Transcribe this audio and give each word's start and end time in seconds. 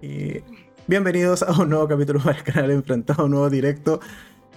Y 0.00 0.42
bienvenidos 0.86 1.42
a 1.42 1.50
un 1.60 1.70
nuevo 1.70 1.88
capítulo 1.88 2.20
para 2.20 2.38
el 2.38 2.44
canal 2.44 2.70
Enfrentado, 2.70 3.24
un 3.24 3.32
nuevo 3.32 3.50
directo 3.50 3.98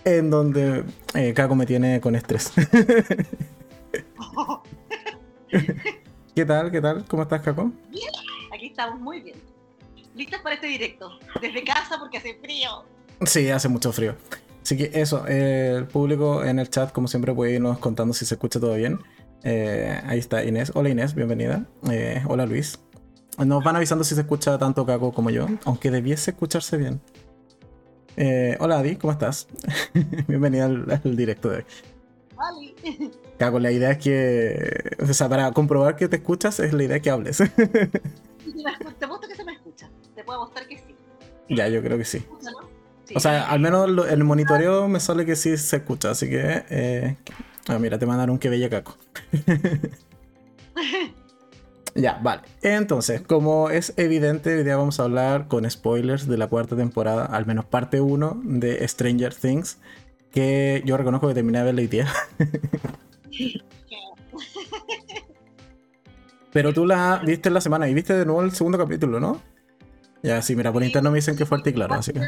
en 0.06 0.30
donde 0.30 0.84
eh, 1.16 1.34
Kako 1.34 1.56
me 1.56 1.66
tiene 1.66 2.00
con 2.00 2.16
estrés. 2.16 2.52
¿Qué 6.36 6.46
tal? 6.46 6.70
¿Qué 6.72 6.80
tal? 6.80 7.06
¿Cómo 7.06 7.24
estás, 7.24 7.42
Kako? 7.42 7.72
Bien, 7.90 8.12
aquí 8.54 8.68
estamos 8.68 9.00
muy 9.00 9.22
bien. 9.22 9.38
Listas 10.16 10.42
para 10.42 10.56
este 10.56 10.68
directo. 10.68 11.10
Desde 11.42 11.64
casa 11.64 11.98
porque 12.00 12.20
hace 12.20 12.36
frío. 12.36 12.84
Sí, 13.26 13.50
hace 13.50 13.68
mucho 13.68 13.92
frío. 13.92 14.16
Así 14.62 14.78
que 14.78 14.92
eso, 14.94 15.26
eh, 15.28 15.74
el 15.78 15.88
público 15.88 16.46
en 16.46 16.60
el 16.60 16.70
chat, 16.70 16.92
como 16.92 17.08
siempre, 17.08 17.34
puede 17.34 17.56
irnos 17.56 17.80
contando 17.80 18.14
si 18.14 18.26
se 18.26 18.36
escucha 18.36 18.60
todo 18.60 18.76
bien. 18.76 19.00
Eh, 19.44 20.00
ahí 20.06 20.20
está 20.20 20.44
Inés. 20.44 20.72
Hola 20.76 20.90
Inés, 20.90 21.16
bienvenida. 21.16 21.66
Eh, 21.90 22.22
hola 22.28 22.46
Luis. 22.46 22.80
Nos 23.38 23.64
van 23.64 23.76
avisando 23.76 24.04
si 24.04 24.16
se 24.16 24.22
escucha 24.22 24.58
tanto 24.58 24.86
Caco 24.86 25.12
como 25.12 25.30
yo, 25.30 25.48
aunque 25.66 25.90
debiese 25.90 26.32
escucharse 26.32 26.78
bien. 26.78 27.02
hola 28.60 28.80
Adi, 28.80 28.98
¿cómo 28.98 29.14
estás? 29.14 29.48
bienvenida 30.28 30.66
al, 30.66 31.16
directo 31.16 31.50
de 31.50 31.58
hoy. 31.58 31.66
Vale. 32.36 32.76
Caco, 33.38 33.60
la 33.60 33.72
idea 33.72 33.92
es 33.92 33.98
que. 33.98 34.98
O 35.02 35.14
sea, 35.14 35.30
para 35.30 35.52
comprobar 35.52 35.96
que 35.96 36.08
te 36.08 36.18
escuchas, 36.18 36.60
es 36.60 36.74
la 36.74 36.84
idea 36.84 37.00
que 37.00 37.10
hables. 37.10 37.38
te 37.38 39.06
apuesto 39.06 39.28
que 39.28 39.36
se 39.36 39.44
me 39.44 39.54
escucha. 39.54 39.90
Te 40.14 40.24
puedo 40.24 40.42
mostrar 40.42 40.68
que 40.68 40.78
sí. 40.78 40.96
Ya, 41.50 41.68
yo 41.68 41.82
creo 41.82 41.98
que 41.98 42.06
sí. 42.06 42.24
O 43.16 43.20
sea, 43.20 43.50
al 43.50 43.60
menos 43.60 43.90
en 44.08 44.14
el 44.14 44.24
monitoreo 44.24 44.88
me 44.88 45.00
sale 45.00 45.26
que 45.26 45.36
sí 45.36 45.58
se 45.58 45.78
escucha, 45.78 46.12
así 46.12 46.30
que. 46.30 46.64
Eh... 46.70 47.18
Ah, 47.68 47.80
mira, 47.80 47.98
te 47.98 48.06
mandaron 48.06 48.38
que 48.38 48.50
bella 48.50 48.70
caco. 48.70 48.98
ya, 51.96 52.20
vale. 52.22 52.44
Entonces, 52.62 53.22
como 53.22 53.70
es 53.70 53.94
evidente, 53.98 54.58
hoy 54.58 54.64
día 54.64 54.78
vamos 54.78 55.00
a 55.00 55.04
hablar 55.04 55.48
con 55.48 55.70
spoilers 55.70 56.28
de 56.28 56.38
la 56.38 56.48
cuarta 56.48 56.76
temporada, 56.76 57.26
al 57.26 57.46
menos 57.46 57.66
parte 57.66 58.02
1 58.02 58.42
de 58.44 58.88
Stranger 58.88 59.34
Things, 59.34 59.78
que 60.32 60.82
yo 60.86 60.98
reconozco 60.98 61.28
que 61.28 61.34
terminé 61.34 61.60
de 61.60 61.66
verla 61.66 61.82
hoy 61.82 61.88
día. 61.88 62.08
Pero 66.54 66.74
tú 66.74 66.86
la 66.86 67.22
viste 67.26 67.50
en 67.50 67.54
la 67.54 67.62
semana 67.62 67.88
y 67.88 67.94
viste 67.94 68.14
de 68.14 68.26
nuevo 68.26 68.42
el 68.42 68.52
segundo 68.52 68.78
capítulo, 68.78 69.20
¿no? 69.20 69.42
Ya, 70.24 70.42
sí, 70.42 70.56
mira, 70.56 70.72
por 70.72 70.84
interno 70.84 71.10
me 71.10 71.18
dicen 71.18 71.36
que 71.36 71.46
fuerte 71.46 71.72
y 71.72 71.74
claro, 71.74 71.96
así 71.96 72.14
que. 72.14 72.22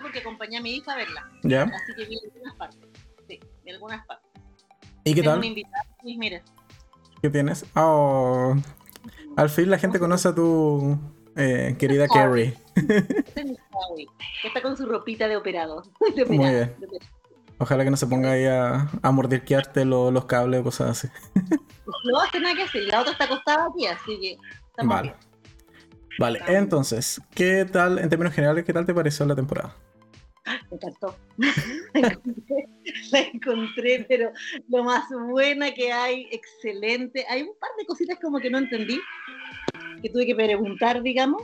porque 0.00 0.20
acompañé 0.20 0.58
a 0.58 0.60
mi 0.60 0.76
hija 0.76 0.92
a 0.92 0.96
verla. 0.96 1.28
¿Ya? 1.42 1.62
Así 1.62 1.94
que 1.96 2.04
vi 2.04 2.18
algunas 2.24 2.54
partes. 2.54 2.80
Sí, 3.26 3.40
de 3.64 3.72
algunas 3.72 4.06
partes. 4.06 4.30
¿Y 5.04 5.14
qué 5.14 5.22
tal? 5.22 5.40
¿Qué 7.22 7.30
tienes? 7.30 7.64
Oh, 7.74 8.54
al 9.36 9.50
fin 9.50 9.70
la 9.70 9.78
gente 9.78 9.98
conoce 9.98 10.28
a 10.28 10.34
tu 10.34 10.98
eh, 11.36 11.76
querida 11.78 12.08
Carrie. 12.08 12.56
Está 14.44 14.62
con 14.62 14.76
su 14.76 14.86
ropita 14.86 15.28
de 15.28 15.36
operado. 15.36 15.82
Muy 16.28 16.38
bien. 16.38 16.74
Ojalá 17.58 17.84
que 17.84 17.90
no 17.90 17.96
se 17.96 18.06
ponga 18.06 18.32
ahí 18.32 18.44
a, 18.44 18.90
a 19.02 19.10
mordisquearte 19.10 19.84
los 19.84 20.24
cables 20.26 20.60
o 20.60 20.64
cosas 20.64 20.90
así. 20.90 21.08
No 22.04 22.20
hace 22.20 22.40
nada 22.40 22.54
que 22.54 22.62
hacer. 22.64 22.82
La 22.84 23.00
otra 23.00 23.12
está 23.12 23.24
acostada 23.24 23.66
aquí, 23.66 23.86
así 23.86 24.18
que. 24.20 24.38
Vale. 24.84 25.14
Vale, 26.18 26.40
entonces, 26.46 27.20
¿qué 27.34 27.66
tal, 27.66 27.98
en 27.98 28.08
términos 28.08 28.34
generales, 28.34 28.64
qué 28.64 28.72
tal 28.72 28.86
te 28.86 28.94
pareció 28.94 29.26
la 29.26 29.34
temporada? 29.34 29.76
Me 30.46 30.76
encantó. 30.76 31.16
la 33.12 33.20
encontré, 33.32 34.04
pero 34.08 34.30
lo 34.68 34.84
más 34.84 35.04
buena 35.10 35.72
que 35.72 35.92
hay, 35.92 36.28
excelente. 36.30 37.24
Hay 37.28 37.42
un 37.42 37.56
par 37.58 37.70
de 37.78 37.86
cositas 37.86 38.18
como 38.20 38.38
que 38.38 38.50
no 38.50 38.58
entendí, 38.58 39.00
que 40.02 40.10
tuve 40.10 40.26
que 40.26 40.34
preguntar, 40.34 41.02
digamos, 41.02 41.42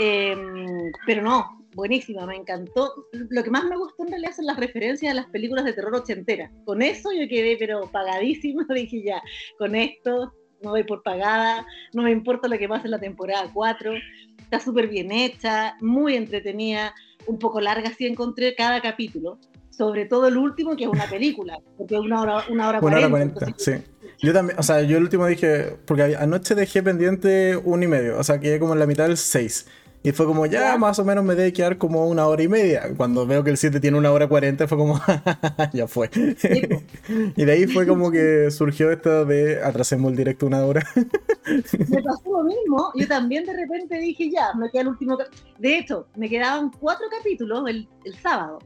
em, 0.00 0.92
pero 1.06 1.22
no, 1.22 1.66
buenísima, 1.74 2.26
me 2.26 2.36
encantó. 2.36 2.92
Lo 3.12 3.42
que 3.42 3.50
más 3.50 3.64
me 3.64 3.76
gustó 3.76 4.04
en 4.04 4.10
realidad 4.10 4.32
son 4.34 4.46
las 4.46 4.58
referencias 4.58 5.12
a 5.12 5.14
las 5.14 5.26
películas 5.26 5.64
de 5.64 5.72
terror 5.72 5.94
ochenteras. 5.94 6.50
Con 6.64 6.82
eso 6.82 7.12
yo 7.12 7.28
quedé, 7.28 7.56
pero 7.58 7.90
pagadísima, 7.90 8.64
dije 8.74 9.02
ya, 9.02 9.22
con 9.58 9.74
esto 9.74 10.32
no 10.62 10.70
voy 10.70 10.84
por 10.84 11.02
pagada, 11.02 11.66
no 11.92 12.02
me 12.02 12.10
importa 12.10 12.48
lo 12.48 12.58
que 12.58 12.68
pase 12.68 12.86
en 12.86 12.92
la 12.92 12.98
temporada 12.98 13.50
4, 13.52 13.92
está 14.38 14.58
súper 14.58 14.88
bien 14.88 15.12
hecha, 15.12 15.76
muy 15.80 16.16
entretenida, 16.16 16.94
un 17.26 17.38
poco 17.38 17.60
larga 17.60 17.92
si 17.96 18.06
encontré 18.06 18.54
cada 18.54 18.80
capítulo, 18.80 19.38
sobre 19.70 20.06
todo 20.06 20.28
el 20.28 20.36
último 20.36 20.76
que 20.76 20.84
es 20.84 20.90
una 20.90 21.06
película, 21.06 21.58
porque 21.76 21.94
es 21.96 22.00
una 22.00 22.20
hora, 22.20 22.44
una 22.50 22.68
hora 22.68 22.80
una 22.80 23.08
cuarenta. 23.08 23.46
Hora 23.46 23.54
sí. 23.58 23.72
Yo 24.20 24.32
también, 24.32 24.58
o 24.58 24.62
sea, 24.62 24.82
yo 24.82 24.96
el 24.96 25.02
último 25.02 25.26
dije, 25.26 25.76
porque 25.84 26.16
anoche 26.16 26.54
dejé 26.54 26.82
pendiente 26.82 27.56
un 27.56 27.82
y 27.82 27.86
medio, 27.86 28.18
o 28.18 28.24
sea, 28.24 28.40
quedé 28.40 28.58
como 28.58 28.72
en 28.72 28.78
la 28.78 28.86
mitad 28.86 29.08
del 29.08 29.16
6. 29.16 29.66
Y 30.06 30.12
fue 30.12 30.24
como, 30.24 30.46
ya 30.46 30.78
más 30.78 31.00
o 31.00 31.04
menos 31.04 31.24
me 31.24 31.34
debe 31.34 31.52
quedar 31.52 31.78
como 31.78 32.06
una 32.06 32.28
hora 32.28 32.40
y 32.40 32.46
media. 32.46 32.94
Cuando 32.96 33.26
veo 33.26 33.42
que 33.42 33.50
el 33.50 33.56
7 33.56 33.80
tiene 33.80 33.98
una 33.98 34.12
hora 34.12 34.28
40, 34.28 34.68
fue 34.68 34.78
como, 34.78 35.00
ya 35.72 35.88
fue. 35.88 36.08
y 37.36 37.44
de 37.44 37.52
ahí 37.52 37.66
fue 37.66 37.88
como 37.88 38.12
que 38.12 38.52
surgió 38.52 38.92
esto 38.92 39.24
de 39.24 39.60
atrasemos 39.64 40.12
el 40.12 40.16
directo 40.16 40.46
una 40.46 40.64
hora. 40.64 40.86
me 41.46 42.02
pasó 42.02 42.30
lo 42.30 42.44
mismo. 42.44 42.92
Yo 42.94 43.06
también 43.06 43.44
de 43.44 43.54
repente 43.54 43.98
dije, 43.98 44.30
ya, 44.30 44.52
me 44.54 44.70
queda 44.70 44.82
el 44.82 44.88
último. 44.88 45.18
De 45.58 45.78
hecho, 45.78 46.06
me 46.16 46.28
quedaban 46.28 46.70
cuatro 46.70 47.06
capítulos 47.10 47.68
el, 47.68 47.88
el 48.04 48.14
sábado. 48.16 48.58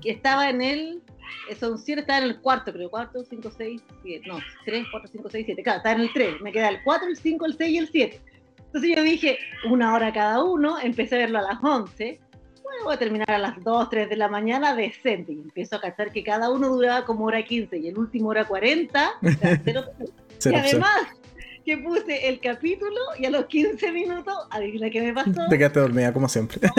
Que 0.00 0.12
estaba 0.12 0.48
en 0.48 0.62
el. 0.62 1.02
Son 1.58 1.76
siete, 1.76 2.02
estaba 2.02 2.20
en 2.20 2.24
el 2.26 2.40
cuarto, 2.40 2.72
creo. 2.72 2.88
Cuarto, 2.88 3.24
cinco, 3.24 3.50
seis, 3.56 3.82
siete. 4.02 4.28
No, 4.28 4.38
tres, 4.64 4.86
cuatro, 4.90 5.10
cinco, 5.10 5.28
seis, 5.30 5.44
siete. 5.46 5.62
Claro, 5.62 5.78
estaba 5.78 5.96
en 5.96 6.02
el 6.02 6.12
tres. 6.12 6.40
Me 6.40 6.52
queda 6.52 6.68
el 6.68 6.82
cuatro, 6.84 7.08
el 7.08 7.16
cinco, 7.16 7.46
el 7.46 7.56
seis 7.56 7.72
y 7.72 7.78
el 7.78 7.88
siete 7.88 8.20
entonces 8.76 8.96
yo 8.96 9.02
dije, 9.02 9.38
una 9.70 9.94
hora 9.94 10.12
cada 10.12 10.44
uno, 10.44 10.78
empecé 10.78 11.14
a 11.14 11.18
verlo 11.18 11.38
a 11.38 11.42
las 11.42 11.64
11, 11.64 12.20
bueno, 12.62 12.84
voy 12.84 12.94
a 12.94 12.98
terminar 12.98 13.30
a 13.30 13.38
las 13.38 13.64
2, 13.64 13.88
3 13.88 14.10
de 14.10 14.16
la 14.16 14.28
mañana 14.28 14.74
decente, 14.74 15.32
y 15.32 15.40
empiezo 15.40 15.76
a 15.76 15.80
cachar 15.80 16.12
que 16.12 16.22
cada 16.22 16.50
uno 16.50 16.68
duraba 16.68 17.06
como 17.06 17.24
hora 17.24 17.42
15 17.42 17.78
y 17.78 17.88
el 17.88 17.96
último 17.96 18.28
hora 18.28 18.44
40, 18.44 19.12
y 19.22 20.54
además 20.54 21.06
que 21.66 21.76
puse 21.78 22.28
el 22.28 22.40
capítulo 22.40 23.00
y 23.18 23.26
a 23.26 23.30
los 23.30 23.46
15 23.46 23.90
minutos, 23.90 24.34
adivina 24.50 24.88
qué 24.88 25.02
me 25.02 25.12
pasó. 25.12 25.48
Te 25.50 25.58
quedaste 25.58 25.80
dormida 25.80 26.12
como 26.12 26.28
siempre. 26.28 26.60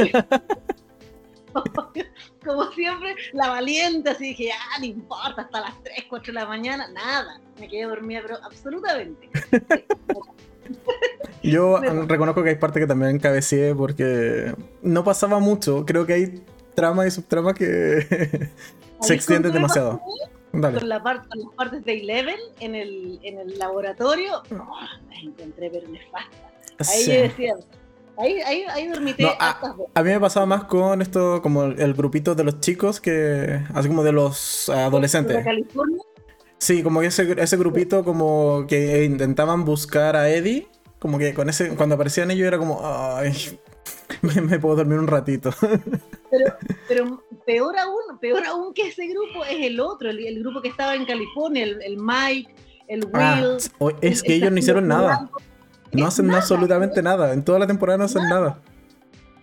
como 2.46 2.72
siempre, 2.72 3.16
la 3.34 3.50
valiente, 3.50 4.12
así 4.12 4.30
dije, 4.30 4.52
ah, 4.54 4.80
no 4.80 4.86
importa, 4.86 5.42
hasta 5.42 5.60
las 5.60 5.84
3, 5.84 6.06
4 6.08 6.34
de 6.34 6.40
la 6.40 6.46
mañana, 6.46 6.88
nada, 6.88 7.42
me 7.60 7.68
quedé 7.68 7.84
dormida, 7.84 8.22
pero 8.22 8.38
absolutamente. 8.42 9.30
Yo 11.44 11.82
reconozco 12.08 12.44
que 12.44 12.52
hay 12.52 12.56
parte 12.56 12.80
que 12.80 12.88
también 12.88 13.12
encabecé 13.12 13.76
porque 13.76 14.56
no 14.82 15.04
pasaba 15.04 15.40
mucho. 15.40 15.86
Creo 15.86 16.06
que 16.06 16.14
hay 16.14 16.44
tramas 16.76 17.08
y 17.08 17.12
subtramas 17.12 17.56
que 17.56 18.50
se 19.02 19.14
extienden 19.14 19.52
demasiado. 19.52 20.02
Dale. 20.54 20.80
Con, 20.80 20.90
la 20.90 21.04
parte, 21.04 21.28
las 21.36 21.54
partes 21.56 21.84
de 21.86 22.00
Eleven 22.00 22.40
en 22.60 22.76
el, 22.76 23.20
en 23.24 23.40
el 23.40 23.58
laboratorio, 23.60 24.42
oh, 24.52 24.80
las 25.10 25.24
encontré 25.24 25.70
pero 25.70 25.88
nefastas. 25.90 26.90
Ahí 26.90 27.06
yo 27.06 27.14
decía, 27.14 27.56
Ahí, 28.20 28.42
ahí, 28.42 28.64
ahí 28.72 28.88
dormité 28.88 29.28
a, 29.40 29.76
a, 29.94 30.02
mí 30.02 30.10
me 30.10 30.20
pasaba 30.20 30.48
más 30.48 30.64
con 30.64 31.04
esto, 31.04 31.40
como 31.44 31.66
el, 31.66 31.94
grupito 31.94 32.34
de 32.34 32.44
los 32.44 32.60
chicos, 32.62 33.00
que 33.00 33.62
así 33.76 33.88
como 33.88 34.04
de 34.04 34.12
los 34.12 34.70
adolescentes. 34.70 35.38
¿De 35.38 35.44
California? 35.44 36.02
Sí, 36.58 36.82
como 36.82 37.02
que 37.02 37.08
ese, 37.08 37.40
ese 37.40 37.58
grupito 37.58 38.04
como 38.04 38.66
que 38.68 39.04
intentaban 39.04 39.66
buscar 39.66 40.16
a 40.16 40.30
Eddie 40.32 40.68
como 41.00 41.18
que 41.18 41.34
con 41.34 41.50
ese, 41.50 41.76
cuando 41.76 41.96
aparecían 41.96 42.32
ellos 42.32 42.48
era 42.48 42.58
como, 42.58 42.82
ay, 42.84 43.60
me, 44.22 44.60
puedo 44.60 44.78
dormir 44.78 45.00
un 45.00 45.08
ratito. 45.08 45.52
Pero, 46.30 46.56
pero, 46.90 47.24
peor 47.46 47.80
aún, 47.80 48.20
peor 48.20 48.46
aún 48.46 48.74
que 48.74 48.90
ese 48.90 49.08
grupo 49.08 49.46
es 49.46 49.66
el 49.66 49.80
otro, 49.80 50.10
el, 50.10 50.40
grupo 50.42 50.62
que 50.62 50.68
estaba 50.68 50.94
en 50.94 51.06
California, 51.06 51.64
el, 51.64 51.96
Mike, 51.98 52.54
el 52.90 53.08
ah, 53.14 53.58
Will. 53.80 53.96
es 54.02 54.22
que 54.24 54.36
ellos 54.36 54.52
no 54.52 54.58
hicieron 54.60 54.90
nada. 54.90 55.30
No 55.94 56.06
hacen 56.06 56.30
absolutamente 56.32 57.02
nada. 57.02 57.32
En 57.32 57.46
toda 57.46 57.60
la 57.60 57.68
temporada 57.68 57.98
no 57.98 58.04
hacen 58.04 58.24
nada. 58.28 58.60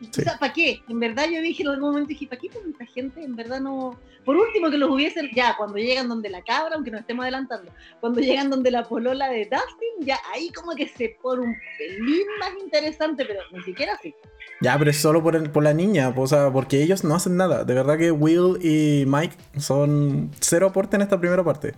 O 0.00 0.12
sea, 0.12 0.38
¿para 0.38 0.52
qué? 0.52 0.80
En 0.88 1.00
verdad 1.00 1.26
yo 1.30 1.40
dije 1.40 1.62
en 1.62 1.68
algún 1.68 1.90
momento, 1.90 2.08
dije, 2.08 2.26
¿para 2.26 2.40
qué 2.40 2.48
tanta 2.48 2.86
gente? 2.86 3.22
En 3.22 3.36
verdad 3.36 3.60
no... 3.60 3.98
Por 4.24 4.36
último, 4.36 4.70
que 4.70 4.78
los 4.78 4.90
hubiesen, 4.90 5.28
ya, 5.34 5.54
cuando 5.56 5.76
llegan 5.76 6.08
donde 6.08 6.30
la 6.30 6.42
cabra, 6.42 6.76
aunque 6.76 6.90
nos 6.90 7.00
estemos 7.00 7.24
adelantando, 7.24 7.70
cuando 8.00 8.20
llegan 8.20 8.48
donde 8.48 8.70
la 8.70 8.84
polola 8.84 9.28
de 9.28 9.44
Dustin, 9.44 10.06
ya 10.06 10.18
ahí 10.32 10.50
como 10.50 10.74
que 10.74 10.88
se 10.88 11.18
pone 11.20 11.42
un 11.42 11.54
pelín 11.76 12.26
más 12.40 12.52
interesante, 12.58 13.26
pero 13.26 13.40
ni 13.52 13.62
siquiera 13.64 13.92
así. 13.92 14.14
Ya, 14.62 14.78
pero 14.78 14.90
es 14.90 14.96
solo 14.96 15.22
por, 15.22 15.50
por 15.52 15.62
la 15.62 15.74
niña, 15.74 16.14
o 16.16 16.26
sea, 16.26 16.50
porque 16.50 16.82
ellos 16.82 17.04
no 17.04 17.14
hacen 17.14 17.36
nada. 17.36 17.64
De 17.64 17.74
verdad 17.74 17.98
que 17.98 18.10
Will 18.10 18.58
y 18.62 19.04
Mike 19.06 19.36
son 19.58 20.30
cero 20.40 20.68
aporte 20.68 20.96
en 20.96 21.02
esta 21.02 21.20
primera 21.20 21.44
parte. 21.44 21.74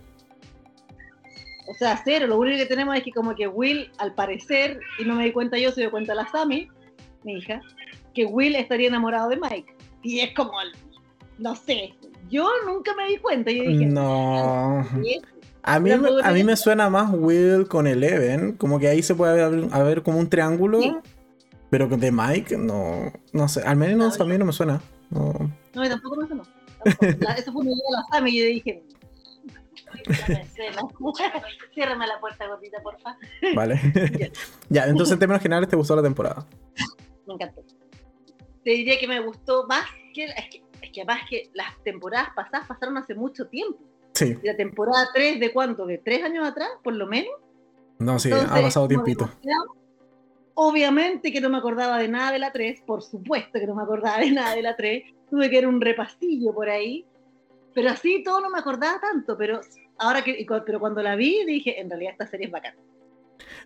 O 1.69 1.75
sea, 1.75 2.01
cero. 2.05 2.29
Lo 2.29 2.39
único 2.39 2.59
que 2.59 2.67
tenemos 2.67 2.97
es 2.97 3.03
que 3.03 3.11
como 3.11 3.35
que 3.35 3.49
Will, 3.49 3.91
al 3.99 4.15
parecer, 4.15 4.79
y 5.01 5.05
no 5.05 5.17
me 5.17 5.25
di 5.25 5.33
cuenta 5.33 5.59
yo, 5.59 5.73
se 5.73 5.81
dio 5.81 5.91
cuenta 5.91 6.15
la 6.15 6.29
Sammy, 6.29 6.69
mi 7.25 7.39
hija, 7.39 7.61
que 8.17 8.25
Will 8.25 8.57
estaría 8.57 8.89
enamorado 8.89 9.29
de 9.29 9.37
Mike. 9.37 9.77
Y 10.03 10.21
es 10.21 10.35
como, 10.35 10.53
no 11.39 11.55
sé, 11.55 11.95
yo 12.31 12.49
nunca 12.67 12.95
me 12.97 13.09
di 13.09 13.19
cuenta. 13.19 13.51
Yo 13.51 13.63
dije, 13.63 13.85
no. 13.85 14.81
A 15.63 15.79
mí, 15.79 15.91
a 15.93 16.31
mí 16.33 16.45
me 16.45 16.57
suena 16.57 16.89
más 16.89 17.13
Will 17.13 17.69
con 17.69 17.87
Eleven, 17.87 18.53
como 18.57 18.79
que 18.79 18.89
ahí 18.89 19.03
se 19.03 19.15
puede 19.15 19.69
ver, 19.69 20.03
como 20.03 20.19
un 20.19 20.31
triángulo. 20.31 20.81
Pero 21.69 21.89
de 21.89 22.11
Mike, 22.11 22.57
no, 22.57 23.13
no 23.33 23.49
sé. 23.49 23.61
Al 23.63 23.77
menos 23.77 24.19
a 24.19 24.25
mí 24.25 24.39
no 24.39 24.47
me 24.47 24.53
suena. 24.53 24.81
No, 25.11 25.35
no 25.75 25.89
tampoco 25.89 26.17
me 26.17 26.27
suena. 26.27 26.43
Tampoco. 26.83 27.33
eso 27.37 27.53
fue 27.53 27.61
un 27.61 27.67
día 27.67 27.75
de 27.75 27.97
la 27.97 28.05
fama 28.11 28.31
y 28.31 28.39
yo 28.39 28.47
dije. 28.47 28.83
Ciérrame 31.75 32.07
la 32.07 32.21
puerta, 32.21 32.47
gordita, 32.47 32.81
porfa. 32.83 33.17
Vale. 33.55 33.81
ya, 34.69 34.87
entonces 34.87 35.13
en 35.13 35.19
términos 35.19 35.43
generales, 35.43 35.69
¿te 35.69 35.77
gustó 35.77 35.97
la 35.97 36.03
temporada? 36.03 36.47
Me 37.27 37.35
encantó. 37.35 37.63
Te 38.67 38.73
diría 38.73 38.99
que 38.99 39.07
me 39.07 39.21
gustó 39.21 39.65
más 39.69 39.85
que. 40.13 40.25
Es 40.25 40.49
que, 40.51 40.65
es 40.83 40.91
que 40.91 41.03
además 41.03 41.21
que 41.31 41.51
las 41.55 41.81
temporadas 41.85 42.31
pasadas 42.35 42.67
pasaron 42.67 42.97
hace 42.99 43.15
mucho 43.15 43.47
tiempo. 43.47 43.79
Sí. 44.13 44.37
La 44.43 44.57
temporada 44.57 45.09
3 45.15 45.39
de 45.39 45.53
cuánto? 45.53 45.87
¿De 45.87 45.99
tres 45.99 46.25
años 46.25 46.45
atrás, 46.45 46.71
por 46.83 46.93
lo 46.95 47.07
menos? 47.07 47.31
No, 48.01 48.19
sí, 48.19 48.33
ha 48.33 48.61
pasado 48.61 48.89
tiempito. 48.89 49.31
Obviamente 50.55 51.31
que 51.31 51.41
no 51.41 51.49
me 51.49 51.59
acordaba 51.59 51.99
de 51.99 52.09
nada 52.09 52.33
de 52.33 52.41
la 52.41 52.51
3, 52.51 52.81
por 52.81 53.05
supuesto 53.05 53.61
que 53.61 53.69
no 53.69 53.77
me 53.77 53.85
acordaba 53.85 54.19
de 54.19 54.33
nada 54.33 54.57
de 54.57 54.63
la 54.63 54.75
3. 54.75 55.15
Tuve 55.31 55.49
que 55.49 55.59
ir 55.59 55.67
un 55.69 55.81
repastillo 55.81 56.53
por 56.53 56.69
ahí. 56.69 57.07
Pero 57.73 57.91
así 57.91 58.25
todo 58.25 58.41
no 58.41 58.51
me 58.51 58.59
acordaba 58.59 58.99
tanto, 59.01 59.39
pero 59.39 59.61
ahora 59.99 60.25
que 60.25 60.45
pero 60.67 60.81
cuando 60.81 61.05
la 61.05 61.15
vi 61.15 61.45
dije, 61.45 61.81
en 61.81 61.89
realidad 61.89 62.15
esta 62.15 62.27
serie 62.27 62.47
es 62.47 62.53
bacana. 62.53 62.77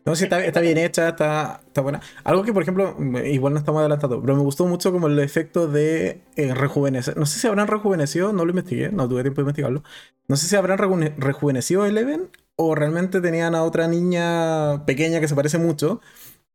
No, 0.05 0.17
sí, 0.17 0.25
está, 0.25 0.45
está 0.45 0.61
bien 0.61 0.79
hecha, 0.79 1.09
está, 1.09 1.61
está, 1.67 1.81
buena. 1.81 2.01
Algo 2.25 2.43
que, 2.43 2.53
por 2.53 2.63
ejemplo, 2.63 2.97
igual 3.25 3.53
no 3.53 3.59
estamos 3.59 3.81
adelantando, 3.81 4.21
pero 4.21 4.35
me 4.35 4.43
gustó 4.43 4.67
mucho 4.67 4.93
como 4.93 5.09
el 5.09 5.19
efecto 5.19 5.69
de 5.69 6.23
eh, 6.37 6.55
rejuvenecer. 6.55 7.17
No 7.17 7.27
sé 7.27 7.39
si 7.39 7.47
habrán 7.47 7.69
rejuvenecido, 7.69 8.33
no 8.33 8.45
lo 8.45 8.51
investigué, 8.51 8.91
no 8.91 9.09
tuve 9.09 9.23
tiempo 9.23 9.41
de 9.41 9.43
investigarlo. 9.43 9.83
No 10.29 10.37
sé 10.37 10.47
si 10.49 10.57
habrán 10.57 10.79
rejuvenecido 10.79 11.87
Eleven 11.87 12.31
o 12.57 12.75
realmente 12.75 13.21
tenían 13.21 13.55
a 13.55 13.63
otra 13.63 13.89
niña 13.89 14.85
pequeña 14.85 15.19
que 15.21 15.29
se 15.29 15.35
parece 15.35 15.59
mucho, 15.59 16.01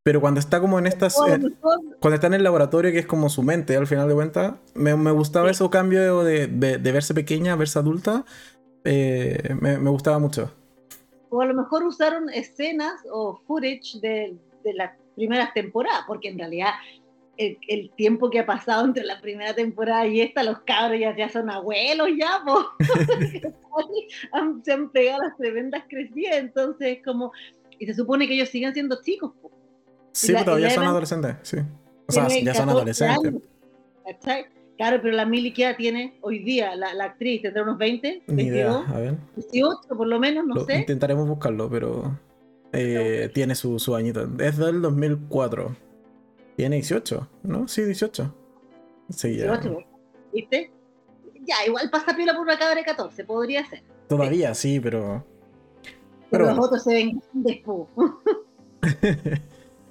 pero 0.06 0.20
cuando 0.20 0.38
está 0.38 0.60
como 0.60 0.78
en 0.78 0.86
estas. 0.86 1.16
Eh, 1.28 1.40
cuando 1.98 2.14
está 2.14 2.28
en 2.28 2.34
el 2.34 2.44
laboratorio, 2.44 2.92
que 2.92 3.00
es 3.00 3.06
como 3.06 3.28
su 3.28 3.42
mente, 3.42 3.76
al 3.76 3.88
final 3.88 4.06
de 4.06 4.14
cuentas, 4.14 4.54
me, 4.74 4.94
me 4.94 5.10
gustaba 5.10 5.50
ese 5.50 5.68
cambio 5.68 6.22
de, 6.22 6.46
de, 6.46 6.92
verse 6.92 7.12
pequeña 7.12 7.54
a 7.54 7.56
verse 7.56 7.80
adulta. 7.80 8.24
Eh, 8.84 9.56
me, 9.60 9.78
me, 9.78 9.90
gustaba 9.90 10.20
mucho. 10.20 10.52
O 11.36 11.42
a 11.42 11.44
lo 11.44 11.52
mejor 11.52 11.84
usaron 11.84 12.30
escenas 12.30 12.94
o 13.12 13.36
footage 13.46 14.00
de, 14.00 14.34
de 14.64 14.72
las 14.72 14.92
primeras 15.14 15.52
temporadas, 15.52 16.04
porque 16.06 16.28
en 16.28 16.38
realidad 16.38 16.70
el, 17.36 17.58
el, 17.68 17.90
tiempo 17.90 18.30
que 18.30 18.38
ha 18.38 18.46
pasado 18.46 18.86
entre 18.86 19.04
la 19.04 19.20
primera 19.20 19.54
temporada 19.54 20.06
y 20.06 20.22
esta, 20.22 20.42
los 20.42 20.60
cabros 20.60 20.98
ya, 20.98 21.14
ya 21.14 21.28
son 21.28 21.50
abuelos, 21.50 22.08
ya, 22.18 22.42
se 24.64 24.72
han 24.72 24.90
pegado 24.92 25.24
las 25.24 25.36
tremendas 25.36 25.84
crecidas, 25.86 26.36
entonces 26.36 27.00
como. 27.04 27.32
Y 27.78 27.84
se 27.84 27.92
supone 27.92 28.26
que 28.26 28.32
ellos 28.32 28.48
siguen 28.48 28.72
siendo 28.72 29.02
chicos, 29.02 29.32
po. 29.42 29.50
Sí, 30.12 30.28
pero 30.32 30.46
todavía 30.46 30.70
son 30.70 30.84
adolescentes, 30.84 31.36
sí. 31.42 31.58
O 32.06 32.12
sea, 32.12 32.28
ya 32.28 32.54
son 32.54 32.70
adolescentes. 32.70 33.34
Claro, 34.76 34.98
pero 35.00 35.14
la 35.14 35.24
Mili 35.24 35.52
que 35.52 35.72
tiene 35.74 36.18
hoy 36.20 36.40
día, 36.40 36.76
la, 36.76 36.92
la, 36.92 37.04
actriz, 37.04 37.42
tendrá 37.42 37.62
unos 37.62 37.78
20, 37.78 38.24
22, 38.26 38.88
a 38.88 38.98
ver. 38.98 39.16
18 39.36 39.80
por 39.96 40.06
lo 40.06 40.20
menos, 40.20 40.44
no 40.46 40.64
sé. 40.64 40.80
Intentaremos 40.80 41.26
buscarlo, 41.26 41.70
pero 41.70 42.18
eh, 42.72 43.30
tiene 43.32 43.54
su, 43.54 43.78
su 43.78 43.94
añito. 43.94 44.28
Es 44.38 44.58
del 44.58 44.82
2004. 44.82 45.74
Tiene 46.56 46.76
18, 46.76 47.28
¿no? 47.44 47.68
Sí, 47.68 47.84
18. 47.84 48.34
Sí, 49.10 49.36
ya. 49.36 49.58
18, 49.58 49.78
¿viste? 50.32 50.70
Ya, 51.46 51.54
igual 51.66 51.88
pasa 51.90 52.14
piola 52.14 52.34
por 52.34 52.42
una 52.42 52.58
cabra 52.58 52.74
de 52.74 52.84
14, 52.84 53.24
podría 53.24 53.64
ser. 53.66 53.82
Todavía 54.08 54.54
sí, 54.54 54.80
pero... 54.80 55.24
Pero, 56.30 56.46
los 56.46 56.58
otros 56.58 56.82
se 56.82 56.92
ven 56.92 57.22
después. 57.32 57.88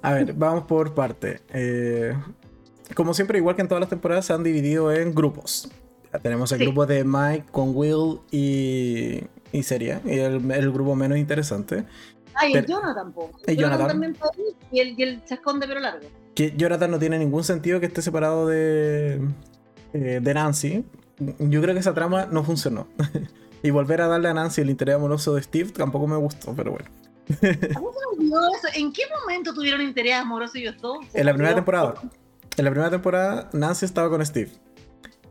A 0.02 0.12
ver, 0.12 0.34
vamos 0.34 0.64
por 0.64 0.94
parte. 0.94 1.40
Eh, 1.52 2.14
como 2.94 3.14
siempre, 3.14 3.38
igual 3.38 3.56
que 3.56 3.62
en 3.62 3.68
todas 3.68 3.80
las 3.80 3.90
temporadas, 3.90 4.26
se 4.26 4.32
han 4.32 4.42
dividido 4.42 4.92
en 4.92 5.14
grupos. 5.14 5.68
tenemos 6.22 6.52
el 6.52 6.60
grupo 6.60 6.86
de 6.86 7.04
Mike 7.04 7.46
con 7.50 7.72
Will 7.74 8.20
y, 8.30 9.22
y 9.52 9.62
Seria, 9.62 10.00
y 10.04 10.18
el, 10.18 10.50
el, 10.50 10.72
grupo 10.72 10.94
menos 10.94 11.18
interesante. 11.18 11.84
Ah, 12.34 12.46
y 12.46 12.52
el 12.54 12.66
Jonathan, 12.66 13.12
po. 13.12 13.30
El 13.46 13.56
Jonathan. 13.56 13.88
también 13.88 14.16
y 14.70 14.80
el, 14.80 14.98
y 14.98 15.02
el 15.02 15.24
chascón 15.24 15.58
de 15.58 15.66
pelo 15.66 15.80
largo. 15.80 16.06
Que 16.34 16.54
Jonathan 16.56 16.90
no 16.90 16.98
tiene 16.98 17.18
ningún 17.18 17.44
sentido 17.44 17.80
que 17.80 17.86
esté 17.86 18.02
separado 18.02 18.46
de, 18.46 19.20
eh, 19.94 20.20
de 20.22 20.34
Nancy. 20.34 20.84
Yo 21.38 21.62
creo 21.62 21.74
que 21.74 21.80
esa 21.80 21.94
trama 21.94 22.26
no 22.26 22.44
funcionó. 22.44 22.88
y 23.62 23.70
volver 23.70 24.02
a 24.02 24.06
darle 24.06 24.28
a 24.28 24.34
Nancy 24.34 24.60
el 24.60 24.70
interés 24.70 24.96
amoroso 24.96 25.34
de 25.34 25.42
Steve 25.42 25.70
tampoco 25.70 26.06
me 26.06 26.16
gustó, 26.16 26.54
pero 26.54 26.72
bueno. 26.72 26.90
¿En 28.74 28.92
qué 28.92 29.02
momento 29.20 29.54
tuvieron 29.54 29.80
interés 29.80 30.14
amoroso 30.14 30.58
ellos 30.58 30.76
dos? 30.80 30.98
En 31.14 31.26
la 31.26 31.32
primera 31.32 31.54
temporada. 31.54 31.94
En 32.56 32.64
la 32.64 32.70
primera 32.70 32.90
temporada, 32.90 33.50
Nancy 33.52 33.84
estaba 33.84 34.08
con 34.08 34.24
Steve. 34.24 34.50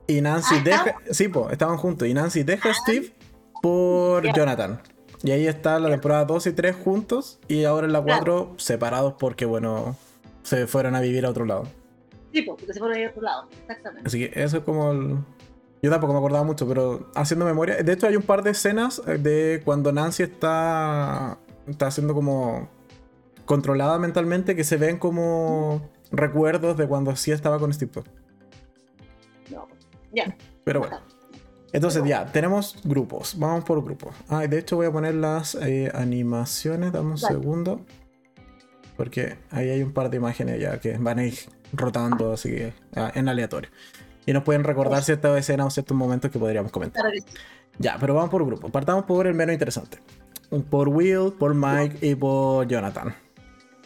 Y 0.08 0.22
Nancy 0.22 0.56
ah, 0.60 0.62
deja. 0.64 0.96
Sí, 1.10 1.28
pues, 1.28 1.52
estaban 1.52 1.78
juntos. 1.78 2.08
Y 2.08 2.14
Nancy 2.14 2.44
deja 2.44 2.70
a 2.70 2.72
ah, 2.72 2.76
Steve 2.76 3.14
por 3.62 4.24
Jonathan. 4.36 4.80
Y 5.24 5.32
ahí 5.32 5.48
está 5.48 5.80
la 5.80 5.90
temporada 5.90 6.26
2 6.26 6.48
y 6.48 6.52
3 6.52 6.76
juntos. 6.76 7.40
Y 7.48 7.64
ahora 7.64 7.88
en 7.88 7.94
la 7.94 8.02
4 8.02 8.56
separados 8.58 9.16
porque, 9.18 9.46
bueno, 9.46 9.96
se 10.44 10.68
fueron 10.68 10.96
a 10.96 11.02
vivir 11.02 11.26
a 11.26 11.30
otro 11.32 11.46
lado. 11.46 11.64
Sí, 12.32 12.44
porque 12.44 12.72
se 12.72 12.80
fueron 12.80 12.98
a 12.98 13.00
ir 13.00 13.08
a 13.08 13.10
otro 13.10 13.24
lado. 13.24 13.48
Exactamente. 13.62 14.08
Así 14.08 14.20
que 14.20 14.44
eso 14.44 14.58
es 14.58 14.64
como 14.64 14.92
el. 14.92 15.18
Yo 15.82 15.92
tampoco 15.92 16.14
me 16.14 16.20
acordaba 16.20 16.44
mucho, 16.44 16.68
pero 16.68 17.10
haciendo 17.16 17.46
memoria. 17.46 17.78
De 17.78 17.94
hecho, 17.94 18.08
hay 18.08 18.16
un 18.16 18.24
par 18.24 18.44
de 18.44 18.52
escenas 18.52 19.02
de 19.06 19.62
cuando 19.66 19.92
Nancy 19.92 20.24
está 20.24 21.38
está 21.68 21.90
siendo 21.92 22.14
como 22.14 22.70
controlada 23.46 24.00
mentalmente 24.00 24.56
que 24.56 24.64
se 24.64 24.78
ven 24.78 24.98
como 24.98 25.90
recuerdos 26.12 26.78
de 26.78 26.88
cuando 26.88 27.16
sí 27.16 27.32
estaba 27.32 27.60
con 27.60 27.74
Steve 27.74 28.04
No, 29.52 29.68
ya. 30.14 30.36
Pero 30.64 30.80
bueno. 30.82 31.00
Entonces 31.74 32.04
ya, 32.06 32.26
tenemos 32.26 32.80
grupos. 32.84 33.38
Vamos 33.38 33.66
por 33.66 33.84
grupos. 33.84 34.16
Ah, 34.30 34.48
de 34.48 34.60
hecho 34.60 34.78
voy 34.78 34.88
a 34.88 34.92
poner 34.92 35.16
las 35.16 35.56
eh, 35.56 35.92
animaciones. 35.94 36.94
Dame 36.94 37.12
un 37.12 37.18
segundo. 37.18 37.82
Porque 38.96 39.38
ahí 39.52 39.70
hay 39.70 39.84
un 39.84 39.92
par 39.92 40.10
de 40.10 40.16
imágenes 40.16 40.62
ya 40.62 40.80
que 40.80 40.98
van 40.98 41.20
a 41.20 41.26
ir 41.26 41.38
rotando 41.74 42.32
así 42.32 42.50
que 42.50 42.74
ah, 42.96 43.12
en 43.14 43.28
aleatorio. 43.28 43.70
Y 44.26 44.32
nos 44.32 44.44
pueden 44.44 44.64
recordar 44.64 45.04
ciertas 45.04 45.38
escenas 45.38 45.68
o 45.68 45.70
ciertos 45.70 45.98
momentos 45.98 46.32
que 46.32 46.40
podríamos 46.40 46.72
comentar. 46.72 47.04
Ya, 47.78 47.98
pero 48.00 48.14
vamos 48.16 48.30
por 48.30 48.46
grupos. 48.46 48.72
Partamos 48.72 49.04
por 49.04 49.28
el 49.28 49.34
menos 49.34 49.54
interesante. 49.54 50.00
Por 50.70 50.88
Will, 50.88 51.34
por 51.38 51.54
Mike 51.54 52.08
y 52.08 52.16
por 52.16 52.68
Jonathan. 52.68 53.14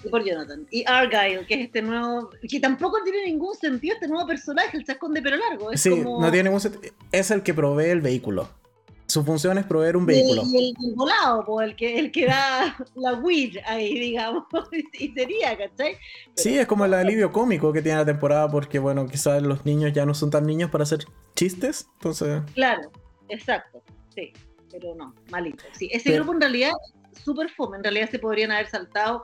Y 0.04 0.10
por 0.10 0.24
Jonathan. 0.24 0.66
Y 0.72 0.84
Argyle, 0.88 1.46
que 1.46 1.54
es 1.56 1.62
este 1.62 1.82
nuevo. 1.82 2.30
que 2.48 2.60
tampoco 2.60 2.98
tiene 3.04 3.26
ningún 3.26 3.56
sentido 3.56 3.96
este 3.96 4.08
nuevo 4.08 4.28
personaje, 4.28 4.78
el 4.78 4.86
chascón 4.86 5.14
de 5.14 5.22
pelo 5.22 5.38
largo. 5.38 5.72
sí, 5.76 5.90
no 5.90 6.30
tiene 6.32 6.44
ningún 6.44 6.62
sentido. 6.62 6.94
Es 7.12 7.32
el 7.32 7.44
que 7.44 7.54
provee 7.54 7.90
el 7.90 8.02
vehículo. 8.02 8.50
Su 9.08 9.24
función 9.24 9.58
es 9.58 9.66
proveer 9.66 9.98
un 9.98 10.06
vehículo. 10.06 10.44
Y 10.46 10.76
el, 10.80 10.96
volado, 10.96 11.62
el, 11.62 11.76
que, 11.76 11.98
el 11.98 12.12
que 12.12 12.28
da 12.28 12.78
la 12.96 13.16
weed 13.16 13.58
ahí, 13.66 14.00
digamos. 14.00 14.44
y 14.94 15.10
sería, 15.14 15.58
¿cachai? 15.58 15.98
sí, 16.36 16.58
es 16.58 16.68
como 16.68 16.86
el 16.86 16.94
alivio 16.94 17.32
cómico 17.32 17.74
que 17.74 17.82
tiene 17.82 17.98
la 17.98 18.06
temporada, 18.06 18.48
porque, 18.50 18.78
bueno, 18.78 19.08
quizás 19.08 19.42
los 19.42 19.66
niños 19.66 19.94
ya 19.94 20.06
no 20.06 20.14
son 20.14 20.30
tan 20.30 20.46
niños 20.46 20.70
para 20.70 20.84
hacer 20.84 21.06
chistes. 21.36 21.90
Entonces. 21.96 22.44
Claro, 22.54 22.92
exacto. 23.30 23.82
Sí 24.14 24.32
pero 24.72 24.96
no, 24.96 25.14
malito. 25.30 25.64
Sí, 25.72 25.90
ese 25.92 26.12
grupo 26.14 26.34
en 26.34 26.42
realidad 26.42 26.72
súper 27.20 27.50
fome, 27.50 27.78
en 27.78 27.84
realidad 27.84 28.10
se 28.10 28.20
podrían 28.20 28.52
haber 28.52 28.68
saltado. 28.68 29.24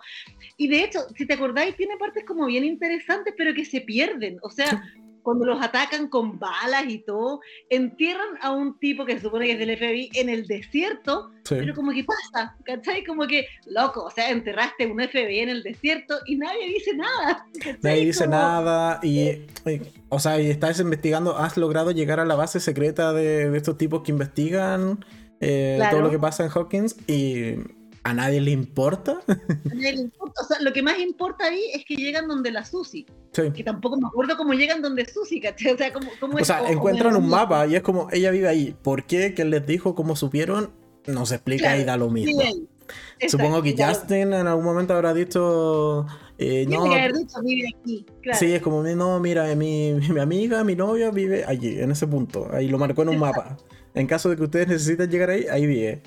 Y 0.58 0.68
de 0.68 0.84
hecho, 0.84 1.00
si 1.16 1.26
te 1.26 1.34
acordáis, 1.34 1.76
tiene 1.76 1.98
partes 1.98 2.24
como 2.26 2.46
bien 2.46 2.64
interesantes, 2.64 3.34
pero 3.38 3.54
que 3.54 3.66
se 3.66 3.82
pierden. 3.82 4.38
O 4.42 4.50
sea, 4.50 4.84
cuando 5.26 5.46
los 5.46 5.62
atacan 5.62 6.08
con 6.08 6.38
balas 6.38 6.86
y 6.88 7.00
todo, 7.00 7.40
entierran 7.72 8.38
a 8.42 8.52
un 8.52 8.78
tipo 8.78 9.06
que 9.06 9.16
se 9.16 9.22
supone 9.22 9.48
que 9.48 9.54
es 9.54 9.60
del 9.60 9.76
FBI 9.76 10.12
en 10.14 10.30
el 10.30 10.46
desierto, 10.46 11.32
pero 11.50 11.74
como 11.74 11.92
que 11.92 12.04
pasa, 12.04 12.56
¿cachai? 12.64 13.04
Como 13.04 13.26
que, 13.26 13.48
loco, 13.66 14.04
o 14.04 14.12
sea, 14.12 14.30
enterraste 14.30 14.86
un 14.86 15.00
FBI 15.02 15.40
en 15.40 15.50
el 15.50 15.64
desierto 15.64 16.16
y 16.28 16.36
nadie 16.36 16.68
dice 16.68 16.96
nada. 16.96 17.46
Nadie 17.82 18.06
dice 18.06 18.28
nada 18.28 19.00
y, 19.02 19.48
o 20.10 20.20
sea, 20.20 20.40
y 20.40 20.52
estás 20.52 20.80
investigando, 20.80 21.36
has 21.36 21.58
logrado 21.58 21.90
llegar 21.90 22.20
a 22.20 22.26
la 22.26 22.36
base 22.36 22.60
secreta 22.60 23.12
de, 23.12 23.50
de 23.50 23.58
estos 23.58 23.80
tipos 23.80 24.04
que 24.04 24.12
investigan 24.12 25.04
eh, 25.40 25.80
todo 25.92 26.02
lo 26.02 26.12
que 26.12 26.20
pasa 26.20 26.44
en 26.44 26.52
Hawkins 26.52 26.96
y 27.08 27.56
a 28.06 28.14
nadie 28.14 28.40
le 28.40 28.52
importa. 28.52 29.20
A 29.28 29.74
nadie 29.74 29.94
le 29.94 30.02
importa. 30.04 30.44
O 30.44 30.46
sea, 30.46 30.58
lo 30.62 30.72
que 30.74 30.84
más 30.84 31.00
importa 31.00 31.46
ahí 31.46 31.72
es 31.74 31.84
que 31.86 31.96
llegan 31.96 32.28
donde 32.28 32.52
la 32.52 32.64
Susi. 32.64 33.08
Que 33.34 33.64
tampoco 33.64 33.98
me 33.98 34.08
acuerdo 34.08 34.38
cómo 34.38 34.54
llegan 34.54 34.84
donde 34.84 35.08
Susi, 35.08 35.42
¿cachai? 35.42 35.74
O 35.74 35.78
sea, 35.78 35.92
cómo, 35.92 36.12
cómo 36.20 36.38
o 36.38 36.46
sea 36.46 36.70
encuentran 36.72 37.16
un 37.16 37.28
mapa 37.28 37.66
y 37.66 37.76
es 37.76 37.82
como 37.82 38.08
ella 38.12 38.30
vive 38.30 38.48
ahí. 38.48 38.76
¿Por 38.84 39.06
qué? 39.06 39.34
¿Quién 39.34 39.50
les 39.50 39.66
dijo? 39.66 39.96
¿Cómo 39.96 40.16
supieron? 40.16 40.72
No 41.08 41.26
se 41.26 41.36
explica 41.36 41.76
y 41.78 41.84
da 41.84 41.98
lo 41.98 42.12
mismo. 42.12 42.44
Supongo 43.28 43.64
que 43.64 43.76
Justin 43.76 44.34
en 44.34 44.48
algún 44.48 44.66
momento 44.66 44.94
habrá 44.94 45.12
dicho. 45.12 46.06
Eh, 46.38 46.68
no, 46.70 46.84
dicho, 46.84 47.42
vive 47.44 47.70
aquí. 47.76 48.06
Claro. 48.22 48.38
Sí, 48.38 48.54
es 48.54 48.62
como, 48.62 48.84
no, 48.84 49.20
mira, 49.20 49.56
mi, 49.56 49.94
mi, 50.14 50.20
amiga, 50.20 50.64
mi 50.64 50.76
novia 50.76 51.10
vive 51.10 51.44
allí, 51.44 51.80
en 51.80 51.90
ese 51.90 52.06
punto. 52.06 52.50
Ahí 52.54 52.68
lo 52.68 52.78
marcó 52.78 53.02
en 53.02 53.10
un 53.10 53.18
mapa. 53.18 53.58
En 53.96 54.06
caso 54.06 54.30
de 54.30 54.36
que 54.36 54.44
ustedes 54.44 54.68
necesiten 54.68 55.10
llegar 55.10 55.32
ahí, 55.32 55.48
ahí 55.50 55.66
vive. 55.66 56.04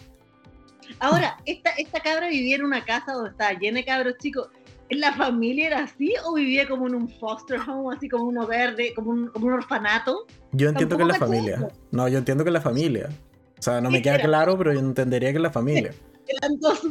Ahora, 1.01 1.37
esta, 1.45 1.71
esta 1.71 2.01
cabra 2.01 2.29
vivía 2.29 2.57
en 2.57 2.65
una 2.65 2.85
casa 2.85 3.13
donde 3.13 3.31
estaba 3.31 3.53
llena 3.53 3.79
de 3.79 3.85
cabros 3.85 4.15
chicos. 4.19 4.49
¿La 4.91 5.13
familia 5.13 5.67
era 5.67 5.79
así 5.85 6.15
o 6.25 6.35
vivía 6.35 6.67
como 6.67 6.87
en 6.87 6.95
un 6.95 7.09
foster 7.09 7.61
home, 7.61 7.95
así 7.95 8.09
como 8.09 8.25
uno 8.25 8.47
verde, 8.47 8.95
como 8.95 9.11
un, 9.11 9.29
como 9.29 9.47
un 9.47 9.53
orfanato? 9.53 10.27
Yo 10.53 10.71
entiendo 10.71 10.97
que 10.97 11.03
es 11.03 11.09
la 11.09 11.19
familia. 11.19 11.69
No, 11.91 12.09
yo 12.09 12.19
entiendo 12.19 12.43
que 12.43 12.49
es 12.49 12.55
la 12.55 12.63
familia. 12.63 13.11
O 13.59 13.63
sea, 13.63 13.81
no 13.81 13.91
me 13.91 14.01
queda 14.01 14.19
claro, 14.19 14.57
pero 14.57 14.73
yo 14.73 14.81
entendería 14.81 15.31
que 15.31 15.37
es 15.37 15.43
la 15.43 15.51
familia. 15.51 15.93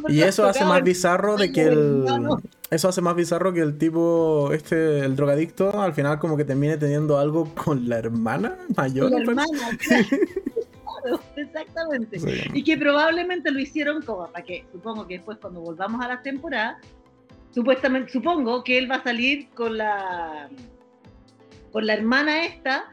Y 0.08 0.22
eso 0.22 0.46
hace 0.46 0.64
más 0.64 0.82
bizarro 0.82 1.36
de 1.36 1.52
que 1.52 1.62
el. 1.62 2.04
Eso 2.70 2.88
hace 2.88 3.00
más 3.00 3.14
bizarro 3.14 3.52
que 3.52 3.60
el 3.60 3.78
tipo, 3.78 4.50
este, 4.52 5.00
el 5.00 5.16
drogadicto, 5.16 5.80
al 5.80 5.94
final 5.94 6.18
como 6.18 6.36
que 6.36 6.44
termine 6.44 6.76
teniendo 6.76 7.18
algo 7.18 7.54
con 7.54 7.88
la 7.88 7.98
hermana 7.98 8.58
mayor. 8.76 9.10
La 9.10 9.18
hermana, 9.18 9.78
exactamente. 11.36 12.18
Y 12.52 12.62
que 12.62 12.76
probablemente 12.76 13.50
lo 13.50 13.58
hicieron 13.58 14.02
como 14.02 14.26
para 14.30 14.44
que, 14.44 14.64
supongo 14.72 15.06
que 15.06 15.14
después 15.14 15.38
cuando 15.38 15.60
volvamos 15.60 16.04
a 16.04 16.08
la 16.08 16.22
temporada, 16.22 16.80
supuestamente, 17.50 18.12
supongo 18.12 18.62
que 18.64 18.78
él 18.78 18.90
va 18.90 18.96
a 18.96 19.02
salir 19.02 19.48
con 19.50 19.78
la 19.78 20.48
con 21.72 21.86
la 21.86 21.94
hermana 21.94 22.44
esta 22.44 22.84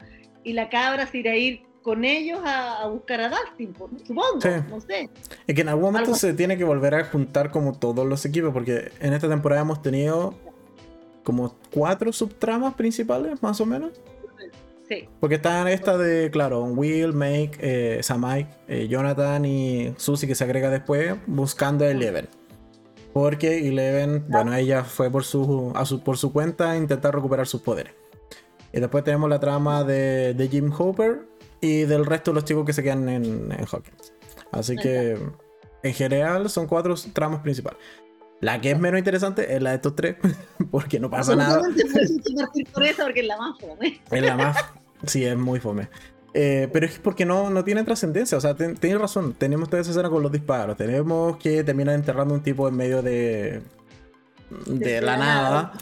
y 0.44 0.52
la 0.52 0.68
cabra 0.68 1.06
se 1.06 1.18
irá 1.18 1.32
a 1.32 1.36
ir 1.36 1.62
con 1.82 2.04
ellos 2.04 2.40
a, 2.44 2.86
buscar 2.88 3.20
a 3.20 3.28
Dustin, 3.28 3.72
supongo, 4.04 4.40
no 4.68 4.80
sé. 4.80 5.08
Es 5.46 5.54
que 5.54 5.60
en 5.60 5.68
algún 5.68 5.84
momento 5.84 6.16
se 6.16 6.34
tiene 6.34 6.58
que 6.58 6.64
volver 6.64 6.96
a 6.96 7.04
juntar 7.04 7.52
como 7.52 7.78
todos 7.78 8.04
los 8.04 8.24
equipos, 8.26 8.52
porque 8.52 8.90
en 8.98 9.12
esta 9.12 9.28
temporada 9.28 9.62
hemos 9.62 9.82
tenido 9.82 10.34
como 11.22 11.54
cuatro 11.72 12.12
subtramas 12.12 12.74
principales, 12.74 13.40
más 13.40 13.60
o 13.60 13.66
menos. 13.66 13.92
Sí. 14.88 15.08
Porque 15.20 15.36
están 15.36 15.68
esta 15.68 15.98
de, 15.98 16.30
claro, 16.30 16.62
Will, 16.62 17.12
Make, 17.12 17.52
eh, 17.60 18.00
eh, 18.68 18.88
Jonathan 18.88 19.44
y 19.44 19.94
Susie 19.96 20.28
que 20.28 20.34
se 20.34 20.44
agrega 20.44 20.70
después, 20.70 21.16
buscando 21.26 21.84
a 21.84 21.88
Eleven. 21.88 22.28
Porque 23.12 23.66
Eleven, 23.66 24.24
bueno, 24.28 24.54
ella 24.54 24.84
fue 24.84 25.10
por 25.10 25.24
su, 25.24 25.72
por 26.04 26.18
su 26.18 26.32
cuenta 26.32 26.72
a 26.72 26.76
intentar 26.76 27.14
recuperar 27.14 27.46
sus 27.46 27.62
poderes. 27.62 27.94
Y 28.72 28.80
después 28.80 29.02
tenemos 29.04 29.28
la 29.30 29.40
trama 29.40 29.84
de, 29.84 30.34
de 30.34 30.48
Jim 30.48 30.70
Hopper, 30.76 31.22
y 31.60 31.84
del 31.84 32.06
resto 32.06 32.30
de 32.30 32.36
los 32.36 32.44
chicos 32.44 32.64
que 32.64 32.72
se 32.72 32.82
quedan 32.82 33.08
en, 33.08 33.52
Hawkins. 33.52 34.12
Así 34.52 34.76
que 34.76 35.18
en 35.82 35.94
general 35.94 36.48
son 36.50 36.66
cuatro 36.66 36.94
tramos 37.12 37.40
principales. 37.40 37.80
La 38.40 38.60
que 38.60 38.72
es 38.72 38.78
menos 38.78 38.98
interesante 38.98 39.54
es 39.54 39.62
la 39.62 39.70
de 39.70 39.76
estos 39.76 39.96
tres, 39.96 40.16
porque 40.70 41.00
no 41.00 41.10
pasa 41.10 41.34
nada. 41.34 41.60
por 42.72 42.84
eso, 42.84 43.04
porque 43.04 43.20
es 43.20 43.26
la 43.26 43.38
más 43.38 43.58
fome. 43.58 44.00
Es 44.10 44.22
la 44.22 44.36
más. 44.36 44.56
Sí, 45.06 45.24
es 45.24 45.36
muy 45.36 45.60
fome. 45.60 45.88
Eh, 46.38 46.68
pero 46.70 46.84
es 46.84 46.98
porque 46.98 47.24
no, 47.24 47.48
no 47.48 47.64
tiene 47.64 47.82
trascendencia. 47.82 48.36
O 48.36 48.40
sea, 48.40 48.54
tienes 48.54 49.00
razón. 49.00 49.32
Tenemos 49.32 49.70
toda 49.70 49.80
esa 49.80 49.92
escena 49.92 50.10
con 50.10 50.22
los 50.22 50.30
disparos. 50.30 50.76
Tenemos 50.76 51.38
que 51.38 51.64
terminar 51.64 51.94
enterrando 51.94 52.34
un 52.34 52.42
tipo 52.42 52.68
en 52.68 52.76
medio 52.76 53.02
de. 53.02 53.62
de, 54.66 55.00
la 55.00 55.16
nada. 55.16 55.72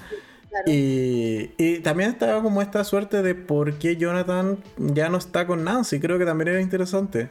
Y, 0.67 1.81
también 1.81 2.11
está 2.11 2.41
como 2.41 2.63
esta 2.63 2.85
suerte 2.85 3.23
de 3.23 3.35
por 3.35 3.75
qué 3.75 3.97
Jonathan 3.97 4.59
ya 4.79 5.09
no 5.09 5.19
está 5.19 5.47
con 5.49 5.65
Nancy. 5.65 5.99
Creo 5.99 6.19
que 6.19 6.25
también 6.25 6.49
era 6.49 6.61
interesante. 6.61 7.31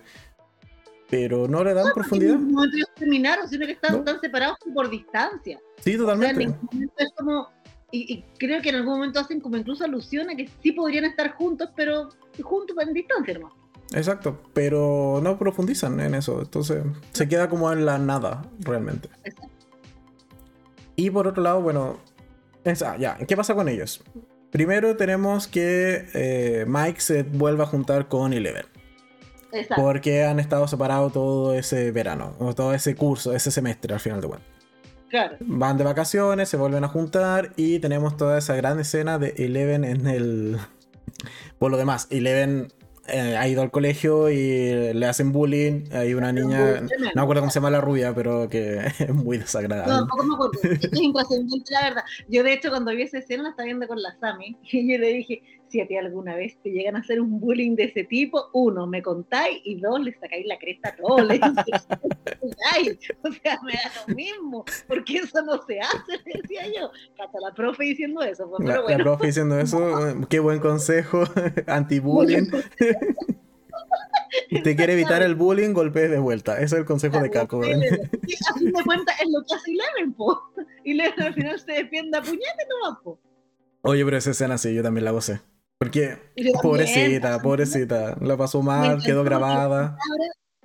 Pero 1.15 1.47
no 1.47 1.63
le 1.63 1.73
dan 1.73 1.87
profundidad. 1.93 2.37
No 2.37 2.63
terminaron, 2.95 3.47
sino 3.47 3.65
que 3.65 3.73
están, 3.73 4.03
separados 4.21 4.57
por 4.73 4.89
distancia. 4.89 5.59
Sí, 5.79 5.97
totalmente. 5.97 6.55
y, 7.91 8.23
creo 8.37 8.61
que 8.61 8.69
en 8.69 8.75
algún 8.75 8.95
momento 8.95 9.19
hacen 9.19 9.39
como 9.39 9.57
incluso 9.57 9.83
alusión 9.83 10.29
a 10.29 10.35
que 10.35 10.49
sí 10.61 10.71
podrían 10.71 11.05
estar 11.05 11.33
juntos, 11.33 11.69
pero 11.75 12.09
juntos 12.41 12.75
en 12.79 12.93
distancia, 12.93 13.33
hermano. 13.33 13.55
Exacto, 13.91 14.41
pero 14.53 15.19
no 15.21 15.37
profundizan 15.37 15.99
en 15.99 16.15
eso. 16.15 16.41
Entonces 16.41 16.83
se 17.11 17.27
queda 17.27 17.49
como 17.49 17.71
en 17.71 17.85
la 17.85 17.99
nada, 17.99 18.41
realmente. 18.59 19.09
Y 20.95 21.09
por 21.09 21.27
otro 21.27 21.43
lado, 21.43 21.61
bueno, 21.61 21.99
Ah, 22.65 22.95
ya, 22.97 23.17
¿qué 23.27 23.35
pasa 23.35 23.55
con 23.55 23.67
ellos? 23.67 24.01
Primero 24.51 24.95
tenemos 24.95 25.47
que 25.47 26.07
eh, 26.13 26.65
Mike 26.67 27.01
se 27.01 27.23
vuelva 27.23 27.65
a 27.65 27.67
juntar 27.67 28.07
con 28.07 28.31
Eleven. 28.31 28.65
Exacto. 29.53 29.83
Porque 29.83 30.23
han 30.23 30.39
estado 30.39 30.67
separados 30.67 31.13
todo 31.13 31.53
ese 31.53 31.91
verano, 31.91 32.35
o 32.39 32.53
todo 32.53 32.73
ese 32.73 32.95
curso, 32.95 33.33
ese 33.33 33.51
semestre 33.51 33.93
al 33.93 33.99
final 33.99 34.21
de 34.21 34.27
cuentas. 34.27 34.49
Claro. 35.09 35.37
Van 35.41 35.77
de 35.77 35.83
vacaciones, 35.83 36.49
se 36.49 36.57
vuelven 36.57 36.83
a 36.83 36.87
juntar 36.87 37.53
y 37.55 37.79
tenemos 37.79 38.17
toda 38.17 38.39
esa 38.39 38.55
gran 38.55 38.79
escena 38.79 39.19
de 39.19 39.35
Eleven 39.37 39.83
en 39.83 40.07
el... 40.07 40.57
Por 41.59 41.69
lo 41.69 41.77
demás, 41.77 42.07
Eleven 42.09 42.69
eh, 43.07 43.35
ha 43.35 43.47
ido 43.49 43.61
al 43.61 43.69
colegio 43.69 44.29
y 44.29 44.93
le 44.93 45.05
hacen 45.05 45.33
bullying. 45.33 45.83
Hay 45.91 46.13
una 46.13 46.31
niña, 46.31 46.81
no 46.81 46.87
me 47.15 47.21
acuerdo 47.21 47.41
cómo 47.41 47.51
se 47.51 47.59
llama 47.59 47.69
la 47.69 47.81
rubia, 47.81 48.15
pero 48.15 48.47
que 48.49 48.77
es 48.99 49.13
muy 49.13 49.37
desagradable. 49.37 49.93
No, 49.93 49.99
tampoco 49.99 50.23
me 50.23 50.33
acuerdo. 50.35 50.59
Es 50.63 50.99
intrascendente, 50.99 51.73
la 51.73 51.81
verdad. 51.81 52.03
Yo, 52.29 52.43
de 52.43 52.53
hecho, 52.53 52.69
cuando 52.69 52.91
vi 52.91 53.01
esa 53.01 53.17
escena, 53.17 53.43
la 53.43 53.49
estaba 53.49 53.65
viendo 53.65 53.87
con 53.87 54.01
la 54.01 54.15
Sami 54.19 54.57
y 54.71 54.93
yo 54.93 54.97
le 54.99 55.07
dije: 55.07 55.43
Si 55.73 55.81
a 55.81 55.87
ti 55.87 55.97
alguna 55.97 56.35
vez 56.35 56.55
te 56.61 56.69
llegan 56.69 56.95
a 56.95 56.99
hacer 56.99 57.19
un 57.19 57.39
bullying 57.39 57.75
de 57.75 57.85
ese 57.85 58.03
tipo, 58.03 58.51
uno, 58.53 58.85
me 58.85 59.01
contáis 59.01 59.59
y 59.63 59.81
dos, 59.81 59.99
le 60.01 60.13
sacáis 60.13 60.45
la 60.45 60.59
cresta 60.59 60.89
a 60.89 60.95
todos. 60.95 61.23
o 61.23 61.27
sea, 63.31 63.59
me 63.63 63.73
da 63.73 63.91
lo 64.07 64.13
mismo, 64.13 64.65
porque 64.87 65.17
eso 65.17 65.41
no 65.41 65.59
se 65.65 65.79
hace, 65.79 66.21
le 66.25 66.41
decía 66.43 66.67
yo. 66.67 66.91
Hasta 67.17 67.39
la 67.39 67.55
profe 67.55 67.85
diciendo 67.85 68.21
eso. 68.21 68.47
Pues, 68.51 68.69
la, 68.69 68.83
la 68.87 68.97
profe 68.97 69.25
diciendo 69.25 69.59
eso, 69.59 70.09
eh, 70.09 70.13
qué 70.29 70.39
buen 70.39 70.59
consejo, 70.59 71.23
anti-bullying. 71.65 72.51
te 74.63 74.75
quiere 74.75 74.93
evitar 74.93 75.23
el 75.23 75.33
bullying, 75.33 75.73
golpee 75.73 76.07
de 76.07 76.19
vuelta. 76.19 76.57
Ese 76.57 76.65
es 76.65 76.73
el 76.73 76.85
consejo 76.85 77.19
de 77.19 77.31
Caco. 77.31 77.63
a 77.63 77.63
fin 77.63 77.79
de 77.79 78.83
cuentas 78.83 79.19
es 79.19 79.27
lo 79.27 79.43
que 79.43 79.55
hace 79.55 79.71
Leven, 79.71 80.13
po. 80.13 80.39
Y 80.83 80.93
Leven 80.93 81.19
al 81.19 81.33
final 81.33 81.59
se 81.59 81.71
defiende 81.71 82.19
a 82.19 82.21
puñete 82.21 82.67
nomás, 82.69 82.99
po. 83.03 83.19
Oye, 83.81 84.05
pero 84.05 84.17
esa 84.17 84.29
escena 84.29 84.59
sí, 84.59 84.71
yo 84.75 84.83
también 84.83 85.05
la 85.05 85.09
gocé. 85.09 85.41
Porque, 85.83 86.17
pobrecita, 86.61 87.39
pobrecita, 87.39 88.17
la 88.21 88.37
pasó 88.37 88.61
mal, 88.61 89.03
quedó 89.03 89.23
grabada. 89.23 89.97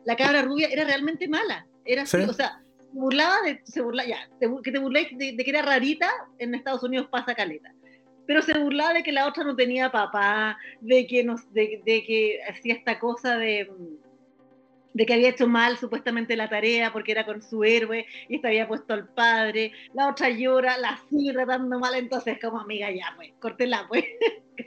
La 0.05 0.17
cabra, 0.17 0.43
rubia 0.43 0.69
era 0.69 0.85
realmente 0.85 1.29
mala. 1.29 1.67
Era 1.85 2.03
así, 2.03 2.19
o 2.19 2.33
sea, 2.33 2.63
se 2.77 2.99
burlaba 2.99 3.43
de, 3.43 3.61
se 3.65 3.81
burla, 3.81 4.05
ya, 4.07 4.19
que 4.63 4.73
te 4.73 4.79
burláis 4.79 5.09
de, 5.17 5.33
de, 5.33 5.45
que 5.45 5.51
era 5.51 5.63
rarita, 5.63 6.11
en 6.39 6.55
Estados 6.55 6.83
Unidos 6.83 7.09
pasa 7.11 7.35
caleta 7.35 7.73
pero 8.29 8.43
se 8.43 8.59
burlaba 8.59 8.93
de 8.93 9.03
que 9.03 9.11
la 9.11 9.27
otra 9.27 9.43
no 9.43 9.57
tenía 9.57 9.91
papá, 9.91 10.59
de 10.83 11.07
que, 11.07 11.25
nos, 11.25 11.51
de, 11.55 11.81
que 11.83 12.39
hacía 12.47 12.75
esta 12.75 12.99
cosa 12.99 13.39
de, 13.39 13.67
de 14.95 15.07
que 15.07 15.15
había 15.15 15.31
hecho 15.31 15.47
mal 15.47 15.77
supuestamente 15.79 16.37
la 16.37 16.49
tarea 16.49 16.93
porque 16.93 17.13
era 17.13 17.25
con 17.25 17.43
su 17.43 17.65
héroe 17.65 18.07
y 18.29 18.37
esta 18.37 18.49
había 18.49 18.69
puesto 18.69 18.95
al 18.95 19.09
padre, 19.09 19.73
la 19.95 20.09
otra 20.09 20.31
llora, 20.31 20.79
la 20.79 21.01
sigue 21.09 21.33
tratando 21.33 21.79
mal, 21.79 21.95
entonces 21.95 22.39
como 22.41 22.61
amiga 22.61 22.91
ya 22.91 23.13
pues, 23.17 23.33
córtela 23.41 23.87
pues. 23.89 24.05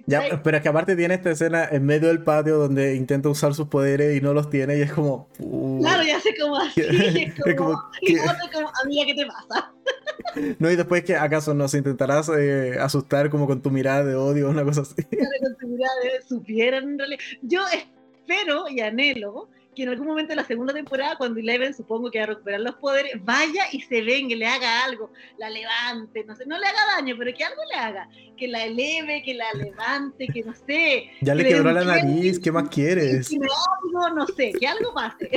Ya, 0.07 0.41
pero 0.41 0.55
es 0.55 0.63
que 0.63 0.69
aparte 0.69 0.95
tiene 0.95 1.15
esta 1.15 1.31
escena 1.31 1.67
en 1.69 1.85
medio 1.85 2.07
del 2.07 2.23
patio 2.23 2.57
donde 2.57 2.95
intenta 2.95 3.27
usar 3.27 3.53
sus 3.53 3.67
poderes 3.67 4.15
y 4.17 4.21
no 4.21 4.33
los 4.33 4.49
tiene 4.49 4.77
y 4.77 4.81
es 4.81 4.93
como... 4.93 5.27
Uh, 5.39 5.81
claro, 5.81 6.03
ya 6.03 6.17
sé 6.21 6.33
como 6.39 6.55
así, 6.55 6.81
es 7.45 7.55
como, 7.55 7.77
y 7.99 8.15
como, 8.15 8.71
amiga, 8.85 9.05
¿qué 9.05 9.15
te 9.15 9.25
pasa? 9.25 9.73
No, 10.59 10.71
y 10.71 10.75
después 10.75 11.03
que 11.03 11.15
acaso 11.15 11.53
nos 11.53 11.73
intentarás 11.73 12.29
eh, 12.29 12.77
asustar 12.79 13.29
como 13.29 13.47
con 13.47 13.61
tu 13.61 13.69
mirada 13.69 14.05
de 14.05 14.15
odio 14.15 14.47
o 14.47 14.51
una 14.51 14.63
cosa 14.63 14.81
así. 14.81 15.03
Con 15.03 15.57
tu 15.59 15.67
mirada 15.67 15.93
de 16.03 16.27
supieran 16.27 16.83
en 16.83 16.99
realidad. 16.99 17.19
Yo 17.41 17.61
espero 17.67 18.69
y 18.69 18.79
anhelo 18.79 19.49
que 19.75 19.83
en 19.83 19.89
algún 19.89 20.07
momento 20.07 20.31
de 20.31 20.35
la 20.35 20.45
segunda 20.45 20.73
temporada, 20.73 21.15
cuando 21.17 21.39
Eleven 21.39 21.73
supongo 21.73 22.11
que 22.11 22.19
va 22.19 22.25
a 22.25 22.27
recuperar 22.27 22.59
los 22.59 22.75
poderes, 22.75 23.13
vaya 23.23 23.63
y 23.71 23.81
se 23.81 24.01
venga, 24.01 24.35
le 24.35 24.45
haga 24.45 24.83
algo, 24.83 25.11
la 25.37 25.49
levante, 25.49 26.23
no 26.25 26.35
sé, 26.35 26.45
no 26.45 26.59
le 26.59 26.65
haga 26.65 26.79
daño, 26.97 27.15
pero 27.17 27.33
que 27.33 27.43
algo 27.43 27.61
le 27.71 27.79
haga, 27.79 28.09
que 28.37 28.47
la 28.47 28.65
eleve, 28.65 29.23
que 29.23 29.33
la 29.33 29.51
levante, 29.53 30.27
que 30.27 30.43
no 30.43 30.53
sé. 30.53 31.11
Ya 31.21 31.35
le 31.35 31.45
quebró 31.45 31.71
la 31.71 31.85
nariz, 31.85 32.39
¿qué 32.39 32.51
más 32.51 32.69
quieres? 32.69 33.29
Que 33.29 33.37
algo, 33.37 34.15
no 34.15 34.27
sé, 34.27 34.51
que 34.59 34.67
algo 34.67 34.93
pase. 34.93 35.29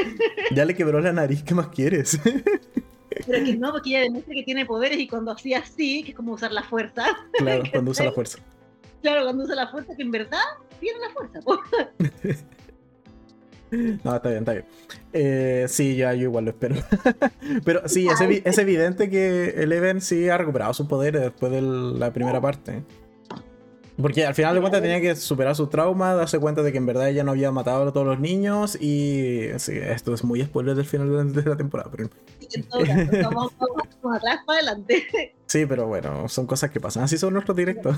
Ya 0.50 0.64
le 0.64 0.74
quebró 0.74 1.00
la 1.00 1.12
nariz, 1.12 1.42
¿qué 1.42 1.54
más 1.54 1.68
quieres? 1.68 2.18
Pero 3.26 3.44
que 3.44 3.56
no, 3.56 3.70
porque 3.70 3.90
ella 3.90 4.00
demuestra 4.00 4.34
que 4.34 4.42
tiene 4.42 4.66
poderes 4.66 4.98
y 4.98 5.06
cuando 5.06 5.30
hacía 5.30 5.60
así, 5.60 6.02
que 6.02 6.10
es 6.10 6.16
como 6.16 6.32
usar 6.32 6.52
la 6.52 6.64
fuerza. 6.64 7.04
Claro, 7.34 7.62
cuando 7.70 7.92
usa 7.92 8.06
la 8.06 8.12
fuerza. 8.14 8.38
Claro, 9.02 9.24
cuando 9.24 9.44
usa 9.44 9.54
la 9.54 9.68
fuerza, 9.68 9.94
que 9.94 10.02
en 10.02 10.10
verdad 10.10 10.42
tiene 10.80 10.98
la 10.98 11.10
fuerza. 11.10 11.40
No, 14.04 14.16
está 14.16 14.28
bien, 14.28 14.40
está 14.40 14.52
bien. 14.52 14.64
Eh, 15.12 15.66
sí, 15.68 15.96
yo, 15.96 16.12
igual 16.12 16.44
lo 16.44 16.50
espero. 16.50 16.76
Pero 17.64 17.88
sí, 17.88 18.08
es, 18.08 18.20
es, 18.20 18.58
evidente 18.58 19.08
que 19.10 19.54
Eleven 19.56 20.00
sí 20.00 20.28
ha 20.28 20.38
recuperado 20.38 20.74
sus 20.74 20.86
poderes 20.86 21.22
después 21.22 21.52
de 21.52 21.62
la 21.62 22.12
primera 22.12 22.40
parte. 22.40 22.82
Porque 24.00 24.26
al 24.26 24.34
final 24.34 24.54
de 24.54 24.60
cuentas 24.60 24.82
tenía 24.82 25.00
que 25.00 25.14
superar 25.14 25.54
su 25.54 25.68
trauma, 25.68 26.14
darse 26.14 26.40
cuenta 26.40 26.62
de 26.62 26.72
que 26.72 26.78
en 26.78 26.86
verdad 26.86 27.08
ella 27.08 27.22
no 27.22 27.30
había 27.30 27.52
matado 27.52 27.88
a 27.88 27.92
todos 27.92 28.06
los 28.06 28.18
niños 28.18 28.76
y 28.80 29.46
sí, 29.58 29.72
esto 29.76 30.14
es 30.14 30.24
muy 30.24 30.42
spoiler 30.42 30.74
del 30.74 30.84
final 30.84 31.32
de 31.32 31.42
la 31.42 31.56
temporada. 31.56 31.90
Pero... 31.92 32.10
vamos, 33.22 33.52
atrás 34.16 34.40
para 34.44 34.58
adelante. 34.58 35.33
Sí, 35.46 35.66
pero 35.66 35.86
bueno, 35.86 36.28
son 36.28 36.46
cosas 36.46 36.70
que 36.70 36.80
pasan. 36.80 37.04
Así 37.04 37.18
son 37.18 37.34
nuestros 37.34 37.56
directos. 37.56 37.96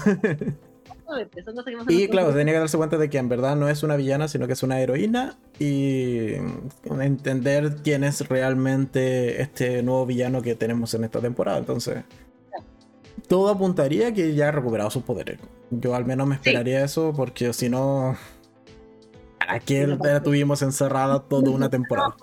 y 1.89 2.09
claro, 2.09 2.35
tenía 2.35 2.55
que 2.55 2.61
darse 2.61 2.77
cuenta 2.77 2.99
de 2.99 3.09
que 3.09 3.19
en 3.19 3.29
verdad 3.29 3.57
no 3.57 3.69
es 3.69 3.83
una 3.83 3.97
villana, 3.97 4.29
sino 4.29 4.47
que 4.47 4.55
es 4.55 4.63
una 4.63 4.81
heroína 4.81 5.39
y 5.59 6.33
entender 7.01 7.77
quién 7.83 8.05
es 8.05 8.27
realmente 8.29 9.41
este 9.41 9.83
nuevo 9.83 10.05
villano 10.07 10.43
que 10.43 10.55
tenemos 10.55 10.93
en 10.95 11.05
esta 11.05 11.21
temporada. 11.21 11.59
Entonces, 11.59 12.03
todo 13.29 13.49
apuntaría 13.49 14.13
que 14.13 14.35
ya 14.35 14.49
ha 14.49 14.53
recuperado 14.53 14.91
sus 14.91 15.03
poderes. 15.03 15.39
Yo 15.71 15.95
al 15.95 16.05
menos 16.05 16.27
me 16.27 16.35
esperaría 16.35 16.85
eso 16.85 17.13
porque 17.17 17.53
si 17.53 17.69
no... 17.69 18.17
¿A 19.49 19.61
qué 19.61 19.87
la 19.87 20.23
tuvimos 20.23 20.61
encerrada 20.63 21.23
toda 21.23 21.51
una 21.51 21.71
temporada? 21.71 22.17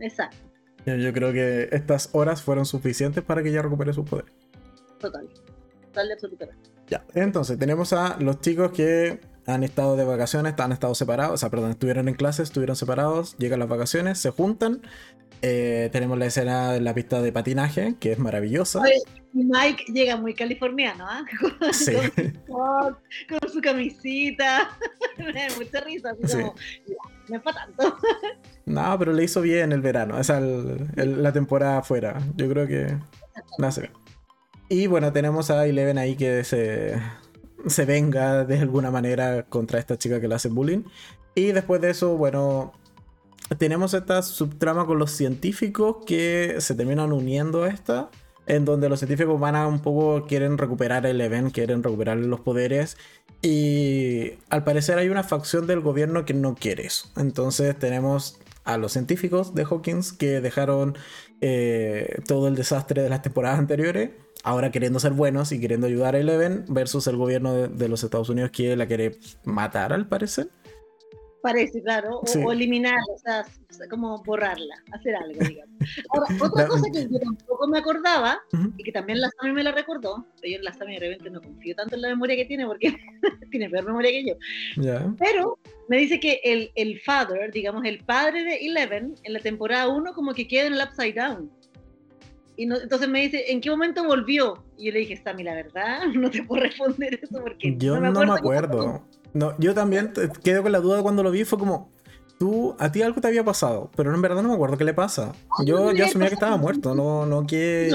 Exacto. 0.00 0.51
Yo 0.86 1.12
creo 1.12 1.32
que 1.32 1.68
estas 1.72 2.10
horas 2.12 2.42
fueron 2.42 2.66
suficientes 2.66 3.22
para 3.22 3.42
que 3.42 3.52
ya 3.52 3.62
recupere 3.62 3.92
sus 3.92 4.08
poderes. 4.08 4.32
Total. 4.98 5.28
Total, 5.86 6.12
absolutamente. 6.12 6.70
Ya, 6.88 7.04
entonces 7.14 7.58
tenemos 7.58 7.92
a 7.92 8.16
los 8.18 8.40
chicos 8.40 8.72
que 8.72 9.20
han 9.46 9.64
estado 9.64 9.96
de 9.96 10.04
vacaciones, 10.04 10.54
han 10.58 10.72
estado 10.72 10.94
separados, 10.94 11.34
o 11.34 11.36
sea, 11.36 11.50
perdón, 11.50 11.70
estuvieron 11.70 12.08
en 12.08 12.14
clase, 12.14 12.42
estuvieron 12.42 12.76
separados, 12.76 13.36
llegan 13.38 13.60
las 13.60 13.68
vacaciones, 13.68 14.18
se 14.18 14.30
juntan. 14.30 14.82
Eh, 15.44 15.88
tenemos 15.90 16.16
la 16.16 16.26
escena 16.26 16.72
de 16.72 16.80
la 16.80 16.94
pista 16.94 17.20
de 17.20 17.32
patinaje, 17.32 17.96
que 17.98 18.12
es 18.12 18.18
maravillosa. 18.20 18.80
Mike 19.32 19.86
llega 19.92 20.16
muy 20.16 20.34
californiano, 20.34 21.04
¿ah? 21.08 21.24
Sí. 21.72 21.96
Con, 22.46 22.96
su 23.52 23.60
camisita. 23.60 24.70
Me 25.18 25.32
da 25.32 25.54
mucha 25.56 25.80
risa, 25.80 26.10
así 26.10 26.36
como, 26.36 26.54
no 27.28 27.36
es 27.36 27.42
para 27.42 27.66
tanto. 27.66 27.96
No, 28.64 28.96
pero 28.96 29.12
le 29.12 29.24
hizo 29.24 29.40
bien 29.40 29.72
el 29.72 29.80
verano, 29.80 30.18
esa 30.20 30.40
la 30.40 31.32
temporada 31.32 31.78
afuera. 31.78 32.20
Yo 32.36 32.48
creo 32.48 32.68
que 32.68 32.96
nace 33.58 33.90
Y 34.68 34.86
bueno, 34.86 35.12
tenemos 35.12 35.50
a 35.50 35.66
Eleven 35.66 35.98
ahí 35.98 36.14
que 36.14 36.44
se, 36.44 36.94
se 37.66 37.84
venga 37.84 38.44
de 38.44 38.60
alguna 38.60 38.92
manera 38.92 39.44
contra 39.46 39.80
esta 39.80 39.98
chica 39.98 40.20
que 40.20 40.28
le 40.28 40.36
hace 40.36 40.48
bullying. 40.48 40.84
Y 41.34 41.50
después 41.50 41.80
de 41.80 41.90
eso, 41.90 42.16
bueno, 42.16 42.72
tenemos 43.58 43.94
esta 43.94 44.22
subtrama 44.22 44.86
con 44.86 44.98
los 44.98 45.10
científicos 45.10 45.96
que 46.06 46.56
se 46.58 46.74
terminan 46.74 47.12
uniendo 47.12 47.64
a 47.64 47.68
esta. 47.68 48.10
En 48.44 48.64
donde 48.64 48.88
los 48.88 48.98
científicos 48.98 49.38
van 49.38 49.54
a 49.54 49.68
un 49.68 49.80
poco, 49.80 50.26
quieren 50.26 50.58
recuperar 50.58 51.06
el 51.06 51.20
event, 51.20 51.52
quieren 51.52 51.82
recuperar 51.82 52.16
los 52.16 52.40
poderes. 52.40 52.96
Y 53.40 54.32
al 54.50 54.64
parecer 54.64 54.98
hay 54.98 55.08
una 55.08 55.22
facción 55.22 55.66
del 55.66 55.80
gobierno 55.80 56.24
que 56.24 56.34
no 56.34 56.56
quiere 56.56 56.86
eso. 56.86 57.08
Entonces 57.16 57.78
tenemos 57.78 58.40
a 58.64 58.78
los 58.78 58.92
científicos 58.92 59.54
de 59.54 59.64
Hawkins 59.64 60.12
que 60.12 60.40
dejaron 60.40 60.96
eh, 61.40 62.20
todo 62.26 62.48
el 62.48 62.56
desastre 62.56 63.02
de 63.02 63.08
las 63.08 63.22
temporadas 63.22 63.58
anteriores 63.58 64.10
ahora 64.42 64.70
queriendo 64.70 65.00
ser 65.00 65.12
buenos 65.12 65.52
y 65.52 65.60
queriendo 65.60 65.86
ayudar 65.86 66.14
a 66.14 66.18
Eleven 66.18 66.64
versus 66.68 67.06
el 67.06 67.16
gobierno 67.16 67.68
de, 67.68 67.88
los 67.88 68.02
Estados 68.02 68.28
Unidos 68.28 68.50
que 68.50 68.76
la 68.76 68.86
quiere 68.86 69.18
matar 69.44 69.92
al 69.92 70.06
parecer. 70.06 70.48
Parece, 71.42 71.82
claro, 71.82 72.20
o, 72.20 72.52
eliminarla, 72.52 73.02
o 73.14 73.18
sea, 73.18 73.44
como 73.90 74.22
borrarla, 74.22 74.76
hacer 74.92 75.16
algo, 75.16 75.40
digamos. 75.40 75.74
Ahora, 76.10 76.26
otra 76.40 76.68
cosa 76.68 76.84
que 76.92 77.08
yo 77.10 77.18
tampoco 77.18 77.66
me 77.66 77.78
acordaba, 77.78 78.40
y 78.76 78.84
que 78.84 78.92
también 78.92 79.20
la 79.20 79.28
Sami 79.30 79.52
me 79.52 79.64
la 79.64 79.72
recordó, 79.72 80.24
yo 80.42 80.56
en 80.56 80.64
la 80.64 80.72
Sami 80.72 80.94
de 80.94 81.00
repente 81.00 81.30
no 81.30 81.40
confío 81.40 81.74
tanto 81.74 81.96
en 81.96 82.02
la 82.02 82.08
memoria 82.08 82.36
que 82.36 82.44
tiene, 82.44 82.66
porque 82.66 82.94
tiene 83.50 83.68
peor 83.68 83.84
memoria 83.84 84.10
que 84.10 84.24
yo. 84.24 84.34
Pero 85.18 85.58
me 85.88 85.98
dice 85.98 86.20
que 86.20 86.40
el, 86.44 86.70
el 86.76 87.00
father, 87.00 87.50
digamos, 87.50 87.84
el 87.84 87.98
padre 88.04 88.44
de 88.44 88.56
Eleven, 88.56 89.16
en 89.24 89.32
la 89.32 89.40
temporada 89.40 89.88
1, 89.88 90.14
como 90.14 90.34
que 90.34 90.46
queda 90.46 90.66
en 90.66 90.74
el 90.74 90.82
Upside 90.82 91.14
Down. 91.14 91.50
Y 92.56 92.64
entonces 92.64 93.08
me 93.08 93.22
dice, 93.22 93.50
¿en 93.50 93.60
qué 93.60 93.70
momento 93.70 94.04
volvió? 94.04 94.62
Y 94.76 94.86
yo 94.86 94.92
le 94.92 95.00
dije, 95.00 95.16
Sammy, 95.16 95.42
la 95.42 95.54
verdad, 95.54 96.04
no 96.14 96.30
te 96.30 96.42
puedo 96.42 96.62
responder 96.62 97.18
eso 97.22 97.40
porque 97.40 97.74
yo 97.76 97.98
no 97.98 98.12
me 98.12 98.32
acuerdo. 98.32 98.86
No, 98.86 99.08
yo 99.58 99.74
también 99.74 100.12
quedé 100.42 100.62
con 100.62 100.72
la 100.72 100.80
duda 100.80 101.02
cuando 101.02 101.22
lo 101.22 101.30
vi, 101.30 101.44
fue 101.44 101.58
como, 101.58 101.90
tú, 102.38 102.76
a 102.78 102.90
ti 102.90 103.02
algo 103.02 103.20
te 103.20 103.28
había 103.28 103.44
pasado, 103.44 103.90
pero 103.96 104.14
en 104.14 104.20
verdad 104.20 104.42
no 104.42 104.48
me 104.48 104.54
acuerdo 104.54 104.76
qué 104.76 104.84
le 104.84 104.94
pasa. 104.94 105.32
Yo, 105.64 105.92
ya 105.92 106.06
asumía 106.06 106.28
que 106.28 106.34
estaba 106.34 106.56
muerto, 106.56 106.94
no, 106.94 107.26
no 107.26 107.46
que... 107.46 107.90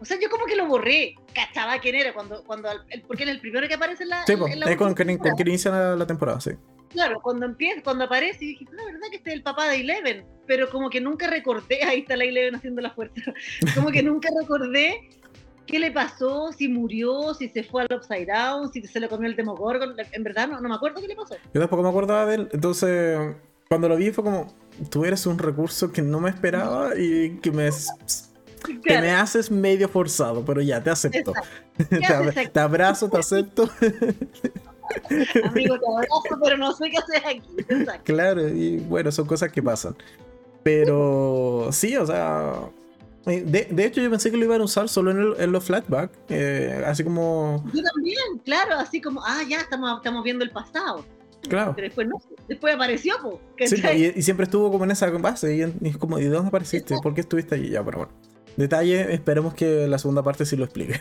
O 0.00 0.04
sea, 0.04 0.18
yo 0.20 0.28
como 0.28 0.44
que 0.44 0.54
lo 0.54 0.66
borré, 0.66 1.14
cachaba 1.32 1.78
quién 1.78 1.94
era, 1.94 2.12
cuando, 2.12 2.44
cuando 2.44 2.68
porque 3.06 3.22
es 3.22 3.30
el 3.30 3.40
primero 3.40 3.66
que 3.68 3.74
aparece 3.74 4.02
en 4.02 4.10
la... 4.10 4.26
Sí, 4.26 4.32
es 4.32 4.76
con, 4.76 4.94
con, 4.94 5.06
quien 5.16 5.48
inicia 5.48 5.96
la 5.96 6.06
temporada, 6.06 6.40
sí. 6.40 6.50
Claro, 6.90 7.20
cuando 7.22 7.46
empieza, 7.46 7.82
cuando 7.82 8.04
aparece, 8.04 8.44
y 8.44 8.48
dije, 8.48 8.66
la 8.70 8.84
verdad 8.84 9.00
que 9.10 9.16
este 9.16 9.30
es 9.30 9.36
el 9.36 9.42
papá 9.42 9.68
de 9.68 9.80
Eleven, 9.80 10.26
pero 10.46 10.70
como 10.70 10.90
que 10.90 11.00
nunca 11.00 11.26
recordé, 11.26 11.82
ahí 11.88 12.00
está 12.00 12.16
la 12.16 12.24
Eleven 12.24 12.54
haciendo 12.54 12.82
la 12.82 12.90
fuerza, 12.90 13.32
como 13.74 13.90
que 13.90 14.02
nunca 14.02 14.28
recordé 14.40 15.08
qué 15.66 15.78
le 15.78 15.90
pasó, 15.90 16.52
si 16.52 16.68
murió, 16.68 17.34
si 17.34 17.48
se 17.48 17.64
fue 17.64 17.82
al 17.82 17.88
Upside 17.96 18.26
Down, 18.26 18.72
si 18.72 18.82
se 18.82 19.00
le 19.00 19.08
comió 19.08 19.28
el 19.28 19.36
Demogorgon, 19.36 19.94
en 20.12 20.22
verdad 20.22 20.48
no, 20.48 20.60
no 20.60 20.68
me 20.68 20.74
acuerdo 20.74 21.00
qué 21.00 21.08
le 21.08 21.16
pasó. 21.16 21.34
Yo 21.52 21.60
tampoco 21.60 21.82
me 21.82 21.88
acordaba 21.88 22.26
de 22.26 22.34
él, 22.36 22.48
entonces 22.52 23.18
cuando 23.68 23.88
lo 23.88 23.96
vi 23.96 24.10
fue 24.10 24.24
como, 24.24 24.46
tú 24.90 25.04
eres 25.04 25.26
un 25.26 25.38
recurso 25.38 25.90
que 25.90 26.02
no 26.02 26.20
me 26.20 26.30
esperaba 26.30 26.96
y 26.96 27.38
que 27.38 27.50
me... 27.50 27.70
Que 28.82 28.98
me 28.98 29.10
haces 29.10 29.50
medio 29.50 29.90
forzado, 29.90 30.42
pero 30.42 30.62
ya, 30.62 30.82
te 30.82 30.88
acepto. 30.88 31.34
te, 31.76 32.48
te 32.48 32.60
abrazo, 32.60 33.10
te 33.10 33.18
acepto. 33.18 33.68
Amigo, 35.44 35.78
te 35.78 35.86
abrazo, 35.86 36.40
pero 36.42 36.56
no 36.56 36.72
sé 36.72 36.90
qué 36.90 36.96
haces 36.96 37.22
aquí. 37.26 38.00
Claro, 38.04 38.48
y 38.48 38.78
bueno, 38.78 39.12
son 39.12 39.26
cosas 39.26 39.52
que 39.52 39.62
pasan. 39.62 39.94
Pero 40.62 41.68
sí, 41.72 41.94
o 41.96 42.06
sea. 42.06 42.54
De, 43.24 43.68
de, 43.70 43.84
hecho, 43.86 44.02
yo 44.02 44.10
pensé 44.10 44.30
que 44.30 44.36
lo 44.36 44.44
iban 44.44 44.60
a 44.60 44.64
usar 44.64 44.88
solo 44.88 45.10
en, 45.10 45.42
en 45.42 45.52
los 45.52 45.64
flashbacks. 45.64 46.16
Eh, 46.28 46.82
así 46.86 47.04
como. 47.04 47.64
Yo 47.72 47.82
también, 47.82 48.18
claro, 48.44 48.74
así 48.78 49.00
como, 49.00 49.22
ah, 49.24 49.42
ya 49.48 49.60
estamos, 49.60 49.96
estamos 49.96 50.22
viendo 50.22 50.44
el 50.44 50.50
pasado. 50.50 51.04
Claro. 51.48 51.72
Pero 51.74 51.86
después 51.86 52.08
no, 52.08 52.20
después 52.48 52.74
apareció, 52.74 53.16
po, 53.20 53.40
sí, 53.66 53.82
y, 53.94 54.18
y, 54.18 54.22
siempre 54.22 54.44
estuvo 54.44 54.70
como 54.70 54.84
en 54.84 54.90
esa 54.90 55.10
base. 55.10 55.56
Y, 55.56 55.60
es 55.62 55.96
como, 55.96 56.18
¿y 56.18 56.24
de 56.24 56.30
dónde 56.30 56.48
apareciste? 56.48 56.96
¿Por 57.02 57.14
qué 57.14 57.22
estuviste 57.22 57.54
allí? 57.54 57.70
Ya, 57.70 57.84
pero 57.84 57.98
bueno. 57.98 58.12
Detalle, 58.56 59.12
esperemos 59.12 59.54
que 59.54 59.88
la 59.88 59.98
segunda 59.98 60.22
parte 60.22 60.46
sí 60.46 60.56
lo 60.56 60.64
explique. 60.64 61.00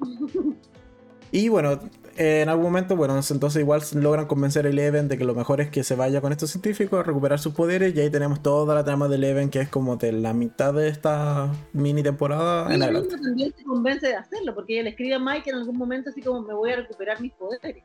y 1.32 1.48
bueno, 1.48 1.80
en 2.16 2.48
algún 2.48 2.66
momento, 2.66 2.96
bueno, 2.96 3.14
entonces 3.14 3.60
igual 3.60 3.82
logran 3.94 4.26
convencer 4.26 4.66
a 4.66 4.68
Eleven 4.68 5.08
de 5.08 5.16
que 5.16 5.24
lo 5.24 5.34
mejor 5.34 5.60
es 5.60 5.70
que 5.70 5.84
se 5.84 5.94
vaya 5.94 6.20
con 6.20 6.32
estos 6.32 6.50
científicos 6.50 7.00
a 7.00 7.02
recuperar 7.02 7.38
sus 7.38 7.54
poderes 7.54 7.94
y 7.94 8.00
ahí 8.00 8.10
tenemos 8.10 8.42
toda 8.42 8.74
la 8.74 8.84
trama 8.84 9.08
de 9.08 9.16
Eleven 9.16 9.50
que 9.50 9.60
es 9.60 9.68
como 9.68 9.96
de 9.96 10.12
la 10.12 10.32
mitad 10.32 10.74
de 10.74 10.88
esta 10.88 11.50
mini 11.72 12.02
temporada 12.02 12.72
en 12.74 12.82
adelante. 12.82 13.16
también 13.16 13.54
se 13.56 13.64
convence 13.64 14.08
de 14.08 14.16
hacerlo 14.16 14.54
porque 14.54 14.74
ella 14.74 14.84
le 14.84 14.90
escribe 14.90 15.14
a 15.14 15.18
Mike 15.18 15.50
en 15.50 15.56
algún 15.56 15.76
momento 15.76 16.10
así 16.10 16.20
como 16.20 16.42
me 16.42 16.54
voy 16.54 16.72
a 16.72 16.76
recuperar 16.76 17.20
mis 17.20 17.32
poderes. 17.32 17.84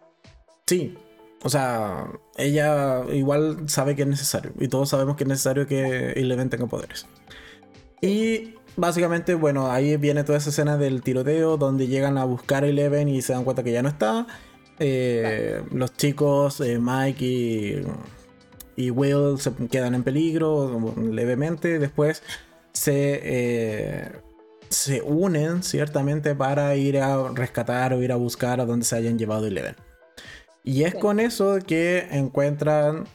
Sí, 0.65 0.97
o 1.43 1.49
sea, 1.49 2.07
ella 2.37 3.03
igual 3.13 3.69
sabe 3.69 3.95
que 3.95 4.01
es 4.01 4.07
necesario 4.07 4.51
y 4.59 4.67
todos 4.67 4.89
sabemos 4.89 5.15
que 5.15 5.23
es 5.23 5.29
necesario 5.29 5.67
que 5.67 6.11
Eleven 6.13 6.49
tenga 6.49 6.65
poderes. 6.65 7.05
Y 8.01 8.55
básicamente, 8.75 9.35
bueno, 9.35 9.71
ahí 9.71 9.97
viene 9.97 10.23
toda 10.23 10.37
esa 10.37 10.49
escena 10.49 10.77
del 10.77 11.01
tiroteo 11.01 11.57
donde 11.57 11.87
llegan 11.87 12.17
a 12.17 12.25
buscar 12.25 12.63
a 12.63 12.67
Eleven 12.67 13.09
y 13.09 13.21
se 13.21 13.33
dan 13.33 13.43
cuenta 13.43 13.63
que 13.63 13.71
ya 13.71 13.81
no 13.81 13.89
está. 13.89 14.27
Eh, 14.79 15.63
los 15.71 15.93
chicos, 15.93 16.59
eh, 16.61 16.79
Mike 16.79 17.85
y, 18.75 18.91
Will, 18.91 19.39
se 19.39 19.51
quedan 19.69 19.95
en 19.95 20.03
peligro 20.03 20.93
levemente. 20.97 21.79
Después 21.79 22.23
se, 22.73 23.21
eh, 23.23 24.11
se 24.69 25.01
unen 25.01 25.63
ciertamente 25.63 26.35
para 26.35 26.75
ir 26.75 26.99
a 26.99 27.29
rescatar 27.29 27.93
o 27.93 28.01
ir 28.01 28.11
a 28.11 28.17
buscar 28.17 28.59
a 28.59 28.65
donde 28.65 28.85
se 28.85 28.95
hayan 28.95 29.17
llevado 29.17 29.47
Eleven. 29.47 29.75
Y 30.63 30.83
es 30.83 30.95
con 30.95 31.19
eso 31.19 31.59
que 31.65 32.07
encuentran 32.11 33.05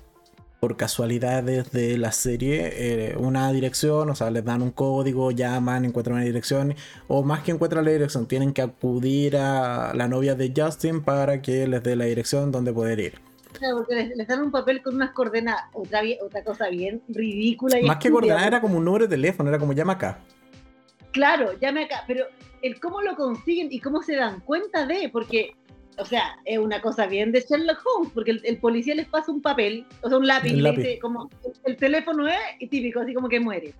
por 0.60 0.76
casualidades 0.76 1.72
de 1.72 1.96
la 1.96 2.12
serie 2.12 2.70
eh, 2.74 3.16
una 3.16 3.50
dirección, 3.50 4.10
o 4.10 4.14
sea, 4.14 4.30
les 4.30 4.44
dan 4.44 4.60
un 4.60 4.70
código, 4.70 5.30
llaman, 5.30 5.86
encuentran 5.86 6.16
una 6.16 6.24
dirección, 6.24 6.74
o 7.08 7.22
más 7.22 7.42
que 7.42 7.52
encuentran 7.52 7.86
la 7.86 7.90
dirección, 7.90 8.26
tienen 8.26 8.52
que 8.52 8.60
acudir 8.60 9.38
a 9.38 9.94
la 9.94 10.06
novia 10.06 10.34
de 10.34 10.52
Justin 10.54 11.02
para 11.02 11.40
que 11.40 11.66
les 11.66 11.82
dé 11.82 11.96
la 11.96 12.04
dirección 12.04 12.52
donde 12.52 12.74
poder 12.74 13.00
ir. 13.00 13.14
Claro, 13.54 13.78
porque 13.78 14.12
les, 14.14 14.28
dan 14.28 14.42
un 14.42 14.50
papel 14.50 14.82
con 14.82 14.94
unas 14.94 15.12
coordenadas, 15.12 15.64
otra, 15.72 16.02
otra 16.22 16.44
cosa 16.44 16.68
bien 16.68 17.02
ridícula. 17.08 17.80
Y 17.80 17.86
más 17.86 17.96
que 17.96 18.10
coordenadas 18.10 18.46
era 18.46 18.60
como 18.60 18.76
un 18.76 18.84
número 18.84 19.06
de 19.06 19.16
teléfono, 19.16 19.48
era 19.48 19.58
como 19.58 19.72
llama 19.72 19.94
acá. 19.94 20.20
Claro, 21.10 21.58
llame 21.58 21.84
acá, 21.84 22.04
pero 22.06 22.26
el 22.62 22.78
cómo 22.78 23.00
lo 23.00 23.16
consiguen 23.16 23.68
y 23.70 23.80
cómo 23.80 24.02
se 24.02 24.14
dan 24.14 24.40
cuenta 24.40 24.86
de, 24.86 25.08
porque 25.10 25.54
o 26.00 26.04
sea, 26.04 26.38
es 26.44 26.58
una 26.58 26.80
cosa 26.80 27.06
bien 27.06 27.32
de 27.32 27.40
Sherlock 27.40 27.80
Holmes, 27.84 28.12
porque 28.14 28.40
el, 28.42 28.58
policía 28.58 28.94
les 28.94 29.06
pasa 29.06 29.30
un 29.30 29.42
papel, 29.42 29.86
o 30.02 30.08
sea, 30.08 30.18
un 30.18 30.26
lápiz, 30.26 30.50
y 30.50 30.60
le 30.60 30.72
dice 30.72 30.98
como, 30.98 31.30
el 31.64 31.76
teléfono 31.76 32.26
es 32.26 32.70
típico, 32.70 33.00
así 33.00 33.14
como 33.14 33.28
que 33.28 33.40
muere. 33.40 33.74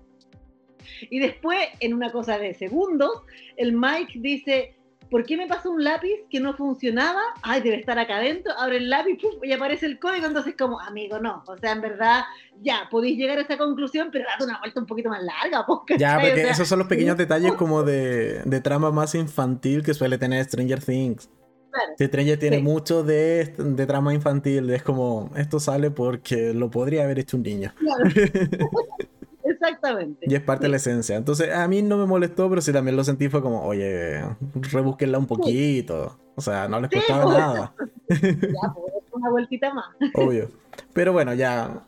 Y 1.09 1.19
después, 1.19 1.59
en 1.81 1.95
una 1.95 2.11
cosa 2.11 2.39
de 2.39 2.55
segundos, 2.55 3.23
el 3.57 3.73
Mike 3.73 4.15
dice, 4.17 4.75
¿por 5.11 5.25
qué 5.25 5.37
me 5.37 5.47
pasó 5.47 5.71
un 5.71 5.83
lápiz 5.83 6.15
que 6.31 6.41
no 6.41 6.55
funcionaba? 6.55 7.21
Ay, 7.43 7.63
debe 7.63 7.77
estar 7.77 7.99
acá 7.99 8.19
adentro, 8.19 8.53
abre 8.59 8.79
el 8.79 8.91
lápiz 8.91 9.19
y 9.43 9.53
aparece 9.53 9.87
el 9.87 9.99
código, 9.99 10.27
entonces 10.27 10.55
como, 10.59 10.79
amigo, 10.81 11.19
no, 11.19 11.43
o 11.47 11.57
sea, 11.57 11.73
en 11.73 11.81
verdad, 11.81 12.23
ya, 12.61 12.89
podéis 12.91 13.19
llegar 13.19 13.39
a 13.39 13.43
esa 13.43 13.57
conclusión, 13.57 14.11
pero 14.13 14.27
date 14.27 14.45
una 14.45 14.59
vuelta 14.59 14.81
un 14.81 14.87
poquito 14.87 15.09
más 15.09 15.23
larga, 15.23 15.65
Ya, 15.99 16.19
porque 16.21 16.43
esos 16.43 16.69
son 16.69 16.81
los 16.81 16.89
pequeños 16.89 17.17
detalles 17.19 17.55
como 17.55 17.83
de, 17.83 18.43
de 18.45 18.61
trama 18.61 18.91
más 18.91 19.15
infantil 19.15 19.83
que 19.83 19.95
suele 19.95 20.19
tener 20.19 20.45
Stranger 20.45 20.83
Things. 20.83 21.29
Claro. 21.71 22.39
tiene 22.39 22.59
mucho 22.59 23.03
de, 23.05 23.55
de, 23.57 23.87
trama 23.87 24.13
infantil, 24.13 24.71
es 24.71 24.83
como, 24.83 25.31
esto 25.37 25.61
sale 25.61 25.91
porque 25.91 26.53
lo 26.53 26.71
podría 26.71 27.05
haber 27.05 27.21
hecho 27.21 27.37
un 27.37 27.45
niño. 27.45 27.73
Exactamente. 29.43 30.27
Y 30.29 30.35
es 30.35 30.43
parte 30.43 30.65
de 30.65 30.71
la 30.71 30.77
esencia. 30.77 31.17
Entonces, 31.17 31.55
a 31.55 31.67
mí 31.69 31.83
no 31.83 31.97
me 31.99 32.07
molestó, 32.07 32.49
pero 32.49 32.61
sí 32.61 32.73
también 32.73 32.97
lo 32.97 33.05
sentí, 33.05 33.29
fue 33.29 33.43
como, 33.43 33.63
oye, 33.63 34.23
rebúsquenla 34.55 35.19
un 35.19 35.27
poquito. 35.27 36.19
O 36.35 36.41
sea, 36.41 36.69
no 36.69 36.81
les 36.81 36.91
costaba 36.91 37.25
pues. 37.25 37.39
nada. 37.39 37.75
ya, 38.09 38.73
pues, 38.75 39.05
una 39.13 39.31
vueltita 39.31 39.75
más. 39.75 39.87
Obvio. 40.15 40.49
Pero 40.93 41.13
bueno, 41.13 41.35
ya. 41.35 41.85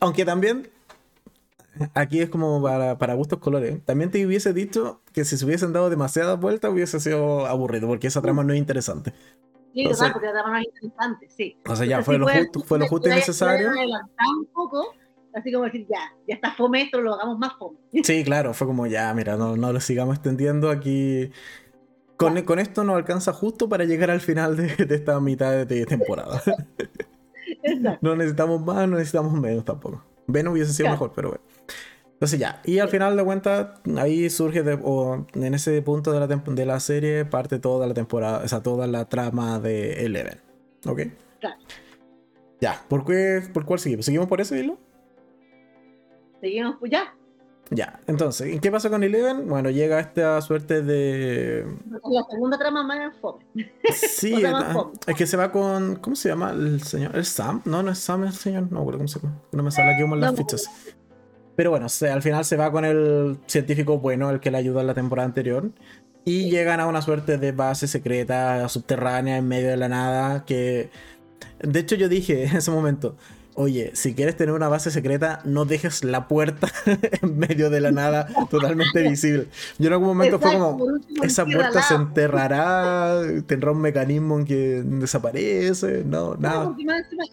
Aunque 0.00 0.24
también. 0.24 0.68
Aquí 1.94 2.20
es 2.20 2.28
como 2.30 2.62
para, 2.62 2.98
para 2.98 3.14
gustos 3.14 3.38
colores. 3.38 3.84
También 3.84 4.10
te 4.10 4.24
hubiese 4.26 4.52
dicho 4.52 5.02
que 5.12 5.24
si 5.24 5.36
se 5.36 5.44
hubiesen 5.44 5.72
dado 5.72 5.90
demasiadas 5.90 6.38
vueltas 6.40 6.70
hubiese 6.72 7.00
sido 7.00 7.46
aburrido, 7.46 7.86
porque 7.88 8.06
esa 8.06 8.20
trama 8.22 8.44
no 8.44 8.52
es 8.52 8.58
interesante. 8.58 9.12
Sí, 9.74 9.82
Entonces- 9.82 9.98
total, 9.98 10.12
porque 10.12 10.26
la 10.28 10.32
trama 10.32 10.50
no 10.50 10.58
es 10.58 10.64
interesante, 10.74 11.28
sí. 11.36 11.56
O 11.68 11.76
sea, 11.76 11.86
ya 11.86 11.98
Entonces, 11.98 12.04
fue 12.06 12.14
sí 12.14 12.18
lo 12.18 12.24
puede- 12.26 12.38
justo, 12.44 12.60
fue 12.64 12.78
lo 12.78 12.86
justo 12.88 13.08
y 13.08 13.12
necesario. 13.12 13.68
un 13.70 14.46
poco, 14.52 14.94
así 15.34 15.52
como 15.52 15.64
decir, 15.64 15.86
ya, 15.88 16.12
ya 16.26 16.34
está 16.34 16.52
fome 16.54 16.82
esto, 16.82 17.00
lo 17.00 17.14
hagamos 17.14 17.38
más 17.38 17.52
fome. 17.58 17.78
Sí, 18.02 18.24
claro, 18.24 18.54
fue 18.54 18.66
como 18.66 18.86
ya, 18.86 19.12
mira, 19.14 19.36
no, 19.36 19.56
no 19.56 19.72
lo 19.72 19.80
sigamos 19.80 20.16
extendiendo 20.16 20.70
aquí. 20.70 21.30
Con, 22.16 22.40
con 22.42 22.58
esto 22.58 22.82
nos 22.82 22.96
alcanza 22.96 23.32
justo 23.32 23.68
para 23.68 23.84
llegar 23.84 24.10
al 24.10 24.20
final 24.20 24.56
de, 24.56 24.74
de 24.86 24.94
esta 24.96 25.20
mitad 25.20 25.64
de 25.64 25.86
temporada. 25.86 26.42
Exacto. 27.62 27.98
No 28.02 28.16
necesitamos 28.16 28.60
más, 28.64 28.88
no 28.88 28.96
necesitamos 28.96 29.32
menos 29.32 29.64
tampoco. 29.64 30.04
Venom 30.28 30.52
hubiese 30.52 30.72
sido 30.72 30.84
Claro. 30.84 30.94
mejor, 30.94 31.12
pero 31.14 31.28
bueno. 31.30 31.44
Entonces 32.12 32.38
ya, 32.40 32.60
y 32.64 32.78
al 32.80 32.88
final 32.88 33.16
de 33.16 33.24
cuentas, 33.24 33.80
ahí 33.96 34.28
surge, 34.28 34.62
de- 34.64 34.78
o 34.82 35.26
en 35.34 35.54
ese 35.54 35.80
punto 35.82 36.12
de 36.12 36.18
la, 36.20 36.26
de 36.26 36.66
la 36.66 36.80
serie, 36.80 37.24
parte 37.24 37.58
toda 37.60 37.86
la 37.86 37.94
temporada, 37.94 38.42
o 38.44 38.48
sea, 38.48 38.60
toda 38.62 38.86
la 38.88 39.08
trama 39.08 39.58
de 39.60 40.04
Eleven. 40.04 40.40
¿Ok? 40.86 41.00
Claro. 41.40 41.56
Ya, 42.60 42.84
¿por, 42.88 43.04
qué, 43.04 43.42
¿por 43.52 43.64
cuál 43.64 43.78
seguimos? 43.78 44.04
¿Seguimos 44.04 44.26
por 44.26 44.40
ese 44.40 44.58
hilo? 44.58 44.78
Seguimos, 46.40 46.76
pues 46.80 46.90
ya. 46.90 47.14
Ya, 47.70 48.00
entonces, 48.06 48.60
¿qué 48.60 48.70
pasa 48.70 48.88
con 48.88 49.02
Eleven? 49.04 49.46
Bueno, 49.46 49.68
llega 49.68 50.00
esta 50.00 50.40
suerte 50.40 50.80
de... 50.82 51.66
La 52.10 52.24
segunda 52.30 52.58
trama 52.58 52.82
más 52.82 53.14
fome. 53.20 53.44
Sí, 53.94 54.32
más 54.42 54.72
fome. 54.72 54.92
es 55.06 55.14
que 55.14 55.26
se 55.26 55.36
va 55.36 55.52
con... 55.52 55.96
¿Cómo 55.96 56.16
se 56.16 56.30
llama 56.30 56.50
el 56.52 56.82
señor? 56.82 57.14
¿El 57.14 57.26
Sam? 57.26 57.60
No, 57.66 57.82
no 57.82 57.90
es 57.90 57.98
Sam 57.98 58.24
el 58.24 58.32
señor. 58.32 58.72
No, 58.72 58.84
¿cómo 58.86 59.06
se 59.06 59.20
llama? 59.20 59.36
No 59.52 59.62
me 59.62 59.70
sale 59.70 59.92
aquí 59.92 60.00
como 60.02 60.14
en 60.14 60.22
las 60.22 60.32
No, 60.32 60.38
fichas. 60.38 60.70
Pero 61.56 61.70
bueno, 61.70 61.88
se- 61.90 62.08
al 62.10 62.22
final 62.22 62.44
se 62.46 62.56
va 62.56 62.72
con 62.72 62.84
el 62.86 63.38
científico 63.46 63.98
bueno, 63.98 64.30
el 64.30 64.40
que 64.40 64.50
le 64.50 64.58
ayudó 64.58 64.80
en 64.80 64.86
la 64.86 64.94
temporada 64.94 65.26
anterior. 65.26 65.70
Y 66.24 66.50
llegan 66.50 66.80
a 66.80 66.86
una 66.86 67.02
suerte 67.02 67.36
de 67.36 67.52
base 67.52 67.86
secreta, 67.86 68.66
subterránea, 68.68 69.36
en 69.36 69.46
medio 69.46 69.68
de 69.68 69.76
la 69.76 69.88
nada, 69.88 70.44
que... 70.46 70.88
De 71.60 71.80
hecho 71.80 71.96
yo 71.96 72.08
dije 72.08 72.44
en 72.48 72.56
ese 72.56 72.70
momento, 72.70 73.16
oye, 73.58 73.90
si 73.94 74.14
quieres 74.14 74.36
tener 74.36 74.54
una 74.54 74.68
base 74.68 74.92
secreta, 74.92 75.40
no 75.44 75.64
dejes 75.64 76.04
la 76.04 76.28
puerta 76.28 76.68
en 77.22 77.38
medio 77.38 77.70
de 77.70 77.80
la 77.80 77.90
nada 77.90 78.28
totalmente 78.50 79.02
visible. 79.02 79.48
Yo 79.78 79.88
en 79.88 79.94
algún 79.94 80.08
momento 80.08 80.38
fue 80.38 80.52
como, 80.52 80.70
último, 80.76 81.24
esa 81.24 81.44
puerta 81.44 81.82
se 81.82 81.94
enterrará, 81.94 83.20
tendrá 83.46 83.72
un 83.72 83.80
mecanismo 83.80 84.38
en 84.38 84.44
que 84.44 84.82
desaparece, 84.84 86.04
no, 86.04 86.36
nada. 86.36 86.72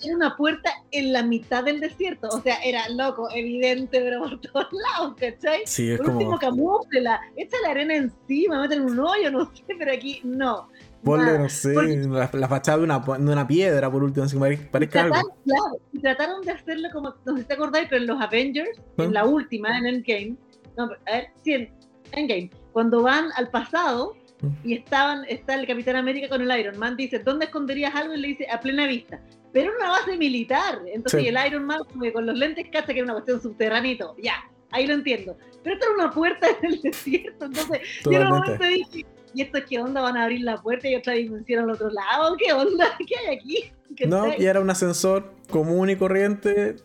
era 0.03 0.15
una 0.15 0.35
puerta 0.35 0.71
en 0.89 1.13
la 1.13 1.21
mitad 1.21 1.63
del 1.63 1.79
desierto. 1.79 2.27
O 2.29 2.41
sea, 2.41 2.55
era 2.63 2.89
loco, 2.89 3.29
evidente, 3.31 4.01
pero 4.01 4.23
por 4.23 4.41
todos 4.41 4.67
lados, 4.71 5.15
¿cachai? 5.19 5.61
Sí, 5.65 5.91
es 5.91 5.99
Por 5.99 6.09
último, 6.09 6.39
como, 6.39 6.39
camúflela, 6.39 7.21
echa 7.35 7.57
la 7.61 7.69
arena 7.69 7.95
encima, 7.97 8.61
métele 8.61 8.81
un 8.81 8.99
hoyo, 8.99 9.29
no 9.29 9.45
sé, 9.53 9.63
pero 9.77 9.91
aquí 9.93 10.21
no. 10.23 10.69
Ponle, 11.05 11.39
no 11.39 11.47
sé, 11.49 11.73
la, 12.07 12.29
la 12.33 12.47
fachada 12.49 12.79
de 12.79 12.83
una, 12.83 12.99
de 12.99 13.31
una 13.31 13.47
piedra 13.47 13.89
por 13.91 14.03
último, 14.03 14.25
así 14.25 14.35
que 14.35 14.39
pare- 14.41 14.57
parezca 14.71 15.03
algo. 15.03 15.13
Trataron, 15.15 15.37
claro, 15.45 15.77
y 15.93 15.99
trataron 15.99 16.41
de 16.41 16.51
hacerlo 16.51 16.89
como, 16.91 17.15
no 17.25 17.33
sé 17.35 17.41
si 17.43 17.47
te 17.47 17.53
acordáis, 17.53 17.87
pero 17.89 18.01
en 18.01 18.07
los 18.07 18.21
Avengers, 18.21 18.69
¿Ah? 18.97 19.03
en 19.03 19.13
la 19.13 19.25
última, 19.25 19.77
en 19.77 19.85
Endgame, 19.85 20.35
no, 20.77 20.83
a 20.85 21.11
ver, 21.11 21.27
sí, 21.43 21.53
en 21.53 21.71
Endgame, 22.11 22.49
cuando 22.73 23.01
van 23.03 23.29
al 23.37 23.49
pasado 23.49 24.15
Mm. 24.41 24.47
y 24.67 24.73
estaban, 24.73 25.23
está 25.29 25.55
el 25.55 25.65
Capitán 25.65 25.95
América 25.95 26.27
con 26.27 26.41
el 26.41 26.59
Iron 26.59 26.77
Man, 26.77 26.97
dice, 26.97 27.19
¿dónde 27.19 27.45
esconderías 27.45 27.95
algo? 27.95 28.15
Y 28.15 28.17
le 28.17 28.27
dice, 28.27 28.45
a 28.51 28.59
plena 28.59 28.85
vista. 28.85 29.21
Pero 29.53 29.69
era 29.71 29.77
una 29.79 29.89
base 29.91 30.17
militar, 30.17 30.81
entonces 30.87 31.21
Sí. 31.21 31.27
el 31.29 31.37
Iron 31.47 31.63
Man 31.63 31.79
como 31.89 32.03
que 32.03 32.11
con 32.11 32.25
los 32.25 32.37
lentes 32.37 32.65
cacha 32.69 32.87
que 32.87 32.95
era 32.99 33.03
una 33.05 33.13
cuestión 33.13 33.41
subterránea, 33.41 33.95
ya, 34.21 34.33
ahí 34.71 34.87
lo 34.87 34.93
entiendo. 34.93 35.37
Pero 35.63 35.75
esto 35.77 35.85
era 35.87 36.03
una 36.03 36.11
puerta 36.13 36.47
en 36.61 36.65
el 36.73 36.81
desierto, 36.83 37.45
entonces 37.45 37.79
yo 38.03 38.11
en 38.11 38.23
un 38.23 38.29
momento 38.39 38.63
dije, 38.65 39.05
¿y 39.35 39.41
esto 39.41 39.59
qué 39.67 39.79
onda? 39.79 40.01
¿Van 40.01 40.17
a 40.17 40.23
abrir 40.23 40.41
la 40.41 40.61
puerta 40.61 40.87
y 40.87 40.95
otra 40.95 41.13
dimensión 41.13 41.65
al 41.65 41.71
otro 41.71 41.89
lado? 41.89 42.37
¿Qué 42.37 42.53
onda? 42.53 42.87
¿Qué 43.05 43.15
hay 43.17 43.35
aquí? 43.35 43.71
No, 44.07 44.33
y 44.37 44.45
era 44.45 44.61
un 44.61 44.69
ascensor 44.69 45.33
común 45.49 45.89
y 45.89 45.95
corriente. 45.95 46.77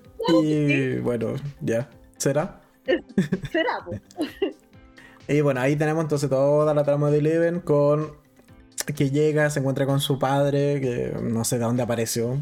Y 0.43 0.99
bueno, 0.99 1.35
ya, 1.61 1.89
será. 2.19 2.61
¿Será? 3.51 3.85
pues? 3.87 4.03
Y 5.29 5.41
bueno, 5.43 5.61
ahí 5.61 5.77
tenemos 5.77 6.03
entonces 6.03 6.29
toda 6.29 6.75
la 6.75 6.83
trama 6.83 7.11
de 7.11 7.19
Eleven 7.19 7.61
con 7.61 8.13
que 8.97 9.11
llega, 9.11 9.49
se 9.51 9.61
encuentra 9.61 9.87
con 9.87 10.01
su 10.01 10.19
padre, 10.19 10.81
que 10.81 11.15
no 11.23 11.45
sé 11.45 11.59
de 11.59 11.65
dónde 11.65 11.83
apareció. 11.83 12.41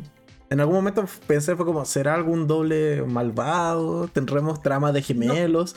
En 0.50 0.60
algún 0.60 0.76
momento 0.76 1.04
pensé, 1.26 1.54
fue 1.54 1.66
como, 1.66 1.84
¿será 1.84 2.14
algún 2.14 2.46
doble 2.46 3.02
malvado? 3.02 4.08
¿Tendremos 4.08 4.62
trama 4.62 4.92
de 4.92 5.02
gemelos? 5.02 5.76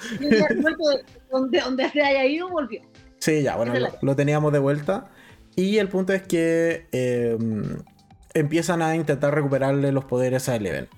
Donde, 1.29 1.59
donde 1.59 1.89
se 1.89 2.01
haya 2.01 2.25
ido, 2.25 2.49
volvió. 2.49 2.81
Sí, 3.21 3.43
ya, 3.43 3.55
bueno, 3.55 3.73
lo, 3.79 3.87
lo 4.01 4.15
teníamos 4.15 4.51
de 4.51 4.59
vuelta. 4.59 5.11
Y 5.55 5.77
el 5.77 5.89
punto 5.89 6.11
es 6.13 6.23
que 6.23 6.87
eh, 6.91 7.37
empiezan 8.33 8.81
a 8.81 8.95
intentar 8.95 9.33
recuperarle 9.33 9.91
los 9.91 10.05
poderes 10.05 10.49
a 10.49 10.55
Eleven. 10.55 10.89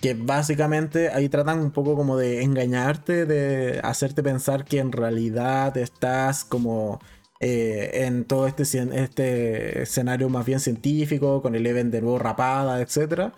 Que 0.00 0.14
básicamente 0.14 1.08
ahí 1.08 1.28
tratan 1.28 1.58
un 1.60 1.70
poco 1.70 1.96
como 1.96 2.16
de 2.16 2.42
engañarte, 2.42 3.24
de 3.24 3.80
hacerte 3.82 4.22
pensar 4.22 4.64
que 4.64 4.78
en 4.78 4.92
realidad 4.92 5.76
estás 5.78 6.44
como 6.44 7.00
eh, 7.40 8.04
en 8.06 8.24
todo 8.24 8.46
este, 8.46 8.62
este 8.62 9.82
escenario 9.82 10.28
más 10.28 10.44
bien 10.44 10.60
científico, 10.60 11.40
con 11.40 11.54
Eleven 11.54 11.90
de 11.90 12.02
nuevo 12.02 12.18
rapada, 12.18 12.80
etc. 12.80 13.32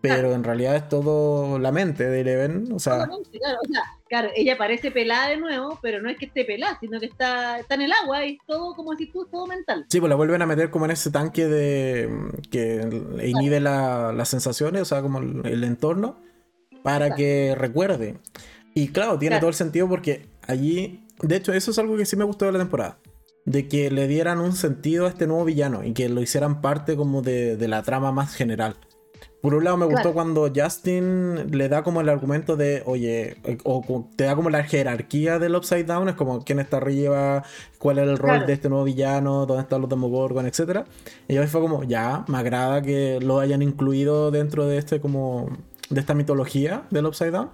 Pero 0.00 0.32
en 0.32 0.44
realidad 0.44 0.76
es 0.76 0.88
todo 0.88 1.58
la 1.58 1.72
mente 1.72 2.08
de 2.08 2.20
Eleven. 2.20 2.72
O 2.72 2.78
sea, 2.78 3.06
claro, 3.06 3.58
o 3.62 3.68
sea, 3.68 3.82
claro, 4.14 4.30
ella 4.36 4.56
parece 4.56 4.90
pelada 4.92 5.28
de 5.28 5.36
nuevo, 5.38 5.78
pero 5.82 6.00
no 6.00 6.08
es 6.08 6.16
que 6.16 6.26
esté 6.26 6.44
pelada, 6.44 6.78
sino 6.80 7.00
que 7.00 7.06
está, 7.06 7.58
está 7.58 7.74
en 7.74 7.82
el 7.82 7.92
agua 7.92 8.24
y 8.24 8.38
todo, 8.46 8.74
como 8.74 8.94
si 8.94 9.06
tú, 9.10 9.26
todo 9.30 9.46
mental. 9.46 9.86
Sí, 9.88 9.98
pues 9.98 10.08
la 10.08 10.14
vuelven 10.16 10.40
a 10.42 10.46
meter 10.46 10.70
como 10.70 10.84
en 10.84 10.92
ese 10.92 11.10
tanque 11.10 11.46
de 11.46 12.08
que 12.50 12.80
inhibe 13.24 13.58
la- 13.60 14.12
las 14.12 14.28
sensaciones, 14.28 14.82
o 14.82 14.84
sea, 14.84 15.02
como 15.02 15.18
el, 15.18 15.42
el 15.46 15.64
entorno, 15.64 16.20
para 16.82 17.14
que 17.14 17.54
recuerde. 17.56 18.18
Y 18.74 18.88
claro, 18.88 19.18
tiene 19.18 19.34
Claro. 19.34 19.40
todo 19.42 19.48
el 19.50 19.54
sentido 19.56 19.88
porque 19.88 20.28
allí, 20.46 21.06
de 21.22 21.36
hecho, 21.36 21.52
eso 21.52 21.70
es 21.70 21.78
algo 21.78 21.96
que 21.96 22.06
sí 22.06 22.16
me 22.16 22.24
gustó 22.24 22.44
de 22.44 22.52
la 22.52 22.58
temporada. 22.58 22.98
De 23.46 23.68
que 23.68 23.90
le 23.90 24.06
dieran 24.08 24.40
un 24.40 24.52
sentido 24.52 25.06
a 25.06 25.08
este 25.10 25.26
nuevo 25.26 25.44
villano 25.44 25.84
y 25.84 25.92
que 25.92 26.08
lo 26.08 26.20
hicieran 26.22 26.60
parte 26.60 26.96
como 26.96 27.20
de, 27.22 27.56
de 27.56 27.68
la 27.68 27.82
trama 27.82 28.10
más 28.12 28.34
general. 28.34 28.76
Por 29.44 29.52
un 29.52 29.62
lado 29.62 29.76
me 29.76 29.84
gustó 29.84 30.14
cuando 30.14 30.50
Justin 30.56 31.50
le 31.54 31.68
da 31.68 31.82
como 31.82 32.00
el 32.00 32.08
argumento 32.08 32.56
de, 32.56 32.82
oye, 32.86 33.36
o 33.64 34.08
te 34.16 34.24
da 34.24 34.34
como 34.34 34.48
la 34.48 34.64
jerarquía 34.64 35.38
del 35.38 35.54
Upside 35.54 35.84
Down, 35.84 36.08
es 36.08 36.14
como 36.14 36.42
quién 36.42 36.60
está 36.60 36.78
arriba, 36.78 37.44
cuál 37.78 37.98
es 37.98 38.04
el 38.04 38.16
rol 38.16 38.30
Claro. 38.30 38.46
de 38.46 38.52
este 38.54 38.70
nuevo 38.70 38.84
villano, 38.84 39.44
dónde 39.44 39.64
están 39.64 39.82
los 39.82 39.90
Demogorgon, 39.90 40.46
etc. 40.46 40.86
Y 41.28 41.36
ahí 41.36 41.46
fue 41.46 41.60
como, 41.60 41.84
ya, 41.84 42.24
me 42.26 42.38
agrada 42.38 42.80
que 42.80 43.18
lo 43.20 43.38
hayan 43.38 43.60
incluido 43.60 44.30
dentro 44.30 44.66
de 44.66 44.78
este 44.78 45.02
como, 45.02 45.50
de 45.90 46.00
esta 46.00 46.14
mitología 46.14 46.84
del 46.88 47.04
Upside 47.04 47.32
Down. 47.32 47.50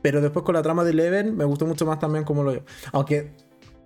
Pero 0.00 0.20
después 0.20 0.44
con 0.44 0.54
la 0.54 0.62
trama 0.62 0.84
de 0.84 0.92
Eleven 0.92 1.36
me 1.36 1.44
gustó 1.44 1.66
mucho 1.66 1.84
más 1.84 1.98
también 1.98 2.22
como 2.22 2.44
lo 2.44 2.62
Aunque 2.92 3.32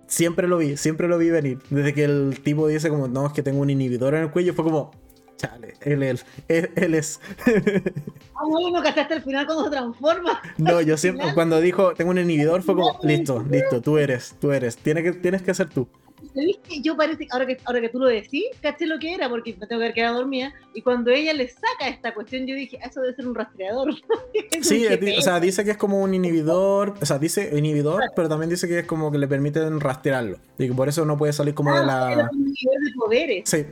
siempre 0.05 0.47
lo 0.47 0.59
vi, 0.59 0.77
siempre 0.77 1.07
lo 1.07 1.17
vi 1.17 1.31
venir. 1.31 1.57
Desde 1.71 1.95
que 1.95 2.03
el 2.03 2.39
tipo 2.43 2.67
dice 2.67 2.89
como, 2.89 3.07
no, 3.07 3.25
es 3.25 3.33
que 3.33 3.41
tengo 3.41 3.61
un 3.61 3.71
inhibidor 3.71 4.13
en 4.13 4.25
el 4.25 4.29
cuello, 4.29 4.53
fue 4.53 4.63
como, 4.63 4.91
chale, 5.37 5.75
él, 5.81 6.03
él, 6.03 6.19
él, 6.47 6.71
él 6.75 6.93
es. 6.95 7.19
Ah, 8.39 8.43
no, 8.47 8.69
no 8.69 8.83
cachaste 8.83 9.15
al 9.15 9.23
final 9.23 9.47
cuando 9.47 9.63
se 9.63 9.71
transforma. 9.71 10.39
No, 10.59 10.79
yo 10.81 10.95
siempre, 10.95 11.23
final. 11.23 11.33
cuando 11.33 11.59
dijo, 11.59 11.95
tengo 11.95 12.11
un 12.11 12.19
inhibidor, 12.19 12.61
fue 12.61 12.75
como, 12.75 12.99
listo, 13.01 13.43
listo, 13.49 13.81
tú 13.81 13.97
eres, 13.97 14.35
tú 14.39 14.51
eres. 14.51 14.77
Tienes 14.77 15.03
que, 15.03 15.13
tienes 15.13 15.41
que 15.41 15.55
ser 15.55 15.69
tú. 15.69 15.87
¿Sabés 16.35 16.57
que 16.67 16.81
Yo 16.81 16.95
parece, 16.95 17.27
ahora 17.31 17.47
que, 17.47 17.57
ahora 17.65 17.81
que 17.81 17.89
tú 17.89 17.97
lo 17.97 18.05
decís, 18.05 18.43
caché 18.61 18.85
lo 18.85 18.99
que 18.99 19.15
era, 19.15 19.27
porque 19.27 19.53
me 19.53 19.65
tengo 19.65 19.79
que 19.79 19.85
haber 19.85 19.93
quedado 19.95 20.17
dormida, 20.17 20.53
y 20.75 20.83
cuando 20.83 21.09
ella 21.09 21.33
le 21.33 21.47
saca 21.47 21.87
esta 21.87 22.13
cuestión, 22.13 22.45
yo 22.45 22.53
dije, 22.53 22.77
"Ah, 22.83 22.87
eso 22.91 23.01
debe 23.01 23.15
ser 23.15 23.27
un 23.27 23.33
rastreador. 23.33 23.89
Sí, 24.61 24.85
o 25.17 25.21
sea, 25.21 25.39
dice 25.39 25.63
que 25.63 25.71
es 25.71 25.77
como 25.77 26.01
un 26.01 26.13
inhibidor, 26.13 26.93
o 27.01 27.05
sea, 27.07 27.17
dice 27.17 27.57
inhibidor, 27.57 28.03
pero 28.15 28.29
también 28.29 28.49
dice 28.51 28.67
que 28.67 28.79
es 28.79 28.85
como 28.85 29.11
que 29.11 29.17
le 29.17 29.27
permiten 29.27 29.79
rastrearlo. 29.79 30.37
Y 30.59 30.67
que 30.67 30.73
por 30.73 30.89
eso 30.89 31.05
no 31.05 31.17
puede 31.17 31.33
salir 31.33 31.53
como 31.55 31.71
de 31.71 31.79
Ah, 31.79 32.09
era 32.11 32.23
la... 32.23 32.29
un 32.31 32.43
nivel 32.45 32.83
de 32.85 32.91
poderes. 32.95 33.49
Sí, 33.49 33.65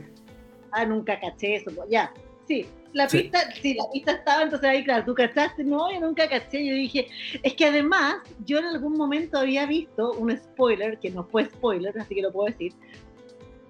Ah, 0.76 0.84
nunca 0.84 1.18
caché 1.18 1.56
eso. 1.56 1.70
pues, 1.74 1.88
Ya, 1.90 2.12
sí. 2.46 2.66
La 2.92 3.08
Sí. 3.08 3.22
pista, 3.22 3.38
sí, 3.60 3.74
la 3.74 3.84
pista 3.92 4.12
estaba, 4.12 4.42
entonces 4.42 4.68
ahí, 4.68 4.82
claro, 4.84 5.04
tú 5.04 5.14
cachaste, 5.14 5.62
no, 5.64 5.92
yo 5.92 6.00
nunca 6.00 6.28
caché. 6.28 6.64
Yo 6.66 6.74
dije, 6.74 7.08
es 7.42 7.54
que 7.54 7.66
además, 7.66 8.16
yo 8.46 8.58
en 8.58 8.64
algún 8.66 8.96
momento 8.96 9.38
había 9.38 9.66
visto 9.66 10.12
un 10.12 10.34
spoiler, 10.36 10.98
que 10.98 11.10
no 11.10 11.24
fue 11.24 11.44
spoiler, 11.44 11.98
así 11.98 12.14
que 12.14 12.22
lo 12.22 12.32
puedo 12.32 12.46
decir, 12.50 12.72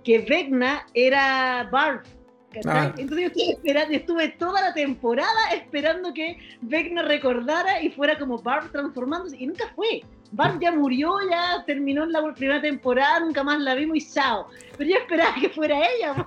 que 0.04 0.20
Vecna 0.20 0.86
era 0.94 1.68
Barb. 1.72 2.02
Ah. 2.66 2.94
Entonces 2.96 3.18
yo 3.20 3.26
estuve, 3.26 3.50
esperando, 3.52 3.94
estuve 3.94 4.28
toda 4.30 4.60
la 4.62 4.72
temporada 4.74 5.50
esperando 5.52 6.14
que 6.14 6.38
Vecna 6.60 7.02
recordara 7.02 7.82
y 7.82 7.90
fuera 7.90 8.16
como 8.18 8.38
Barb 8.38 8.70
transformándose, 8.70 9.36
y 9.38 9.46
nunca 9.46 9.72
fue. 9.74 10.02
Barb 10.32 10.60
ya 10.60 10.72
murió, 10.72 11.14
ya 11.30 11.64
terminó 11.64 12.04
en 12.04 12.12
la 12.12 12.22
primera 12.34 12.60
temporada, 12.60 13.20
nunca 13.20 13.42
más 13.44 13.60
la 13.60 13.74
vimos 13.74 13.96
y 13.98 14.12
chao. 14.12 14.46
Pero 14.76 14.90
yo 14.90 14.96
esperaba 14.96 15.34
que 15.40 15.48
fuera 15.48 15.78
ella, 15.78 16.26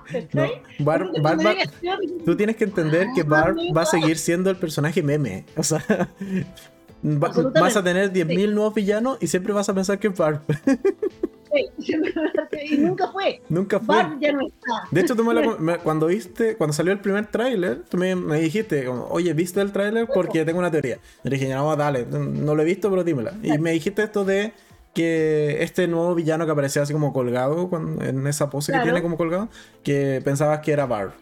tú 2.24 2.36
tienes 2.36 2.56
que 2.56 2.64
entender 2.64 3.08
que 3.14 3.22
Barb 3.22 3.56
va 3.76 3.82
a 3.82 3.86
seguir 3.86 4.16
siendo 4.18 4.50
el 4.50 4.56
personaje 4.56 5.02
meme. 5.02 5.44
O 5.56 5.62
sea, 5.62 5.84
va- 7.04 7.50
vas 7.60 7.76
a 7.76 7.84
tener 7.84 8.12
10.000 8.12 8.52
nuevos 8.52 8.74
villanos 8.74 9.18
y 9.20 9.26
siempre 9.26 9.52
vas 9.52 9.68
a 9.68 9.74
pensar 9.74 9.98
que 9.98 10.08
es 10.08 10.16
Barb. 10.16 10.40
y 12.70 12.76
nunca 12.78 13.08
fue. 13.10 13.40
Nunca 13.48 13.80
fue. 13.80 13.96
Barb 13.96 14.18
ya 14.20 14.32
no 14.32 14.46
está. 14.46 14.88
De 14.90 15.00
hecho, 15.00 15.16
tú 15.16 15.24
me 15.24 15.34
lo- 15.34 15.58
me- 15.58 15.78
cuando 15.78 16.06
viste, 16.06 16.56
cuando 16.56 16.72
salió 16.74 16.92
el 16.92 17.00
primer 17.00 17.26
tráiler, 17.26 17.82
tú 17.88 17.96
me, 17.96 18.14
me 18.16 18.40
dijiste, 18.40 18.84
como, 18.84 19.06
oye, 19.06 19.32
¿viste 19.34 19.60
el 19.60 19.72
tráiler? 19.72 20.06
Porque 20.12 20.44
tengo 20.44 20.58
una 20.58 20.70
teoría. 20.70 20.98
Le 21.22 21.36
dije, 21.36 21.52
no, 21.54 21.74
dale, 21.76 22.06
no 22.06 22.54
lo 22.54 22.62
he 22.62 22.64
visto, 22.64 22.90
pero 22.90 23.04
dímela. 23.04 23.34
Y 23.42 23.58
me 23.58 23.72
dijiste 23.72 24.02
esto 24.02 24.24
de 24.24 24.52
que 24.94 25.62
este 25.62 25.86
nuevo 25.86 26.14
villano 26.14 26.46
que 26.46 26.52
aparecía 26.52 26.82
así 26.82 26.92
como 26.92 27.12
colgado, 27.12 27.70
en 28.02 28.26
esa 28.26 28.50
pose 28.50 28.72
Claro. 28.72 28.84
que 28.84 28.90
tiene 28.90 29.02
como 29.02 29.16
colgado, 29.16 29.48
que 29.84 30.20
pensabas 30.24 30.60
que 30.60 30.72
era 30.72 30.86
Barb. 30.86 31.12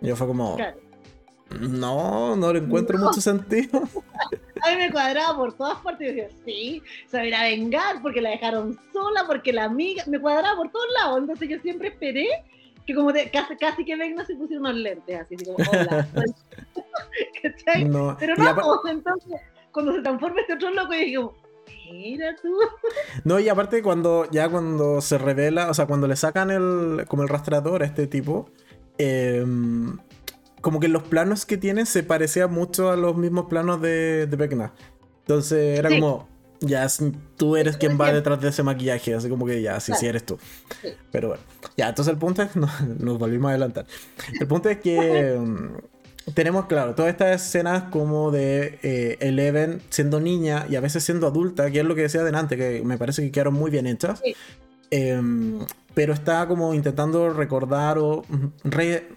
Y 0.00 0.06
yo 0.08 0.16
fue 0.16 0.26
como, 0.26 0.56
Claro. 0.56 0.76
No, 1.60 2.36
no 2.36 2.52
le 2.52 2.58
encuentro 2.60 2.98
No. 2.98 3.06
mucho 3.06 3.20
sentido. 3.20 3.82
A 4.62 4.70
mí 4.70 4.76
me 4.76 4.90
cuadraba 4.90 5.36
por 5.36 5.52
todas 5.54 5.78
partes. 5.78 6.08
Yo 6.08 6.22
decía, 6.22 6.36
sí, 6.44 6.82
se 7.06 7.16
va 7.16 7.22
a 7.22 7.26
ir 7.26 7.34
a 7.34 7.42
vengar 7.44 8.02
porque 8.02 8.20
la 8.20 8.30
dejaron 8.30 8.78
sola, 8.92 9.24
porque 9.26 9.52
la 9.52 9.64
amiga. 9.64 10.02
Me 10.08 10.20
cuadraba 10.20 10.56
por 10.56 10.70
todos 10.70 10.86
lados. 11.00 11.18
Entonces 11.20 11.48
yo 11.48 11.58
siempre 11.60 11.88
esperé 11.88 12.26
que, 12.84 12.94
como 12.94 13.12
de- 13.12 13.30
casi, 13.30 13.56
casi 13.56 13.84
que 13.84 13.94
venga 13.96 14.24
se 14.26 14.34
pusiera 14.34 14.60
unos 14.60 14.74
lentes, 14.74 15.20
así, 15.20 15.36
así 15.36 15.44
como, 15.44 15.56
hola. 15.70 16.08
¿Cachai? 17.42 17.84
No. 17.84 18.16
Pero 18.18 18.34
no, 18.36 18.48
apa- 18.48 18.90
entonces, 18.90 19.40
cuando 19.72 19.94
se 19.94 20.02
transforma 20.02 20.40
este 20.40 20.54
otro 20.54 20.70
loco, 20.70 20.92
yo 20.92 20.98
digo, 20.98 21.36
mira 21.92 22.34
tú. 22.42 22.52
No, 23.24 23.38
y 23.38 23.48
aparte 23.48 23.82
cuando 23.82 24.28
ya 24.30 24.48
cuando 24.48 25.00
se 25.00 25.18
revela, 25.18 25.70
o 25.70 25.74
sea, 25.74 25.86
cuando 25.86 26.08
le 26.08 26.16
sacan 26.16 26.50
el 26.50 27.04
como 27.06 27.22
el 27.22 27.28
rastreador 27.28 27.82
a 27.82 27.86
este 27.86 28.06
tipo, 28.06 28.50
em, 28.98 29.98
como 30.68 30.80
que 30.80 30.88
los 30.88 31.02
planos 31.02 31.46
que 31.46 31.56
tiene 31.56 31.86
se 31.86 32.02
parecía 32.02 32.46
mucho 32.46 32.90
a 32.90 32.96
los 32.96 33.16
mismos 33.16 33.46
planos 33.48 33.80
de, 33.80 34.26
de 34.26 34.36
Vecna. 34.36 34.74
Entonces 35.20 35.78
era 35.78 35.88
Sí. 35.88 35.98
como, 35.98 36.28
ya 36.60 36.86
tú 37.38 37.56
eres 37.56 37.78
quien 37.78 37.98
va 37.98 38.12
detrás 38.12 38.38
de 38.42 38.50
ese 38.50 38.62
maquillaje, 38.62 39.14
así 39.14 39.30
como 39.30 39.46
que 39.46 39.62
ya, 39.62 39.80
sí, 39.80 39.92
sí 39.92 40.00
Claro. 40.00 40.08
eres 40.10 40.26
tú. 40.26 40.38
Sí. 40.82 40.88
Pero 41.10 41.28
bueno, 41.28 41.42
ya, 41.74 41.88
entonces 41.88 42.12
el 42.12 42.18
punto 42.18 42.42
es, 42.42 42.54
no, 42.56 42.68
nos 42.98 43.18
volvimos 43.18 43.46
a 43.46 43.50
adelantar. 43.52 43.86
El 44.38 44.46
punto 44.46 44.68
es 44.68 44.76
que 44.76 45.30
em, 45.32 45.70
tenemos, 46.34 46.66
claro, 46.66 46.94
todas 46.94 47.10
estas 47.12 47.40
escenas 47.46 47.84
como 47.84 48.30
de 48.30 48.78
eh, 48.82 49.16
Eleven 49.20 49.80
siendo 49.88 50.20
niña 50.20 50.66
y 50.68 50.76
a 50.76 50.80
veces 50.80 51.02
siendo 51.02 51.26
adulta, 51.28 51.70
que 51.70 51.80
es 51.80 51.86
lo 51.86 51.94
que 51.94 52.02
decía 52.02 52.22
delante, 52.24 52.58
que 52.58 52.82
me 52.84 52.98
parece 52.98 53.22
que 53.22 53.30
quedaron 53.30 53.54
muy 53.54 53.70
bien 53.70 53.86
hechas. 53.86 54.20
Sí. 54.22 54.34
Em, 54.90 55.60
pero 55.94 56.12
está 56.12 56.46
como 56.46 56.74
intentando 56.74 57.30
recordar 57.30 57.98
o 57.98 58.24
re- 58.64 59.08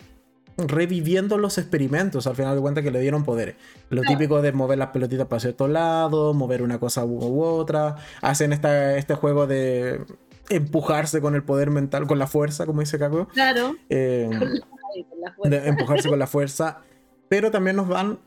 reviviendo 0.58 1.38
los 1.38 1.58
experimentos 1.58 2.28
al 2.28 2.36
final 2.36 2.56
de 2.56 2.62
cuentas 2.62 2.84
que 2.84 2.92
le 2.92 3.00
dieron 3.00 3.24
poderes. 3.24 3.56
Lo 3.90 4.02
Claro. 4.02 4.18
típico 4.18 4.42
de 4.42 4.52
mover 4.52 4.78
las 4.78 4.90
pelotitas 4.90 5.28
para 5.28 5.40
ciertos 5.40 5.70
lados, 5.70 6.36
mover 6.36 6.62
una 6.62 6.80
cosa 6.80 7.06
u, 7.06 7.18
u 7.24 7.42
otra. 7.44 7.96
Hacen 8.22 8.54
esta, 8.54 8.98
este 8.98 9.16
juego 9.16 9.48
de 9.48 10.02
empujarse 10.50 11.22
con 11.22 11.36
el 11.36 11.44
poder 11.44 11.70
mental, 11.72 12.08
con 12.08 12.20
la 12.20 12.28
fuerza, 12.28 12.66
como 12.66 12.82
dice 12.82 13.00
Kako. 13.00 13.28
Claro. 13.30 13.76
Eh, 13.90 14.30
Ay, 14.32 15.04
con 15.06 15.22
la 15.22 15.34
fuerza. 15.34 15.60
de 15.62 15.68
empujarse 15.70 16.10
con 16.10 16.20
la 16.20 16.28
fuerza. 16.28 16.82
Pero 17.30 17.50
también 17.52 17.78
nos 17.78 17.88
van 17.88 18.20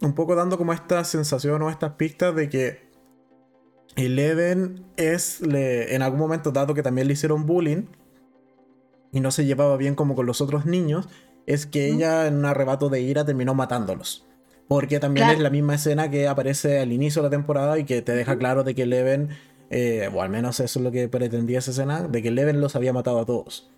un 0.00 0.14
poco 0.14 0.34
dando 0.34 0.58
como 0.58 0.72
esta 0.72 1.04
sensación 1.04 1.62
o 1.62 1.70
estas 1.70 1.92
pistas 1.92 2.34
de 2.34 2.48
que 2.48 2.88
Eleven 3.96 4.84
es, 4.96 5.40
le- 5.40 5.94
en 5.94 6.02
algún 6.02 6.20
momento, 6.20 6.50
dado 6.52 6.74
que 6.74 6.82
también 6.82 7.06
le 7.06 7.14
hicieron 7.14 7.46
bullying 7.46 7.84
y 9.12 9.20
no 9.20 9.30
se 9.30 9.44
llevaba 9.44 9.76
bien 9.76 9.94
como 9.94 10.14
con 10.14 10.26
los 10.26 10.40
otros 10.40 10.66
niños, 10.66 11.08
es 11.48 11.66
que 11.66 11.88
ella 11.88 12.26
en 12.26 12.36
un 12.36 12.44
arrebato 12.44 12.88
de 12.88 13.00
ira 13.00 13.24
terminó 13.24 13.54
matándolos. 13.54 14.24
Porque 14.68 15.00
también 15.00 15.24
Claro. 15.26 15.38
es 15.38 15.42
la 15.42 15.50
misma 15.50 15.74
escena 15.76 16.10
que 16.10 16.28
aparece 16.28 16.78
al 16.80 16.92
inicio 16.92 17.22
de 17.22 17.28
la 17.28 17.30
temporada 17.30 17.78
y 17.78 17.84
que 17.84 18.02
te 18.02 18.12
deja 18.12 18.36
claro 18.38 18.64
de 18.64 18.74
que 18.74 18.82
Eleven, 18.82 19.30
eh, 19.70 20.10
o 20.12 20.20
al 20.22 20.28
menos 20.28 20.60
eso 20.60 20.78
es 20.78 20.84
lo 20.84 20.90
que 20.92 21.08
pretendía 21.08 21.58
esa 21.60 21.70
escena, 21.70 22.06
de 22.06 22.22
que 22.22 22.28
Eleven 22.28 22.60
los 22.60 22.76
había 22.76 22.92
matado 22.92 23.18
a 23.20 23.24
todos. 23.26 23.70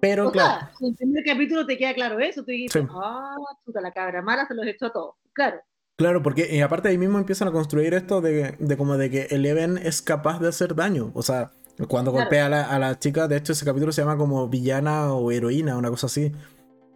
Pero 0.00 0.28
O 0.28 0.32
claro, 0.32 0.60
sea, 0.60 0.70
en 0.80 0.86
el 0.88 0.94
primer 0.96 1.24
capítulo 1.24 1.66
te 1.66 1.76
queda 1.78 1.94
claro 1.94 2.18
eso. 2.20 2.42
Tú 2.44 2.50
dijiste, 2.50 2.80
Sí. 2.80 2.86
ah, 2.90 3.36
puta, 3.64 3.80
la 3.80 3.92
cabra 3.92 4.22
mala 4.22 4.46
se 4.46 4.54
los 4.54 4.66
echó 4.66 4.86
a 4.86 4.92
todos. 4.92 5.14
Claro. 5.32 5.58
Claro, 5.96 6.22
porque 6.22 6.48
y 6.54 6.60
aparte 6.60 6.88
ahí 6.88 6.98
mismo 6.98 7.18
empiezan 7.18 7.48
a 7.48 7.52
construir 7.52 7.92
esto 7.94 8.20
de, 8.20 8.56
de 8.58 8.76
como 8.76 8.96
de 8.96 9.10
que 9.10 9.26
Eleven 9.30 9.78
es 9.78 10.02
capaz 10.02 10.40
de 10.40 10.48
hacer 10.48 10.74
daño. 10.74 11.10
O 11.14 11.22
sea, 11.22 11.50
cuando 11.88 12.10
Claro. 12.12 12.24
golpea 12.26 12.46
a 12.46 12.48
la, 12.48 12.62
a 12.64 12.78
la 12.78 12.98
chica, 12.98 13.28
de 13.28 13.36
hecho 13.36 13.52
ese 13.52 13.64
capítulo 13.64 13.92
se 13.92 14.02
llama 14.02 14.16
como 14.16 14.48
villana 14.48 15.12
o 15.12 15.30
heroína, 15.30 15.76
una 15.76 15.90
cosa 15.90 16.06
así. 16.06 16.32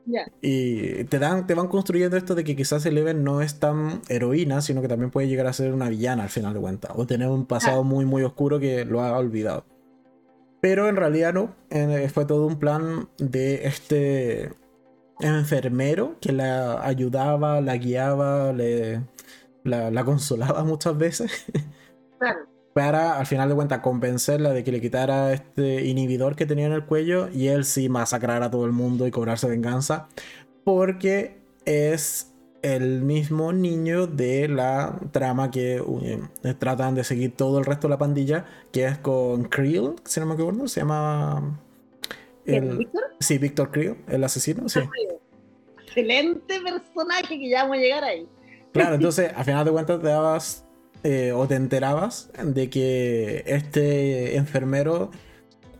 Ya. 0.06 0.26
Y 0.40 1.04
te 1.04 1.18
dan, 1.18 1.46
te 1.46 1.54
van 1.54 1.68
construyendo 1.68 2.16
esto 2.16 2.34
de 2.36 2.44
que 2.44 2.54
quizás 2.56 2.86
Eleven 2.86 3.24
no 3.24 3.42
es 3.42 3.58
tan 3.58 4.02
heroína, 4.08 4.60
sino 4.62 4.80
que 4.82 4.88
también 4.88 5.10
puede 5.10 5.28
llegar 5.28 5.46
a 5.48 5.52
ser 5.52 5.72
una 5.74 5.88
villana 5.88 6.22
al 6.24 6.28
final 6.30 6.54
de 6.54 6.60
cuentas. 6.60 6.92
O 6.94 7.06
tener 7.06 7.28
un 7.28 7.46
pasado 7.46 7.82
muy 7.84 8.04
muy 8.04 8.22
oscuro 8.22 8.60
que 8.60 8.84
lo 8.84 9.02
ha 9.02 9.18
olvidado. 9.18 9.64
Pero 10.60 10.88
en 10.88 10.96
realidad 10.96 11.34
no. 11.34 11.54
eh, 11.70 12.08
Fue 12.12 12.24
todo 12.26 12.46
un 12.46 12.58
plan 12.58 13.08
de 13.18 13.66
este 13.66 14.52
enfermero 15.20 16.16
que 16.20 16.32
la 16.32 16.84
ayudaba, 16.86 17.60
la 17.60 17.76
guiaba, 17.78 18.52
le, 18.52 19.02
la, 19.64 19.90
la 19.90 20.04
consolaba 20.04 20.64
muchas 20.66 20.96
veces. 20.98 21.46
Claro. 22.18 22.46
Para 22.76 23.18
al 23.18 23.24
final 23.24 23.48
de 23.48 23.54
cuentas 23.54 23.78
convencerla 23.80 24.50
de 24.50 24.62
que 24.62 24.70
le 24.70 24.82
quitara 24.82 25.32
este 25.32 25.86
inhibidor 25.86 26.36
que 26.36 26.44
tenía 26.44 26.66
en 26.66 26.72
el 26.72 26.84
cuello 26.84 27.30
y 27.32 27.48
él 27.48 27.64
sí 27.64 27.88
masacrar 27.88 28.42
a 28.42 28.50
todo 28.50 28.66
el 28.66 28.72
mundo 28.72 29.06
y 29.06 29.10
cobrarse 29.10 29.48
venganza. 29.48 30.08
Porque 30.62 31.38
es 31.64 32.34
el 32.60 33.00
mismo 33.00 33.54
niño 33.54 34.06
de 34.06 34.48
la 34.48 35.00
trama 35.10 35.50
que 35.50 35.76
eh, 35.76 36.54
tratan 36.58 36.94
de 36.94 37.04
seguir 37.04 37.34
todo 37.34 37.58
el 37.60 37.64
resto 37.64 37.86
de 37.86 37.92
la 37.92 37.98
pandilla, 37.98 38.44
que 38.72 38.84
es 38.84 38.98
con 38.98 39.44
Creel, 39.44 39.94
si 40.04 40.20
no 40.20 40.26
me 40.26 40.34
equivoco, 40.34 40.68
se 40.68 40.80
llama... 40.80 41.58
el- 42.44 42.76
¿Víctor? 42.76 43.04
sí, 43.20 43.38
Víctor 43.38 43.70
Creel, 43.70 43.96
el 44.06 44.22
asesino, 44.22 44.68
sí. 44.68 44.80
Excelente 45.86 46.60
personaje 46.60 47.38
que 47.38 47.48
ya 47.48 47.62
vamos 47.62 47.78
a 47.78 47.80
llegar 47.80 48.04
ahí. 48.04 48.28
Claro, 48.72 48.96
entonces 48.96 49.32
al 49.34 49.44
final 49.46 49.64
de 49.64 49.70
cuentas 49.70 49.98
te 49.98 50.08
dabas 50.08 50.65
eh, 51.08 51.30
o 51.30 51.46
te 51.46 51.54
enterabas 51.54 52.30
de 52.42 52.68
que 52.68 53.44
este 53.46 54.34
enfermero 54.34 55.12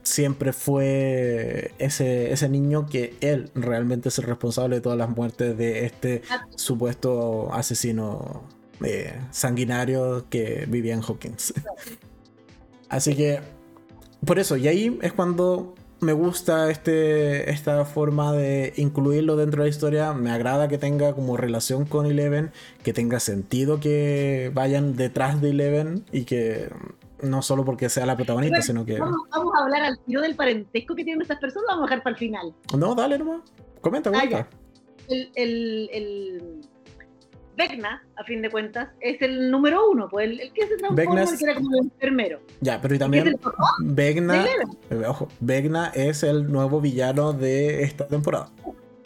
siempre 0.05 0.53
fue 0.53 1.73
ese, 1.79 2.31
ese 2.31 2.49
niño 2.49 2.87
que 2.87 3.17
él 3.21 3.51
realmente 3.57 4.09
es 4.09 4.21
el 4.21 4.25
responsable 4.27 4.77
de 4.77 4.83
todas 4.83 4.97
las 4.97 5.11
muertes 5.11 5.59
de 5.59 5.85
este 5.85 6.23
supuesto 6.55 7.53
asesino 7.53 8.45
eh, 8.85 9.21
sanguinario 9.33 10.27
que 10.31 10.65
vivía 10.69 10.95
en 10.95 11.03
Hawkins. 11.03 11.55
Así 12.89 13.17
que, 13.17 13.41
por 14.25 14.39
eso, 14.39 14.57
y 14.57 14.69
ahí 14.69 14.97
es 15.03 15.13
cuando 15.13 15.75
me 16.01 16.13
gusta 16.13 16.71
este, 16.71 17.51
esta 17.51 17.85
forma 17.85 18.33
de 18.33 18.73
incluirlo 18.77 19.37
dentro 19.37 19.63
de 19.63 19.69
la 19.69 19.71
historia. 19.71 20.13
Me 20.13 20.31
agrada 20.31 20.69
que 20.69 20.79
tenga 20.79 21.15
como 21.15 21.37
relación 21.37 21.85
con 21.87 22.07
Eleven, 22.07 22.53
que 22.83 22.93
tenga 22.93 23.19
sentido 23.21 23.81
que 23.81 24.51
vayan 24.55 24.97
detrás 24.97 25.41
de 25.41 25.51
Eleven 25.51 26.05
y 26.13 26.25
que 26.25 26.69
no 27.23 27.41
solo 27.43 27.65
porque 27.65 27.89
sea 27.89 28.05
la 28.05 28.15
protagonista, 28.17 28.61
sino 28.61 28.85
que... 28.85 28.99
Vamos, 28.99 29.21
vamos 29.31 29.55
a 29.59 29.63
hablar 29.63 29.83
al 29.83 29.99
tiro 30.01 30.21
del 30.21 30.37
parentesco 30.37 30.95
que 30.95 31.05
tienen 31.05 31.23
estas 31.23 31.39
personas, 31.39 31.67
vamos 31.69 31.85
a 31.85 31.87
dejar 31.91 32.03
para 32.03 32.13
el 32.15 32.19
final. 32.19 32.55
No, 32.77 32.95
dale 32.95 33.19
nomás. 33.19 33.41
Comenta, 33.81 34.11
Ah, 34.11 34.13
comenta. 34.13 34.49
El, 35.09 35.31
el, 35.35 35.89
el 35.93 36.61
Vecna, 37.57 38.05
a 38.17 38.25
fin 38.25 38.43
de 38.43 38.51
cuentas, 38.51 38.89
es 39.01 39.21
el 39.23 39.51
número 39.51 39.91
uno, 39.91 40.09
pues 40.11 40.29
el, 40.31 40.41
el 40.41 40.53
que 40.53 40.67
se 40.67 40.77
transforma, 40.77 40.95
Vecna 41.15 41.23
es- 41.23 41.39
que 41.39 41.45
era 41.45 41.55
como 41.55 41.71
el 41.75 41.85
enfermero. 41.85 42.41
Ya, 42.61 42.81
pero 42.81 42.95
y 42.95 42.99
también 42.99 43.27
el 43.29 43.39
Eleven. 44.31 44.69
eh, 44.91 45.05
ojo, 45.07 45.29
Vegna 45.41 45.91
es 45.95 46.23
el 46.23 46.51
nuevo 46.53 46.81
villano 46.81 47.33
de 47.33 47.83
esta 47.83 48.07
temporada. 48.07 48.51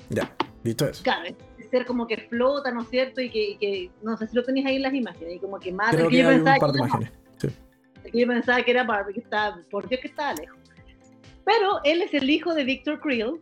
Ya, 0.08 0.34
dicho 0.64 0.86
eso. 0.86 1.02
Claro, 1.04 1.28
es 1.58 1.70
ser 1.70 1.86
como 1.86 2.06
que 2.08 2.16
flota, 2.28 2.72
¿no 2.72 2.82
es 2.82 2.88
cierto? 2.88 3.20
Y 3.20 3.30
que, 3.30 3.50
y 3.50 3.56
que 3.56 3.90
no 4.02 4.16
sé 4.16 4.26
si 4.26 4.34
lo 4.34 4.42
tenéis 4.42 4.66
ahí 4.66 4.76
en 4.76 4.82
las 4.82 4.94
imágenes, 4.94 5.36
y 5.36 5.38
como 5.38 5.60
que 5.60 5.70
mata. 5.72 5.92
Creo 5.96 6.08
que 6.08 6.16
que 6.16 6.22
yo 6.22 6.28
hay 6.28 6.34
un 6.38 6.44
pensaba 6.44 6.58
par 6.58 6.72
de 6.72 6.78
imágenes. 6.80 7.12
Sí. 7.36 7.48
Yo 8.12 8.26
pensaba 8.26 8.62
que 8.62 8.70
era 8.72 8.82
Barbie, 8.84 9.14
que 9.14 9.20
estaba, 9.20 9.60
por 9.70 9.88
Dios 9.88 10.00
que 10.00 10.08
estaba 10.08 10.34
lejos. 10.34 10.58
Pero 11.44 11.80
él 11.84 12.02
es 12.02 12.12
el 12.14 12.28
hijo 12.28 12.54
de 12.54 12.64
Victor 12.64 13.00
Creel, 13.00 13.40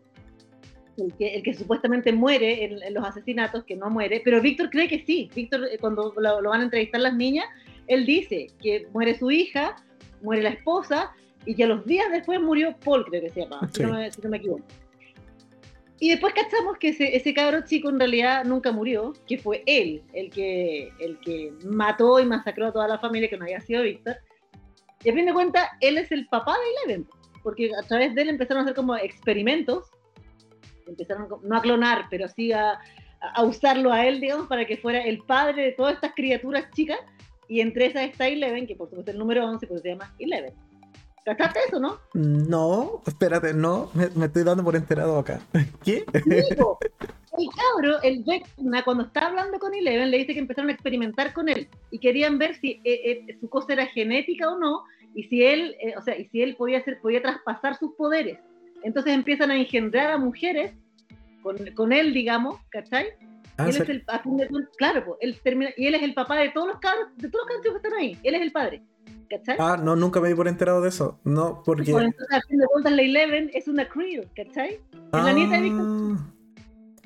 el 0.98 1.14
que, 1.14 1.34
el 1.34 1.42
que 1.42 1.54
supuestamente 1.54 2.12
muere 2.12 2.64
en, 2.64 2.82
en 2.82 2.94
los 2.94 3.04
asesinatos, 3.04 3.64
que 3.64 3.76
no 3.76 3.88
muere, 3.90 4.20
pero 4.24 4.40
Víctor 4.40 4.70
cree 4.70 4.88
que 4.88 5.04
sí. 5.04 5.30
Víctor, 5.34 5.64
eh, 5.70 5.78
cuando 5.78 6.12
lo, 6.16 6.40
lo 6.40 6.50
van 6.50 6.60
a 6.60 6.64
entrevistar 6.64 7.00
las 7.00 7.14
niñas, 7.14 7.46
él 7.86 8.04
dice 8.06 8.48
que 8.60 8.86
muere 8.92 9.16
su 9.18 9.30
hija, 9.30 9.76
muere 10.22 10.42
la 10.42 10.50
esposa, 10.50 11.12
y 11.46 11.54
que 11.54 11.64
a 11.64 11.66
los 11.66 11.84
días 11.86 12.06
después 12.12 12.40
murió 12.40 12.76
Paul, 12.84 13.04
creo 13.06 13.22
que 13.22 13.30
se 13.30 13.40
llama, 13.40 13.60
si, 13.72 13.76
Sí. 13.80 13.82
no 13.82 13.94
me, 13.94 14.10
si 14.10 14.20
no 14.20 14.28
me 14.28 14.36
equivoco. 14.38 14.64
Y 16.00 16.10
después 16.10 16.32
cachamos 16.34 16.78
que 16.78 16.88
ese, 16.90 17.16
ese 17.16 17.34
cabro 17.34 17.62
chico 17.64 17.88
en 17.88 17.98
realidad 17.98 18.44
nunca 18.44 18.70
murió, 18.70 19.14
que 19.26 19.36
fue 19.38 19.62
él 19.66 20.02
el 20.12 20.30
que, 20.30 20.90
el 21.00 21.18
que 21.20 21.52
mató 21.64 22.20
y 22.20 22.24
masacró 22.26 22.66
a 22.66 22.72
toda 22.72 22.86
la 22.86 22.98
familia 22.98 23.28
que 23.28 23.36
no 23.36 23.44
había 23.44 23.60
sido 23.60 23.82
Víctor. 23.82 24.16
Y 25.02 25.10
a 25.10 25.14
fin 25.14 25.26
de 25.26 25.32
cuentas, 25.32 25.68
él 25.80 25.98
es 25.98 26.12
el 26.12 26.26
papá 26.28 26.52
de 26.52 26.92
Eleven, 26.92 27.08
porque 27.42 27.70
a 27.76 27.82
través 27.82 28.14
de 28.14 28.22
él 28.22 28.28
empezaron 28.28 28.60
a 28.60 28.64
hacer 28.64 28.76
como 28.76 28.96
experimentos, 28.96 29.90
empezaron 30.88 31.28
no 31.42 31.56
a 31.56 31.62
clonar, 31.62 32.06
pero 32.10 32.28
sí 32.28 32.52
a, 32.52 32.78
a 33.20 33.42
usarlo 33.42 33.92
a 33.92 34.06
él, 34.06 34.20
digamos, 34.20 34.46
para 34.46 34.66
que 34.66 34.76
fuera 34.76 35.02
el 35.02 35.18
padre 35.24 35.62
de 35.62 35.72
todas 35.72 35.94
estas 35.94 36.12
criaturas 36.14 36.70
chicas, 36.74 36.98
y 37.48 37.60
entre 37.60 37.86
esas 37.86 38.02
está 38.02 38.28
Eleven, 38.28 38.66
que 38.66 38.76
por 38.76 38.88
supuesto 38.88 39.10
es 39.10 39.14
el 39.14 39.18
número 39.18 39.46
11, 39.46 39.66
pues 39.66 39.82
se 39.82 39.90
llama 39.90 40.14
Eleven. 40.18 40.52
¿Cachaste 41.24 41.60
eso, 41.66 41.78
no? 41.78 41.98
No, 42.14 43.02
espérate, 43.06 43.52
no, 43.52 43.90
me, 43.92 44.08
me 44.14 44.26
estoy 44.26 44.44
dando 44.44 44.64
por 44.64 44.76
enterado 44.76 45.18
acá. 45.18 45.40
¿Qué? 45.84 46.04
Digo, 46.24 46.78
el 47.38 47.48
cabro, 47.50 48.02
el 48.02 48.24
Vecna, 48.24 48.82
cuando 48.82 49.04
está 49.04 49.26
hablando 49.26 49.58
con 49.58 49.74
Eleven, 49.74 50.10
le 50.10 50.18
dice 50.18 50.32
que 50.32 50.40
empezaron 50.40 50.70
a 50.70 50.72
experimentar 50.72 51.32
con 51.32 51.48
él 51.48 51.68
y 51.90 51.98
querían 51.98 52.38
ver 52.38 52.54
si 52.56 52.80
eh, 52.84 53.26
eh, 53.28 53.38
su 53.40 53.48
cosa 53.48 53.74
era 53.74 53.86
genética 53.86 54.50
o 54.50 54.58
no, 54.58 54.84
y 55.14 55.24
si 55.24 55.44
él, 55.44 55.76
eh, 55.80 55.94
o 55.96 56.02
sea, 56.02 56.16
y 56.16 56.26
si 56.28 56.42
él 56.42 56.56
podía 56.56 56.78
hacer, 56.78 56.98
podía 57.00 57.22
traspasar 57.22 57.76
sus 57.76 57.94
poderes. 57.94 58.38
Entonces 58.82 59.12
empiezan 59.14 59.50
a 59.50 59.56
engendrar 59.56 60.10
a 60.12 60.18
mujeres 60.18 60.72
con, 61.42 61.56
con 61.74 61.92
él, 61.92 62.12
digamos, 62.14 62.56
¿cachai? 62.70 63.06
Ah, 63.56 63.68
él 63.68 63.76
¿en 63.76 63.82
es 63.82 63.88
el, 63.88 64.04
a 64.06 64.18
fin 64.20 64.36
de 64.36 64.46
cuentas, 64.48 64.72
claro, 64.76 65.04
pues, 65.04 65.18
él 65.20 65.36
termina, 65.42 65.70
y 65.76 65.86
él 65.86 65.94
es 65.96 66.02
el 66.02 66.14
papá 66.14 66.36
de 66.36 66.50
todos 66.50 66.68
los 66.68 66.78
cabros, 66.78 67.08
de 67.16 67.28
todos 67.28 67.44
los 67.46 67.56
cabros 67.56 67.80
que 67.82 67.88
están 67.88 68.00
ahí. 68.00 68.18
Él 68.22 68.34
es 68.36 68.42
el 68.42 68.52
padre, 68.52 68.82
¿cachai? 69.28 69.56
Ah, 69.58 69.76
no, 69.82 69.96
nunca 69.96 70.20
me 70.20 70.28
di 70.28 70.34
por 70.34 70.46
enterado 70.46 70.80
de 70.80 70.90
eso. 70.90 71.18
No, 71.24 71.62
porque. 71.64 71.90
Pues 71.90 72.04
entonces, 72.04 72.36
a 72.36 72.40
fin 72.48 72.58
de 72.58 72.66
cuentas, 72.66 72.92
la 72.92 73.02
Eleven 73.02 73.50
es 73.52 73.66
una 73.66 73.88
Creel, 73.88 74.28
¿cachai? 74.36 74.74
Es 74.74 74.80
la 75.24 75.32
nieta 75.32 75.56
de 75.56 75.62
Víctor. 75.62 75.86
Ah, 75.86 76.30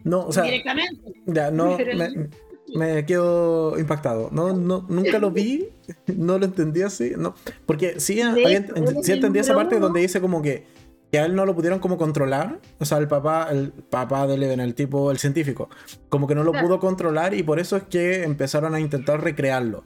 No, 0.05 0.27
o 0.27 0.33
sea, 0.33 0.43
Directamente. 0.43 1.13
ya, 1.27 1.51
no, 1.51 1.79
me, 1.79 2.29
me 2.75 3.07
quedo 3.07 3.79
impactado. 3.79 4.29
No, 4.31 4.53
no, 4.55 4.85
nunca 4.91 5.19
lo 5.19 5.31
vi, 5.31 5.69
no 6.17 6.39
lo 6.39 6.45
entendí 6.45 6.83
así, 6.83 7.13
no. 7.17 7.35
Porque 7.65 7.99
sí, 7.99 8.21
había- 8.21 8.59
él 8.59 8.67
es 8.75 9.07
sí 9.07 9.13
entendí 9.13 9.39
esa 9.39 9.55
parte 9.55 9.77
uno. 9.77 9.87
donde 9.87 10.01
dice 10.01 10.21
como 10.21 10.43
que, 10.43 10.67
que 11.13 11.19
a 11.19 11.27
él 11.27 11.35
no 11.35 11.45
lo 11.45 11.55
pudieron 11.55 11.79
como 11.79 11.99
controlar. 11.99 12.59
O 12.81 12.87
sea, 12.87 12.97
el 12.97 13.07
papá, 13.07 13.49
el 13.51 13.71
papá 13.71 14.27
de 14.27 14.35
Eleven, 14.35 14.61
el 14.61 14.75
tipo, 14.75 15.11
el 15.11 15.19
científico, 15.19 15.69
como 16.09 16.27
que 16.27 16.35
no 16.35 16.43
lo 16.43 16.53
Claro. 16.53 16.67
pudo 16.67 16.81
controlar 16.81 17.35
y 17.35 17.43
por 17.43 17.59
eso 17.61 17.77
es 17.77 17.83
que 17.83 18.25
empezaron 18.25 18.75
a 18.75 18.81
intentar 18.81 19.23
recrearlo. 19.23 19.85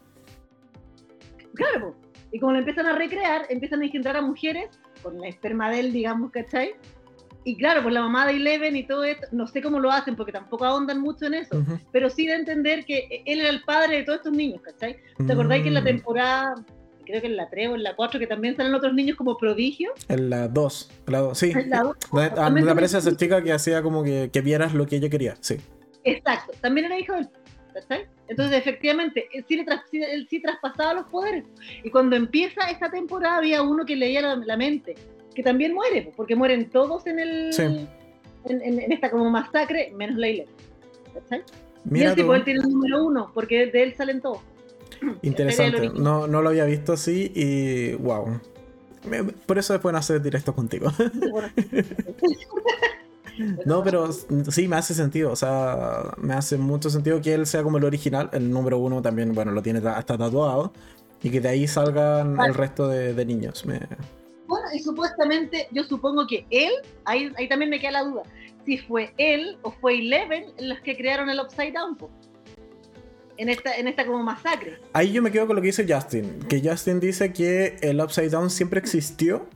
Claro, 1.54 1.96
y 2.30 2.38
como 2.38 2.52
lo 2.52 2.58
empiezan 2.60 2.86
a 2.86 2.92
recrear, 2.96 3.46
empiezan 3.48 3.82
a 3.82 3.86
engendrar 3.86 4.16
a 4.16 4.22
mujeres 4.22 4.68
con 5.02 5.18
la 5.20 5.26
esperma 5.26 5.68
de 5.68 5.80
él, 5.80 5.92
digamos, 5.92 6.30
¿cachai? 6.30 6.74
Y 7.42 7.56
claro, 7.56 7.82
pues 7.82 7.92
la 7.94 8.02
mamá 8.02 8.26
de 8.26 8.34
Eleven 8.34 8.76
y 8.76 8.86
todo 8.86 9.02
esto, 9.02 9.26
no 9.32 9.48
sé 9.48 9.62
cómo 9.62 9.80
lo 9.80 9.90
hacen 9.90 10.14
porque 10.14 10.32
tampoco 10.32 10.64
ahondan 10.64 11.00
mucho 11.00 11.26
en 11.26 11.34
eso, 11.34 11.58
Ujú. 11.58 11.78
pero 11.92 12.08
sí 12.08 12.26
de 12.26 12.34
entender 12.34 12.84
que 12.84 13.22
él 13.26 13.40
era 13.40 13.48
el 13.48 13.62
padre 13.64 13.96
de 13.98 14.02
todos 14.04 14.18
estos 14.18 14.32
niños, 14.32 14.60
¿cachai? 14.62 14.96
¿Te 15.26 15.32
acordáis 15.32 15.62
que 15.62 15.68
en 15.68 15.74
la 15.74 15.80
Mm, 15.80 15.84
temporada, 15.84 16.54
creo 17.06 17.20
que 17.22 17.26
en 17.28 17.36
la 17.36 17.48
3 17.48 17.68
o 17.70 17.74
en 17.76 17.82
la 17.82 17.96
4, 17.96 18.20
que 18.20 18.26
también 18.26 18.54
salen 18.56 18.74
otros 18.74 18.92
niños 18.92 19.16
como 19.16 19.38
prodigios? 19.38 19.92
En 20.08 20.28
la 20.28 20.48
2, 20.48 20.90
la 21.06 21.20
2, 21.20 21.38
sí. 21.38 21.52
En 21.54 21.70
la 21.70 21.82
dos, 21.82 21.96
Donde, 22.12 22.26
ah, 22.26 22.34
también 22.34 22.36
donde 22.36 22.60
salen- 22.62 22.72
aparece 22.72 22.98
esa 22.98 23.16
chica 23.16 23.42
que 23.42 23.52
hacía 23.52 23.82
como 23.82 24.02
que, 24.04 24.28
que 24.32 24.40
vieras 24.42 24.74
lo 24.74 24.86
que 24.86 24.96
ella 24.96 25.08
quería, 25.08 25.36
sí. 25.40 25.56
Exacto, 26.04 26.52
también 26.60 26.84
era 26.86 26.98
hijo 26.98 27.14
del 27.14 27.28
¿cachai? 27.74 28.06
Entonces, 28.28 28.58
efectivamente, 28.58 29.28
él 29.32 29.44
sí, 29.46 29.56
le 29.56 29.64
tras- 29.64 29.82
sí- 29.90 30.00
él 30.02 30.26
sí 30.30 30.40
traspasaba 30.40 30.94
los 30.94 31.06
poderes. 31.06 31.44
Y 31.84 31.90
cuando 31.90 32.16
empieza 32.16 32.70
esta 32.70 32.90
temporada, 32.90 33.36
había 33.38 33.62
uno 33.62 33.84
que 33.84 33.96
leía 33.96 34.22
la, 34.22 34.36
la 34.36 34.56
mente, 34.56 34.94
que 35.34 35.42
también 35.42 35.74
muere, 35.74 36.02
po, 36.02 36.12
porque 36.16 36.34
mueren 36.34 36.70
todos 36.70 37.06
en 37.06 37.18
el 37.18 37.52
Sí. 37.52 37.62
en, 37.62 37.88
en- 38.62 38.80
en 38.80 38.92
esta 38.92 39.10
como 39.10 39.28
masacre, 39.30 39.92
menos 39.94 40.16
Leila. 40.16 40.44
¿cachai? 41.14 41.40
y 41.40 41.88
Mira 41.90 42.10
él, 42.10 42.16
tipo, 42.16 42.28
tú. 42.28 42.34
él 42.34 42.44
tiene 42.44 42.60
el 42.60 42.68
número 42.70 43.04
uno, 43.04 43.30
porque 43.34 43.66
de 43.66 43.82
él 43.82 43.94
salen 43.94 44.20
todos. 44.20 44.40
Interesante. 45.22 45.90
No, 45.94 46.26
no 46.26 46.42
lo 46.42 46.48
había 46.50 46.64
visto 46.64 46.92
así 46.92 47.32
y 47.34 47.94
wow. 47.94 48.40
Por 49.46 49.58
eso 49.58 49.72
después 49.72 49.94
hacer 49.94 50.20
directos 50.22 50.54
contigo. 50.54 50.90
No, 53.66 53.82
pero 53.84 54.10
sí, 54.12 54.66
me 54.66 54.76
hace 54.76 54.94
sentido. 54.94 55.30
O 55.30 55.36
sea, 55.36 56.14
me 56.16 56.32
hace 56.34 56.56
mucho 56.56 56.88
sentido 56.88 57.20
que 57.20 57.34
él 57.34 57.46
sea 57.46 57.62
como 57.62 57.76
el 57.78 57.84
original. 57.84 58.30
El 58.32 58.50
número 58.50 58.78
uno 58.78 59.02
también, 59.02 59.34
bueno, 59.34 59.52
lo 59.52 59.62
tiene 59.62 59.80
ta- 59.82 59.98
hasta 59.98 60.16
tatuado. 60.16 60.72
Y 61.22 61.30
que 61.30 61.40
de 61.40 61.48
ahí 61.50 61.66
salgan 61.68 62.34
Vale. 62.36 62.48
el 62.48 62.54
resto 62.54 62.88
de, 62.88 63.12
de 63.12 63.24
niños. 63.26 63.66
Me- 63.66 63.86
Bueno, 64.46 64.66
y 64.74 64.78
supuestamente, 64.78 65.68
yo 65.72 65.84
supongo 65.84 66.26
que 66.26 66.46
él, 66.50 66.70
ahí, 67.04 67.30
ahí 67.36 67.46
también 67.48 67.70
me 67.70 67.78
queda 67.78 67.90
la 67.92 68.04
duda, 68.04 68.22
si 68.64 68.78
fue 68.78 69.12
él 69.18 69.58
o 69.62 69.70
fue 69.70 69.98
Eleven 69.98 70.46
los 70.60 70.78
que 70.80 70.96
crearon 70.96 71.28
el 71.28 71.38
Upside 71.40 71.72
Down, 71.72 71.98
en 73.38 73.48
esta, 73.48 73.76
en 73.76 73.88
esta 73.88 74.06
como 74.06 74.22
masacre. 74.22 74.78
Ahí 74.92 75.12
yo 75.12 75.22
me 75.22 75.30
quedo 75.30 75.46
con 75.46 75.56
lo 75.56 75.62
que 75.62 75.66
dice 75.68 75.86
Justin. 75.88 76.40
Que 76.48 76.60
Justin 76.66 77.00
dice 77.00 77.32
que 77.32 77.76
el 77.80 78.00
Upside 78.00 78.30
Down 78.30 78.50
siempre 78.50 78.80
existió. 78.80 79.46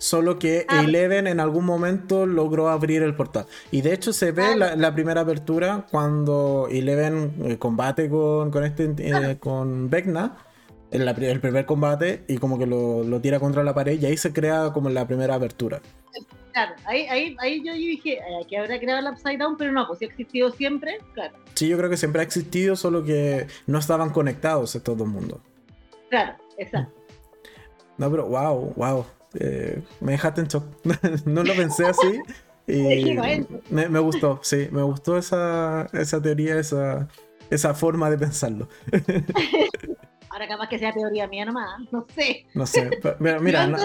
Solo 0.00 0.38
que 0.38 0.64
Ah. 0.68 0.82
Eleven 0.84 1.26
en 1.26 1.40
algún 1.40 1.64
momento 1.64 2.24
logró 2.24 2.68
abrir 2.68 3.02
el 3.02 3.16
portal. 3.16 3.46
Y 3.72 3.80
de 3.80 3.92
hecho 3.94 4.12
se 4.12 4.30
ve 4.30 4.44
Ah. 4.52 4.56
la, 4.56 4.76
la 4.76 4.94
primera 4.94 5.22
apertura 5.22 5.86
cuando 5.90 6.68
Eleven 6.70 7.32
eh, 7.44 7.56
combate 7.58 8.08
con, 8.08 8.50
con 8.52 8.64
este 8.64 8.94
eh, 8.98 9.36
con 9.40 9.90
Vecna. 9.90 10.36
El 10.92 11.40
primer 11.40 11.66
combate. 11.66 12.22
Y 12.28 12.38
como 12.38 12.58
que 12.58 12.66
lo, 12.66 13.02
lo 13.02 13.20
tira 13.20 13.40
contra 13.40 13.64
la 13.64 13.74
pared. 13.74 14.00
Y 14.00 14.06
ahí 14.06 14.16
se 14.16 14.32
crea 14.32 14.70
como 14.72 14.88
la 14.88 15.06
primera 15.06 15.34
abertura. 15.34 15.80
Claro, 16.58 16.74
ahí, 16.86 17.06
ahí, 17.06 17.36
ahí 17.38 17.62
yo 17.64 17.72
dije 17.72 18.14
eh, 18.14 18.46
que 18.48 18.58
habrá 18.58 18.80
creado 18.80 18.98
el 18.98 19.12
Upside 19.12 19.38
Down, 19.38 19.56
pero 19.56 19.70
no, 19.70 19.86
pues 19.86 20.00
si 20.00 20.06
ha 20.06 20.08
existido 20.08 20.50
siempre, 20.50 20.98
claro, 21.14 21.36
Sí, 21.54 21.68
yo 21.68 21.78
creo 21.78 21.88
que 21.88 21.96
siempre 21.96 22.20
ha 22.20 22.24
existido. 22.24 22.74
Solo 22.74 23.04
que 23.04 23.46
no 23.68 23.78
estaban 23.78 24.10
conectados 24.10 24.74
estos 24.74 24.98
dos 24.98 25.06
mundos. 25.06 25.38
claro, 26.10 26.34
exacto. 26.56 26.92
No, 27.96 28.10
pero 28.10 28.26
wow, 28.26 28.72
wow. 28.74 29.06
Eh, 29.38 29.80
me 30.00 30.12
dejaste 30.12 30.40
en 30.40 30.48
shock. 30.48 30.64
no 31.26 31.44
lo 31.44 31.54
pensé 31.54 31.86
así. 31.86 32.20
Y 32.66 33.14
me, 33.70 33.88
me 33.88 33.98
gustó, 34.00 34.40
sí, 34.42 34.68
me 34.72 34.82
gustó 34.82 35.16
esa, 35.16 35.86
esa 35.92 36.20
teoría, 36.20 36.58
esa, 36.58 37.06
esa 37.50 37.72
forma 37.72 38.10
de 38.10 38.18
pensarlo. 38.18 38.68
Ahora 40.38 40.46
capaz 40.46 40.68
que 40.68 40.78
sea 40.78 40.92
teoría 40.92 41.26
mía 41.26 41.44
nomás, 41.44 41.80
no 41.90 42.06
sé. 42.14 42.46
No 42.54 42.64
sé, 42.64 42.88
pero 43.02 43.40
mira, 43.40 43.66
no 43.66 43.76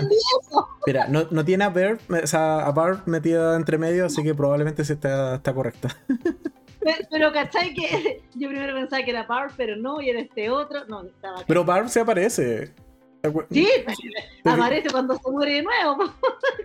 mira, 0.86 1.08
no, 1.08 1.26
no 1.32 1.44
tiene 1.44 1.64
a 1.64 1.70
Barb, 1.70 2.00
o 2.08 2.28
sea, 2.28 2.60
a 2.60 2.72
Barb 2.72 3.02
metida 3.08 3.56
entre 3.56 3.80
medio, 3.80 4.06
así 4.06 4.22
que 4.22 4.36
probablemente 4.36 4.86
sí 4.86 4.94
está, 4.94 5.36
está 5.36 5.52
correcta. 5.52 5.90
Pero, 6.86 6.98
pero 7.10 7.32
¿cachai? 7.32 7.74
Que 7.74 8.22
yo 8.36 8.50
primero 8.50 8.74
pensaba 8.74 9.02
que 9.06 9.12
era 9.12 9.24
Barb, 9.24 9.54
pero 9.56 9.78
no, 9.78 10.02
y 10.02 10.10
era 10.10 10.20
este 10.20 10.50
otro. 10.50 10.84
No, 10.90 11.06
estaba 11.06 11.36
acá. 11.36 11.46
Pero 11.48 11.64
Barb 11.64 11.88
se 11.88 12.02
aparece. 12.02 12.74
Sí, 13.50 13.70
aparece 14.44 14.90
cuando 14.90 15.16
se 15.16 15.32
muere 15.32 15.54
de 15.54 15.64
nuevo. 15.64 16.14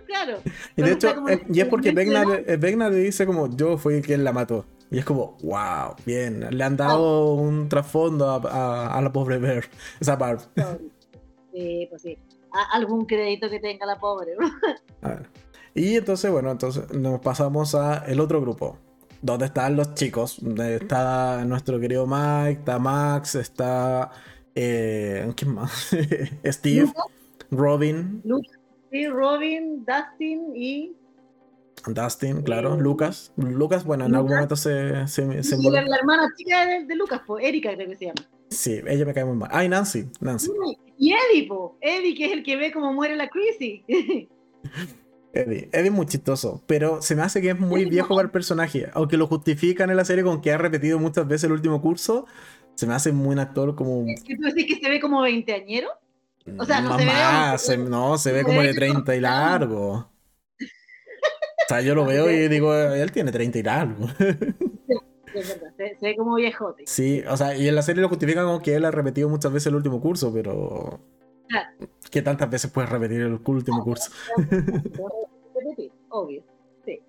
claro. 0.07 0.41
Y 0.75 0.81
de 0.81 0.91
hecho, 0.91 1.15
como 1.15 1.29
eh, 1.29 1.41
y 1.49 1.61
es 1.61 1.67
porque 1.69 1.93
Vecna, 1.93 2.25
eh, 2.45 2.57
Vecna 2.57 2.89
le 2.89 2.97
dice 2.97 3.25
como 3.25 3.55
yo 3.55 3.77
fui 3.77 4.01
quien 4.01 4.25
la 4.25 4.33
mató. 4.33 4.65
Y 4.91 4.97
es 4.97 5.05
como, 5.05 5.37
wow, 5.43 5.95
bien, 6.05 6.47
le 6.49 6.63
han 6.63 6.75
dado 6.75 7.33
un 7.33 7.69
trasfondo 7.69 8.29
a, 8.29 8.35
a- 8.37 8.97
a 8.97 9.01
la 9.01 9.11
pobre 9.11 9.37
Bear, 9.37 9.65
esa 9.99 10.15
Barb. 10.15 10.41
Sí, 11.53 11.87
pues 11.89 12.03
sí. 12.03 12.17
Algún 12.73 13.05
crédito 13.05 13.49
que 13.49 13.59
tenga 13.59 13.85
la 13.85 13.97
pobre. 13.99 14.33
A 15.01 15.09
ver. 15.09 15.29
Y 15.73 15.95
entonces, 15.95 16.31
bueno, 16.31 16.51
entonces 16.51 16.91
nos 16.93 17.19
pasamos 17.21 17.73
a 17.75 18.05
el 18.05 18.19
otro 18.19 18.39
grupo. 18.39 18.77
Donde 19.21 19.45
están 19.47 19.75
los 19.75 19.95
chicos. 19.95 20.39
Está 20.39 21.43
nuestro 21.45 21.79
querido 21.79 22.05
Mike, 22.05 22.59
está 22.59 22.77
Max, 22.79 23.33
está. 23.35 24.11
Eh, 24.55 25.31
¿Quién 25.35 25.55
más? 25.55 25.89
Steve, 26.45 26.91
Robin, 27.51 28.21
Lucas, 28.23 28.57
sí, 28.91 29.07
Robin, 29.07 29.85
Dustin 29.85 30.55
y, 30.55 30.95
Dustin, 31.87 32.41
claro, 32.41 32.75
Eh, 32.75 32.81
Lucas. 32.81 33.31
Lucas, 33.37 33.83
bueno, 33.83 34.05
en 34.05 34.15
algún 34.15 34.31
momento 34.31 34.55
se, 34.55 35.07
se, 35.07 35.43
se 35.43 35.55
y 35.55 35.69
la, 35.69 35.79
hermana 35.95 36.27
chica 36.37 36.65
de, 36.65 36.85
de 36.85 36.95
Lucas, 36.95 37.21
pues, 37.25 37.45
Erika 37.45 37.73
creo 37.75 37.89
que 37.89 37.95
se 37.97 38.05
llama. 38.05 38.27
Sí, 38.49 38.81
ella 38.87 39.05
me 39.05 39.13
cae 39.13 39.25
muy 39.25 39.37
mal. 39.37 39.49
Ah, 39.51 39.63
y 39.63 39.69
Nancy, 39.69 40.07
Nancy. 40.19 40.51
Y 40.97 41.13
Eddie, 41.13 41.47
po. 41.47 41.77
Eddie, 41.81 42.15
que 42.15 42.25
es 42.25 42.31
el 42.33 42.43
que 42.43 42.55
ve 42.57 42.71
cómo 42.71 42.91
muere 42.93 43.15
la 43.15 43.29
Chrissy. 43.29 43.85
Eddie. 45.33 45.69
Eddie 45.71 45.87
es 45.87 45.91
muy 45.91 46.07
chistoso, 46.07 46.63
pero 46.65 47.01
se 47.01 47.15
me 47.15 47.21
hace 47.21 47.41
que 47.41 47.51
es 47.51 47.59
muy 47.59 47.85
viejo 47.85 48.09
no. 48.09 48.15
para 48.15 48.25
el 48.25 48.31
personaje. 48.31 48.89
Aunque 48.93 49.15
lo 49.17 49.27
justifican 49.27 49.89
en 49.91 49.97
la 49.97 50.05
serie 50.05 50.23
con 50.23 50.41
que 50.41 50.51
ha 50.51 50.57
repetido 50.57 50.97
muchas 50.99 51.27
veces 51.27 51.45
el 51.45 51.51
último 51.51 51.81
curso, 51.81 52.25
se 52.75 52.87
me 52.87 52.95
hace 52.95 53.11
muy 53.11 53.33
un 53.33 53.39
actor 53.39 53.75
como. 53.75 54.05
¿Que 54.25 54.35
tú 54.35 54.41
decís 54.43 54.65
que 54.65 54.81
se 54.83 54.89
ve 54.89 54.99
como 54.99 55.21
veinteañero? 55.21 55.89
O 56.57 56.65
sea, 56.65 56.81
no 56.81 56.97
se 56.97 57.05
ve 57.05 57.11
se- 57.57 57.77
no, 57.77 58.17
se 58.17 58.31
ve 58.31 58.43
como 58.43 58.61
de 58.61 58.73
30 58.73 59.15
y 59.15 59.19
largo. 59.21 60.09
O 61.69 61.71
sea, 61.71 61.81
yo 61.81 61.93
lo 61.93 62.03
veo 62.03 62.31
y 62.31 62.47
digo, 62.47 62.73
él 62.73 63.11
tiene 63.11 63.31
30 63.31 63.59
y 63.59 63.63
largo. 63.63 64.07
Es 65.35 65.47
verdad, 65.47 65.71
se, 65.77 65.95
se 65.99 66.05
ve 66.07 66.15
como 66.17 66.33
viejote. 66.33 66.81
Sí, 66.87 67.21
o 67.29 67.37
sea, 67.37 67.55
y 67.55 67.67
en 67.67 67.75
la 67.75 67.83
serie 67.83 68.01
lo 68.01 68.09
justifican 68.09 68.47
con 68.47 68.59
que 68.63 68.73
él 68.73 68.83
ha 68.83 68.89
repetido 68.89 69.29
muchas 69.29 69.53
veces 69.53 69.67
el 69.67 69.75
último 69.75 70.01
curso, 70.01 70.33
pero. 70.33 70.99
Claro. 71.47 71.69
¿Qué 72.09 72.23
tantas 72.23 72.49
veces 72.49 72.71
puedes 72.71 72.89
repetir 72.89 73.21
el 73.21 73.39
último 73.45 73.83
curso? 73.83 74.09
Repetir, 74.37 75.91
obvio. 76.09 76.41
Sí. 76.83 76.99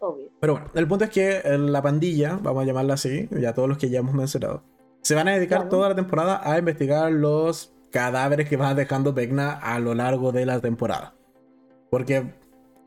obvio. 0.00 0.28
Pero 0.40 0.54
bueno, 0.54 0.70
el 0.74 0.88
punto 0.88 1.04
es 1.04 1.10
que 1.10 1.40
la 1.56 1.80
pandilla, 1.80 2.36
vamos 2.42 2.64
a 2.64 2.66
llamarla 2.66 2.94
así, 2.94 3.28
ya 3.30 3.54
todos 3.54 3.68
los 3.68 3.78
que 3.78 3.88
ya 3.90 4.00
hemos 4.00 4.14
mencionado, 4.14 4.64
se 5.00 5.14
van 5.14 5.28
a 5.28 5.34
dedicar 5.34 5.58
Claro. 5.60 5.70
toda 5.70 5.88
la 5.90 5.94
temporada 5.94 6.40
a 6.42 6.58
investigar 6.58 7.12
los 7.12 7.72
cadáveres 7.92 8.48
que 8.48 8.56
va 8.56 8.74
dejando 8.74 9.12
Vecna 9.12 9.52
a 9.52 9.78
lo 9.78 9.94
largo 9.94 10.32
de 10.32 10.46
la 10.46 10.58
temporada. 10.60 11.14
Porque 11.90 12.34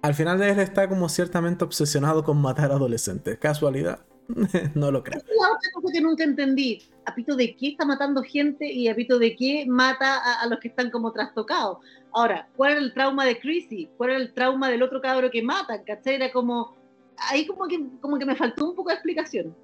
al 0.06 0.14
final 0.14 0.42
él 0.44 0.60
está 0.60 0.88
como 0.88 1.10
ciertamente 1.10 1.64
obsesionado 1.64 2.24
con 2.24 2.40
matar 2.40 2.72
adolescentes. 2.72 3.40
¿Casualidad? 3.40 4.02
no 4.76 4.92
lo 4.92 5.04
creo. 5.04 5.18
Esa 5.18 5.28
es 5.32 5.38
la 5.42 5.48
otra 5.48 5.70
cosa 5.74 5.92
que 5.92 6.02
nunca 6.02 6.24
entendí. 6.24 6.84
¿A 7.06 7.16
pito 7.16 7.36
de 7.36 7.56
qué 7.56 7.70
está 7.70 7.86
matando 7.86 8.22
gente 8.22 8.72
y 8.72 8.88
a 8.88 8.96
pito 8.96 9.18
de 9.18 9.36
qué 9.36 9.66
mata 9.68 10.18
a, 10.18 10.42
a 10.42 10.48
los 10.48 10.60
que 10.60 10.68
están 10.68 10.92
como 10.92 11.12
trastocados? 11.12 11.80
Ahora, 12.14 12.48
¿cuál 12.56 12.74
era 12.74 12.82
el 12.82 12.94
trauma 12.94 13.26
de 13.26 13.40
Chrissy? 13.40 13.90
¿Cuál 13.98 14.12
era 14.12 14.20
el 14.20 14.34
trauma 14.34 14.70
del 14.70 14.84
otro 14.84 15.02
cabro 15.02 15.32
que 15.32 15.42
mata? 15.42 15.84
¿Cachai? 15.84 16.16
Era 16.16 16.32
como. 16.32 16.76
Ahí 17.18 17.48
como 17.48 17.68
que, 17.68 17.84
como 18.00 18.20
que 18.20 18.26
me 18.26 18.36
faltó 18.36 18.70
un 18.70 18.76
poco 18.76 18.90
de 18.90 18.96
explicación. 18.96 19.56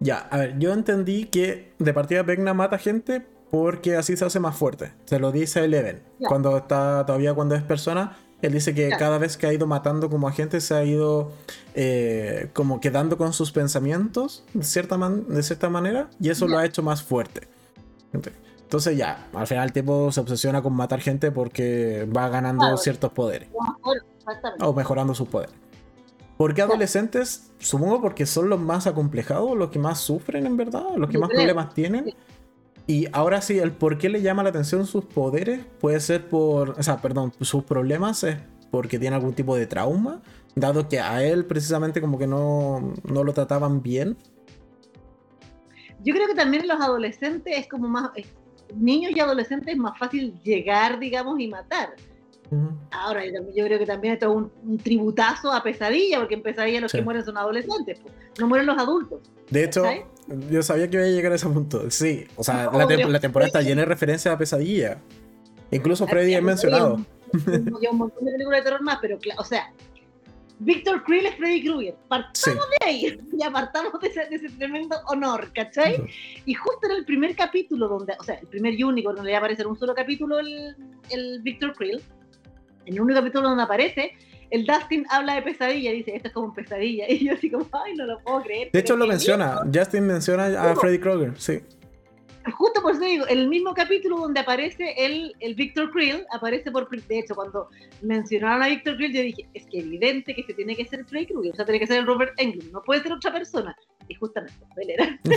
Ya, 0.00 0.18
a 0.18 0.36
ver, 0.36 0.58
yo 0.58 0.74
entendí 0.74 1.24
que 1.24 1.72
de 1.78 1.94
partida 1.94 2.22
Vecna 2.22 2.52
mata 2.52 2.76
gente 2.76 3.24
porque 3.50 3.96
así 3.96 4.14
se 4.14 4.26
hace 4.26 4.40
más 4.40 4.56
fuerte. 4.56 4.92
Se 5.06 5.18
lo 5.18 5.32
dice 5.32 5.64
Eleven. 5.64 6.02
Ya. 6.18 6.28
Cuando 6.28 6.56
está, 6.56 7.06
todavía 7.06 7.32
cuando 7.32 7.54
es 7.54 7.62
persona, 7.62 8.16
él 8.42 8.52
dice 8.52 8.74
que 8.74 8.90
cada 8.90 9.18
vez 9.18 9.36
que 9.36 9.46
ha 9.46 9.52
ido 9.52 9.66
matando 9.66 10.10
como 10.10 10.28
a 10.28 10.32
gente 10.32 10.60
se 10.60 10.74
ha 10.74 10.84
ido 10.84 11.32
eh, 11.74 12.50
como 12.52 12.80
quedando 12.80 13.16
con 13.16 13.32
sus 13.32 13.50
pensamientos 13.52 14.44
de 14.54 14.62
cierta, 14.64 14.96
man- 14.98 15.24
de 15.28 15.42
cierta 15.42 15.68
manera 15.70 16.10
y 16.20 16.28
eso 16.30 16.46
lo 16.46 16.58
ha 16.58 16.64
hecho 16.64 16.82
más 16.82 17.02
fuerte. 17.02 17.48
Entonces 18.62 18.96
ya, 18.96 19.28
al 19.32 19.46
final 19.46 19.64
el 19.66 19.72
tipo 19.72 20.10
se 20.12 20.20
obsesiona 20.20 20.60
con 20.62 20.74
matar 20.74 21.00
gente 21.00 21.30
porque 21.30 22.08
va 22.14 22.28
ganando 22.28 22.62
Claro. 22.62 22.76
ciertos 22.76 23.12
poderes 23.12 23.48
o 24.60 24.72
mejorando 24.72 25.14
sus 25.14 25.28
poderes. 25.28 25.54
¿Por 26.36 26.52
qué 26.52 26.60
adolescentes? 26.62 27.50
Supongo 27.58 28.02
porque 28.02 28.26
son 28.26 28.50
los 28.50 28.60
más 28.60 28.86
acomplejados, 28.86 29.56
los 29.56 29.70
que 29.70 29.78
más 29.78 29.98
sufren 30.00 30.44
en 30.46 30.56
verdad, 30.58 30.84
los 30.96 31.08
que 31.08 31.16
más 31.18 31.30
problemas 31.30 31.72
tienen. 31.72 32.14
Y 32.86 33.08
ahora 33.12 33.40
sí, 33.40 33.58
el 33.58 33.72
por 33.72 33.98
qué 33.98 34.08
le 34.08 34.22
llama 34.22 34.42
la 34.44 34.50
atención 34.50 34.86
sus 34.86 35.04
poderes 35.04 35.60
puede 35.80 35.98
ser 36.00 36.28
por, 36.28 36.70
o 36.78 36.82
sea, 36.82 36.98
perdón, 37.02 37.32
sus 37.40 37.64
problemas 37.64 38.22
es 38.24 38.36
porque 38.70 38.98
tiene 38.98 39.16
algún 39.16 39.32
tipo 39.34 39.56
de 39.56 39.66
trauma, 39.66 40.22
dado 40.54 40.88
que 40.88 41.00
a 41.00 41.24
él 41.24 41.44
precisamente 41.46 42.00
como 42.00 42.18
que 42.18 42.26
no, 42.26 42.92
no 43.04 43.24
lo 43.24 43.32
trataban 43.32 43.82
bien. 43.82 44.16
Yo 46.04 46.14
creo 46.14 46.26
que 46.28 46.34
también 46.34 46.66
los 46.68 46.80
adolescentes 46.80 47.56
es 47.58 47.68
como 47.68 47.88
más. 47.88 48.10
es- 48.16 48.32
niños 48.74 49.12
y 49.14 49.20
adolescentes 49.20 49.68
es 49.74 49.78
más 49.78 49.96
fácil 49.96 50.34
llegar, 50.42 50.98
digamos, 50.98 51.38
y 51.38 51.46
matar. 51.46 51.94
Ahora, 52.90 53.22
yo, 53.24 53.64
creo 53.64 53.78
que 53.78 53.86
también 53.86 54.14
esto 54.14 54.26
es 54.30 54.36
un, 54.36 54.52
un 54.64 54.78
tributazo 54.78 55.52
a 55.52 55.62
pesadilla, 55.62 56.18
porque 56.18 56.34
en 56.34 56.42
pesadilla 56.42 56.80
los 56.80 56.90
Sí. 56.92 56.98
que 56.98 57.04
mueren 57.04 57.24
son 57.24 57.36
adolescentes, 57.36 57.98
pues. 58.00 58.12
no 58.40 58.46
mueren 58.48 58.66
los 58.66 58.76
adultos. 58.78 59.20
De 59.50 59.64
hecho. 59.64 59.84
Yo 60.50 60.62
sabía 60.62 60.88
que 60.88 60.96
iba 60.96 61.06
a 61.06 61.08
llegar 61.08 61.32
a 61.32 61.36
ese 61.36 61.48
punto. 61.48 61.90
Sí, 61.90 62.26
o 62.36 62.42
sea, 62.44 62.64
No, 62.72 62.78
la, 62.78 62.86
obvio. 62.86 63.08
la 63.08 63.20
temporada 63.20 63.46
está 63.46 63.62
llena 63.62 63.82
de 63.82 63.86
referencias 63.86 64.34
a 64.34 64.38
pesadilla. 64.38 64.98
Incluso 65.70 66.06
Freddy 66.06 66.34
es 66.34 66.42
mencionado. 66.42 67.00
hay 67.46 67.86
un- 67.90 67.98
montón 67.98 68.24
de 68.24 68.32
películas 68.32 68.60
de 68.60 68.64
terror 68.64 68.82
más, 68.82 68.98
pero, 69.00 69.18
o 69.38 69.44
sea, 69.44 69.72
Víctor 70.58 71.04
Krill 71.04 71.26
es 71.26 71.36
Freddy 71.36 71.64
Krueger. 71.64 71.96
Partamos 72.08 72.34
Sí. 72.34 72.50
de 72.80 72.86
ahí 72.86 73.20
y 73.38 73.42
apartamos 73.42 74.00
de 74.00 74.08
ese, 74.08 74.26
de 74.26 74.36
ese 74.36 74.48
tremendo 74.50 74.96
honor, 75.08 75.52
¿cachai? 75.54 75.96
Y 76.46 76.54
justo 76.54 76.86
en 76.88 76.92
el 76.96 77.04
primer 77.04 77.36
capítulo, 77.36 77.88
donde, 77.88 78.14
o 78.18 78.24
sea, 78.24 78.36
el 78.36 78.46
primer 78.46 78.74
y 78.74 78.82
único, 78.82 79.10
donde 79.12 79.24
le 79.26 79.32
va 79.32 79.36
a 79.38 79.40
aparecer 79.40 79.66
un 79.66 79.78
solo 79.78 79.94
capítulo 79.94 80.38
el, 80.38 80.74
el 81.10 81.42
Victor 81.42 81.74
Krill, 81.74 82.00
en 82.86 82.94
el 82.94 83.00
único 83.00 83.18
capítulo 83.20 83.48
donde 83.48 83.64
aparece, 83.64 84.12
el 84.50 84.66
Dustin 84.66 85.06
habla 85.10 85.34
de 85.36 85.42
pesadilla, 85.42 85.92
dice, 85.92 86.16
esto 86.16 86.28
es 86.28 86.34
como 86.34 86.52
pesadilla. 86.52 87.06
Y 87.08 87.24
yo 87.24 87.34
así 87.34 87.50
como, 87.50 87.66
ay, 87.84 87.94
no 87.94 88.06
lo 88.06 88.18
puedo 88.20 88.42
creer. 88.42 88.70
De 88.72 88.78
hecho, 88.78 88.96
lo 88.96 89.06
menciona. 89.06 89.62
Justin 89.72 90.06
menciona 90.06 90.46
a 90.46 90.68
¿Cómo? 90.68 90.80
Freddy 90.80 90.98
Krueger, 90.98 91.32
sí. 91.36 91.60
justo 92.52 92.82
por 92.82 92.92
eso 92.92 93.04
digo, 93.04 93.26
el 93.26 93.48
mismo 93.48 93.74
capítulo 93.74 94.18
donde 94.18 94.40
aparece 94.40 94.94
el, 94.96 95.34
el 95.40 95.54
Victor 95.54 95.90
Krill, 95.90 96.24
aparece 96.32 96.70
por 96.70 96.88
de 96.88 97.18
hecho, 97.18 97.34
cuando 97.34 97.68
mencionaron 98.02 98.62
a 98.62 98.68
Victor 98.68 98.96
Krill, 98.96 99.12
yo 99.12 99.22
dije, 99.22 99.48
es 99.54 99.66
que 99.66 99.80
evidente 99.80 100.34
que 100.34 100.42
se 100.42 100.54
tiene 100.54 100.76
que 100.76 100.84
ser 100.84 101.04
Freddy 101.04 101.26
Krueger, 101.26 101.52
o 101.52 101.56
sea, 101.56 101.64
tiene 101.64 101.80
que 101.80 101.86
ser 101.86 101.98
el 101.98 102.06
Robert 102.06 102.32
Englund, 102.38 102.72
no 102.72 102.82
puede 102.82 103.02
ser 103.02 103.12
otra 103.12 103.32
persona. 103.32 103.76
Y 104.08 104.14
justamente, 104.14 104.54
él 104.76 104.90
era. 104.90 105.20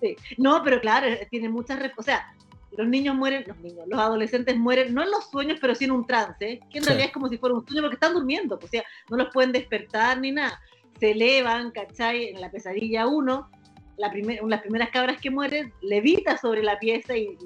Sí. 0.00 0.14
No, 0.36 0.62
pero 0.62 0.80
claro, 0.80 1.08
tiene 1.28 1.48
muchas, 1.48 1.80
o 1.96 2.02
sea, 2.04 2.32
los 2.76 2.86
niños 2.88 3.14
mueren, 3.16 3.44
los 3.46 3.56
niños, 3.58 3.86
los 3.88 3.98
adolescentes 3.98 4.56
mueren, 4.56 4.94
no 4.94 5.02
en 5.02 5.10
los 5.10 5.28
sueños, 5.30 5.58
pero 5.60 5.74
sí 5.74 5.84
en 5.86 5.92
un 5.92 6.06
trance, 6.06 6.60
que 6.70 6.78
en 6.78 6.82
Sí. 6.84 6.88
realidad 6.88 7.06
es 7.08 7.12
como 7.12 7.28
si 7.28 7.38
fuera 7.38 7.54
un 7.54 7.66
sueño 7.66 7.82
porque 7.82 7.94
están 7.94 8.14
durmiendo, 8.14 8.58
pues, 8.58 8.68
o 8.68 8.72
sea, 8.72 8.84
no 9.10 9.16
los 9.16 9.28
pueden 9.32 9.52
despertar 9.52 10.20
ni 10.20 10.32
nada. 10.32 10.60
Se 11.00 11.12
elevan, 11.12 11.70
¿cachai? 11.70 12.26
En 12.28 12.40
la 12.40 12.50
pesadilla 12.50 13.06
1, 13.06 13.50
la 13.96 14.10
primer- 14.10 14.40
las 14.44 14.60
primeras 14.60 14.90
cabras 14.90 15.20
que 15.20 15.30
mueren, 15.30 15.72
levita 15.80 16.36
sobre 16.38 16.62
la 16.62 16.78
pieza 16.78 17.16
y 17.16 17.36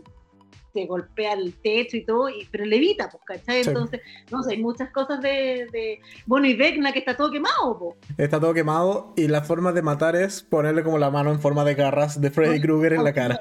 se 0.74 0.86
golpea 0.86 1.34
el 1.34 1.52
techo 1.60 1.98
y 1.98 2.04
todo, 2.06 2.30
y, 2.30 2.48
pero 2.50 2.64
levita, 2.64 3.08
pues, 3.10 3.22
¿cachai? 3.26 3.62
Sí. 3.62 3.68
Entonces, 3.68 4.00
no 4.30 4.42
sé, 4.42 4.52
hay 4.54 4.62
muchas 4.62 4.90
cosas 4.90 5.20
de, 5.20 5.66
de- 5.70 6.00
Bueno, 6.26 6.46
y 6.46 6.54
Vecna 6.54 6.92
que 6.92 6.98
está 7.00 7.14
todo 7.16 7.30
quemado, 7.30 7.78
pues. 7.78 7.96
Está 8.18 8.40
todo 8.40 8.54
quemado 8.54 9.12
y 9.16 9.28
la 9.28 9.42
forma 9.42 9.72
de 9.72 9.82
matar 9.82 10.16
es 10.16 10.42
ponerle 10.42 10.82
como 10.82 10.96
la 10.98 11.10
mano 11.10 11.30
en 11.30 11.40
forma 11.40 11.62
de 11.64 11.74
garras 11.74 12.20
de 12.20 12.30
Freddy 12.30 12.60
Krueger 12.62 12.94
en 12.94 13.04
la 13.04 13.12
cara. 13.12 13.38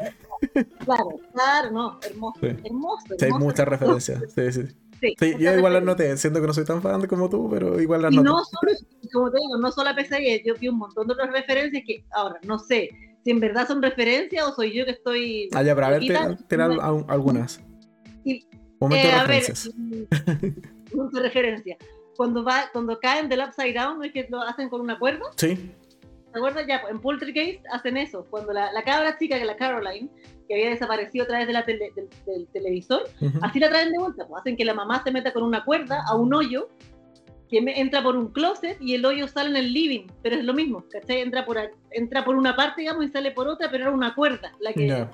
Claro, 0.86 1.20
claro, 1.34 1.72
no, 1.72 2.00
hermoso, 2.04 2.40
Sí. 2.42 2.48
hermoso. 2.64 3.06
Sí, 3.18 3.26
hay 3.26 3.32
muchas 3.32 3.68
referencias. 3.68 4.22
Sí, 4.34 4.52
sí. 4.52 4.62
Sí, 5.02 5.16
Sí, 5.20 5.36
yo 5.40 5.54
igual 5.56 5.74
las 5.74 5.84
noté, 5.84 6.16
siento 6.18 6.40
que 6.42 6.48
no 6.48 6.54
soy 6.54 6.64
tan 6.66 6.80
fan 6.82 7.06
como 7.08 7.28
tú, 7.30 7.50
pero 7.50 7.80
igual 7.82 8.04
las 8.04 8.12
noté. 8.12 8.24
no 8.30 8.44
solo, 8.46 8.72
como 9.12 9.32
te 9.32 9.38
digo, 9.40 9.58
no 9.60 9.72
solo 9.72 9.90
a 9.90 9.96
pesadilla, 9.96 10.44
yo 10.46 10.54
vi 10.60 10.68
un 10.68 10.78
montón 10.78 11.08
de 11.08 11.14
otras 11.14 11.32
referencias 11.32 11.84
que 11.88 12.06
ahora 12.12 12.40
no 12.44 12.60
sé 12.60 12.90
si 13.24 13.32
en 13.32 13.40
verdad 13.40 13.68
son 13.68 13.82
referencias 13.82 14.46
o 14.48 14.54
soy 14.54 14.74
yo 14.78 14.86
que 14.86 14.92
estoy. 14.92 15.50
Ah, 15.54 15.64
ya, 15.64 15.74
pero 15.74 15.88
a 15.88 15.90
ver, 15.92 16.18
al- 16.82 17.06
algunas. 17.08 17.60
Y- 18.24 18.46
Momento 18.80 19.08
Eh, 19.08 19.12
de 19.12 19.16
a 19.16 19.26
ver, 19.26 19.44
referencias. 19.44 19.72
mm, 19.76 20.92
punto 20.92 21.18
de 21.18 21.24
referencia. 21.24 21.78
Cuando, 22.18 22.44
va, 22.44 22.66
cuando 22.74 23.00
caen 23.00 23.30
del 23.30 23.40
upside 23.42 23.74
down, 23.74 23.98
¿no 23.98 24.04
es 24.04 24.12
que 24.12 24.28
lo 24.30 24.42
hacen 24.42 24.70
con 24.70 24.82
una 24.82 25.00
cuerda? 25.00 25.22
Sí, 25.36 25.72
¿Te 26.32 26.38
acuerdas? 26.38 26.66
Ya, 26.68 26.82
en 26.90 27.00
Poltergeist 27.00 27.66
hacen 27.72 27.98
eso. 27.98 28.26
Cuando 28.30 28.54
la, 28.54 28.72
la 28.72 28.84
cabra 28.84 29.18
chica, 29.18 29.38
que 29.38 29.46
la 29.46 29.56
Caroline, 29.58 30.10
que 30.48 30.54
había 30.56 30.70
desaparecido 30.70 31.26
a 31.26 31.28
través 31.28 31.48
de 31.48 31.54
la 31.54 31.66
tele- 31.66 31.92
del, 31.96 32.10
del 32.26 32.48
televisor, 32.48 33.04
ujú. 33.20 33.40
así 33.42 33.60
la 33.60 33.70
traen 33.70 33.92
de 33.92 33.98
vuelta. 34.00 34.28
Pues 34.28 34.42
hacen 34.42 34.56
que 34.56 34.64
la 34.66 34.74
mamá 34.74 35.04
se 35.04 35.12
meta 35.12 35.34
con 35.34 35.44
una 35.44 35.64
cuerda 35.66 36.04
a 36.08 36.16
un 36.16 36.34
hoyo 36.34 36.70
que 37.50 37.58
entra 37.58 38.02
por 38.02 38.16
un 38.16 38.32
closet 38.32 38.78
y 38.82 38.96
el 38.96 39.04
hoyo 39.06 39.28
sale 39.28 39.50
en 39.50 39.58
el 39.58 39.74
living, 39.74 40.08
pero 40.24 40.38
es 40.38 40.46
lo 40.46 40.54
mismo, 40.54 40.86
¿cachai? 40.90 41.20
Entra 41.20 41.44
por, 41.44 41.58
entra 41.92 42.24
por 42.24 42.36
una 42.38 42.56
parte, 42.56 42.80
digamos, 42.82 43.04
y 43.04 43.10
sale 43.10 43.32
por 43.32 43.50
otra, 43.50 43.70
pero 43.70 43.84
era 43.84 43.92
una 43.94 44.16
cuerda 44.16 44.54
la 44.62 44.72
que, 44.72 44.88
la, 44.88 45.10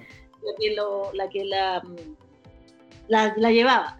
que, 0.59 0.75
lo- 0.75 1.11
la, 1.13 1.27
que 1.29 1.43
la, 1.45 1.81
mm, 1.83 1.95
la, 3.07 3.33
la 3.37 3.51
llevaba. 3.51 3.99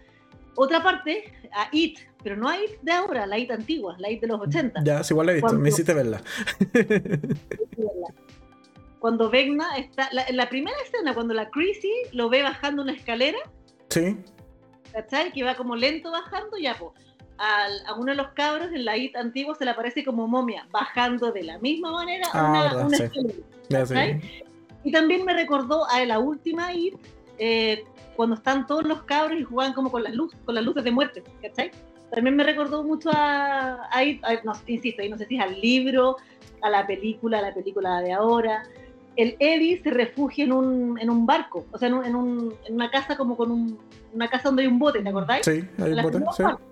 Otra 0.55 0.83
parte, 0.83 1.23
a 1.51 1.67
It, 1.71 1.97
pero 2.23 2.35
no 2.35 2.53
It 2.53 2.79
de 2.81 2.91
ahora, 2.91 3.25
la 3.27 3.37
It 3.37 3.51
antigua, 3.51 3.95
la 3.99 4.09
It 4.09 4.21
de 4.21 4.27
los 4.27 4.39
80. 4.41 4.81
Ya, 4.83 5.03
sí, 5.03 5.13
igual 5.13 5.27
la 5.27 5.31
he 5.33 5.35
visto, 5.35 5.47
me 5.47 5.53
Cuando- 5.53 5.69
hiciste 5.69 5.93
verla. 5.93 6.21
Cuando 8.99 9.29
Vecna 9.29 9.77
está, 9.77 10.09
la, 10.11 10.23
en 10.23 10.37
la 10.37 10.49
primera 10.49 10.75
escena, 10.83 11.13
cuando 11.13 11.33
la 11.33 11.49
Chrissy 11.51 11.91
lo 12.13 12.29
ve 12.29 12.41
bajando 12.41 12.81
una 12.81 12.93
escalera, 12.93 13.37
Sí, 13.89 14.17
¿cachai? 14.91 15.31
Que 15.31 15.43
va 15.43 15.55
como 15.55 15.75
lento 15.75 16.11
bajando, 16.11 16.57
ya 16.57 16.75
pues. 16.75 16.91
Al, 17.37 17.85
a 17.85 17.93
uno 17.93 18.07
de 18.11 18.15
los 18.15 18.29
cabros 18.29 18.69
en 18.73 18.83
la 18.83 18.97
IT 18.97 19.15
antigua 19.15 19.53
se 19.53 19.63
le 19.63 19.69
aparece 19.71 20.03
como 20.03 20.27
momia, 20.27 20.67
bajando 20.71 21.31
de 21.31 21.43
la 21.43 21.59
misma 21.59 21.91
manera 21.91 22.27
Ah, 22.33 22.49
una, 22.49 22.63
verdad, 22.63 22.87
una 22.87 22.97
sí. 22.97 23.03
escalera. 23.03 23.35
ya 23.69 23.85
sí. 23.85 23.93
¿Cachai? 23.93 24.43
Y 24.83 24.91
también 24.91 25.23
me 25.23 25.33
recordó 25.33 25.87
a 25.87 26.03
la 26.05 26.17
última 26.17 26.73
IT, 26.73 26.95
eh, 27.37 27.83
cuando 28.15 28.35
están 28.35 28.65
todos 28.65 28.83
los 28.85 29.03
cabros 29.03 29.39
y 29.39 29.43
juegan 29.43 29.73
como 29.73 29.91
con 29.91 30.03
las 30.03 30.15
luces, 30.15 30.39
con 30.45 30.55
las 30.55 30.63
luces 30.63 30.83
de 30.83 30.91
muerte, 30.91 31.23
¿cachai? 31.43 31.69
También 32.11 32.35
me 32.35 32.43
recordó 32.43 32.83
mucho 32.83 33.09
a, 33.13 33.73
a 33.91 33.99
a- 33.99 34.43
no, 34.43 34.53
insisto, 34.67 35.03
y 35.03 35.09
no 35.09 35.17
sé 35.17 35.25
si 35.25 35.35
es 35.35 35.41
al 35.41 35.59
libro, 35.59 36.15
a 36.61 36.69
la 36.69 36.87
película, 36.87 37.39
a 37.39 37.41
la 37.41 37.53
película 37.53 38.01
de 38.01 38.13
ahora. 38.13 38.63
El 39.17 39.35
Eddie 39.39 39.81
se 39.81 39.89
refugia 39.89 40.45
en 40.45 40.51
un, 40.53 40.99
en 40.99 41.09
un 41.09 41.25
barco, 41.25 41.65
o 41.71 41.77
sea, 41.77 41.87
en, 41.89 41.95
un- 41.95 42.05
en, 42.05 42.15
un- 42.15 42.53
en 42.65 42.75
una 42.75 42.89
casa 42.91 43.17
como 43.17 43.35
con 43.35 43.51
un, 43.51 43.77
una 44.13 44.29
casa 44.29 44.49
donde 44.49 44.61
hay 44.63 44.67
un 44.67 44.79
bote, 44.79 45.01
¿te 45.01 45.09
acordáis? 45.09 45.45
Sí, 45.45 45.63
hay 45.79 45.91
un 45.91 46.01
bote, 46.03 46.17
sí. 46.35 46.43
parte. 46.43 46.63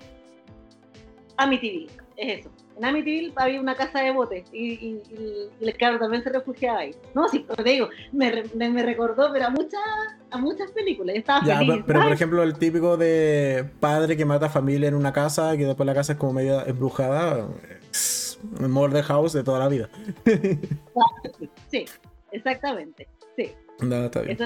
Amityville, 1.38 1.90
es 2.18 2.40
eso. 2.40 2.52
En 2.78 2.84
Amityville 2.84 3.34
había 3.38 3.62
una 3.62 3.74
casa 3.76 4.02
de 4.02 4.12
botes 4.12 4.44
y, 4.52 4.74
y- 4.74 5.04
y- 5.12 5.50
y 5.62 5.68
el 5.70 5.78
cabro 5.78 5.98
también 6.00 6.24
se 6.24 6.30
refugiaba 6.30 6.80
ahí. 6.80 6.92
No, 7.14 7.28
sí, 7.30 7.46
te 7.56 7.64
digo, 7.64 7.88
me, 8.12 8.44
me, 8.54 8.70
me 8.70 8.84
recordó 8.84 9.32
pero 9.32 9.46
a 9.46 9.50
muchas, 9.50 9.80
a 10.32 10.38
muchas 10.38 10.72
películas. 10.72 11.16
Estaba 11.16 11.46
Ya, 11.46 11.58
feliz. 11.60 11.84
pero, 11.88 12.02
por 12.02 12.12
ejemplo, 12.12 12.44
el 12.44 12.58
típico 12.58 12.98
de 12.98 13.66
padre 13.80 14.18
que 14.18 14.26
mata 14.26 14.50
familia 14.50 14.90
en 14.90 14.96
una 14.96 15.14
casa 15.14 15.56
y 15.56 15.60
que 15.60 15.66
después 15.66 15.88
la 15.88 15.94
casa 15.94 16.14
es 16.14 16.20
como 16.20 16.34
media 16.34 16.64
embrujada. 16.66 17.48
Murder 18.60 19.04
House 19.06 19.34
de 19.34 19.44
toda 19.44 19.60
la 19.60 19.68
vida. 19.70 19.90
Sí, 21.72 21.86
exactamente. 22.32 23.08
Sí, 23.36 23.52
No, 23.82 24.06
está 24.06 24.22
bien. 24.22 24.38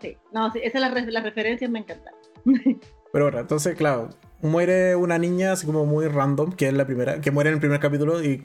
Sí, 0.00 0.16
no, 0.32 0.52
sí, 0.52 0.60
esas 0.62 0.80
las, 0.80 1.06
las 1.06 1.22
referencias 1.22 1.70
me 1.70 1.78
encantaron. 1.80 2.18
Pero 3.12 3.26
bueno, 3.26 3.38
entonces, 3.40 3.74
claro, 3.76 4.10
muere 4.42 4.96
una 4.96 5.18
niña 5.18 5.52
así 5.52 5.66
como 5.66 5.86
muy 5.86 6.06
random, 6.08 6.52
que 6.52 6.68
es 6.68 6.74
la 6.74 6.86
primera, 6.86 7.20
que 7.20 7.30
muere 7.30 7.50
en 7.50 7.54
el 7.54 7.60
primer 7.60 7.80
capítulo 7.80 8.22
y 8.22 8.42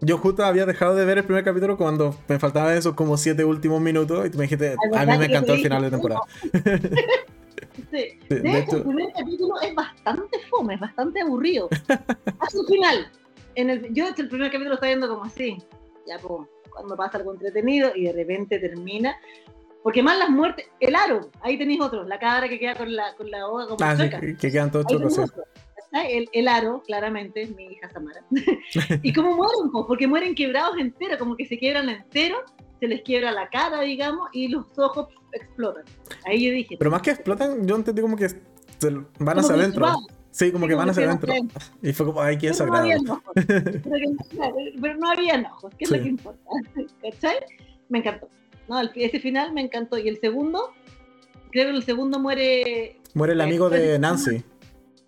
Yo 0.00 0.18
justo 0.18 0.44
había 0.44 0.66
dejado 0.66 0.94
de 0.94 1.04
ver 1.04 1.18
el 1.18 1.24
primer 1.24 1.44
capítulo 1.44 1.76
cuando 1.76 2.16
me 2.26 2.38
faltaban 2.38 2.76
esos 2.76 2.94
como 2.94 3.16
siete 3.16 3.44
últimos 3.44 3.80
minutos 3.80 4.26
y 4.26 4.30
tú 4.30 4.38
me 4.38 4.44
dijiste, 4.44 4.74
a 4.94 5.06
mí 5.06 5.18
me 5.18 5.26
encantó 5.26 5.52
el 5.54 5.62
final 5.62 5.82
de 5.82 5.90
temporada. 5.90 6.22
Sí. 7.90 8.18
De, 8.28 8.58
hecho, 8.58 8.76
el 8.78 8.82
primer 8.82 9.12
capítulo 9.12 9.60
es 9.60 9.74
bastante 9.74 10.38
fome, 10.48 10.74
es 10.74 10.80
bastante 10.80 11.20
aburrido. 11.20 11.68
Hasta 11.88 12.60
el 12.60 12.66
final. 12.66 13.12
En 13.54 13.70
el, 13.70 13.92
yo 13.92 14.06
el 14.08 14.28
primer 14.28 14.50
capítulo 14.50 14.74
está 14.74 14.86
viendo 14.86 15.08
como 15.08 15.24
así. 15.24 15.58
Ya, 16.06 16.18
pues, 16.18 16.48
cuando 16.70 16.96
pasa 16.96 17.18
algo 17.18 17.32
entretenido 17.32 17.90
y 17.94 18.04
de 18.04 18.12
repente 18.12 18.58
termina. 18.58 19.16
Porque 19.82 20.02
más 20.02 20.18
las 20.18 20.30
muertes, 20.30 20.66
el 20.78 20.94
aro, 20.94 21.30
ahí 21.40 21.56
tenéis 21.56 21.80
otro, 21.80 22.04
la 22.04 22.18
cabra 22.18 22.48
que 22.48 22.58
queda 22.58 22.74
con 22.74 22.94
la, 22.94 23.14
con 23.16 23.30
la 23.30 23.48
hoja 23.48 23.66
como 23.66 23.78
ah, 23.80 23.96
que, 23.96 24.36
quedan 24.36 24.70
todos 24.70 24.86
chocos. 24.86 25.32
El, 25.92 26.28
el, 26.32 26.48
aro, 26.48 26.82
claramente, 26.86 27.46
mi 27.56 27.64
hija 27.64 27.90
Samara. 27.90 28.22
y 29.02 29.12
cómo 29.12 29.34
mueren, 29.34 29.70
porque 29.88 30.06
mueren 30.06 30.34
quebrados 30.34 30.76
enteros, 30.78 31.18
como 31.18 31.36
que 31.36 31.46
se 31.46 31.58
quiebran 31.58 31.88
enteros, 31.88 32.42
se 32.78 32.86
les 32.86 33.02
quiebra 33.02 33.32
la 33.32 33.48
cara, 33.48 33.80
digamos, 33.80 34.28
y 34.32 34.48
los 34.48 34.66
ojos 34.78 35.08
explotan. 35.32 35.84
Ahí 36.26 36.46
yo 36.46 36.52
dije. 36.52 36.76
Pero 36.78 36.90
más 36.90 37.02
que 37.02 37.10
explotan, 37.10 37.66
yo 37.66 37.76
entendí 37.76 38.02
como 38.02 38.16
que 38.16 38.28
van 39.18 39.38
hacia 39.38 39.54
adentro. 39.54 39.86
Sí, 40.30 40.52
como 40.52 40.68
que 40.68 40.74
van 40.74 40.90
hacia 40.90 41.06
adentro. 41.06 41.32
Y 41.82 41.92
fue 41.92 42.06
como, 42.06 42.20
ay, 42.20 42.38
qué 42.38 42.48
desagradable. 42.48 42.98
No 43.02 43.22
pero, 44.80 44.96
no 44.96 45.10
había 45.10 45.50
ojos, 45.52 45.74
que 45.76 45.84
es 45.84 45.90
lo 45.90 46.00
que 46.00 46.08
importa. 46.08 46.40
¿Cachai? 47.02 47.38
Me 47.88 47.98
encantó. 47.98 48.28
No, 48.70 48.80
ese 48.80 49.18
final 49.18 49.52
me 49.52 49.62
encantó. 49.62 49.98
Y 49.98 50.06
el 50.06 50.20
segundo, 50.20 50.72
creo 51.50 51.70
que 51.70 51.76
el 51.76 51.82
segundo 51.82 52.20
muere. 52.20 53.00
Muere 53.14 53.32
el 53.32 53.40
amigo 53.40 53.68
de 53.68 53.98
Nancy. 53.98 54.44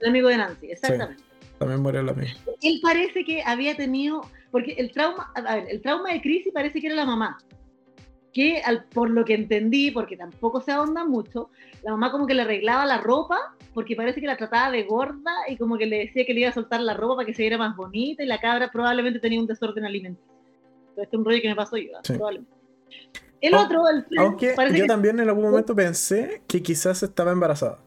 El 0.00 0.08
amigo 0.08 0.28
de 0.28 0.36
Nancy, 0.36 0.66
exactamente. 0.72 1.22
también 1.60 1.80
muere 1.80 2.00
el 2.00 2.08
amigo. 2.08 2.32
Él 2.60 2.80
parece 2.82 3.24
que 3.24 3.40
había 3.44 3.76
tenido, 3.76 4.22
porque 4.50 4.72
el 4.72 4.90
trauma, 4.90 5.30
a 5.36 5.54
ver, 5.54 5.66
el 5.70 5.80
trauma 5.80 6.12
de 6.12 6.20
crisis 6.20 6.52
parece 6.52 6.80
que 6.80 6.88
era 6.88 6.96
la 6.96 7.06
mamá. 7.06 7.38
Que 8.32 8.62
al, 8.62 8.86
por 8.86 9.10
lo 9.10 9.24
que 9.24 9.34
entendí, 9.34 9.92
porque 9.92 10.16
tampoco 10.16 10.60
se 10.60 10.72
ahonda 10.72 11.04
mucho, 11.04 11.50
la 11.84 11.92
mamá 11.92 12.10
como 12.10 12.26
que 12.26 12.34
le 12.34 12.42
arreglaba 12.42 12.84
la 12.84 12.98
ropa, 12.98 13.54
porque 13.74 13.94
parece 13.94 14.20
que 14.20 14.26
la 14.26 14.36
trataba 14.36 14.72
de 14.72 14.82
gorda 14.82 15.32
y 15.48 15.56
como 15.56 15.78
que 15.78 15.86
le 15.86 15.98
decía 15.98 16.26
que 16.26 16.34
le 16.34 16.40
iba 16.40 16.48
a 16.48 16.52
soltar 16.52 16.80
la 16.80 16.94
ropa 16.94 17.16
para 17.16 17.26
que 17.26 17.34
se 17.34 17.42
viera 17.42 17.58
más 17.58 17.76
bonita 17.76 18.24
y 18.24 18.26
la 18.26 18.40
cabra 18.40 18.72
probablemente 18.72 19.20
tenía 19.20 19.38
un 19.38 19.46
desorden 19.46 19.84
alimenticio. 19.84 20.32
Este 20.96 21.02
es 21.02 21.14
un 21.14 21.24
rollo 21.24 21.40
que 21.40 21.48
me 21.48 21.54
pasó 21.54 21.76
yo, 21.76 21.92
probablemente. 22.02 22.62
El 23.42 23.54
otro, 23.54 23.82
el 23.88 24.06
Aunque 24.18 24.54
yo 24.72 24.86
también 24.86 25.18
en 25.18 25.28
algún 25.28 25.44
momento 25.44 25.74
pensé 25.74 26.42
que 26.46 26.62
quizás 26.62 27.02
estaba 27.02 27.32
embarazada. 27.32 27.80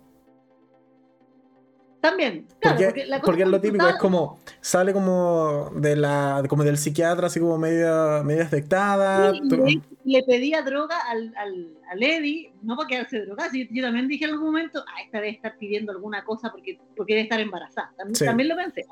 También, 2.01 2.45
claro, 2.60 2.78
porque, 2.78 3.08
porque, 3.24 3.41
es 3.41 3.47
lo 3.47 3.60
típico, 3.60 3.88
es 3.88 3.95
como, 3.95 4.39
sale 4.62 4.93
como 4.93 5.72
de 5.74 5.95
la, 5.95 6.43
como 6.47 6.64
del 6.64 6.78
psiquiatra, 6.78 7.28
así 7.28 7.39
como 7.39 7.58
media, 7.58 8.22
media 8.24 8.43
afectada. 8.43 9.32
le, 9.32 10.24
pedía 10.24 10.62
droga 10.62 10.99
al, 11.10 11.34
al, 11.36 11.80
al, 11.89 12.03
Eddie, 12.03 12.53
no 12.62 12.76
para 12.76 12.88
quedarse 12.88 13.22
drogada, 13.22 13.49
yo, 13.51 13.66
yo 13.72 13.82
también 13.82 14.08
dije 14.08 14.26
en 14.26 14.32
algún 14.32 14.47
momento, 14.47 14.84
ah, 14.88 15.01
esta 15.03 15.18
debe 15.18 15.32
estar 15.32 15.58
pidiendo 15.58 15.93
alguna 15.93 16.24
cosa 16.24 16.51
porque, 16.51 16.80
porque 16.95 17.14
debe 17.14 17.24
estar 17.24 17.39
embarazada. 17.39 17.91
También, 17.97 18.24
también 18.24 18.49
lo 18.49 18.56
pensé. 18.56 18.86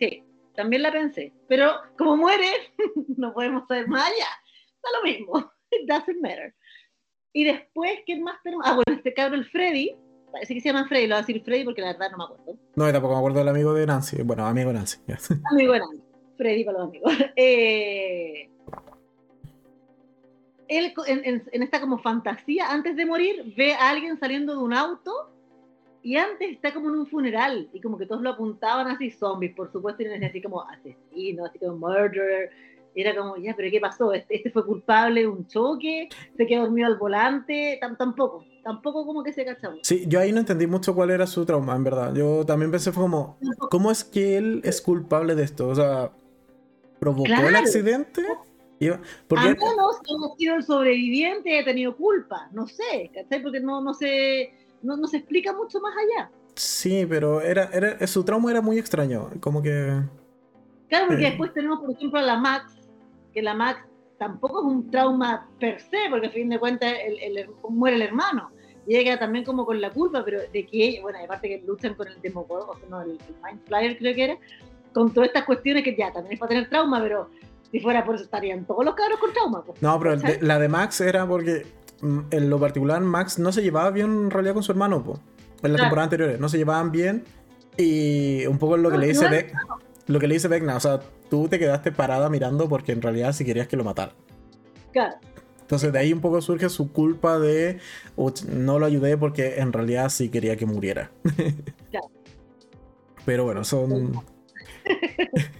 Sí, 0.00 0.24
también 0.54 0.82
la 0.82 0.92
pensé. 0.92 1.34
Pero 1.46 1.70
como 1.98 2.16
muere, 2.16 2.48
no 3.18 3.34
podemos 3.34 3.68
saber 3.68 3.88
más 3.88 4.06
allá. 4.06 4.28
Da 4.82 4.88
lo 4.98 5.04
mismo. 5.04 5.52
It 5.80 5.86
doesn't 5.88 6.20
matter. 6.20 6.54
Y 7.32 7.44
después, 7.44 7.98
¿quién 8.06 8.22
más 8.22 8.36
tenemos? 8.42 8.64
Ah, 8.66 8.74
bueno, 8.74 8.96
este 8.96 9.12
cabrón, 9.12 9.40
el 9.40 9.46
Freddy, 9.46 9.96
parece 10.30 10.54
que 10.54 10.60
se 10.60 10.68
llama 10.68 10.86
Freddy, 10.88 11.06
lo 11.06 11.14
voy 11.14 11.22
a 11.22 11.26
decir 11.26 11.42
Freddy 11.44 11.64
porque 11.64 11.80
la 11.80 11.92
verdad 11.92 12.10
no 12.12 12.18
me 12.18 12.24
acuerdo. 12.24 12.60
No, 12.76 12.86
yo 12.86 12.92
tampoco 12.92 13.14
me 13.14 13.18
acuerdo 13.18 13.38
del 13.38 13.48
amigo 13.48 13.74
de 13.74 13.86
Nancy. 13.86 14.22
Bueno, 14.22 14.46
amigo 14.46 14.72
Nancy. 14.72 14.98
Amigo 15.50 15.72
de 15.72 15.78
Nancy. 15.80 16.02
Freddy 16.36 16.64
para 16.64 16.78
los 16.78 16.88
amigos. 16.88 17.12
Eh, 17.36 18.48
él 20.68 20.94
en, 21.06 21.62
esta 21.62 21.80
como 21.80 21.98
fantasía, 21.98 22.70
antes 22.70 22.96
de 22.96 23.06
morir, 23.06 23.54
ve 23.56 23.74
a 23.74 23.90
alguien 23.90 24.18
saliendo 24.18 24.54
de 24.54 24.58
un 24.58 24.72
auto 24.72 25.30
y 26.02 26.16
antes 26.16 26.50
está 26.50 26.72
como 26.72 26.88
en 26.88 26.96
un 26.96 27.06
funeral 27.06 27.68
y 27.72 27.80
como 27.80 27.98
que 27.98 28.06
todos 28.06 28.22
lo 28.22 28.30
apuntaban 28.30 28.88
así, 28.88 29.10
zombies, 29.10 29.54
por 29.54 29.70
supuesto, 29.70 30.02
y 30.02 30.24
así 30.24 30.40
como 30.40 30.62
asesino, 30.62 31.44
así 31.46 31.58
como 31.58 31.76
murderer, 31.76 32.50
era 32.94 33.16
como, 33.16 33.36
ya, 33.36 33.54
pero 33.56 33.70
¿qué 33.70 33.80
pasó? 33.80 34.12
Este, 34.12 34.36
este, 34.36 34.50
fue 34.50 34.64
culpable 34.64 35.22
de 35.22 35.28
un 35.28 35.46
choque, 35.46 36.08
se 36.36 36.46
quedó 36.46 36.62
dormido 36.62 36.86
al 36.86 36.96
volante, 36.96 37.78
tampoco, 37.80 38.44
tampoco 38.62 39.04
como 39.04 39.22
que 39.22 39.32
se 39.32 39.44
cachaba. 39.44 39.74
Sí, 39.82 40.04
yo 40.06 40.20
ahí 40.20 40.32
no 40.32 40.40
entendí 40.40 40.66
mucho 40.66 40.94
cuál 40.94 41.10
era 41.10 41.26
su 41.26 41.44
trauma, 41.44 41.74
en 41.74 41.84
verdad. 41.84 42.14
Yo 42.14 42.44
también 42.46 42.70
pensé, 42.70 42.92
fue 42.92 43.02
como, 43.02 43.38
¿cómo 43.70 43.90
es 43.90 44.04
que 44.04 44.36
él 44.36 44.60
es 44.64 44.80
culpable 44.80 45.34
de 45.34 45.44
esto? 45.44 45.68
O 45.68 45.74
sea, 45.74 46.12
¿provocó 46.98 47.26
el 47.26 47.56
accidente? 47.56 48.22
Porque... 49.28 49.44
A 49.44 49.48
menos 49.48 50.00
que 50.04 50.12
ha 50.12 50.36
sido 50.36 50.56
el 50.56 50.62
sobreviviente 50.62 51.50
y 51.50 51.58
ha 51.58 51.64
tenido 51.64 51.96
culpa, 51.96 52.48
no 52.52 52.66
sé, 52.66 53.10
¿cachai? 53.14 53.42
Porque 53.42 53.60
no, 53.60 53.80
no, 53.80 53.94
se, 53.94 54.52
no, 54.82 54.96
no 54.96 55.06
se 55.06 55.18
explica 55.18 55.52
mucho 55.52 55.80
más 55.80 55.94
allá. 55.96 56.30
Sí, 56.54 57.06
pero 57.08 57.40
era, 57.40 57.70
era, 57.72 58.06
su 58.06 58.24
trauma 58.24 58.50
era 58.50 58.60
muy 58.60 58.78
extraño, 58.78 59.30
como 59.40 59.62
que... 59.62 60.00
Claro, 60.88 61.06
porque 61.08 61.24
después 61.24 61.52
tenemos, 61.52 61.80
por 61.80 61.90
ejemplo, 61.90 62.18
a 62.18 62.22
la 62.22 62.38
Max, 62.38 62.76
que 63.34 63.42
la 63.42 63.54
Max 63.54 63.80
tampoco 64.18 64.60
es 64.60 64.66
un 64.66 64.90
trauma 64.90 65.48
per 65.58 65.80
se, 65.80 65.98
porque 66.08 66.28
a 66.28 66.30
fin 66.30 66.48
de 66.48 66.58
cuentas 66.58 66.92
el, 67.04 67.48
muere 67.68 67.96
el 67.96 68.02
hermano. 68.02 68.50
Y 68.86 68.96
ella 68.96 69.18
también 69.18 69.44
como 69.44 69.64
con 69.64 69.80
la 69.80 69.90
culpa, 69.90 70.24
pero 70.24 70.40
de 70.40 70.66
que 70.66 70.86
ella, 70.88 71.02
bueno, 71.02 71.18
aparte 71.24 71.48
que 71.48 71.62
luchan 71.66 71.94
con 71.94 72.06
el 72.08 72.20
Demogorgon, 72.20 72.76
o 72.76 72.78
sea, 72.78 72.88
no, 72.88 73.00
el, 73.00 73.18
Mind 73.42 73.60
Flyer 73.66 73.98
creo 73.98 74.14
que 74.14 74.24
era, 74.24 74.38
con 74.92 75.12
todas 75.12 75.28
estas 75.28 75.44
cuestiones 75.44 75.82
que 75.82 75.96
ya 75.96 76.12
también 76.12 76.34
es 76.34 76.38
para 76.38 76.50
tener 76.50 76.68
trauma, 76.68 77.00
pero 77.00 77.30
si 77.70 77.80
fuera 77.80 78.04
por 78.04 78.14
eso 78.14 78.24
estarían 78.24 78.64
todos 78.66 78.84
los 78.84 78.94
cabros 78.94 79.18
con 79.18 79.32
trauma. 79.32 79.64
Pues, 79.64 79.80
no, 79.82 79.98
pero 79.98 80.16
la 80.40 80.58
de 80.58 80.68
Max 80.68 81.00
era 81.00 81.26
porque 81.26 81.66
mm, 82.02 82.20
en 82.30 82.50
lo 82.50 82.60
particular 82.60 83.00
Max 83.00 83.38
no 83.38 83.52
se 83.52 83.62
llevaba 83.62 83.90
bien 83.90 84.06
en 84.06 84.30
realidad 84.30 84.54
con 84.54 84.62
su 84.62 84.72
hermano, 84.72 85.02
pues, 85.02 85.18
en 85.62 85.72
las 85.72 85.80
temporadas 85.80 86.06
anteriores, 86.06 86.38
no 86.38 86.48
se 86.48 86.58
llevaban 86.58 86.92
bien 86.92 87.24
y 87.76 88.46
un 88.46 88.58
poco 88.58 88.76
lo 88.76 88.90
que 88.90 88.98
le 88.98 89.08
dice 89.08 89.28
Beck, 89.28 89.52
lo 90.06 90.20
que 90.20 90.26
le 90.26 90.34
dice 90.34 90.48
Beckna, 90.48 90.76
o 90.76 90.80
sea, 90.80 91.00
tú 91.30 91.48
te 91.48 91.58
quedaste 91.58 91.92
parada 91.92 92.28
mirando 92.28 92.68
porque 92.68 92.92
en 92.92 93.02
realidad 93.02 93.32
si 93.32 93.44
querías 93.44 93.68
que 93.68 93.76
lo 93.76 93.84
matara. 93.84 94.12
Claro. 94.92 95.16
Entonces 95.60 95.92
de 95.92 95.98
ahí 95.98 96.12
un 96.12 96.20
poco 96.20 96.42
surge 96.42 96.68
su 96.68 96.92
culpa 96.92 97.38
de 97.38 97.80
no 98.48 98.78
lo 98.78 98.86
ayudé 98.86 99.16
porque 99.16 99.56
en 99.56 99.72
realidad 99.72 100.10
sí 100.10 100.28
quería 100.28 100.56
que 100.56 100.66
muriera. 100.66 101.10
Claro. 101.90 102.08
Pero 103.24 103.44
bueno, 103.44 103.64
son... 103.64 104.20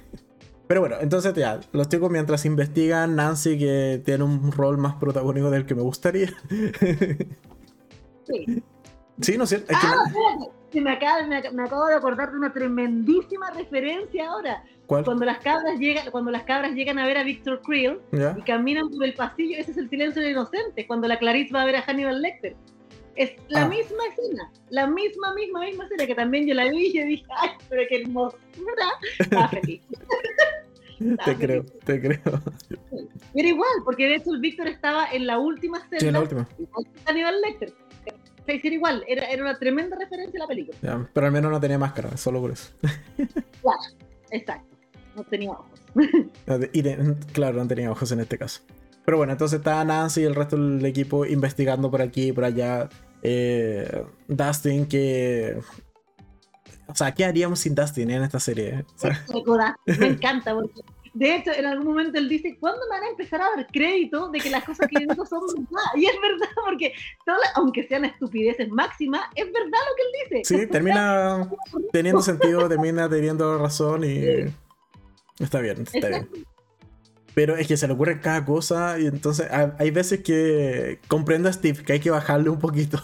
Pero 0.67 0.81
bueno, 0.81 0.97
entonces 1.01 1.35
ya, 1.35 1.61
los 1.73 1.89
chicos 1.89 2.11
mientras 2.11 2.45
investigan, 2.47 3.17
Nancy 3.17 3.59
que 3.59 4.03
tiene 4.05 4.25
un 4.25 4.51
rol 4.51 4.79
más 4.79 4.95
protagónico 4.97 5.51
del 5.51 5.67
que 5.67 5.75
me 5.75 5.83
gustaría. 5.83 6.33
sí. 8.27 8.63
Sí, 9.21 9.39
no 9.39 9.47
sé. 9.47 9.65
ah, 9.73 10.05
me, 10.81 10.93
acabo, 10.93 11.27
me, 11.27 11.63
acabo 11.63 11.87
de 11.87 11.95
acordar 11.95 12.31
de 12.31 12.39
una 12.39 12.53
tremendísima 12.53 13.51
referencia 13.51 14.29
ahora. 14.29 14.65
Cuando 14.87 15.25
las 15.25 15.39
cabras 15.39 15.79
llegan, 15.79 16.11
cuando 16.11 16.31
las 16.31 16.43
cabras 16.43 16.73
llegan 16.73 16.99
a 16.99 17.07
ver 17.07 17.17
a 17.17 17.23
Victor 17.23 17.61
Creel 17.63 18.01
y 18.37 18.43
caminan 18.43 18.91
por 18.91 19.05
el 19.05 19.15
pasillo, 19.15 19.57
ese 19.59 19.71
es 19.71 19.79
el 19.79 19.89
silencio 19.89 20.21
de 20.21 20.31
inocentes, 20.31 20.87
cuando 20.87 21.09
la 21.09 21.19
Clarice 21.19 21.55
va 21.55 21.63
a 21.63 21.65
ver 21.65 21.77
a 21.77 21.83
Hannibal 21.83 22.21
Lecter. 22.21 22.55
Es 23.17 23.33
la 23.49 23.63
ah. 23.63 23.69
misma 23.69 24.05
escena, 24.11 24.51
la 24.71 24.87
misma, 24.89 25.35
misma, 25.35 25.61
misma 25.61 25.85
escena 25.85 26.07
que 26.07 26.15
también 26.17 26.47
yo 26.47 26.55
la 26.55 26.69
vi 26.69 26.87
y 26.87 26.99
yo 26.99 27.05
dije, 27.05 27.25
ay, 27.39 27.51
pero 27.69 27.83
qué 27.89 28.05
feliz. 29.51 29.83
te 31.25 31.37
creo, 31.37 31.65
te 31.85 32.01
creo. 32.01 32.43
Era 33.35 33.49
igual, 33.49 33.71
porque 33.85 34.07
de 34.07 34.17
hecho 34.17 34.33
el 34.33 34.41
Victor 34.41 34.67
estaba 34.67 35.07
en 35.13 35.27
la 35.29 35.39
última 35.39 35.79
escena. 35.79 36.01
Sí, 36.01 36.07
en 36.09 36.13
la 36.13 36.21
última. 36.21 36.49
Hannibal 37.07 37.41
Lecter 37.41 37.73
decir 38.53 38.73
igual, 38.73 39.05
era, 39.09 39.27
era 39.27 39.43
una 39.43 39.59
tremenda 39.59 39.97
referencia 39.97 40.39
a 40.39 40.43
la 40.43 40.49
película. 40.49 41.09
pero 41.13 41.27
al 41.27 41.33
menos 41.33 41.51
no 41.51 41.61
tenía 41.61 41.79
máscara, 41.79 42.17
solo 42.17 42.41
por 42.41 42.53
eso. 42.53 42.71
claro, 43.63 43.81
exacto, 44.31 44.77
no 45.17 45.25
tenía 45.25 45.51
ojos. 45.51 45.81
claro, 47.33 47.59
no 47.59 47.67
tenía 47.67 47.91
ojos 47.91 48.13
en 48.13 48.21
este 48.21 48.39
caso. 48.39 48.61
Pero 49.05 49.19
bueno, 49.19 49.33
entonces 49.33 49.59
está 49.59 49.85
Nancy 49.85 50.23
y 50.23 50.25
el 50.25 50.35
resto 50.35 50.57
del 50.57 50.85
equipo 50.87 51.27
investigando 51.27 51.91
por 51.91 52.01
aquí 52.01 52.29
y 52.29 52.33
por 52.33 52.45
allá. 52.45 52.89
Eh, 53.23 54.05
Dustin, 54.29 54.87
que. 54.87 55.59
O 56.87 56.95
sea, 56.95 57.13
¿qué 57.13 57.25
haríamos 57.25 57.61
sin 57.61 57.75
Dustin 57.75 58.11
en 58.11 58.23
esta 58.23 58.41
serie? 58.41 58.85
me 59.87 60.07
encanta 60.07 60.55
porque 60.55 60.81
de 61.15 61.37
hecho, 61.37 61.53
en 61.53 61.65
algún 61.65 61.87
momento 61.87 62.19
él 62.19 62.29
dice, 62.29 62.57
¿cuándo 62.59 62.81
me 62.91 62.97
van 62.97 63.05
a 63.05 63.11
empezar 63.11 63.41
a 63.41 63.57
dar 63.57 63.67
crédito 63.69 64.31
de 64.31 64.41
que 64.41 64.51
las 64.51 64.65
cosas 64.65 64.89
que 64.89 65.01
yo 65.01 65.07
digo 65.09 65.25
son 65.25 65.41
verdad? 65.55 65.85
Y 65.95 66.07
es 66.07 66.15
verdad, 66.21 66.49
porque 66.65 66.93
aunque 67.55 67.87
sean 67.87 68.05
estupideces 68.05 68.69
máximas, 68.69 69.23
es 69.37 69.47
verdad 69.47 69.63
lo 69.63 69.97
que 69.97 70.03
él 70.03 70.43
dice. 70.43 70.59
Sí, 70.59 70.67
termina 70.67 71.49
teniendo 71.93 72.21
sentido, 72.23 72.69
termina 72.69 73.09
teniendo 73.09 73.59
razón 73.59 74.03
y 74.05 74.53
está 75.39 75.61
bien, 75.61 75.83
está 75.83 76.09
bien. 76.09 76.29
Pero 77.33 77.57
es 77.57 77.69
que 77.69 77.77
se 77.77 77.87
le 77.87 77.95
ocurre 77.95 78.21
cada 78.21 78.45
cosa 78.45 78.99
y 78.99 79.07
entonces 79.07 79.49
hay 79.51 79.91
veces 79.93 80.21
que 80.23 80.99
comprendo 81.07 81.49
a 81.49 81.53
Steve 81.53 81.83
que 81.85 81.93
hay 81.95 82.01
que 82.01 82.11
bajarle 82.11 82.51
un 82.51 82.59
poquito. 82.59 82.99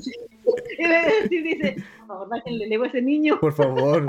Sí. 0.00 0.12
Y 1.30 1.42
dice, 1.42 1.76
por 1.98 2.06
favor, 2.06 2.28
bájenle, 2.28 2.66
le 2.66 2.76
a 2.76 2.86
ese 2.86 3.00
niño. 3.00 3.40
Por 3.40 3.54
favor. 3.54 4.04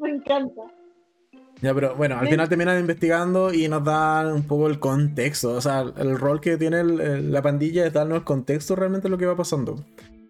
Me 0.00 0.10
encanta. 0.10 0.62
Ya, 1.62 1.74
pero 1.74 1.94
bueno, 1.96 2.18
al 2.18 2.28
final 2.28 2.48
terminan 2.48 2.78
investigando 2.78 3.52
y 3.52 3.66
nos 3.68 3.82
dan 3.82 4.32
un 4.32 4.42
poco 4.42 4.66
el 4.66 4.78
contexto. 4.78 5.52
O 5.52 5.60
sea, 5.60 5.80
el 5.96 6.18
rol 6.18 6.40
que 6.40 6.56
tiene 6.56 6.84
la 6.84 7.42
pandilla 7.42 7.86
es 7.86 7.92
darnos 7.92 8.18
el 8.18 8.24
contexto 8.24 8.76
realmente 8.76 9.06
de 9.06 9.10
lo 9.10 9.18
que 9.18 9.26
va 9.26 9.36
pasando. 9.36 9.84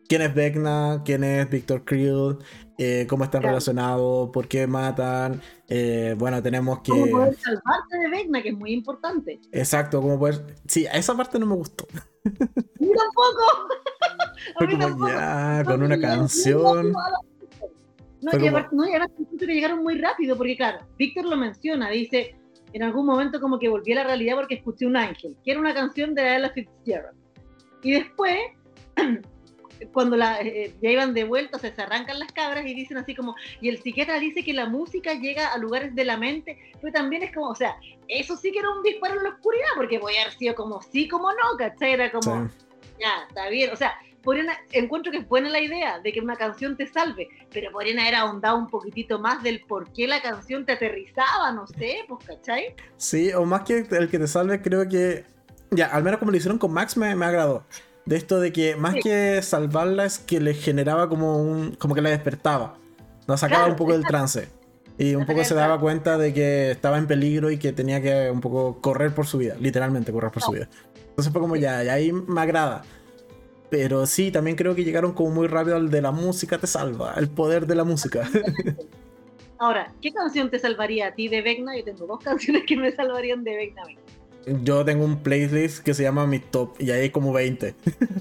¿Quién 0.09 0.22
es 0.22 0.35
Vecna? 0.35 1.03
¿Quién 1.05 1.24
es 1.24 1.51
Victor 1.51 1.85
Creel? 1.85 2.39
Eh, 2.79 3.07
¿Cómo 3.09 3.24
están 3.24 3.43
relacionados? 3.43 4.31
¿Por 4.31 4.47
qué 4.47 4.68
matan? 4.68 5.41
Eh, 5.68 6.14
bueno, 6.16 6.41
tenemos 6.43 6.81
que. 6.81 6.93
¿Cómo 6.93 7.07
poder 7.07 7.37
salvarte 7.37 7.99
de 7.99 8.09
Vecna? 8.09 8.43
Que 8.43 8.51
es 8.51 8.57
muy 8.57 8.72
importante. 8.72 9.41
Exacto, 9.51 10.01
¿cómo 10.01 10.18
poder. 10.18 10.55
Sí, 10.66 10.87
esa 10.93 11.16
parte 11.16 11.41
no 11.41 11.47
me 11.47 11.57
gustó. 11.57 11.87
¡Ni 12.24 12.33
tampoco! 12.93 13.68
Fue 14.59 14.70
como 14.70 15.09
ya, 15.09 15.62
con 15.64 15.83
una 15.83 15.99
canción. 15.99 16.93
No, 18.27 18.33
y 18.33 18.51
no, 18.51 18.66
que 19.39 19.47
llegaron 19.47 19.85
muy 19.85 20.01
rápido, 20.01 20.37
porque 20.37 20.57
claro, 20.57 20.81
Víctor 20.99 21.27
lo 21.27 21.37
menciona, 21.37 21.91
dice, 21.91 22.35
en 22.72 22.83
algún 22.83 23.07
momento 23.07 23.41
como 23.41 23.57
que 23.57 23.68
volví 23.68 23.93
a 23.93 23.97
la 23.97 24.05
realidad 24.05 24.35
porque 24.35 24.57
escuché 24.57 24.85
un 24.85 24.97
ángel, 24.97 25.37
que 25.45 25.53
era 25.53 25.61
una 25.61 25.72
canción 25.72 26.12
de 26.12 26.37
Ella 26.37 26.51
Fitzgerald. 26.51 27.16
Y 27.85 27.93
después, 27.93 28.37
cuando 29.93 30.16
la, 30.16 30.41
eh, 30.41 30.74
ya 30.83 30.91
iban 30.91 31.14
de 31.14 31.22
vuelta, 31.22 31.61
se 31.61 31.68
arrancan 31.81 32.18
las 32.18 32.33
cabras 32.33 32.66
y 32.66 32.74
dicen 32.74 32.97
así 32.97 33.14
como, 33.14 33.37
y 33.61 33.68
el 33.68 33.81
psiquiatra 33.81 34.18
dice 34.18 34.43
que 34.43 34.53
la 34.53 34.66
música 34.66 35.14
llega 35.14 35.53
a 35.53 35.59
lugares 35.59 35.95
de 35.95 36.05
la 36.05 36.16
mente, 36.16 36.59
pero 36.81 36.93
también 36.93 37.22
es 37.22 37.33
como, 37.33 37.51
o 37.51 37.55
sea, 37.55 37.77
eso 38.09 38.37
sí 38.37 38.51
que 38.51 38.59
era 38.59 38.70
un 38.70 38.83
disparo 38.83 39.18
en 39.18 39.22
la 39.22 39.31
oscuridad, 39.31 39.68
porque 39.77 40.01
voy 40.01 40.16
a 40.16 40.22
haber 40.22 40.35
sido 40.35 40.57
como 40.57 40.83
sí, 40.83 41.07
como 41.07 41.31
no, 41.31 41.57
¿cachai? 41.57 41.93
Era 41.93 42.11
como, 42.11 42.51
ya, 42.99 43.24
está 43.29 43.49
bien, 43.51 43.70
o 43.72 43.77
sea, 43.77 43.97
encuentro 44.72 45.12
que 45.12 45.18
es 45.18 45.29
buena 45.29 45.49
la 45.49 45.61
idea 45.61 46.01
de 46.01 46.12
que 46.12 46.20
una 46.20 46.37
canción 46.37 46.77
te 46.77 46.87
salve, 46.87 47.29
pero 47.53 47.70
podrían 47.70 47.99
haber 47.99 48.14
ahondado 48.16 48.57
un 48.57 48.68
poquitito 48.68 49.18
más 49.18 49.43
del 49.43 49.62
por 49.62 49.93
qué 49.93 50.07
la 50.07 50.20
canción 50.22 50.64
te 50.64 50.72
aterrizaba, 50.72 51.53
no 51.53 51.66
sé, 51.66 52.05
pues, 52.09 52.24
¿cachai? 52.27 52.74
Sí, 52.97 53.33
o 53.33 53.45
más 53.45 53.62
que 53.62 53.87
el 53.91 54.09
que 54.09 54.18
te 54.18 54.27
salve, 54.27 54.62
creo 54.62 54.89
que, 54.89 55.24
ya, 55.70 55.87
al 55.87 56.03
menos 56.03 56.18
como 56.18 56.31
lo 56.31 56.37
hicieron 56.37 56.59
con 56.59 56.72
Max 56.72 56.97
me, 56.97 57.14
me 57.14 57.27
agradó. 57.27 57.64
De 58.05 58.16
esto 58.16 58.39
de 58.39 58.53
que 58.53 58.77
más 58.77 58.95
que 59.03 59.43
salvarla 59.43 60.05
es 60.05 60.18
que 60.18 60.41
le 60.41 60.55
generaba 60.55 61.09
como 61.09 61.39
un, 61.39 61.74
como 61.74 61.95
que 61.95 62.01
la 62.01 62.11
despertaba, 62.11 62.79
la 63.27 63.37
sacaba 63.37 63.66
un 63.66 63.77
poco 63.77 63.93
del 63.93 64.05
trance. 64.05 64.49
Y 64.99 65.14
un 65.14 65.27
poco 65.27 65.45
se 65.45 65.55
daba 65.55 65.79
cuenta 65.79 66.16
de 66.16 66.33
que 66.33 66.70
estaba 66.70 66.97
en 66.97 67.07
peligro 67.07 67.51
y 67.51 67.59
que 67.59 67.72
tenía 67.72 68.01
que 68.01 68.31
un 68.31 68.41
poco 68.41 68.81
correr 68.81 69.14
por 69.14 69.27
su 69.27 69.39
vida, 69.39 69.55
literalmente 69.61 70.11
correr 70.11 70.31
por 70.31 70.43
su 70.43 70.53
vida. 70.53 70.68
Entonces 71.11 71.33
fue 71.33 71.41
como 71.41 71.57
ya, 71.57 71.85
y 71.85 71.89
ahí 71.89 72.12
me 72.12 72.41
agrada. 72.41 72.83
Pero 73.71 74.07
sí, 74.07 74.31
también 74.31 74.57
creo 74.57 74.75
que 74.75 74.85
llegaron 74.85 75.12
como 75.12 75.31
muy 75.31 75.49
rápido 75.49 75.77
al 75.77 75.91
de 75.91 76.01
la 76.01 76.12
música 76.12 76.59
te 76.59 76.67
salva, 76.67 77.14
el 77.17 77.29
poder 77.29 77.67
de 77.67 77.75
la 77.75 77.85
música. 77.85 78.29
Ahora, 79.59 79.93
¿qué 80.03 80.12
canción 80.12 80.51
te 80.51 80.59
salvaría 80.59 81.09
a 81.09 81.14
ti 81.14 81.29
de 81.29 81.41
Vecna? 81.41 81.77
Yo 81.77 81.85
tengo 81.85 82.07
dos 82.07 82.21
canciones 82.25 82.64
que 82.67 82.77
me 82.77 82.93
salvarían 82.93 83.43
de 83.43 83.57
Vecna. 83.57 83.83
Yo 84.62 84.85
tengo 84.85 85.05
un 85.05 85.25
playlist 85.25 85.83
que 85.83 85.93
se 85.93 86.05
llama 86.05 86.25
Mi 86.25 86.39
Top 86.39 86.77
y 86.79 86.93
ahí 86.93 87.01
hay 87.03 87.11
como 87.11 87.33
20. 87.33 87.75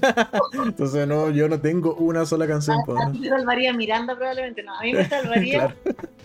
Entonces, 0.64 1.06
no, 1.06 1.30
yo 1.30 1.48
no 1.48 1.60
tengo 1.60 1.94
una 1.94 2.26
sola 2.26 2.48
canción. 2.48 2.78
A, 3.00 3.12
ti 3.12 3.20
te 3.20 3.28
salvaría 3.28 3.72
Miranda 3.72 4.16
probablemente, 4.16 4.64
no. 4.64 4.74
A 4.76 4.82
mí 4.82 4.92
me 4.92 5.08
salvaría, 5.08 5.76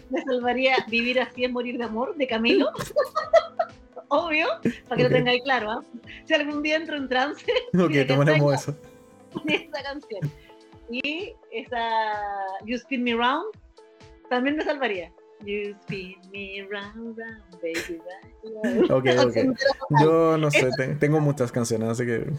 me 0.10 0.24
salvaría 0.24 0.78
Vivir 0.90 1.20
así 1.20 1.44
es 1.44 1.52
morir 1.52 1.78
de 1.78 1.84
amor 1.84 2.16
de 2.16 2.26
Camilo. 2.26 2.70
Obvio, 4.08 4.48
para 4.88 4.98
que 4.98 5.04
lo 5.04 5.10
tengáis 5.10 5.44
claro. 5.44 5.70
¿ah? 5.70 5.84
Si 6.26 6.34
algún 6.34 6.64
día 6.64 6.78
entro 6.78 6.98
en 6.98 7.08
trance. 7.08 7.46
Ok, 7.78 8.08
tomaremos 8.08 8.56
eso. 8.56 8.76
esa 9.48 9.84
canción. 9.84 10.32
Y 10.90 11.34
esa 11.52 12.12
You 12.66 12.76
Spin 12.76 13.04
Me 13.04 13.14
Round 13.14 13.46
también 14.32 14.56
me 14.56 14.64
salvaría. 14.64 15.12
You 15.46 15.76
spin 15.82 16.16
me 16.32 16.68
round, 16.70 17.18
round, 17.18 17.62
baby. 17.62 18.00
Ok, 18.90 19.06
ok. 19.28 19.58
Yo 20.02 20.38
no 20.38 20.52
sé, 20.52 20.70
tengo 21.00 21.20
muchas 21.20 21.52
canciones, 21.52 21.90
así 21.90 22.06
que. 22.06 22.32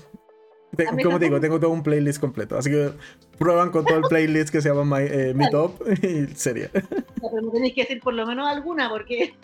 como 1.03 1.18
te 1.18 1.26
digo, 1.26 1.40
tengo 1.40 1.61
todo 1.61 1.70
un 1.70 1.82
playlist 1.82 2.20
completo. 2.20 2.57
Así 2.57 2.70
que 2.70 2.93
prueban 3.38 3.70
con 3.70 3.84
todo 3.84 3.99
el 3.99 4.05
playlist 4.05 4.51
que 4.51 4.62
se 4.62 4.68
llama 4.68 4.84
My, 4.99 5.05
eh, 5.05 5.34
Mi 5.34 5.51
Top 5.51 5.82
y 6.03 6.28
sería. 6.34 6.70
pero 6.72 7.43
me 7.43 7.51
tenéis 7.51 7.74
que 7.74 7.82
decir 7.82 8.01
por 8.01 8.14
lo 8.14 8.24
menos 8.24 8.49
alguna, 8.49 8.88
porque 8.88 9.34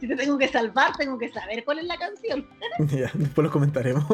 si 0.00 0.08
te 0.08 0.16
tengo 0.16 0.36
que 0.36 0.48
salvar, 0.48 0.96
tengo 0.98 1.16
que 1.16 1.30
saber 1.30 1.64
cuál 1.64 1.78
es 1.78 1.84
la 1.86 1.96
canción. 1.96 2.46
ya, 2.90 3.10
después 3.14 3.44
lo 3.44 3.50
comentaremos. 3.50 4.04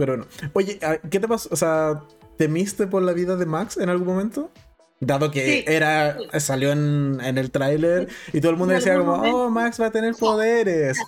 Pero 0.00 0.16
no. 0.16 0.26
Oye, 0.54 0.78
ah, 0.80 0.96
¿qué 1.10 1.20
te 1.20 1.28
pasó? 1.28 1.50
O 1.52 1.56
sea, 1.56 2.00
¿temiste 2.38 2.86
por 2.86 3.02
la 3.02 3.12
vida 3.12 3.36
de 3.36 3.44
Max 3.44 3.76
en 3.76 3.90
algún 3.90 4.06
momento? 4.06 4.50
Dado 4.98 5.30
que 5.30 5.62
era 5.66 6.16
salió 6.38 6.72
en, 6.72 7.20
el 7.20 7.50
tráiler 7.50 8.08
y 8.32 8.40
todo 8.40 8.52
el 8.52 8.56
mundo 8.56 8.72
decía 8.72 8.96
como, 8.96 9.12
oh, 9.12 9.50
Max 9.50 9.78
va 9.78 9.86
a 9.86 9.90
tener 9.90 10.14
poderes. 10.14 10.98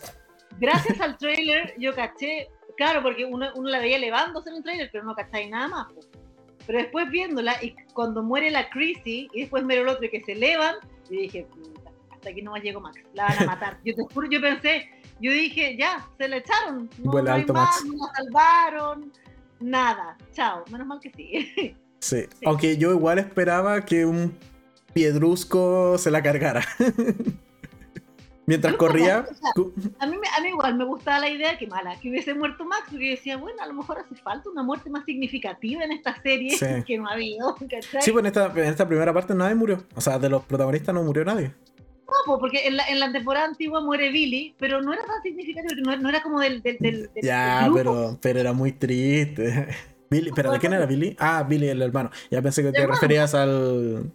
Gracias 0.61 1.01
al 1.01 1.16
tráiler 1.18 1.74
yo 1.78 1.95
caché, 1.95 2.51
claro, 2.76 3.03
porque 3.03 3.24
uno, 3.24 3.51
la 3.64 3.78
veía 3.78 3.97
elevándose 3.97 4.51
en 4.51 4.57
el 4.57 4.62
tráiler, 4.62 4.90
pero 4.93 5.05
no 5.05 5.14
cacháis 5.14 5.49
nada 5.49 5.68
más. 5.68 5.86
Pero 6.66 6.78
después 6.78 7.09
viéndola 7.09 7.57
y 7.62 7.74
cuando 7.95 8.22
muere 8.22 8.51
la 8.51 8.68
Chrissy 8.68 9.30
y 9.32 9.40
después 9.40 9.64
muere 9.64 9.80
el 9.80 9.88
otro 9.88 10.07
que 10.11 10.20
se 10.20 10.32
elevan, 10.32 10.74
yo 11.11 11.18
dije, 11.18 11.47
hasta 12.11 12.28
aquí 12.28 12.43
no 12.43 12.51
más 12.51 12.62
llego 12.62 12.78
Max, 12.82 13.01
la 13.14 13.24
van 13.24 13.38
a 13.38 13.47
matar. 13.53 13.78
Yo 13.86 13.95
te 13.95 14.03
juro, 14.12 14.28
yo 14.30 14.40
pensé, 14.43 14.90
yo 15.21 15.33
dije, 15.33 15.77
ya, 15.77 16.09
se 16.19 16.29
le 16.29 16.39
echaron. 16.39 16.91
No, 16.99 17.17
hay 17.17 17.45
más, 17.47 17.85
no 17.85 18.07
la 18.07 18.13
salvaron, 18.15 19.13
nada. 19.61 20.17
Chao, 20.33 20.65
menos 20.71 20.87
mal 20.87 21.01
que 21.01 21.11
sí. 21.17 21.77
sí. 22.01 22.25
aunque 22.45 22.77
yo 22.77 22.93
igual 22.93 23.19
esperaba 23.19 23.85
que 23.85 24.05
un 24.05 24.37
piedrusco 24.93 25.97
se 25.99 26.11
la 26.11 26.23
cargara. 26.23 26.65
Mientras 28.47 28.75
corría. 28.75 29.25
a, 29.99 30.07
mí, 30.07 30.17
a 30.37 30.41
mí 30.41 30.49
igual 30.49 30.77
me 30.77 30.85
gustaba 30.85 31.21
la 31.21 31.31
idea 31.31 31.57
que 31.57 31.67
mala, 31.69 31.99
que 32.01 32.11
hubiese 32.11 32.35
muerto 32.35 32.65
Max, 32.65 32.87
porque 32.91 33.11
decía, 33.11 33.37
bueno, 33.37 33.63
a 33.63 33.67
lo 33.67 33.75
mejor 33.75 33.99
hace 33.99 34.17
falta 34.17 34.51
una 34.51 34.65
muerte 34.65 34.91
más 34.91 35.05
significativa 35.05 35.85
en 35.85 35.93
esta 35.93 36.21
serie 36.23 36.53
que 36.87 36.99
no 36.99 37.09
ha 37.09 37.13
habido. 37.13 37.57
Sí, 38.01 38.11
pues 38.11 38.17
en 38.17 38.27
esta, 38.27 38.47
en 38.47 38.65
esta 38.65 38.87
primera 38.87 39.13
parte 39.13 39.35
nadie 39.35 39.55
murió. 39.55 39.85
O 39.95 40.01
sea, 40.01 40.19
de 40.19 40.29
los 40.29 40.45
protagonistas 40.45 40.95
no 40.95 41.05
murió 41.05 41.25
nadie. 41.25 41.55
No, 42.27 42.39
porque 42.39 42.66
en 42.66 42.77
la, 42.77 42.87
en 42.89 43.01
la, 43.01 43.12
temporada 43.12 43.47
antigua 43.47 43.81
muere 43.81 44.11
Billy, 44.11 44.55
pero 44.59 44.81
no 44.81 44.93
era 44.93 45.03
tan 45.05 45.23
significativo, 45.23 45.81
no, 45.83 45.97
no 45.97 46.09
era 46.09 46.23
como 46.23 46.41
del. 46.41 46.62
del, 46.62 46.79
del, 46.79 47.11
ya, 47.23 47.70
pero, 47.75 48.18
pero 48.20 48.41
era 48.41 48.53
muy 48.53 48.73
triste. 48.73 49.68
Billy, 50.11 50.31
¿Pero 50.35 50.53
de 50.53 50.59
quién 50.59 50.75
era 50.75 50.85
Billy? 50.85 51.16
Ah, 51.18 51.43
Billy, 51.43 51.68
el 51.68 51.81
hermano. 51.81 52.11
Ya 52.31 52.43
pensé 52.43 52.62
que 52.62 52.70
te 52.70 52.87
referías 52.87 53.35
al 53.35 54.12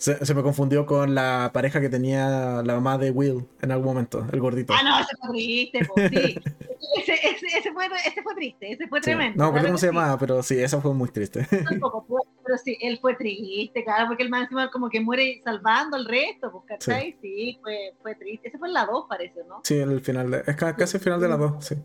se, 0.00 0.34
me 0.34 0.42
confundió 0.42 0.86
con 0.86 1.14
la 1.14 1.50
pareja 1.52 1.78
que 1.78 1.90
tenía 1.90 2.62
la 2.64 2.74
mamá 2.74 2.96
de 2.96 3.10
Will 3.10 3.46
en 3.60 3.70
algún 3.70 3.88
momento, 3.88 4.26
el 4.32 4.40
gordito. 4.40 4.72
Ah, 4.72 4.82
no, 4.82 4.98
ese 4.98 5.14
fue 5.20 5.28
triste, 5.30 5.80
pues, 5.84 6.10
sí. 6.10 6.16
ese, 6.96 7.12
ese, 7.12 7.46
ese, 7.58 7.72
fue, 7.72 7.86
ese 8.06 8.22
fue 8.22 8.34
triste, 8.34 8.72
ese 8.72 8.88
fue 8.88 9.02
tremendo. 9.02 9.44
No, 9.44 9.52
pero 9.52 9.66
cómo 9.66 9.76
se 9.76 9.88
llamaba, 9.88 10.16
pero 10.16 10.42
sí, 10.42 10.58
eso 10.58 10.80
fue 10.80 10.94
muy 10.94 11.10
triste. 11.10 11.46
Tampoco, 11.68 12.06
pero 12.50 12.58
sí, 12.64 12.76
él 12.80 12.98
fue 13.00 13.14
triste, 13.14 13.84
claro, 13.84 14.08
porque 14.08 14.24
el 14.24 14.28
man 14.28 14.42
encima 14.42 14.68
como 14.72 14.90
que 14.90 15.00
muere 15.00 15.40
salvando 15.44 15.96
al 15.96 16.04
resto, 16.04 16.50
pues, 16.50 16.64
¿cachai? 16.66 17.16
Sí, 17.22 17.56
fue, 17.62 17.94
fue 18.02 18.16
triste. 18.16 18.48
Ese 18.48 18.58
fue 18.58 18.66
en 18.66 18.74
la 18.74 18.86
2, 18.86 19.06
parece, 19.08 19.44
¿no? 19.48 19.60
Sí, 19.62 19.76
el 19.76 20.00
final, 20.00 20.32
de, 20.32 20.42
es 20.44 20.56
casi 20.56 20.96
el 20.96 21.02
final 21.02 21.20
de 21.20 21.28
la 21.28 21.36
2, 21.36 21.64
sí. 21.64 21.76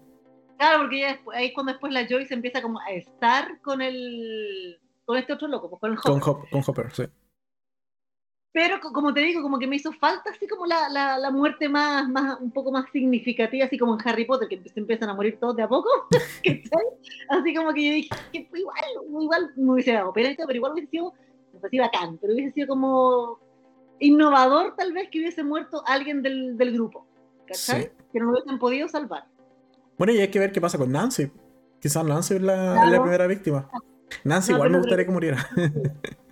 Claro, 0.58 0.80
porque 0.80 1.02
ya 1.02 1.08
después, 1.10 1.38
ahí 1.38 1.54
cuando 1.54 1.74
después 1.74 1.94
la 1.94 2.08
Joyce 2.10 2.34
empieza 2.34 2.64
como 2.64 2.80
a 2.80 2.90
estar 2.90 3.62
con 3.62 3.82
el 3.84 4.80
con 5.06 5.18
este 5.18 5.34
otro 5.34 5.48
loco, 5.48 5.70
pues, 5.70 5.80
con 5.80 5.92
el 5.92 5.98
Hopper. 6.00 6.20
Con, 6.20 6.30
Hop, 6.30 6.50
con 6.50 6.64
Hopper, 6.66 6.92
sí. 6.92 7.04
Pero 8.56 8.80
como 8.80 9.14
te 9.14 9.20
digo, 9.20 9.42
como 9.42 9.60
que 9.60 9.68
me 9.68 9.76
hizo 9.76 9.92
falta 9.92 10.30
así 10.30 10.48
como 10.48 10.66
la, 10.66 10.88
la, 10.88 11.20
la, 11.20 11.30
muerte 11.30 11.68
más, 11.68 12.08
más, 12.08 12.40
un 12.40 12.52
poco 12.52 12.72
más 12.72 12.90
significativa, 12.90 13.66
así 13.66 13.78
como 13.78 13.96
en 13.96 14.08
Harry 14.08 14.24
Potter, 14.24 14.48
que 14.48 14.70
se 14.70 14.80
empiezan 14.80 15.10
a 15.10 15.14
morir 15.14 15.38
todos 15.42 15.58
de 15.58 15.64
a 15.64 15.68
poco. 15.68 15.90
así 17.30 17.54
como 17.54 17.74
que 17.74 17.86
yo 17.86 17.94
dije, 17.96 18.10
que 18.32 18.48
igual, 18.54 18.80
igual 19.20 19.52
me 19.58 19.74
hubiese 19.74 19.92
dado 19.92 20.14
pena, 20.14 20.34
pero 20.38 20.56
igual 20.56 20.72
hubiese 20.72 20.90
sido, 20.90 21.14
no 21.52 21.60
sé 21.70 21.80
bacán, 21.80 22.18
pero 22.18 22.34
hubiese 22.34 22.54
sido 22.54 22.68
como 22.70 23.40
innovador 24.00 24.74
tal 24.78 24.94
vez 24.94 25.10
que 25.12 25.20
hubiese 25.20 25.44
muerto 25.44 25.84
alguien 25.86 26.22
del, 26.22 26.56
del 26.56 26.72
grupo, 26.72 27.06
¿cachai? 27.46 27.92
Que 28.14 28.20
no 28.22 28.28
lo 28.28 28.32
hubiesen 28.32 28.58
podido 28.58 28.88
salvar. 28.88 29.26
Bueno, 29.98 30.14
y 30.14 30.20
hay 30.20 30.30
que 30.30 30.40
ver 30.40 30.54
qué 30.54 30.62
pasa 30.62 30.78
con 30.78 30.94
Nancy. 30.94 31.30
Quizás 31.82 32.06
Nancy 32.06 32.36
es 32.36 32.42
la, 32.42 32.90
la 32.90 33.02
primera 33.02 33.28
víctima. 33.28 33.70
Nancy 34.24 34.54
igual 34.54 34.70
me 34.70 34.78
gustaría 34.78 35.06
que 35.06 35.12
muriera. 35.12 35.46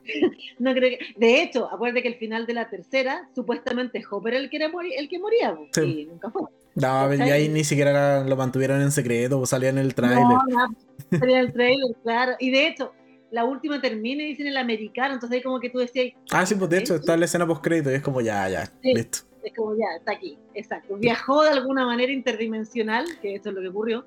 no 0.60 0.74
creo 0.74 0.90
que... 0.90 1.00
De 1.18 1.42
hecho, 1.42 1.70
acuérdate 1.72 2.02
que 2.02 2.10
el 2.10 2.16
final 2.16 2.46
de 2.46 2.54
la 2.54 2.70
tercera, 2.70 3.30
supuestamente 3.36 4.04
Hopper 4.10 4.34
el 4.36 4.50
que, 4.50 4.58
era 4.58 4.72
el 4.98 5.10
que 5.10 5.20
moría, 5.20 5.58
y 5.84 6.06
nunca 6.06 6.30
fue. 6.30 6.44
No, 6.76 7.14
y 7.14 7.22
ahí 7.22 7.50
ni 7.50 7.64
siquiera 7.64 8.24
lo 8.24 8.36
mantuvieron 8.36 8.82
en 8.82 8.92
secreto, 8.92 9.40
o 9.40 9.46
salía 9.46 9.70
en 9.70 9.78
el 9.78 9.94
trailer. 9.94 10.20
No, 10.20 10.44
no, 10.48 11.20
salía 11.20 11.40
en 11.40 11.46
el 11.46 11.54
trailer, 11.54 11.96
claro. 12.04 12.34
Y 12.40 12.52
de 12.52 12.68
hecho, 12.68 12.94
la 13.32 13.46
última 13.46 13.82
termina 13.82 14.24
y 14.24 14.28
dicen 14.28 14.48
el 14.48 14.58
americano, 14.58 15.16
entonces 15.16 15.38
ahí 15.38 15.44
como 15.44 15.60
que 15.60 15.70
tú 15.70 15.80
decías... 15.80 16.14
Ah, 16.32 16.46
sí, 16.46 16.56
pues 16.56 16.70
de 16.70 16.80
hecho 16.80 16.96
está 16.96 17.18
la 17.18 17.26
escena 17.26 17.48
post-crédito 17.48 17.92
y 17.92 17.96
es 17.96 18.02
como 18.02 18.22
ya, 18.22 18.48
ya, 18.50 18.72
listo. 18.84 19.20
Es 19.44 19.54
como 19.56 19.76
ya, 19.76 19.86
está 19.98 20.14
aquí, 20.14 20.38
exacto. 20.54 20.96
Viajó 20.98 21.44
de 21.44 21.50
alguna 21.50 21.86
manera 21.86 22.12
interdimensional, 22.12 23.06
que 23.22 23.36
eso 23.36 23.50
es 23.50 23.56
lo 23.56 23.62
que 23.62 23.70
ocurrió, 23.70 24.06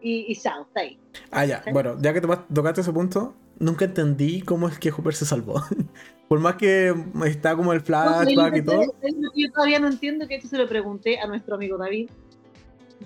y, 0.00 0.26
y 0.28 0.36
chao, 0.36 0.62
está 0.62 0.80
ahí. 0.80 0.98
Ah, 1.30 1.44
ya, 1.44 1.62
bueno, 1.72 1.96
ya 2.00 2.12
que 2.12 2.20
tocaste 2.20 2.80
ese 2.80 2.92
punto, 2.92 3.34
nunca 3.58 3.84
entendí 3.84 4.42
cómo 4.42 4.68
es 4.68 4.78
que 4.78 4.90
Hopper 4.90 5.14
se 5.14 5.26
salvó. 5.26 5.62
Por 6.28 6.40
más 6.40 6.56
que 6.56 6.94
está 7.26 7.54
como 7.54 7.72
el 7.72 7.80
flashback 7.80 8.56
y 8.56 8.62
todo. 8.62 8.94
Yo 9.34 9.52
todavía 9.52 9.78
no 9.78 9.88
entiendo 9.88 10.26
que 10.26 10.36
esto 10.36 10.48
se 10.48 10.58
lo 10.58 10.66
pregunté 10.66 11.20
a 11.20 11.26
nuestro 11.26 11.54
amigo 11.54 11.76
David. 11.76 12.10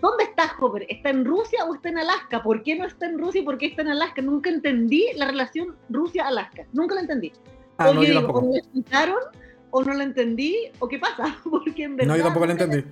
¿Dónde 0.01 0.25
está 0.25 0.53
Hopper? 0.61 0.87
¿Está 0.89 1.11
en 1.11 1.25
Rusia 1.25 1.65
o 1.65 1.75
está 1.75 1.89
en 1.89 1.99
Alaska? 1.99 2.43
¿Por 2.43 2.63
qué 2.63 2.77
no 2.77 2.87
está 2.87 3.07
en 3.07 3.19
Rusia 3.19 3.41
y 3.41 3.45
por 3.45 3.59
qué 3.59 3.67
está 3.67 3.83
en 3.83 3.89
Alaska? 3.89 4.23
Nunca 4.23 4.51
entendí 4.51 5.07
la 5.17 5.27
relación 5.27 5.75
Rusia-Alaska. 5.89 6.67
Nunca 6.73 6.95
la 6.95 7.01
entendí. 7.03 7.33
Ah, 7.79 7.93
no, 7.93 8.05
yo 8.05 8.15
tampoco. 8.15 8.41
o 8.41 8.53
me 8.53 8.59
explicaron 8.59 9.19
o 9.71 9.83
no 9.83 9.95
la 9.95 10.05
entendí 10.05 10.57
o 10.79 10.89
qué 10.89 10.99
pasa. 10.99 11.37
Porque 11.51 11.85
en 11.85 11.97
verdad, 11.97 12.13
no, 12.13 12.17
yo 12.17 12.25
tampoco 12.25 12.47
la 12.47 12.53
entendí. 12.53 12.85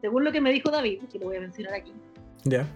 Según 0.00 0.24
lo 0.24 0.32
que 0.32 0.40
me 0.40 0.52
dijo 0.52 0.70
David, 0.70 1.02
que 1.12 1.18
lo 1.18 1.26
voy 1.26 1.36
a 1.36 1.40
mencionar 1.40 1.74
aquí. 1.74 1.92
Ya 2.44 2.66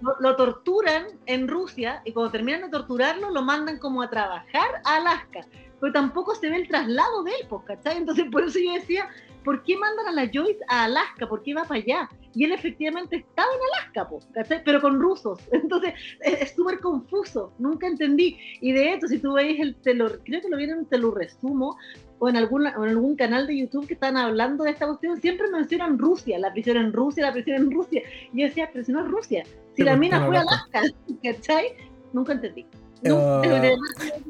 lo, 0.00 0.36
torturan 0.36 1.06
en 1.26 1.48
Rusia 1.48 2.02
y 2.04 2.12
cuando 2.12 2.32
terminan 2.32 2.62
de 2.62 2.68
torturarlo 2.68 3.30
lo 3.30 3.42
mandan 3.42 3.78
como 3.78 4.02
a 4.02 4.10
trabajar 4.10 4.82
a 4.84 4.96
Alaska. 4.96 5.40
Pero 5.80 5.92
tampoco 5.92 6.34
se 6.34 6.48
ve 6.48 6.56
el 6.56 6.68
traslado 6.68 7.22
de 7.22 7.32
él, 7.32 7.46
pues, 7.48 7.62
¿cachai? 7.64 7.98
Entonces 7.98 8.26
por 8.30 8.44
eso 8.44 8.58
yo 8.58 8.72
decía, 8.72 9.08
¿por 9.44 9.62
qué 9.62 9.76
mandan 9.76 10.08
a 10.08 10.12
la 10.12 10.30
Joyce 10.32 10.58
a 10.68 10.84
Alaska? 10.84 11.28
¿Por 11.28 11.42
qué 11.42 11.54
va 11.54 11.64
para 11.64 11.80
allá? 11.80 12.08
Y 12.34 12.44
él 12.44 12.52
efectivamente 12.52 13.16
estaba 13.16 13.48
en 13.52 13.60
Alaska, 13.72 14.08
pues, 14.08 14.26
¿cachai? 14.32 14.62
Pero 14.64 14.80
con 14.80 15.00
rusos. 15.00 15.40
Entonces 15.52 15.94
es 16.20 16.54
súper 16.54 16.80
confuso, 16.80 17.52
nunca 17.58 17.86
entendí. 17.86 18.38
Y 18.60 18.72
de 18.72 18.94
hecho, 18.94 19.06
si 19.06 19.18
tú 19.18 19.34
veis 19.34 19.60
el 19.60 19.76
telur, 19.76 20.20
creo 20.24 20.40
que 20.40 20.48
lo 20.48 20.56
vienen 20.56 20.86
te 20.86 20.98
lo 20.98 21.10
resumo, 21.10 21.76
o 22.18 22.28
en, 22.28 22.36
alguna, 22.36 22.74
en 22.76 22.82
algún 22.82 23.16
canal 23.16 23.46
de 23.46 23.58
YouTube 23.58 23.86
que 23.86 23.94
están 23.94 24.16
hablando 24.16 24.64
de 24.64 24.70
esta 24.70 24.86
cuestión, 24.86 25.20
siempre 25.20 25.48
mencionan 25.50 25.98
Rusia, 25.98 26.38
la 26.38 26.52
prisión 26.52 26.78
en 26.78 26.92
Rusia, 26.92 27.26
la 27.26 27.32
prisión 27.32 27.56
en 27.56 27.70
Rusia. 27.70 28.02
Y 28.32 28.40
yo 28.40 28.46
decía, 28.46 28.70
pero 28.72 28.84
si 28.84 28.92
no 28.92 29.04
es 29.04 29.08
Rusia, 29.08 29.44
si 29.74 29.82
la 29.82 29.96
mina 29.96 30.26
fue 30.26 30.36
a 30.38 30.40
Alaska, 30.40 30.82
¿cachai? 31.22 31.74
Nunca 32.12 32.32
entendí. 32.32 32.66
Ah, 33.08 33.42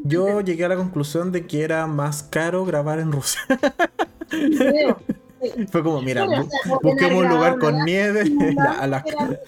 yo 0.04 0.40
llegué 0.40 0.64
a 0.64 0.68
la 0.68 0.76
conclusión 0.76 1.30
de 1.32 1.46
que 1.46 1.62
era 1.62 1.86
más 1.86 2.22
caro 2.24 2.64
grabar 2.64 2.98
en 2.98 3.12
Rusia. 3.12 3.40
Fue 5.70 5.82
como, 5.82 6.00
mira, 6.02 6.26
busquemos 6.82 7.24
un 7.24 7.28
lugar 7.28 7.58
con 7.58 7.84
nieve. 7.84 8.24
Alaska. 8.80 9.38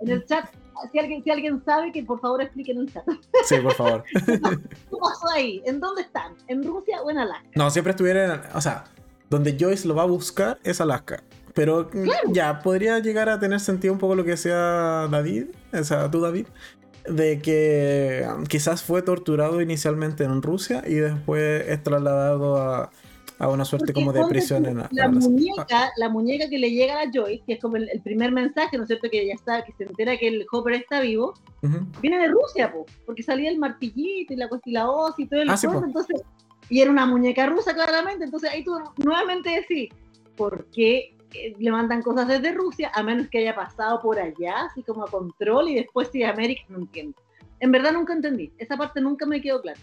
En 0.00 0.10
el 0.10 0.24
chat 0.26 0.46
si 0.92 0.98
alguien, 0.98 1.22
si 1.22 1.30
alguien 1.30 1.62
sabe, 1.64 1.92
que 1.92 2.02
por 2.02 2.20
favor 2.20 2.42
expliquen 2.42 2.78
en 2.78 2.82
el 2.82 2.92
chat. 2.92 3.04
Sí, 3.44 3.56
por 3.62 3.74
favor. 3.74 4.04
¿Qué 4.26 4.38
pasó 4.40 5.30
ahí? 5.32 5.62
¿En 5.64 5.80
dónde 5.80 6.02
están? 6.02 6.34
¿En 6.48 6.64
Rusia 6.64 7.02
o 7.02 7.10
en 7.10 7.18
Alaska? 7.18 7.48
No, 7.54 7.70
siempre 7.70 7.92
estuvieran, 7.92 8.42
o 8.54 8.60
sea, 8.60 8.84
donde 9.30 9.56
Joyce 9.58 9.88
lo 9.88 9.94
va 9.94 10.02
a 10.02 10.06
buscar 10.06 10.58
es 10.64 10.80
Alaska. 10.80 11.22
Pero 11.54 11.88
mm, 11.92 12.32
ya, 12.32 12.60
podría 12.60 12.98
llegar 12.98 13.28
a 13.28 13.38
tener 13.38 13.60
sentido 13.60 13.92
un 13.92 14.00
poco 14.00 14.14
lo 14.14 14.24
que 14.24 14.32
decía 14.32 15.08
David, 15.10 15.46
o 15.72 15.84
sea, 15.84 16.10
tú 16.10 16.20
David, 16.20 16.46
de 17.08 17.40
que 17.40 18.26
um, 18.34 18.44
quizás 18.44 18.82
fue 18.82 19.02
torturado 19.02 19.60
inicialmente 19.60 20.24
en 20.24 20.42
Rusia 20.42 20.82
y 20.86 20.94
después 20.94 21.68
es 21.68 21.82
trasladado 21.82 22.56
a, 22.56 22.90
a 23.38 23.48
una 23.48 23.64
suerte 23.64 23.92
como 23.92 24.12
de 24.12 24.24
prisión 24.26 24.64
en 24.66 24.78
la, 24.90 25.08
muñeca, 25.08 25.92
la 25.96 26.08
muñeca 26.08 26.48
que 26.48 26.58
le 26.58 26.70
llega 26.70 27.00
a 27.00 27.10
Joyce, 27.12 27.42
que 27.46 27.54
es 27.54 27.60
como 27.60 27.76
el, 27.76 27.88
primer 28.02 28.30
mensaje, 28.30 28.76
¿no 28.76 28.84
es 28.84 28.88
cierto? 28.88 29.08
Que 29.10 29.26
ya 29.26 29.34
está, 29.34 29.64
que 29.64 29.72
se 29.72 29.84
entera 29.84 30.16
que 30.16 30.28
el 30.28 30.46
Hopper 30.52 30.74
está 30.74 31.00
vivo, 31.00 31.34
viene 32.00 32.18
de 32.18 32.28
Rusia, 32.28 32.72
po, 32.72 32.86
porque 33.06 33.22
salía 33.22 33.50
el 33.50 33.58
martillito 33.58 34.32
y 34.32 34.36
la 34.36 34.48
la 34.66 34.90
hoz 34.90 35.14
y 35.18 35.26
todo 35.26 35.42
el 35.42 35.50
ah, 35.50 35.56
entonces, 35.62 36.22
y 36.68 36.80
era 36.80 36.90
una 36.90 37.06
muñeca 37.06 37.46
rusa 37.46 37.74
claramente, 37.74 38.24
entonces 38.24 38.50
ahí 38.50 38.64
tú 38.64 38.72
nuevamente 38.98 39.50
decís, 39.50 39.88
¿por 40.36 40.66
qué 40.66 41.16
eh, 41.34 41.54
le 41.58 41.70
mandan 41.72 42.02
cosas 42.02 42.28
desde 42.28 42.52
Rusia 42.52 42.92
a 42.94 43.02
menos 43.02 43.28
que 43.28 43.38
haya 43.38 43.54
pasado 43.54 44.00
por 44.00 44.18
allá, 44.18 44.66
así 44.70 44.82
como 44.82 45.04
a 45.04 45.10
control 45.10 45.70
y 45.70 45.74
después 45.74 46.08
sigue 46.12 46.26
América? 46.26 46.62
No 46.68 46.78
entiendo. 46.78 47.16
En 47.58 47.72
verdad 47.72 47.92
nunca 47.92 48.12
entendí, 48.12 48.52
esa 48.58 48.76
parte 48.76 49.00
nunca 49.00 49.26
me 49.26 49.40
quedó 49.40 49.60
clara. 49.60 49.80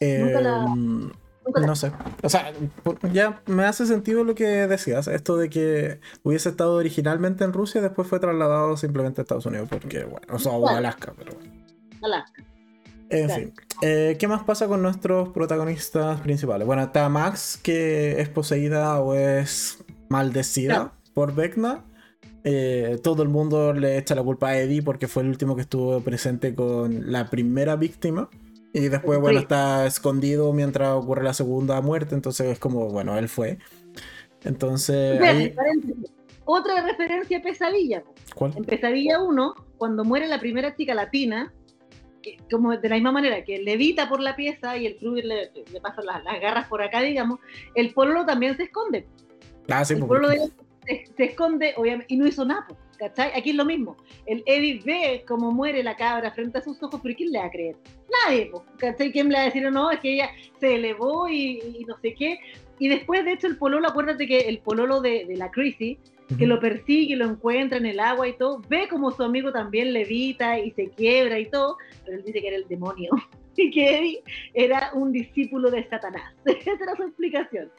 nunca 0.00 0.40
la 0.40 0.64
em, 0.64 1.10
no 1.54 1.76
sé. 1.76 1.92
O 2.22 2.28
sea, 2.28 2.52
ya 3.12 3.42
me 3.46 3.64
hace 3.64 3.86
sentido 3.86 4.24
lo 4.24 4.34
que 4.34 4.44
decías. 4.44 5.08
Esto 5.08 5.36
de 5.36 5.50
que 5.50 6.00
hubiese 6.22 6.48
estado 6.48 6.74
originalmente 6.74 7.44
en 7.44 7.52
Rusia 7.52 7.80
y 7.80 7.82
después 7.82 8.08
fue 8.08 8.20
trasladado 8.20 8.76
simplemente 8.76 9.20
a 9.20 9.22
Estados 9.22 9.46
Unidos. 9.46 9.68
Porque, 9.70 10.04
bueno, 10.04 10.26
o 10.30 10.38
sea, 10.38 10.52
o 10.52 10.68
Alaska, 10.68 11.12
pero. 11.16 11.32
Alaska. 12.02 12.42
En 13.10 13.30
fin. 13.30 13.54
Eh, 13.80 14.16
¿Qué 14.18 14.28
más 14.28 14.42
pasa 14.44 14.66
con 14.66 14.82
nuestros 14.82 15.30
protagonistas 15.30 16.20
principales? 16.20 16.66
Bueno, 16.66 16.82
está 16.82 17.08
Max, 17.08 17.58
que 17.62 18.20
es 18.20 18.28
poseída 18.28 19.00
o 19.00 19.14
es 19.14 19.78
maldecida 20.08 20.92
por 21.14 21.34
Vecna. 21.34 21.84
Eh, 22.44 22.98
todo 23.02 23.22
el 23.22 23.28
mundo 23.28 23.72
le 23.72 23.98
echa 23.98 24.14
la 24.14 24.22
culpa 24.22 24.48
a 24.48 24.58
Eddie 24.58 24.82
porque 24.82 25.08
fue 25.08 25.22
el 25.22 25.28
último 25.28 25.56
que 25.56 25.62
estuvo 25.62 26.00
presente 26.00 26.54
con 26.54 27.10
la 27.10 27.30
primera 27.30 27.76
víctima. 27.76 28.28
Y 28.72 28.88
después, 28.88 29.18
bueno, 29.18 29.40
está 29.40 29.86
escondido 29.86 30.52
mientras 30.52 30.90
ocurre 30.94 31.24
la 31.24 31.34
segunda 31.34 31.80
muerte, 31.80 32.14
entonces 32.14 32.48
es 32.48 32.58
como, 32.58 32.88
bueno, 32.88 33.16
él 33.18 33.28
fue. 33.28 33.58
Entonces... 34.44 35.54
Otra 36.44 36.80
referencia 36.82 37.38
a 37.38 37.42
Pesadilla. 37.42 38.02
¿Cuál? 38.34 38.54
En 38.56 38.64
Pesadilla 38.64 39.20
1, 39.22 39.54
cuando 39.76 40.04
muere 40.04 40.26
la 40.28 40.40
primera 40.40 40.74
chica 40.74 40.94
latina, 40.94 41.52
que, 42.22 42.38
como 42.50 42.74
de 42.74 42.88
la 42.88 42.94
misma 42.94 43.12
manera 43.12 43.44
que 43.44 43.58
levita 43.58 44.08
por 44.08 44.20
la 44.20 44.34
pieza 44.34 44.76
y 44.78 44.86
el 44.86 44.96
Kruger 44.96 45.24
le, 45.26 45.50
pasa 45.82 46.00
las, 46.02 46.24
garras 46.40 46.66
por 46.68 46.80
acá, 46.82 47.02
digamos, 47.02 47.40
el 47.74 47.92
pololo 47.92 48.24
también 48.24 48.56
se 48.56 48.64
esconde. 48.64 49.06
Ah, 49.68 49.84
sí, 49.84 49.94
el 49.94 50.06
pololo 50.06 50.30
se, 50.86 51.04
se, 51.14 51.24
esconde, 51.24 51.74
obviamente, 51.76 52.14
y 52.14 52.16
no 52.16 52.26
hizo 52.26 52.46
nada. 52.46 52.66
¿Cachai? 52.98 53.30
Aquí 53.34 53.50
es 53.50 53.56
lo 53.56 53.64
mismo. 53.64 53.96
El 54.26 54.42
Eddie 54.46 54.80
ve 54.84 55.24
cómo 55.26 55.52
muere 55.52 55.82
la 55.82 55.96
cabra 55.96 56.30
frente 56.32 56.58
a 56.58 56.62
sus 56.62 56.82
ojos, 56.82 57.00
pero 57.02 57.14
¿quién 57.16 57.32
le 57.32 57.38
va 57.38 57.46
a 57.46 57.50
creer? 57.50 57.76
Nadie, 58.26 58.50
¿cachai? 58.76 59.12
¿Quién 59.12 59.28
le 59.28 59.36
va 59.36 59.42
a 59.42 59.44
decir, 59.46 59.70
no, 59.70 59.90
es 59.90 60.00
que 60.00 60.14
ella 60.14 60.30
se 60.58 60.74
elevó 60.74 61.28
y, 61.28 61.84
no 61.86 61.96
sé 62.02 62.14
qué? 62.14 62.38
Y 62.78 62.88
después, 62.88 63.24
de 63.24 63.32
hecho, 63.32 63.46
el 63.46 63.56
pololo, 63.56 63.88
acuérdate 63.88 64.26
que 64.26 64.40
el 64.40 64.58
pololo 64.58 65.00
de, 65.00 65.26
la 65.36 65.50
crisis, 65.50 65.98
que 66.38 66.46
lo 66.46 66.60
persigue, 66.60 67.16
lo 67.16 67.24
encuentra 67.24 67.78
en 67.78 67.86
el 67.86 68.00
agua 68.00 68.28
y 68.28 68.36
todo, 68.36 68.60
ve 68.68 68.86
como 68.88 69.10
su 69.10 69.22
amigo 69.22 69.50
también 69.50 69.92
levita 69.92 70.58
y 70.58 70.72
se 70.72 70.90
quiebra 70.90 71.38
y 71.38 71.48
todo, 71.50 71.78
pero 72.04 72.18
él 72.18 72.24
dice 72.24 72.40
que 72.40 72.48
era 72.48 72.56
el 72.56 72.68
demonio 72.68 73.10
y 73.56 73.70
que 73.70 73.96
Eddie 73.96 74.22
era 74.54 74.90
un 74.94 75.10
discípulo 75.12 75.70
de 75.70 75.88
Satanás. 75.88 76.34
Esa 76.44 76.72
era 76.72 76.96
su 76.96 77.04
explicación. 77.04 77.70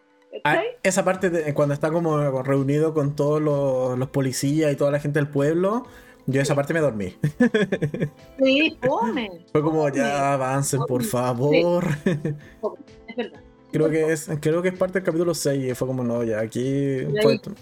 Ah, 0.43 0.61
esa 0.83 1.03
parte 1.03 1.29
de, 1.29 1.53
cuando 1.53 1.73
está 1.73 1.91
como 1.91 2.43
reunido 2.43 2.93
con 2.93 3.15
todos 3.15 3.41
los, 3.41 4.09
policías 4.09 4.71
y 4.71 4.75
toda 4.75 4.91
la 4.91 4.99
gente 4.99 5.19
del 5.19 5.27
pueblo, 5.27 5.85
yo 6.27 6.41
esa 6.41 6.55
parte 6.55 6.73
me 6.73 6.79
dormí. 6.79 7.15
Sí, 8.41 8.77
fome. 8.81 9.45
Fue 9.51 9.61
como, 9.61 9.89
ya 9.89 10.33
avancen, 10.33 10.81
por 10.87 11.03
favor. 11.03 11.85
Es 13.07 13.15
verdad. 13.15 13.41
Creo 13.71 13.89
que 13.89 14.11
es, 14.11 14.29
creo 14.39 14.61
que 14.61 14.69
es 14.69 14.77
parte 14.77 14.93
del 14.95 15.03
capítulo 15.03 15.33
6 15.33 15.71
y 15.71 15.75
fue 15.75 15.87
como, 15.87 16.03
no, 16.03 16.23
ya 16.23 16.39
aquí 16.39 17.05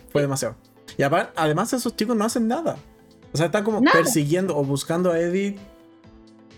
fue, 0.09 0.21
demasiado. 0.21 0.55
Y 0.97 1.03
además 1.03 1.73
esos 1.73 1.95
chicos 1.95 2.15
no 2.15 2.25
hacen 2.25 2.47
nada. 2.47 2.77
O 3.33 3.37
sea, 3.37 3.47
están 3.47 3.63
como 3.63 3.81
persiguiendo 3.81 4.57
o 4.57 4.63
buscando 4.63 5.11
a 5.11 5.19
Eddie 5.19 5.57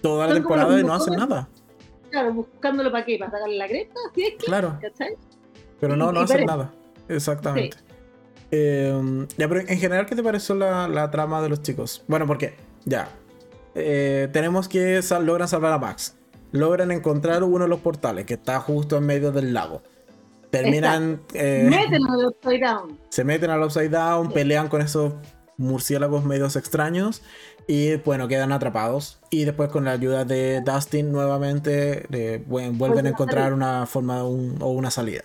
toda 0.01 0.27
la 0.27 0.35
temporada 0.35 0.79
y 0.79 0.83
no 0.83 0.93
hacen 0.93 1.15
nada. 1.15 1.49
Claro, 2.11 2.33
buscándolo 2.33 2.91
para 2.91 3.05
qué, 3.05 3.17
para 3.17 3.31
sacarle 3.31 3.57
la 3.57 3.67
cresta, 3.67 3.99
¿sí 4.15 4.23
es 4.23 4.35
que? 4.35 4.45
Claro. 4.45 4.77
¿cachai? 4.81 5.15
Pero 5.79 5.95
no, 5.95 6.11
no 6.11 6.21
hacen 6.21 6.45
nada. 6.45 6.73
Exactamente. 7.07 7.77
Em, 8.51 9.27
ya, 9.37 9.47
pero 9.47 9.61
en 9.61 9.79
general, 9.79 10.05
¿qué 10.05 10.15
te 10.15 10.23
pareció 10.23 10.55
la, 10.55 11.11
trama 11.11 11.41
de 11.41 11.49
los 11.49 11.61
chicos? 11.61 12.03
Bueno, 12.07 12.25
porque, 12.27 12.55
ya. 12.85 13.09
Eh, 13.75 14.27
tenemos 14.31 14.67
que 14.67 15.01
logran 15.21 15.47
salvar 15.47 15.73
a 15.73 15.77
Max. 15.77 16.15
Logran 16.51 16.91
encontrar 16.91 17.43
uno 17.43 17.65
de 17.65 17.69
los 17.69 17.79
portales 17.79 18.25
que 18.25 18.33
está 18.33 18.59
justo 18.59 18.97
en 18.97 19.05
medio 19.05 19.31
del 19.31 19.53
lago. 19.53 19.83
Terminan. 20.49 21.21
Eh, 21.33 21.67
meten 21.69 22.01
al 22.07 22.25
Upside 22.25 22.59
Down. 22.59 22.99
Se 23.09 23.23
meten 23.23 23.51
al 23.51 23.61
Upside 23.61 23.89
Down, 23.89 24.31
pelean 24.31 24.67
con 24.67 24.81
esos 24.81 25.13
murciélagos 25.57 26.23
medios 26.23 26.55
extraños 26.55 27.21
y 27.67 27.97
bueno, 27.97 28.27
quedan 28.27 28.51
atrapados. 28.51 29.19
Y 29.29 29.45
después 29.45 29.69
con 29.69 29.85
la 29.85 29.91
ayuda 29.91 30.25
de 30.25 30.61
Dustin 30.61 31.11
nuevamente 31.11 32.41
vuelven 32.47 33.05
a 33.05 33.09
encontrar 33.09 33.53
una 33.53 33.85
forma 33.85 34.23
o 34.23 34.71
una 34.71 34.89
salida. 34.89 35.23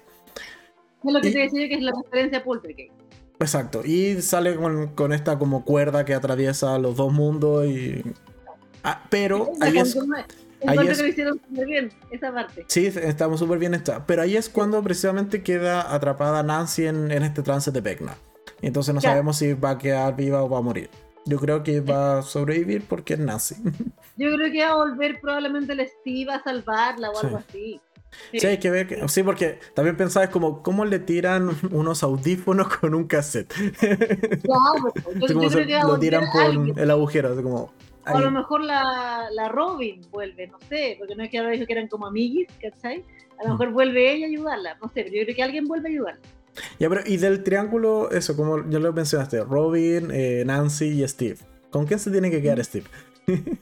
Es 1.05 1.13
lo 1.13 1.21
que 1.21 1.31
te 1.31 1.39
decía 1.39 1.69
que 1.69 1.75
es 1.75 1.83
la 1.83 1.93
referencia 2.03 2.39
a 2.39 2.45
Poltergeist. 2.45 2.95
Exacto, 3.41 3.85
y 3.85 4.23
sale 4.23 4.57
con, 4.57 5.13
esta 5.13 5.39
como 5.39 5.65
cuerda 5.65 6.05
que 6.05 6.15
atraviesa 6.15 6.79
los 6.79 6.97
dos 6.97 7.13
mundos 7.13 7.67
y... 7.67 8.03
Ah, 8.83 9.03
pero 9.11 9.53
ahí 9.61 9.79
es... 9.79 9.97
Ahí 10.67 10.79
es... 10.89 10.97
que 10.97 11.03
lo 11.03 11.09
hicieron 11.09 11.41
súper 11.47 11.67
bien, 11.67 11.93
esa 12.11 12.33
parte. 12.33 12.65
Sí, 12.69 12.87
estamos 12.87 13.41
súper 13.41 13.59
bien 13.59 13.75
esta. 13.75 14.07
Pero 14.07 14.23
ahí 14.23 14.37
es 14.37 14.49
cuando 14.49 14.83
precisamente 14.83 15.43
queda 15.43 15.95
atrapada 15.95 16.43
Nancy 16.43 16.87
en, 16.87 17.11
este 17.11 17.43
trance 17.43 17.71
de 17.71 17.81
Vecna. 17.81 18.17
Entonces 18.63 18.95
no 18.95 19.01
sabemos 19.01 19.37
si 19.37 19.53
va 19.53 19.71
a 19.71 19.79
quedar 19.79 20.17
viva 20.17 20.43
o 20.43 20.49
va 20.49 20.59
a 20.59 20.63
morir. 20.63 20.89
Yo 21.27 21.39
creo 21.39 21.63
que 21.63 21.81
va 21.81 22.19
a 22.19 22.23
sobrevivir 22.23 22.85
porque 22.89 23.15
es 23.15 23.21
Nancy. 23.21 23.57
Yo 24.17 24.33
creo 24.33 24.53
que 24.53 24.65
va 24.65 24.71
a 24.71 24.77
volver 24.77 25.21
probablemente 25.21 25.73
el 25.73 25.87
Steve 25.87 26.33
a 26.33 26.43
salvarla 26.43 27.11
o 27.11 27.19
algo 27.19 27.37
así. 27.37 27.81
Sí. 28.33 28.47
hay 28.47 28.59
que 28.59 28.71
ver. 28.71 29.09
sí, 29.09 29.23
porque 29.23 29.59
también 29.75 29.97
pensaba 29.97 30.29
como, 30.29 30.62
¿cómo 30.62 30.85
le 30.85 30.99
tiran 30.99 31.51
unos 31.71 32.03
audífonos 32.03 32.69
con 32.69 32.95
un 32.95 33.05
cassette? 33.07 33.53
Claro, 34.43 34.93
yo, 35.21 35.35
como 35.35 35.49
lo 35.89 35.99
tiran 35.99 36.25
por 36.33 36.79
el 36.79 36.91
agujero, 36.91 37.33
así 37.33 37.43
como, 37.43 37.73
O 38.07 38.17
a 38.17 38.21
lo 38.21 38.31
mejor 38.31 38.62
la, 38.62 39.29
la 39.33 39.49
Robin 39.49 40.01
vuelve, 40.11 40.47
no 40.49 40.59
sé, 40.69 40.97
porque 40.99 41.15
no 41.15 41.23
es 41.25 41.31
que 41.31 41.39
ahora 41.39 41.51
dijo 41.51 41.67
que 41.67 41.73
eran 41.73 41.89
como 41.89 42.07
amiguis, 42.07 42.49
¿cachai? 42.61 43.05
A 43.39 43.45
lo 43.45 43.51
Mm. 43.51 43.53
mejor 43.53 43.73
vuelve 43.73 44.12
ella 44.12 44.27
a 44.27 44.29
ayudarla, 44.29 44.75
no 44.83 44.89
sé, 44.89 45.03
pero 45.05 45.17
yo 45.17 45.23
creo 45.25 45.37
que 45.37 45.43
alguien 45.43 45.67
vuelve 45.67 45.89
a 45.89 45.93
ayudarla. 45.93 46.21
Ya, 46.79 46.89
pero 46.89 47.01
y 47.07 47.17
del 47.17 47.43
triángulo, 47.43 48.11
eso, 48.12 48.37
como 48.37 48.69
ya 48.71 48.79
lo 48.79 48.93
mencionaste, 48.93 49.43
Robin, 49.45 50.11
eh, 50.12 50.45
Nancy 50.47 51.03
y 51.03 51.09
Steve. 51.09 51.39
¿Con 51.71 51.85
quién 51.87 51.99
se 51.99 52.11
tiene 52.12 52.31
que 52.31 52.41
quedar 52.43 52.65
Steve? 52.65 52.87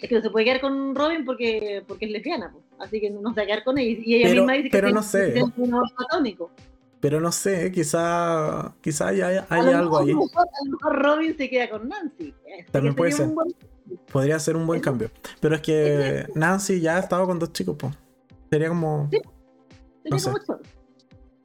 Es 0.00 0.08
que 0.08 0.14
no 0.14 0.20
se 0.22 0.30
puede 0.30 0.44
quedar 0.44 0.60
con 0.60 0.94
Robin 0.94 1.24
porque, 1.24 1.82
porque 1.88 2.04
es 2.06 2.12
lesbiana, 2.12 2.52
pues. 2.52 2.64
Así 2.80 3.00
que 3.00 3.10
no 3.10 3.30
a 3.30 3.34
quedar 3.34 3.64
con 3.64 3.78
ella. 3.78 4.00
Y 4.04 4.14
ella 4.16 4.28
Pero- 4.28 4.40
misma 4.42 4.52
dice 4.54 4.64
que 4.64 4.70
pero 4.70 4.86
tiene- 4.88 5.00
no 5.00 5.02
sé. 5.02 5.26
que 5.26 5.32
tiene 5.32 5.52
un 5.56 5.74
amor 5.74 5.88
platónico. 5.96 6.50
Pero 7.00 7.20
no 7.20 7.30
sé, 7.30 7.70
quizá, 7.70 8.74
quizá 8.80 9.08
haya, 9.08 9.46
A 9.48 9.54
hay 9.54 9.62
lo 9.72 9.78
algo 9.78 9.98
ahí. 9.98 10.10
A 10.10 10.14
lo 10.14 10.70
mejor 10.72 11.02
Robin 11.02 11.36
se 11.36 11.48
queda 11.48 11.70
con 11.70 11.88
Nancy. 11.88 12.34
Eh, 12.44 12.66
También 12.72 12.94
que 12.94 12.98
puede 12.98 13.12
ser. 13.12 13.28
buen- 13.28 13.54
Podría 14.12 14.38
ser 14.38 14.56
un 14.56 14.66
buen 14.66 14.80
cambio. 14.80 15.10
Pero 15.40 15.54
es 15.54 15.60
que 15.62 16.26
Nancy 16.34 16.80
ya 16.80 16.96
ha 16.96 16.98
estado 16.98 17.24
con 17.26 17.38
dos 17.38 17.52
chicos, 17.52 17.76
pues. 17.78 17.94
Sería 18.50 18.68
como. 18.68 19.08
Sería 19.10 19.22
No 20.10 20.18
sé. 20.18 20.30
como 20.30 20.44
choro. 20.44 20.60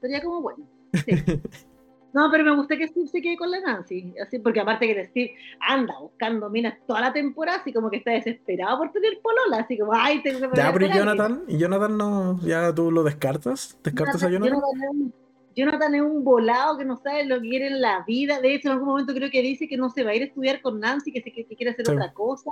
Sería 0.01 0.21
como 0.23 0.41
bueno. 0.41 0.67
Sí. 0.93 1.05
No, 2.13 2.29
pero 2.31 2.43
me 2.43 2.55
gusta 2.55 2.77
que 2.77 2.87
Steve 2.87 3.07
se 3.07 3.21
quede 3.21 3.37
con 3.37 3.49
la 3.49 3.59
Nancy. 3.59 4.13
Así, 4.21 4.37
porque 4.39 4.59
aparte 4.59 4.85
que 4.87 5.05
Steve 5.05 5.33
anda 5.59 5.95
buscando 5.99 6.49
minas 6.49 6.75
toda 6.85 7.01
la 7.01 7.11
temporada, 7.11 7.57
así 7.59 7.73
como 7.73 7.89
que 7.89 7.97
está 7.97 8.11
desesperado 8.11 8.77
por 8.77 8.91
tener 8.91 9.19
polola. 9.21 9.63
Así 9.63 9.77
como, 9.79 9.93
ay, 9.95 10.21
tengo 10.21 10.39
que 10.39 10.49
Ya, 10.55 10.71
pero 10.71 10.85
¿y. 10.85 10.91
Jonathan? 10.93 11.43
¿Y 11.47 11.57
Jonathan 11.57 11.97
no? 11.97 12.39
¿Ya 12.43 12.73
tú 12.73 12.91
lo 12.91 13.03
descartas? 13.03 13.77
¿Descartas 13.83 14.21
a 14.23 14.29
Jonathan? 14.29 14.53
Jonathan 14.59 14.83
es 14.83 14.89
un- 14.91 15.13
Jonathan 15.55 15.95
es 15.95 16.01
un 16.01 16.23
volado 16.23 16.77
que 16.79 16.85
no 16.85 16.97
sabe 16.97 17.25
lo 17.25 17.39
que 17.41 17.49
quiere 17.49 17.67
en 17.67 17.81
la 17.81 18.03
vida. 18.07 18.41
De 18.41 18.55
hecho, 18.55 18.69
en 18.69 18.73
algún 18.73 18.87
momento 18.89 19.13
creo 19.13 19.29
que 19.31 19.41
dice 19.41 19.67
que 19.67 19.77
no 19.77 19.89
se 19.89 20.03
va 20.03 20.11
a 20.11 20.15
ir 20.15 20.23
a 20.23 20.25
estudiar 20.25 20.61
con 20.61 20.79
Nancy, 20.79 21.11
que, 21.11 21.21
se, 21.21 21.31
que, 21.31 21.45
que 21.45 21.55
quiere 21.55 21.71
hacer 21.71 21.85
Sí. 21.85 21.91
otra 21.93 22.11
cosa. 22.13 22.51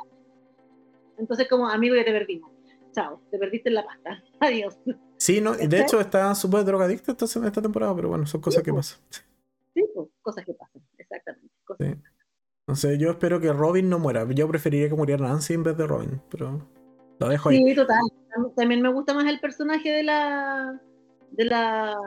Entonces, 1.18 1.48
como 1.50 1.68
amigo, 1.68 1.96
ya 1.96 2.04
te 2.06 2.12
perdimos. 2.12 2.52
Chao, 2.94 3.22
te 3.32 3.38
perdiste 3.38 3.70
en 3.70 3.76
la 3.76 3.86
pasta. 3.86 4.24
Adiós. 4.40 4.78
Sí, 5.18 5.40
no, 5.42 5.54
y 5.60 5.68
de 5.68 5.82
hecho 5.82 6.00
está 6.00 6.34
súper 6.36 6.64
drogadicto 6.66 7.12
esta, 7.12 7.26
esta 7.26 7.62
temporada, 7.62 7.96
pero 7.96 8.10
bueno, 8.10 8.26
son 8.26 8.42
cosas 8.42 8.64
que 8.64 8.74
pasan. 8.74 9.00
Sí, 9.74 9.84
pues, 9.94 10.10
cosas 10.22 10.46
que 10.46 10.54
pasan, 10.54 10.82
exactamente. 10.98 11.54
Cosas 11.64 11.88
Sí. 11.88 11.96
Entonces 12.68 13.00
yo 13.00 13.10
espero 13.12 13.40
que 13.40 13.52
Robin 13.52 13.90
no 13.90 14.00
muera. 14.00 14.26
Yo 14.30 14.48
preferiría 14.48 14.88
que 14.88 14.96
muriera 14.96 15.28
Nancy 15.28 15.56
en 15.56 15.64
vez 15.64 15.76
de 15.76 15.88
Robin, 15.88 16.22
pero 16.30 16.66
lo 17.20 17.28
dejo 17.28 17.50
ahí. 17.50 17.58
Sí, 17.66 17.76
total. 17.76 18.00
También 18.56 18.82
me 18.82 18.92
gusta 18.94 19.14
más 19.14 19.26
el 19.26 19.40
personaje 19.40 19.92
de 19.92 20.04
la 20.04 20.80
de 21.32 21.46
la 21.46 21.98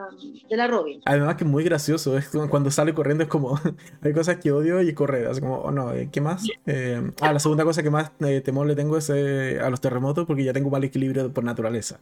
de 0.49 0.57
la 0.57 0.67
Robin. 0.67 1.01
Además 1.05 1.35
que 1.35 1.43
es 1.43 1.49
muy 1.49 1.63
gracioso, 1.63 2.17
es 2.17 2.31
cuando 2.49 2.71
sale 2.71 2.93
corriendo 2.93 3.23
es 3.23 3.29
como, 3.29 3.59
hay 4.01 4.13
cosas 4.13 4.37
que 4.37 4.51
odio 4.51 4.81
y 4.81 4.93
correr, 4.93 5.27
así 5.27 5.41
como, 5.41 5.57
oh 5.57 5.71
no, 5.71 5.93
eh, 5.93 6.09
¿qué 6.11 6.21
más? 6.21 6.47
Eh, 6.65 7.11
ah, 7.21 7.33
la 7.33 7.39
segunda 7.39 7.63
cosa 7.63 7.83
que 7.83 7.89
más 7.89 8.11
eh, 8.19 8.41
temor 8.41 8.67
le 8.67 8.75
tengo 8.75 8.97
es 8.97 9.09
eh, 9.09 9.59
a 9.59 9.69
los 9.69 9.81
terremotos 9.81 10.25
porque 10.25 10.43
ya 10.43 10.53
tengo 10.53 10.69
mal 10.69 10.83
equilibrio 10.83 11.31
por 11.33 11.43
naturaleza. 11.43 11.99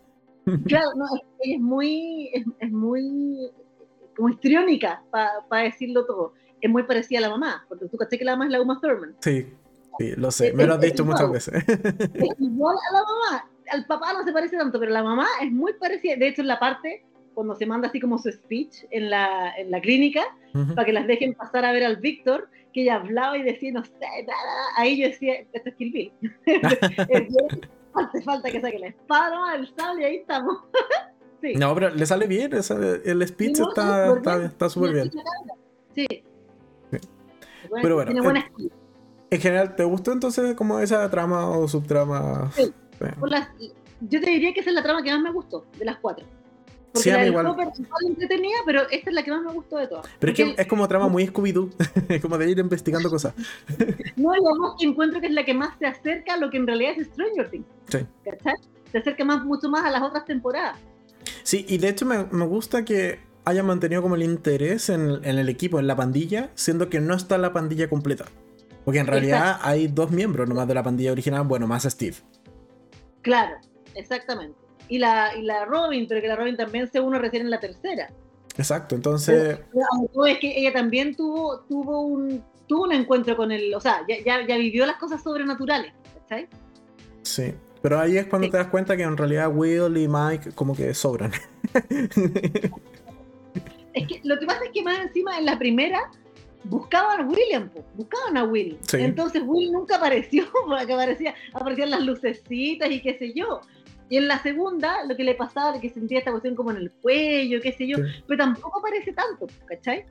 Claro, 0.66 0.90
no, 0.96 1.06
es, 1.16 1.22
es 1.40 1.60
muy 1.60 2.30
es, 2.34 2.46
es 2.60 2.72
muy 2.72 3.52
como 4.16 4.30
histriónica 4.30 5.02
para 5.12 5.64
decirlo 5.64 6.06
todo. 6.06 6.34
Es 6.62 6.70
muy 6.70 6.84
parecida 6.84 7.20
a 7.20 7.24
la 7.24 7.30
mamá, 7.30 7.66
porque 7.68 7.88
tú 7.88 7.98
caché 7.98 8.18
que 8.18 8.26
la 8.26 8.34
mamá 8.34 8.46
es 8.46 8.52
la 8.52 8.62
Uma 8.62 8.80
Thurman. 8.80 9.16
Sí, 9.20 9.48
sí, 9.98 10.14
lo 10.16 10.32
sé, 10.32 10.54
me 10.54 10.66
lo 10.66 10.76
has 10.76 10.82
dicho 10.82 11.04
muchas 11.04 11.30
veces. 11.30 11.54
Es 11.56 12.30
igual 12.40 12.78
a 12.90 12.94
la 12.94 13.04
mamá. 13.04 13.50
Al 13.70 13.86
papá 13.86 14.14
no 14.14 14.24
se 14.24 14.32
parece 14.32 14.58
tanto, 14.58 14.80
pero 14.80 14.92
la 14.92 15.04
mamá 15.04 15.28
es 15.42 15.52
muy 15.52 15.74
parecida. 15.74 16.16
De 16.16 16.28
hecho, 16.28 16.42
en 16.42 16.48
la 16.48 16.60
parte 16.60 17.04
cuando 17.34 17.56
se 17.56 17.66
manda 17.66 17.88
así 17.88 18.00
como 18.00 18.18
su 18.18 18.32
speech 18.32 18.86
en 18.92 19.10
la, 19.10 19.54
en 19.58 19.72
la 19.72 19.82
clínica, 19.82 20.22
Ujú. 20.54 20.76
para 20.76 20.86
que 20.86 20.94
las 20.94 21.08
dejen 21.08 21.34
pasar 21.34 21.66
a 21.66 21.72
ver 21.72 21.84
al 21.84 21.98
Víctor, 21.98 22.50
que 22.74 22.84
ella 22.84 22.96
hablaba 22.96 23.38
y 23.38 23.44
decía, 23.44 23.72
no 23.72 23.84
sé, 23.84 23.92
nada, 24.00 24.64
ahí 24.78 25.00
yo 25.00 25.08
decía, 25.08 25.46
esto 25.52 25.70
es 25.70 25.76
Kill 25.76 25.92
Bill. 25.92 26.14
Hace 27.96 28.22
falta 28.24 28.50
que 28.50 28.60
saque 28.60 28.80
la 28.80 28.88
espada, 28.88 29.56
el 29.56 29.68
sable, 29.76 30.02
y 30.02 30.06
ahí 30.06 30.16
estamos. 30.18 30.64
Sí. 31.44 31.54
No, 31.56 31.74
pero 31.76 31.90
le 31.92 32.06
sale 32.08 32.26
bien, 32.26 32.52
el 32.54 33.28
speech 33.28 33.60
no, 33.60 33.70
está 33.70 34.08
súper 34.08 34.18
está- 34.18 34.36
bien. 34.38 34.48
está 34.50 34.70
súper 34.70 34.94
bien. 34.94 35.12
Sí. 35.94 36.08
Pero 37.82 37.96
bueno, 37.96 38.12
escritura. 38.12 38.50
En 39.30 39.42
general, 39.42 39.76
¿te 39.76 39.84
gustó 39.84 40.12
entonces 40.12 40.54
como 40.56 40.80
esa 40.80 41.10
trama 41.10 41.50
o 41.50 41.68
subtrama? 41.68 42.52
Sí. 42.56 42.72
Por 43.20 43.30
las- 43.32 43.50
yo 44.02 44.22
te 44.22 44.30
diría 44.30 44.54
que 44.54 44.60
esa 44.60 44.70
es 44.70 44.76
la 44.76 44.84
trama 44.84 45.02
que 45.04 45.12
más 45.12 45.22
me 45.22 45.32
gustó, 45.32 45.66
de 45.78 45.86
las 45.86 45.98
cuatro. 45.98 46.26
Porque 46.94 47.04
Sí, 47.06 47.10
a 47.10 47.18
la 47.18 47.26
igual. 47.26 47.48
Hopper 47.48 47.70
igual 47.80 48.06
entretenida, 48.06 48.58
pero 48.68 48.82
esta 48.92 49.10
es 49.10 49.14
la 49.16 49.24
que 49.24 49.32
más 49.32 49.42
me 49.42 49.52
gustó 49.52 49.78
de 49.78 49.88
todas. 49.88 50.06
Pero 50.20 50.32
es 50.32 50.38
que 50.38 50.46
Porque- 50.46 50.62
es 50.62 50.68
como 50.68 50.88
trama 50.88 51.08
muy 51.08 51.26
Scooby-Doo, 51.26 51.70
es 52.10 52.22
como 52.22 52.38
de 52.38 52.52
ir 52.52 52.60
investigando 52.60 53.10
cosas. 53.10 53.34
No, 54.16 54.32
además 54.32 54.74
que 54.80 54.86
encuentro 54.86 55.20
que 55.20 55.26
es 55.28 55.34
la 55.34 55.44
que 55.44 55.56
más 55.56 55.76
se 55.80 55.88
acerca 55.88 56.36
a 56.36 56.38
lo 56.38 56.52
que 56.52 56.58
en 56.58 56.68
realidad 56.68 56.94
es 56.96 57.08
Stranger 57.08 57.50
Things. 57.50 57.66
Sí. 57.90 58.06
¿Cachai? 58.24 58.54
Se 58.92 59.00
acerca 59.00 59.26
más, 59.26 59.44
mucho 59.44 59.68
más 59.70 59.84
a 59.84 59.90
las 59.90 60.04
otras 60.04 60.26
temporadas. 60.26 60.78
Sí, 61.44 61.66
y 61.68 61.78
de 61.78 61.90
hecho 61.90 62.06
me, 62.06 62.26
me 62.32 62.46
gusta 62.46 62.86
que 62.86 63.20
haya 63.46 63.64
mantenido 63.64 64.02
como 64.02 64.16
el 64.16 64.24
interés 64.24 64.90
en, 64.90 65.20
en 65.24 65.38
el 65.38 65.50
equipo, 65.50 65.80
en 65.80 65.88
la 65.88 65.96
pandilla, 65.96 66.52
siendo 66.56 66.90
que 66.90 67.00
no 67.00 67.14
está 67.14 67.38
la 67.38 67.54
pandilla 67.54 67.90
completa. 67.90 68.26
Porque 68.86 69.00
en 69.00 69.08
realidad 69.08 69.60
hay 69.62 69.88
dos 69.88 70.12
miembros 70.12 70.48
nomás 70.48 70.68
de 70.68 70.74
la 70.74 70.84
pandilla 70.84 71.12
original, 71.12 71.44
bueno, 71.44 71.68
más 71.68 71.84
Steve. 71.84 72.18
Claro, 73.22 73.56
exactamente. 73.96 74.58
Y 74.90 75.00
la, 75.00 75.36
y 75.38 75.44
la 75.44 75.66
Robin, 75.66 76.06
pero 76.08 76.22
que 76.22 76.28
la 76.28 76.36
Robin 76.36 76.58
también 76.58 76.92
se 76.92 77.00
uno 77.00 77.18
recién 77.20 77.44
en 77.44 77.50
la 77.50 77.60
tercera. 77.60 78.12
Exacto, 78.58 78.96
entonces, 78.96 79.60
No, 80.14 80.26
es 80.26 80.38
que 80.40 80.60
ella 80.60 80.74
también 80.74 81.16
tuvo, 81.16 81.62
tuvo 81.62 82.02
un 82.02 82.44
tuvo 82.68 82.84
un 82.84 82.94
encuentro 82.94 83.36
con 83.36 83.52
el, 83.52 83.74
o 83.74 83.80
sea, 83.80 84.02
ya, 84.08 84.16
ya, 84.26 84.48
ya 84.48 84.58
vivió 84.58 84.86
las 84.86 84.98
cosas 84.98 85.22
sobrenaturales, 85.22 85.94
¿cachai? 86.22 86.48
sí. 87.24 87.54
Pero 87.84 88.00
ahí 88.00 88.18
es 88.18 88.26
cuando 88.28 88.46
Sí. 88.48 88.52
te 88.52 88.58
das 88.58 88.68
cuenta 88.68 88.98
que 88.98 89.04
en 89.04 89.16
realidad 89.18 89.52
Will 89.54 89.96
y 89.98 90.08
Mike 90.08 90.54
como 90.56 90.76
que 90.76 90.94
sobran. 90.96 91.32
Es 93.94 94.08
que 94.08 94.22
lo 94.24 94.40
que 94.40 94.46
pasa 94.48 94.66
es 94.66 94.72
que 94.72 94.82
más 94.82 95.00
encima 95.00 95.38
en 95.38 95.46
la 95.46 95.60
primera 95.60 96.10
buscaban 96.64 97.22
a 97.22 97.26
William, 97.28 97.70
buscaban 97.94 98.38
a 98.38 98.44
Will. 98.44 98.80
Sí. 98.88 98.98
Entonces 99.00 99.44
Will 99.46 99.72
nunca 99.72 99.98
apareció, 99.98 100.46
porque 100.66 100.94
aparecía, 100.94 101.36
aparecían 101.54 101.92
las 101.92 102.02
lucecitas 102.02 102.90
y 102.90 103.02
qué 103.02 103.18
sé 103.20 103.34
yo. 103.36 103.62
Y 104.10 104.18
en 104.18 104.28
la 104.28 104.42
segunda, 104.42 105.06
lo 105.06 105.16
que 105.16 105.24
le 105.24 105.36
pasaba, 105.36 105.80
que 105.80 105.90
sentía 105.90 106.20
esta 106.20 106.32
cuestión 106.32 106.56
como 106.56 106.72
en 106.72 106.78
el 106.78 106.92
cuello, 106.92 107.62
qué 107.62 107.72
sé 107.74 107.88
yo, 107.88 107.98
Sí. 107.98 108.04
pero 108.28 108.38
tampoco 108.46 108.80
aparece 108.80 109.14
tanto, 109.14 109.46
¿cachai? 109.68 110.06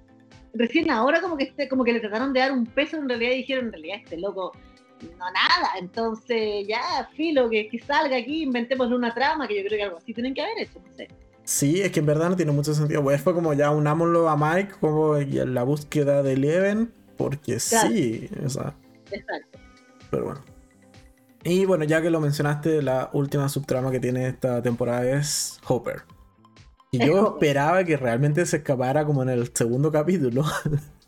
Recién 0.55 0.89
ahora 0.91 1.20
como 1.20 1.37
que 1.37 1.45
este, 1.45 1.68
como 1.68 1.83
que 1.83 1.93
le 1.93 2.01
trataron 2.01 2.33
de 2.33 2.39
dar 2.41 2.53
un 2.53 2.66
peso 2.66 2.99
en 2.99 3.09
realidad 3.09 3.33
y 3.33 3.37
dijeron, 3.39 3.66
en 3.66 3.73
realidad 3.73 3.97
este 4.05 4.18
loco 4.18 4.53
no 5.18 5.24
nada, 5.32 5.70
entonces 5.78 6.66
ya, 6.66 7.09
filo, 7.16 7.48
que, 7.50 7.68
que 7.68 7.78
salga 7.80 8.16
aquí, 8.16 8.42
inventémosle 8.42 8.94
una 8.96 9.12
trama, 9.14 9.46
que 9.48 9.57
yo 9.62 9.66
creo 9.68 9.78
que 9.78 9.84
algo 9.84 9.96
así 9.98 10.12
tienen 10.14 10.34
que 10.34 10.42
haber 10.42 10.59
hecho, 10.59 10.80
no 10.84 10.96
sé. 10.96 11.09
Sí, 11.44 11.80
es 11.80 11.90
que 11.90 12.00
en 12.00 12.07
verdad 12.07 12.30
no 12.30 12.36
tiene 12.36 12.53
mucho 12.53 12.72
sentido. 12.72 13.03
Pues 13.03 13.20
fue 13.20 13.34
como 13.34 13.53
ya 13.53 13.70
unámoslo 13.72 14.28
a 14.28 14.36
Mike 14.36 14.74
como 14.80 15.16
en 15.16 15.55
la 15.55 15.64
búsqueda 15.64 16.22
de 16.22 16.34
Eleven, 16.34 16.92
porque 17.16 17.59
Claro. 17.68 17.88
sí, 17.90 18.28
o 18.44 18.48
sea, 18.48 18.74
Exacto. 19.11 19.59
pero 20.11 20.24
bueno. 20.26 20.44
Y 21.44 21.64
bueno, 21.64 21.82
ya 21.84 22.00
que 22.00 22.11
lo 22.11 22.20
mencionaste, 22.20 22.82
la 22.82 23.11
última 23.12 23.48
subtrama 23.48 23.90
que 23.90 23.98
tiene 23.98 24.28
esta 24.28 24.62
temporada 24.62 25.05
es 25.05 25.59
Hopper. 25.66 26.03
Y 26.92 27.00
Es 27.03 27.09
yo 27.09 27.20
Hopper. 27.30 27.48
esperaba 27.48 27.82
que 27.84 27.96
realmente 27.96 28.46
se 28.46 28.59
escapara 28.59 29.05
como 29.05 29.24
en 29.24 29.30
el 29.30 29.50
segundo 29.53 29.90
capítulo. 29.90 30.44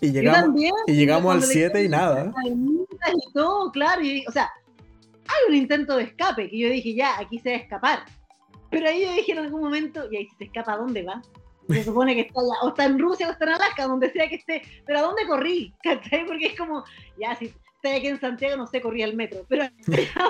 y 0.00 0.06
Yo 0.08 0.12
llegamos, 0.20 0.40
también, 0.42 0.74
y 0.86 0.92
llegamos 0.94 1.20
al 1.32 1.38
cuando 1.40 1.46
le 1.46 1.52
7 1.52 1.84
y 1.84 1.88
nada. 1.88 2.32
Y 2.46 3.32
todo, 3.32 3.70
claro. 3.72 4.02
Y, 4.02 4.24
o 4.26 4.32
sea, 4.32 4.50
hay 5.28 5.48
un 5.50 5.54
intento 5.56 5.96
de 5.96 6.04
escape 6.04 6.48
que 6.50 6.58
yo 6.58 6.68
dije, 6.70 6.94
ya, 6.94 7.18
aquí 7.18 7.38
se 7.38 7.50
va 7.50 7.56
a 7.56 7.60
escapar. 7.60 7.98
Pero 8.70 8.88
ahí 8.88 9.02
yo 9.02 9.12
dije 9.12 9.32
en 9.32 9.38
algún 9.38 9.60
momento, 9.62 10.04
y 10.10 10.16
ahí 10.16 10.26
si 10.28 10.36
se 10.36 10.44
escapa, 10.44 10.74
¿a 10.74 10.76
dónde 10.78 11.02
va? 11.02 11.20
Se 11.68 11.84
supone 11.84 12.14
que 12.14 12.22
está 12.22 12.40
allá, 12.40 12.60
o 12.62 12.68
está 12.70 12.84
en 12.84 12.98
Rusia 12.98 13.28
o 13.28 13.32
está 13.32 13.44
en 13.44 13.50
Alaska, 13.52 13.86
donde 13.86 14.10
sea 14.10 14.28
que 14.28 14.36
esté. 14.36 14.62
Pero 14.86 14.98
¿a 14.98 15.02
dónde 15.02 15.26
corrí? 15.26 15.72
¿Cachai? 15.82 16.26
Porque 16.26 16.46
es 16.46 16.58
como, 16.58 16.82
ya, 17.20 17.36
si 17.36 17.52
estoy 17.76 17.92
aquí 17.92 18.08
en 18.08 18.20
Santiago, 18.20 18.56
no 18.56 18.66
sé, 18.66 18.80
corría 18.80 19.04
el 19.06 19.14
metro. 19.16 19.44
Pero 19.48 19.62
¿a 19.64 19.68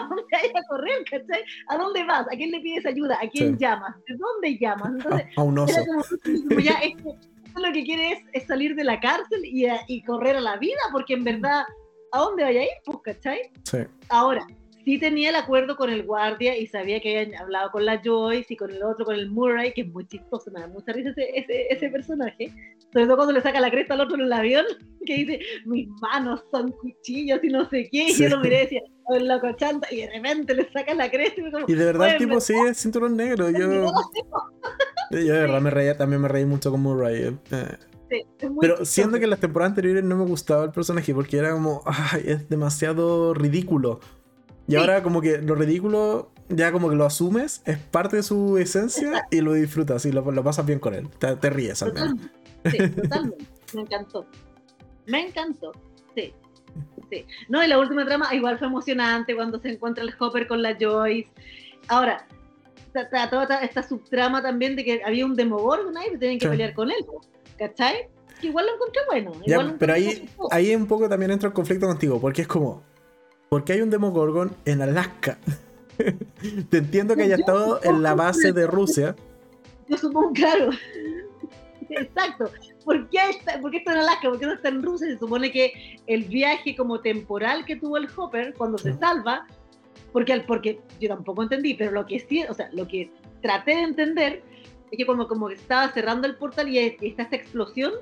dónde 0.08 0.36
hay 0.36 0.50
a 0.50 0.62
correr? 0.68 1.04
¿Cachai? 1.10 1.42
¿A 1.68 1.76
dónde 1.78 2.04
vas? 2.04 2.26
¿A 2.26 2.36
quién 2.36 2.50
le 2.50 2.60
pides 2.60 2.84
ayuda? 2.84 3.16
¿A 3.22 3.28
quién 3.28 3.52
Sí. 3.52 3.56
llamas? 3.64 3.96
¿De 4.06 4.16
dónde 4.16 4.58
llamas? 4.58 4.92
Entonces, 4.96 5.26
A, 5.36 5.40
a 5.40 5.44
un 5.44 5.58
oso. 5.58 5.72
era 5.72 5.86
como, 5.86 6.02
como 6.48 6.60
ya, 6.60 6.72
esto 6.80 7.16
lo 7.58 7.72
que 7.72 7.84
quiere 7.84 8.12
es, 8.12 8.18
es 8.32 8.46
salir 8.46 8.74
de 8.74 8.84
la 8.84 9.00
cárcel 9.00 9.44
y, 9.44 9.66
a- 9.66 9.80
y 9.88 10.02
correr 10.02 10.36
a 10.36 10.40
la 10.40 10.56
vida, 10.56 10.78
porque 10.92 11.14
en 11.14 11.24
verdad, 11.24 11.64
¿a 12.12 12.18
dónde 12.18 12.44
vaya 12.44 12.60
a 12.60 12.64
ir? 12.64 12.70
Pues, 12.84 12.98
¿cachai? 13.04 13.38
Sí. 13.64 13.78
Ahora, 14.08 14.46
sí 14.84 14.98
tenía 14.98 15.28
el 15.30 15.36
acuerdo 15.36 15.76
con 15.76 15.90
el 15.90 16.04
guardia 16.04 16.56
y 16.56 16.66
sabía 16.66 17.00
que 17.00 17.18
habían 17.18 17.38
hablado 17.40 17.70
con 17.70 17.84
la 17.84 18.00
Joyce 18.04 18.54
y 18.54 18.56
con 18.56 18.70
el 18.70 18.82
otro, 18.82 19.04
con 19.04 19.14
el 19.14 19.30
Murray, 19.30 19.72
que 19.72 19.82
es 19.82 19.88
muy 19.88 20.06
chistoso, 20.06 20.50
me 20.50 20.60
da 20.60 20.68
mucha 20.68 20.92
risa 20.92 21.10
ese, 21.10 21.30
ese, 21.38 21.66
ese 21.70 21.88
personaje. 21.90 22.52
Sobre 22.92 23.04
todo 23.06 23.16
cuando 23.16 23.34
le 23.34 23.40
saca 23.42 23.60
la 23.60 23.70
cresta 23.70 23.94
al 23.94 24.00
otro 24.00 24.16
en 24.16 24.22
el 24.22 24.32
avión, 24.32 24.64
que 25.06 25.14
dice, 25.14 25.40
mis 25.66 25.86
manos 26.00 26.42
son 26.50 26.72
cuchillos 26.72 27.38
y 27.44 27.48
no 27.48 27.68
sé 27.68 27.88
qué, 27.90 28.04
y 28.08 28.12
Sí. 28.14 28.22
yo 28.24 28.30
lo 28.30 28.40
miré 28.40 28.56
y 28.56 28.62
decía, 28.62 28.80
"Oh, 29.04 29.14
el 29.14 29.28
loco 29.28 29.52
chanta, 29.52 29.86
y 29.92 29.98
de 30.00 30.10
repente 30.10 30.54
le 30.54 30.68
saca 30.72 30.92
la 30.94 31.08
cresta 31.10 31.40
y 31.40 31.44
me 31.44 31.52
como, 31.52 31.66
Y 31.68 31.74
de 31.74 31.84
verdad 31.84 32.08
el 32.08 32.14
"Bueno, 32.14 32.18
tipo 32.30 32.40
sí 32.40 32.54
es 32.68 32.78
cinturón 32.78 33.16
negro. 33.16 33.48
Yo, 33.50 33.92
yo 35.10 35.18
de 35.34 35.40
verdad 35.40 35.60
me 35.60 35.70
reía, 35.70 35.96
también 35.96 36.20
me 36.22 36.28
reí 36.28 36.44
mucho 36.44 36.70
con 36.70 36.80
Murray. 36.82 37.36
eh, 37.50 37.66
Sí, 38.10 38.24
es 38.40 38.50
muy 38.50 38.58
Pero 38.60 38.74
chistoso. 38.74 38.90
siento 38.92 39.18
que 39.18 39.24
en 39.24 39.30
las 39.30 39.38
temporadas 39.38 39.70
anteriores 39.70 40.02
no 40.02 40.16
me 40.16 40.24
gustaba 40.24 40.64
el 40.64 40.72
personaje 40.72 41.14
porque 41.14 41.36
era 41.38 41.52
como, 41.52 41.82
ay, 41.86 42.22
es 42.26 42.48
demasiado 42.48 43.34
ridículo. 43.34 44.00
Y 44.66 44.72
Sí. 44.72 44.76
ahora 44.78 45.02
como 45.02 45.20
que 45.20 45.38
lo 45.38 45.54
ridículo 45.54 46.32
ya 46.48 46.72
como 46.72 46.88
que 46.90 46.96
lo 46.96 47.04
asumes, 47.04 47.62
es 47.66 47.78
parte 47.78 48.16
de 48.16 48.22
su 48.24 48.58
esencia 48.58 49.26
y 49.30 49.40
lo 49.40 49.52
disfrutas 49.52 50.04
y 50.06 50.10
lo, 50.12 50.28
lo 50.32 50.42
pasas 50.42 50.66
bien 50.66 50.80
con 50.80 50.94
él. 50.94 51.08
Te, 51.20 51.36
te 51.36 51.50
ríes 51.50 51.80
al 51.84 51.92
menos. 51.92 52.14
Totalmente. 52.62 52.94
Sí, 52.94 53.00
totalmente. 53.02 53.44
Me 53.74 53.80
encantó. 53.82 54.26
Me 55.06 55.26
encantó. 55.28 55.72
Sí. 56.16 56.34
Sí. 57.12 57.24
No, 57.48 57.62
y 57.64 57.68
la 57.68 57.78
última 57.78 58.04
trama 58.04 58.34
igual 58.34 58.58
fue 58.58 58.66
emocionante 58.66 59.36
cuando 59.36 59.60
se 59.60 59.70
encuentra 59.70 60.02
el 60.02 60.12
Hopper 60.18 60.48
con 60.48 60.62
la 60.62 60.76
Joyce. 60.80 61.30
Ahora, 61.86 62.26
ta- 62.92 63.30
toda 63.30 63.42
esta, 63.44 63.58
esta 63.64 63.82
subtrama 63.82 64.42
también 64.42 64.76
de 64.76 64.84
que 64.84 65.02
había 65.04 65.24
un 65.26 65.34
Demogorgon 65.34 65.96
ahí 65.96 66.10
que 66.10 66.18
tenían 66.18 66.38
que 66.38 66.46
Sí. 66.46 66.50
pelear 66.50 66.74
con 66.74 66.90
él. 66.90 67.04
¿Cachai? 67.58 68.08
Que 68.40 68.46
igual 68.48 68.66
lo 68.66 68.74
encontré 68.74 69.02
bueno. 69.08 69.32
Ya, 69.46 69.54
igual 69.54 69.68
lo 69.72 69.78
pero 69.78 69.94
encontré 69.94 70.10
ahí, 70.14 70.20
chistoso. 70.26 70.48
ahí 70.52 70.74
un 70.74 70.86
poco 70.86 71.08
también 71.08 71.30
entra 71.30 71.48
el 71.48 71.52
conflicto 71.52 71.86
contigo, 71.86 72.20
porque 72.20 72.42
es 72.42 72.48
como, 72.48 72.82
¿por 73.48 73.64
qué 73.64 73.74
hay 73.74 73.82
un 73.82 73.90
Demogorgon 73.90 74.56
en 74.64 74.80
Alaska? 74.82 75.38
Te 76.70 76.78
entiendo 76.78 77.14
que 77.16 77.24
haya 77.24 77.36
Yo 77.36 77.40
estado 77.40 77.80
en 77.82 78.02
la 78.02 78.14
base 78.14 78.52
de 78.52 78.66
Rusia. 78.66 79.14
Yo 79.88 79.96
supongo, 79.98 80.32
claro. 80.32 80.70
Exacto. 81.90 82.50
¿Por 82.84 83.08
qué, 83.10 83.18
está, 83.30 83.60
¿Por 83.60 83.70
qué 83.70 83.78
está 83.78 83.92
en 83.92 83.98
Alaska? 83.98 84.28
¿Por 84.30 84.38
qué 84.38 84.46
no 84.46 84.52
está 84.54 84.68
en 84.68 84.82
Rusia? 84.82 85.08
Se 85.08 85.18
supone 85.18 85.50
que 85.52 85.72
el 86.06 86.24
viaje 86.24 86.74
como 86.76 87.00
temporal 87.00 87.64
que 87.64 87.76
tuvo 87.76 87.96
el 87.98 88.08
Hopper 88.16 88.54
cuando 88.54 88.78
se 88.78 88.94
salva, 88.96 89.46
porque, 90.12 90.32
al- 90.32 90.44
porque 90.44 90.80
yo 91.00 91.08
tampoco 91.08 91.42
entendí, 91.42 91.74
pero 91.74 91.90
lo 91.92 92.06
que 92.06 92.18
sí, 92.20 92.44
o 92.48 92.54
sea, 92.54 92.68
lo 92.72 92.86
que 92.88 93.10
traté 93.42 93.72
de 93.76 93.82
entender 93.82 94.42
es 94.90 94.98
que 94.98 95.06
como, 95.06 95.26
como 95.28 95.48
que 95.48 95.54
estaba 95.54 95.88
cerrando 95.92 96.26
el 96.26 96.36
portal 96.36 96.68
y, 96.68 96.78
y 97.00 97.08
está 97.08 97.22
esta 97.22 97.36
explosión, 97.36 97.92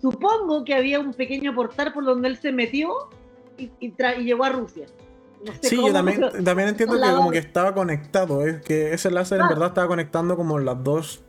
supongo 0.00 0.64
que 0.64 0.74
había 0.74 1.00
un 1.00 1.12
pequeño 1.14 1.54
portal 1.54 1.92
por 1.92 2.04
donde 2.04 2.28
él 2.28 2.36
se 2.36 2.52
metió 2.52 2.92
y, 3.56 3.70
y 3.80 3.92
tra- 3.92 4.18
y 4.20 4.24
llegó 4.24 4.44
a 4.44 4.50
Rusia. 4.50 4.86
No 5.44 5.52
sé 5.52 5.68
Sí, 5.68 5.76
yo 5.76 5.92
también, 5.92 6.20
también 6.44 6.68
entiendo 6.70 6.96
que 7.00 7.12
como 7.14 7.30
que 7.30 7.38
estaba 7.38 7.74
conectado, 7.74 8.46
es 8.46 8.62
que 8.62 8.92
ese 8.94 9.10
láser 9.10 9.40
en 9.40 9.48
verdad 9.48 9.68
estaba 9.68 9.86
conectando 9.88 10.36
como 10.36 10.58
las 10.58 10.82
dos, 10.82 11.22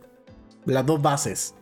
las 0.64 0.84
dos 0.86 1.00
bases. 1.02 1.54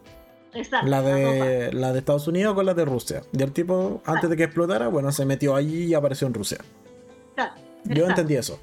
Exacto, 0.53 0.87
La 0.89 1.03
de, 1.03 1.73
la 1.73 1.93
de 1.93 1.99
Estados 1.99 2.29
Unidos 2.29 2.55
con 2.55 2.65
la 2.65 2.75
de 2.75 2.85
Rusia. 2.85 3.23
Y 3.33 3.43
el 3.43 3.51
tipo, 3.53 4.01
antes 4.07 4.31
de 4.31 4.37
que 4.37 4.45
explotara, 4.45 4.87
bueno, 4.87 5.11
se 5.11 5.27
metió 5.27 5.57
allí 5.57 5.87
y 5.87 5.95
apareció 5.95 6.29
en 6.29 6.35
Rusia. 6.35 6.59
Claro, 7.35 7.55
Yo 7.85 8.07
entendí 8.07 8.35
eso. 8.37 8.61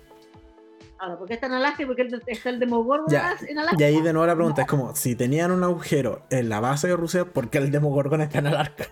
Ahora, 0.99 1.17
¿por 1.17 1.27
qué 1.27 1.33
está 1.33 1.47
en 1.47 1.53
Alaska 1.53 1.81
y 1.81 1.85
por 1.87 1.95
qué 1.95 2.07
está 2.27 2.49
el 2.51 2.59
Demogorgon 2.59 3.07
Ya, 3.09 3.35
en 3.47 3.57
Alaska? 3.57 3.75
Y 3.79 3.83
ahí 3.83 4.01
de 4.01 4.13
nuevo 4.13 4.27
la 4.27 4.35
pregunta 4.35 4.61
es 4.61 4.67
como, 4.67 4.95
si 4.95 5.15
tenían 5.15 5.51
un 5.51 5.63
agujero 5.63 6.21
en 6.29 6.47
la 6.47 6.59
base 6.59 6.87
de 6.89 6.95
Rusia, 6.95 7.25
¿por 7.25 7.49
qué 7.49 7.57
el 7.57 7.71
Demogorgon 7.71 8.21
está 8.21 8.37
en 8.37 8.47
Alaska? 8.47 8.85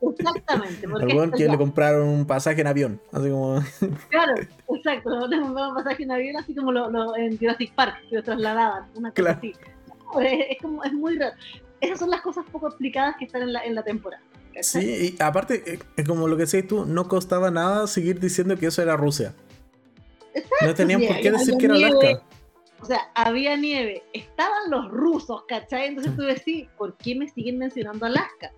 Exactamente. 0.00 0.88
porque 0.88 1.04
Al 1.04 1.16
weón 1.16 1.30
que 1.32 1.48
le 1.48 1.58
compraron 1.58 2.08
un 2.08 2.26
pasaje 2.26 2.60
en 2.60 2.66
avión. 2.68 3.00
Así 3.12 3.28
como, 3.30 3.60
Claro, 4.08 4.34
exacto. 4.72 5.26
Le 5.26 5.40
compraron 5.40 5.74
pasaje 5.74 6.02
en 6.04 6.12
avión 6.12 6.36
así 6.36 6.54
como 6.54 6.70
lo, 6.72 6.90
lo- 6.90 7.16
en 7.16 7.36
Jurassic 7.36 7.74
Park, 7.74 7.96
que 8.08 8.16
lo 8.16 8.22
trasladaban, 8.22 8.84
una 8.94 9.10
cosa 9.10 9.14
Claro. 9.14 9.38
así. 9.38 9.52
No, 10.14 10.20
es, 10.20 10.46
es 10.50 10.58
como, 10.62 10.84
es 10.84 10.92
muy 10.92 11.18
raro. 11.18 11.34
Esas 11.80 11.98
son 11.98 12.10
las 12.10 12.20
cosas 12.20 12.44
poco 12.52 12.68
explicadas 12.68 13.16
que 13.18 13.24
están 13.24 13.42
en 13.42 13.52
la, 13.52 13.64
en 13.64 13.74
la 13.74 13.82
temporada. 13.82 14.22
¿cachai? 14.54 14.62
sí, 14.82 15.16
y 15.18 15.22
aparte, 15.22 15.80
eh, 15.96 16.04
como 16.04 16.28
lo 16.28 16.36
que 16.36 16.46
decís 16.46 16.66
tú, 16.68 16.84
no 16.86 17.08
costaba 17.08 17.50
nada 17.50 17.86
seguir 17.88 18.20
diciendo 18.20 18.56
que 18.56 18.66
eso 18.66 18.80
era 18.80 18.96
Rusia. 18.96 19.34
No 20.64 20.74
tenían 20.74 21.02
por 21.06 21.20
qué 21.20 21.30
decir 21.30 21.56
que 21.58 21.66
era 21.66 21.74
nieve. 21.74 22.08
Alaska. 22.08 22.24
O 22.80 22.84
sea, 22.84 23.10
había 23.14 23.56
nieve, 23.56 24.04
estaban 24.12 24.70
los 24.70 24.88
rusos, 24.90 25.42
¿cachai? 25.48 25.88
Entonces 25.88 26.14
tú 26.14 26.22
decís, 26.22 26.68
¿por 26.76 26.96
qué 26.96 27.14
me 27.16 27.26
siguen 27.28 27.58
mencionando 27.58 28.06
Alaska? 28.06 28.52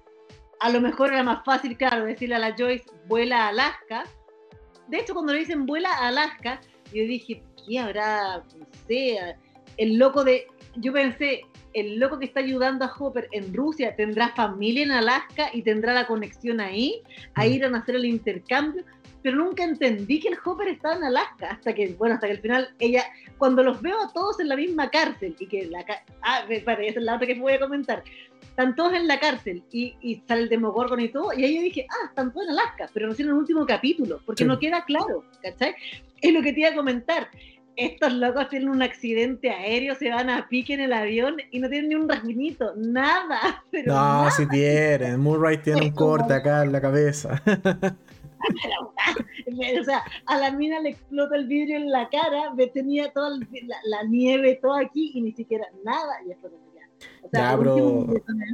A 0.59 0.69
lo 0.69 0.81
mejor 0.83 1.11
era 1.13 1.23
más 1.23 1.43
fácil, 1.43 1.75
claro, 1.77 2.05
decirle 2.05 2.35
a 2.35 2.39
la 2.39 2.55
Joyce, 2.57 2.85
vuela 3.07 3.47
a 3.47 3.49
Alaska. 3.49 4.05
De 4.89 4.99
hecho, 4.99 5.15
cuando 5.15 5.33
le 5.33 5.39
dicen 5.39 5.65
vuela 5.65 5.91
a 5.91 6.09
Alaska, 6.09 6.61
yo 6.93 7.03
dije, 7.05 7.43
¿qué 7.67 7.79
habrá? 7.79 8.45
No 8.59 8.67
sé, 8.87 9.19
el 9.79 9.97
loco 9.97 10.23
de. 10.23 10.47
Yo 10.77 10.93
pensé, 10.93 11.47
el 11.73 11.99
loco 11.99 12.19
que 12.19 12.27
está 12.27 12.41
ayudando 12.41 12.85
a 12.85 12.93
Hopper 12.99 13.29
en 13.33 13.55
Rusia 13.55 13.97
tendrá 13.97 14.35
familia 14.35 14.83
en 14.83 14.91
Alaska 14.91 15.49
y 15.55 15.63
tendrá 15.63 15.95
la 15.95 16.07
conexión 16.07 16.61
ahí, 16.61 17.03
a 17.35 17.45
Mm. 17.47 17.53
ir 17.53 17.65
a 17.65 17.79
hacer 17.79 17.95
el 17.97 18.05
intercambio. 18.05 18.85
Pero 19.23 19.37
nunca 19.37 19.65
entendí 19.65 20.19
que 20.21 20.29
el 20.29 20.39
Hopper 20.45 20.69
estaba 20.69 20.97
en 20.97 21.05
Alaska, 21.05 21.49
hasta 21.51 21.75
que, 21.75 21.95
bueno, 21.99 22.15
hasta 22.15 22.27
que 22.27 22.33
al 22.33 22.41
final 22.41 22.69
ella 22.79 23.05
cuando 23.39 23.63
los 23.63 23.81
veo 23.83 23.99
a 24.03 24.13
todos 24.13 24.41
en 24.41 24.49
la 24.49 24.57
misma 24.57 24.91
cárcel 24.91 25.37
y 25.39 25.47
que 25.47 25.67
la 25.67 25.85
ah, 26.23 26.45
parece, 26.65 26.89
esa 26.91 26.99
es 27.01 27.05
la 27.05 27.15
otra 27.17 27.27
que 27.27 27.35
voy 27.35 27.53
a 27.55 27.61
comentar. 27.61 28.03
Están 28.43 28.75
todos 28.75 28.95
en 28.95 29.07
la 29.07 29.19
cárcel 29.21 29.63
y, 29.71 29.95
y 30.01 30.23
sale 30.27 30.43
el 30.43 30.49
Demogorgon 30.49 31.01
y 31.01 31.09
todo, 31.09 31.33
y 31.35 31.45
ahí 31.45 31.57
yo 31.57 31.63
dije, 31.63 31.87
ah, 31.91 32.07
están 32.09 32.33
todos 32.33 32.47
en 32.47 32.53
Alaska, 32.53 32.89
pero 32.93 33.07
no 33.09 33.15
en 33.15 33.21
el 33.21 33.33
último 33.33 33.65
capítulo, 33.67 34.21
porque 34.27 34.45
Sí. 34.45 34.49
no 34.49 34.59
queda 34.59 34.85
claro, 34.85 35.25
¿cachai? 35.43 35.75
Es 36.21 36.33
lo 36.33 36.43
que 36.43 36.53
te 36.53 36.61
iba 36.61 36.71
a 36.71 36.75
comentar. 36.75 37.29
Estos 37.77 38.13
locos 38.13 38.49
tienen 38.51 38.69
un 38.69 38.83
accidente 38.83 39.49
aéreo, 39.51 39.95
se 39.95 40.11
van 40.11 40.29
a 40.29 40.49
pique 40.49 40.75
en 40.75 40.81
el 40.81 40.93
avión 40.93 41.37
y 41.51 41.61
no 41.61 41.69
tienen 41.71 41.89
ni 41.89 41.95
un 41.95 42.09
rasguñito, 42.09 42.75
nada. 42.77 43.65
Pero 43.71 43.95
No, 43.95 44.01
nada, 44.01 44.31
si 44.33 44.47
tienen. 44.49 45.19
Murray 45.21 45.59
tiene 45.59 45.83
un 45.87 45.91
como- 45.93 46.11
corte 46.19 46.35
acá 46.35 46.63
en 46.63 46.73
la 46.73 46.81
cabeza. 46.81 47.43
o 49.81 49.85
sea, 49.85 50.03
a 50.27 50.39
la 50.39 50.51
mina 50.53 50.81
le 50.81 50.91
explota 50.91 51.37
el 51.37 51.47
vidrio 51.47 51.77
en 51.77 51.91
la 51.91 52.09
cara, 52.09 52.53
ve- 52.55 52.69
tenía 52.69 53.13
toda 53.13 53.31
la, 53.31 53.47
la 53.85 54.03
nieve, 54.05 54.59
todo 54.61 54.75
aquí 54.75 55.13
y 55.15 55.23
ni 55.23 55.33
siquiera 55.33 55.67
nada. 55.85 56.23
Y 56.25 56.29
después 56.29 56.53
ya. 56.75 57.07
O 57.23 57.29
sea, 57.31 57.41
Ya, 57.51 57.57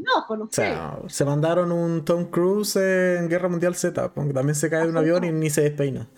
no 0.02 0.44
O 0.44 0.48
sea, 0.52 0.98
se 1.08 1.24
mandaron 1.24 1.72
un 1.72 2.04
Tom 2.04 2.26
Cruise 2.26 2.76
en 2.76 3.28
Guerra 3.28 3.48
Mundial 3.48 3.74
Z, 3.74 4.12
porque 4.12 4.32
también 4.32 4.54
se 4.54 4.68
cae 4.70 4.82
de 4.84 4.88
un 4.90 4.96
avión 4.96 5.24
y 5.24 5.32
ni 5.32 5.50
se 5.50 5.62
despeina. 5.62 6.08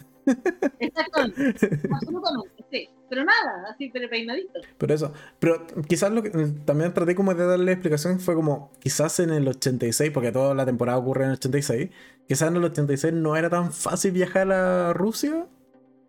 Exactamente, 0.79 1.41
absolutamente, 1.93 2.65
sí. 2.71 2.89
Pero 3.11 3.25
nada, 3.25 3.71
así 3.73 3.89
pero 3.91 4.09
peinadito. 4.11 4.61
Pero 4.77 4.95
eso, 4.95 5.13
pero 5.39 5.67
quizás 5.89 6.13
lo 6.13 6.23
que 6.23 6.31
también 6.67 6.93
traté 6.93 7.15
como 7.15 7.33
de 7.35 7.47
darle 7.47 7.73
explicación 7.73 8.21
fue 8.21 8.35
como, 8.35 8.71
quizás 8.81 9.19
en 9.21 9.31
el 9.31 9.49
86, 9.49 10.11
porque 10.13 10.31
toda 10.31 10.55
la 10.55 10.67
temporada 10.67 10.99
ocurre 10.99 11.25
en 11.25 11.31
el 11.31 11.37
86, 11.37 11.91
quizás 12.27 12.49
en 12.49 12.57
el 12.57 12.65
86 12.65 13.15
no 13.15 13.37
era 13.37 13.49
tan 13.49 13.73
fácil 13.73 14.13
viajar 14.13 14.53
a 14.53 14.93
Rusia. 14.93 15.47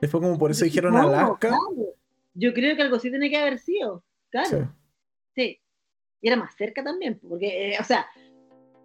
Fue 0.01 0.21
como 0.21 0.37
por 0.37 0.51
eso 0.51 0.65
dijeron 0.65 0.93
No, 0.93 1.09
Alaska. 1.09 1.49
claro. 1.49 1.59
Yo 2.33 2.53
creo 2.53 2.75
que 2.75 2.81
algo 2.81 2.97
así 2.97 3.09
tiene 3.09 3.29
que 3.29 3.37
haber 3.37 3.59
sido, 3.59 4.03
claro. 4.29 4.49
Sí. 4.49 4.65
Sí. 5.35 5.61
Y 6.21 6.27
era 6.27 6.35
más 6.35 6.53
cerca 6.55 6.83
también, 6.83 7.19
porque, 7.19 7.71
eh, 7.71 7.77
o 7.79 7.83
sea, 7.83 8.05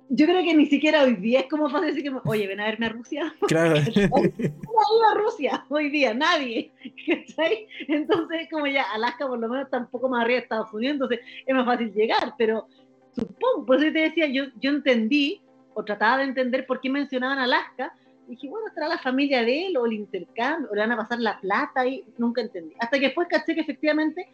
yo 0.08 0.26
creo 0.26 0.42
que 0.42 0.54
ni 0.54 0.66
siquiera 0.66 1.02
hoy 1.02 1.16
día 1.16 1.40
es 1.40 1.46
como 1.48 1.68
fácil 1.68 1.88
decir 1.88 2.02
que, 2.02 2.18
oye, 2.28 2.46
ven 2.46 2.60
a 2.60 2.66
verme 2.66 2.86
a 2.86 2.90
Rusia. 2.90 3.34
Claro. 3.48 3.76
Ido 3.96 5.08
a 5.10 5.14
Rusia 5.14 5.64
hoy 5.68 5.90
día, 5.90 6.14
nadie. 6.14 6.72
¿cachai? 7.06 7.66
Entonces, 7.88 8.48
como 8.50 8.66
ya 8.66 8.84
Alaska 8.92 9.26
por 9.26 9.38
lo 9.38 9.48
menos 9.48 9.64
está 9.64 9.78
un 9.78 9.86
poco 9.86 10.08
más 10.08 10.22
arriba 10.22 10.38
de 10.38 10.42
Estados 10.42 10.72
Unidos, 10.72 10.94
entonces 10.94 11.20
es 11.46 11.54
más 11.54 11.66
fácil 11.66 11.92
llegar, 11.92 12.34
pero 12.36 12.68
supongo, 13.12 13.66
por 13.66 13.76
eso 13.76 13.92
te 13.92 14.00
decía, 14.00 14.26
yo, 14.26 14.44
yo 14.60 14.70
entendí, 14.70 15.40
o 15.74 15.84
trataba 15.84 16.18
de 16.18 16.24
entender 16.24 16.66
por 16.66 16.80
qué 16.80 16.90
mencionaban 16.90 17.38
Alaska, 17.38 17.92
y 18.26 18.32
dije, 18.32 18.48
bueno, 18.48 18.68
estará 18.68 18.88
la 18.88 18.98
familia 18.98 19.42
de 19.44 19.66
él, 19.66 19.76
o 19.76 19.86
el 19.86 19.92
intercambio, 19.92 20.68
o 20.70 20.74
le 20.74 20.80
van 20.80 20.92
a 20.92 20.96
pasar 20.96 21.20
la 21.20 21.38
plata, 21.40 21.86
y 21.86 22.04
nunca 22.18 22.40
entendí. 22.40 22.74
Hasta 22.78 22.98
que 22.98 23.06
después 23.06 23.28
caché 23.28 23.54
que 23.54 23.60
efectivamente 23.60 24.28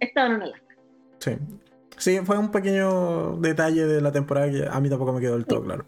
estaban 0.00 0.36
en 0.36 0.42
Alaska. 0.42 0.74
Sí. 1.20 1.32
Sí, 1.96 2.18
fue 2.24 2.36
un 2.38 2.50
pequeño 2.50 3.36
detalle 3.38 3.86
de 3.86 4.00
la 4.00 4.12
temporada 4.12 4.50
que 4.50 4.66
a 4.70 4.80
mí 4.80 4.88
tampoco 4.90 5.12
me 5.12 5.20
quedó 5.20 5.34
del 5.34 5.46
todo 5.46 5.62
claro. 5.62 5.84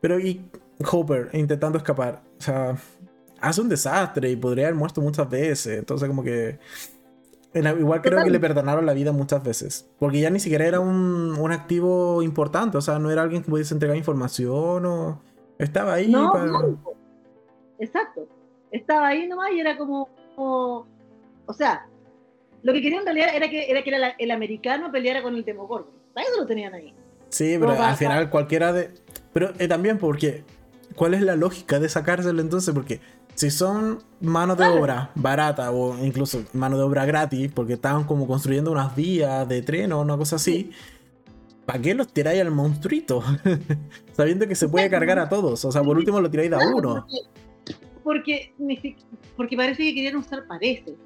Pero 0.00 0.18
y 0.20 0.48
Hopper 0.90 1.30
intentando 1.32 1.78
escapar, 1.78 2.22
o 2.38 2.40
sea, 2.42 2.76
hace 3.40 3.60
un 3.60 3.68
desastre 3.68 4.30
y 4.30 4.36
podría 4.36 4.66
haber 4.66 4.76
muerto 4.76 5.00
muchas 5.00 5.28
veces, 5.28 5.78
entonces 5.78 6.08
como 6.08 6.22
que... 6.22 6.58
Igual 7.54 8.02
creo 8.02 8.22
que 8.22 8.30
le 8.30 8.38
perdonaron 8.38 8.86
la 8.86 8.92
vida 8.92 9.10
muchas 9.10 9.42
veces, 9.42 9.88
porque 9.98 10.20
ya 10.20 10.30
ni 10.30 10.38
siquiera 10.38 10.66
era 10.66 10.78
un, 10.80 11.34
un 11.36 11.50
activo 11.50 12.22
importante, 12.22 12.76
o 12.78 12.80
sea, 12.80 12.98
no 13.00 13.10
era 13.10 13.22
alguien 13.22 13.42
que 13.42 13.50
pudiese 13.50 13.74
entregar 13.74 13.96
información 13.96 14.86
o... 14.86 15.20
Estaba 15.58 15.94
ahí 15.94 16.08
No, 16.08 16.30
para... 16.30 16.46
claro. 16.46 16.78
Exacto. 17.80 18.28
Estaba 18.70 19.08
ahí 19.08 19.26
nomás 19.26 19.50
y 19.52 19.58
era 19.60 19.76
como, 19.76 20.08
como- 20.36 20.86
o 21.46 21.52
sea, 21.52 21.87
lo 22.62 22.72
que 22.72 22.82
querían 22.82 23.00
en 23.00 23.06
realidad 23.06 23.28
era 23.34 23.48
que, 23.48 23.70
era 23.70 23.82
que 23.82 23.90
era 23.90 23.98
la- 23.98 24.14
el 24.18 24.30
americano 24.30 24.90
peleara 24.92 25.22
con 25.22 25.34
el 25.34 25.44
Demogorgon. 25.44 25.92
Para 26.14 26.26
eso 26.26 26.38
lo 26.40 26.46
tenían 26.46 26.74
ahí. 26.74 26.92
Sí, 27.28 27.56
pero 27.60 27.72
al 27.72 27.96
final 27.96 28.30
cualquiera 28.30 28.72
de... 28.72 28.90
Pero 29.32 29.52
eh, 29.58 29.68
también 29.68 29.98
porque... 29.98 30.44
¿Cuál 30.96 31.14
es 31.14 31.20
la 31.20 31.36
lógica 31.36 31.78
de 31.78 31.88
sacárselo 31.88 32.40
entonces? 32.40 32.74
Porque 32.74 33.00
si 33.34 33.50
son 33.50 33.98
mano 34.20 34.54
de 34.56 34.64
Claro. 34.64 34.80
obra 34.80 35.10
barata 35.14 35.70
o 35.70 35.96
incluso 36.04 36.42
mano 36.54 36.76
de 36.78 36.82
obra 36.82 37.04
gratis, 37.04 37.52
porque 37.54 37.74
estaban 37.74 38.04
como 38.04 38.26
construyendo 38.26 38.72
unas 38.72 38.96
vías 38.96 39.46
de 39.48 39.62
tren 39.62 39.92
o 39.92 40.00
una 40.00 40.16
cosa 40.16 40.36
así, 40.36 40.70
¿para 41.66 41.78
qué 41.80 41.94
los 41.94 42.08
tiráis 42.12 42.40
al 42.40 42.50
monstruito? 42.50 43.22
Sabiendo 44.16 44.48
que 44.48 44.54
se 44.56 44.68
puede 44.68 44.88
cargar 44.90 45.18
a 45.18 45.28
todos. 45.28 45.62
O 45.64 45.70
sea, 45.70 45.82
por 45.84 45.98
último 45.98 46.20
lo 46.20 46.30
tiráis 46.30 46.50
a 46.52 46.58
uno. 46.74 47.06
Porque, 48.02 48.54
porque, 48.58 48.96
porque 49.36 49.56
parece 49.56 49.82
que 49.84 49.94
querían 49.94 50.16
usar, 50.16 50.46
parece, 50.48 50.96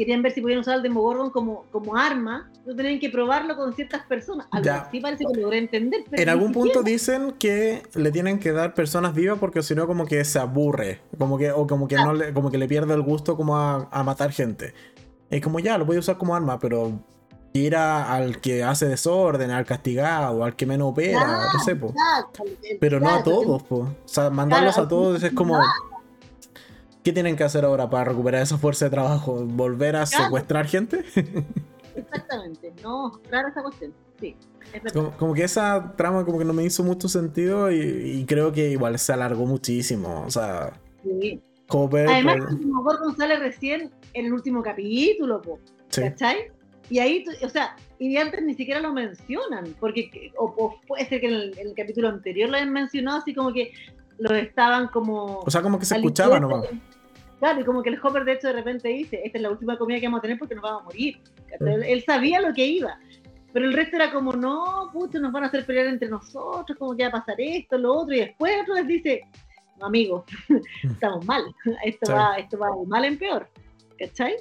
querían 0.00 0.22
ver 0.22 0.32
si 0.32 0.40
podían 0.40 0.58
usar 0.60 0.76
el 0.76 0.82
Demogorgon 0.82 1.30
como, 1.30 1.64
como 1.70 1.96
arma, 1.96 2.50
no 2.66 2.74
tenían 2.74 2.98
que 2.98 3.08
probarlo 3.10 3.56
con 3.56 3.74
ciertas 3.74 4.02
personas. 4.06 4.46
Algo 4.50 4.70
así 4.70 5.00
parece 5.00 5.24
que 5.32 5.40
logré 5.40 5.58
entender. 5.58 6.04
pero 6.10 6.22
En 6.22 6.28
algún 6.28 6.52
punto 6.52 6.82
dicen 6.82 7.32
que 7.38 7.82
le 7.94 8.10
tienen 8.10 8.38
que 8.38 8.52
dar 8.52 8.74
personas 8.74 9.14
vivas 9.14 9.38
porque 9.38 9.62
si 9.62 9.74
no 9.74 9.86
como 9.86 10.06
que 10.06 10.24
se 10.24 10.38
aburre, 10.38 11.00
como 11.18 11.38
que 11.38 11.52
o 11.52 11.66
como 11.66 11.86
que 11.88 11.96
no 11.96 12.12
le, 12.14 12.32
como 12.32 12.50
que 12.50 12.58
le 12.58 12.66
pierde 12.68 12.94
el 12.94 13.02
gusto 13.02 13.36
como 13.36 13.56
a, 13.56 13.88
a 13.90 14.02
matar 14.02 14.32
gente. 14.32 14.74
Es 15.30 15.40
como 15.40 15.60
ya, 15.60 15.78
lo 15.78 15.84
voy 15.84 15.96
a 15.96 16.00
usar 16.00 16.18
como 16.18 16.34
arma, 16.34 16.58
pero 16.58 16.92
tira 17.52 18.12
al 18.14 18.40
que 18.40 18.62
hace 18.62 18.86
desorden, 18.86 19.50
al 19.50 19.64
castigado, 19.64 20.44
al 20.44 20.54
que 20.54 20.66
menos 20.66 20.90
opera, 20.92 21.48
no 21.52 21.60
sé, 21.64 21.74
po. 21.76 21.92
El- 22.62 22.78
Pero 22.78 23.00
no 23.00 23.10
a 23.10 23.22
todos, 23.22 23.62
po. 23.64 23.76
O 23.78 23.94
sea, 24.04 24.30
mandarlos 24.30 24.74
Claro, 24.74 24.86
a 24.86 24.88
todos 24.88 25.22
es 25.22 25.32
como 25.32 25.58
¿Qué 27.02 27.12
tienen 27.12 27.36
que 27.36 27.44
hacer 27.44 27.64
ahora 27.64 27.88
para 27.88 28.04
recuperar 28.04 28.42
esa 28.42 28.58
fuerza 28.58 28.84
de 28.86 28.90
trabajo? 28.90 29.44
¿Volver 29.46 29.96
a 29.96 30.04
Claro. 30.04 30.24
secuestrar 30.24 30.66
gente? 30.66 31.04
Exactamente, 31.94 32.72
no, 32.82 33.20
rara 33.30 33.48
esa 33.48 33.62
cuestión. 33.62 33.92
Sí, 34.20 34.36
es. 34.72 34.92
Como, 34.92 35.10
como 35.16 35.34
que 35.34 35.44
esa 35.44 35.94
trama 35.96 36.24
como 36.24 36.38
que 36.38 36.44
no 36.44 36.52
me 36.52 36.64
hizo 36.64 36.82
mucho 36.84 37.08
sentido 37.08 37.70
y, 37.70 37.76
y 37.80 38.24
creo 38.26 38.52
que 38.52 38.70
igual 38.70 38.98
se 38.98 39.12
alargó 39.12 39.46
muchísimo. 39.46 40.24
O 40.26 40.30
sea, 40.30 40.72
Sí. 41.02 41.40
Hopper... 41.68 42.08
Además, 42.08 42.36
pues, 42.38 42.50
el 42.50 42.58
Demogorgon 42.60 43.16
sale 43.16 43.38
recién 43.38 43.90
en 44.12 44.26
el 44.26 44.32
último 44.32 44.62
capítulo, 44.62 45.40
po, 45.40 45.58
sí. 45.88 46.02
¿cachai? 46.02 46.50
Y 46.90 46.98
ahí, 46.98 47.24
o 47.44 47.48
sea, 47.48 47.76
y 48.00 48.16
antes 48.16 48.42
ni 48.42 48.54
siquiera 48.54 48.80
lo 48.80 48.92
mencionan, 48.92 49.76
porque, 49.78 50.32
o, 50.36 50.46
o 50.58 50.80
puede 50.88 51.06
ser 51.08 51.20
que 51.20 51.28
en 51.28 51.34
el, 51.34 51.58
en 51.58 51.68
el 51.68 51.74
capítulo 51.74 52.08
anterior 52.08 52.50
lo 52.50 52.56
hayan 52.56 52.72
mencionado, 52.72 53.18
así 53.18 53.32
como 53.32 53.52
que 53.52 53.70
lo 54.18 54.34
estaban 54.34 54.88
como... 54.88 55.38
O 55.38 55.50
sea, 55.50 55.62
como 55.62 55.78
que 55.78 55.84
se 55.86 55.94
escuchaba 55.96 56.40
nomás. 56.40 56.66
Claro, 57.40 57.60
y 57.60 57.64
como 57.64 57.82
que 57.82 57.88
el 57.88 57.98
Hopper 58.02 58.24
de 58.24 58.34
hecho 58.34 58.48
de 58.48 58.52
repente 58.52 58.88
dice, 58.88 59.20
esta 59.24 59.38
es 59.38 59.42
la 59.42 59.50
última 59.50 59.76
comida 59.78 59.98
que 59.98 60.06
vamos 60.06 60.18
a 60.18 60.22
tener 60.22 60.38
porque 60.38 60.54
nos 60.54 60.62
vamos 60.62 60.82
a 60.82 60.84
morir. 60.84 61.18
¿cachai? 61.48 61.90
Él, 61.90 62.04
sabía 62.04 62.40
lo 62.40 62.52
que 62.52 62.66
iba. 62.66 62.98
Pero 63.52 63.66
el 63.66 63.72
resto 63.72 63.96
era 63.96 64.12
como, 64.12 64.32
no, 64.32 64.90
pucha, 64.92 65.18
nos 65.18 65.32
van 65.32 65.44
a 65.44 65.46
hacer 65.46 65.64
pelear 65.64 65.86
entre 65.86 66.08
nosotros, 66.08 66.78
como 66.78 66.94
que 66.94 67.02
va 67.04 67.08
a 67.08 67.12
pasar 67.12 67.36
esto, 67.38 67.78
lo 67.78 67.94
otro, 67.94 68.14
y 68.14 68.20
después 68.20 68.52
otro 68.62 68.74
les 68.74 68.86
dice, 68.86 69.22
no, 69.80 69.86
amigo, 69.86 70.24
estamos 70.84 71.24
mal, 71.24 71.42
esto, 71.84 72.06
Sí. 72.06 72.12
va, 72.12 72.36
esto 72.36 72.58
va 72.58 72.68
de 72.68 72.86
mal 72.86 73.04
en 73.06 73.18
peor. 73.18 73.48
¿Cachai? 73.98 74.36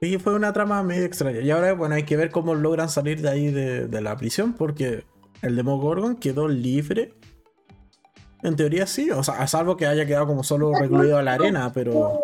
Y 0.00 0.18
fue 0.18 0.34
una 0.34 0.52
trama 0.52 0.82
medio 0.82 1.04
extraña. 1.04 1.40
Y 1.40 1.50
ahora, 1.50 1.74
bueno, 1.74 1.94
hay 1.94 2.02
que 2.04 2.16
ver 2.16 2.30
cómo 2.30 2.54
logran 2.54 2.88
salir 2.88 3.20
de 3.20 3.28
ahí 3.28 3.50
de, 3.50 3.88
de 3.88 4.00
la 4.00 4.16
prisión 4.16 4.54
porque 4.54 5.04
el 5.42 5.54
Demogorgon 5.54 6.16
quedó 6.16 6.48
libre. 6.48 7.12
En 8.42 8.56
teoría 8.56 8.86
sí, 8.86 9.10
o 9.10 9.22
sea, 9.22 9.34
a 9.40 9.46
salvo 9.46 9.76
que 9.76 9.86
haya 9.86 10.06
quedado 10.06 10.26
como 10.26 10.42
solo 10.44 10.72
recluido 10.78 11.18
a 11.18 11.22
la 11.22 11.34
arena, 11.34 11.72
pero, 11.72 12.20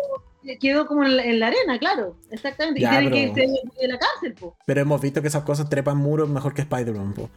Quedó 0.59 0.85
como 0.87 1.05
en 1.05 1.15
la, 1.15 1.23
en 1.23 1.39
la 1.39 1.47
arena, 1.47 1.79
claro, 1.79 2.17
exactamente. 2.29 2.81
Ya, 2.81 3.01
y 3.01 3.09
tienen 3.09 3.33
pero- 3.33 3.33
que 3.33 3.43
irse 3.45 3.81
de 3.81 3.87
la 3.87 3.97
cárcel, 3.97 4.33
po. 4.33 4.57
pero 4.65 4.81
hemos 4.81 5.01
visto 5.01 5.21
que 5.21 5.29
esas 5.29 5.43
cosas 5.43 5.69
trepan 5.69 5.95
muros 5.97 6.27
mejor 6.29 6.53
que 6.53 6.63
Spider-Man. 6.63 7.13
po. 7.13 7.29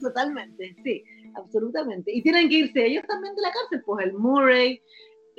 Totalmente, 0.00 0.76
sí, 0.84 1.04
absolutamente. 1.34 2.10
Y 2.14 2.22
tienen 2.22 2.48
que 2.48 2.54
irse 2.56 2.86
ellos 2.86 3.04
también 3.06 3.34
de 3.34 3.42
la 3.42 3.52
cárcel, 3.52 3.82
pues 3.84 4.06
el 4.06 4.14
Murray, 4.14 4.80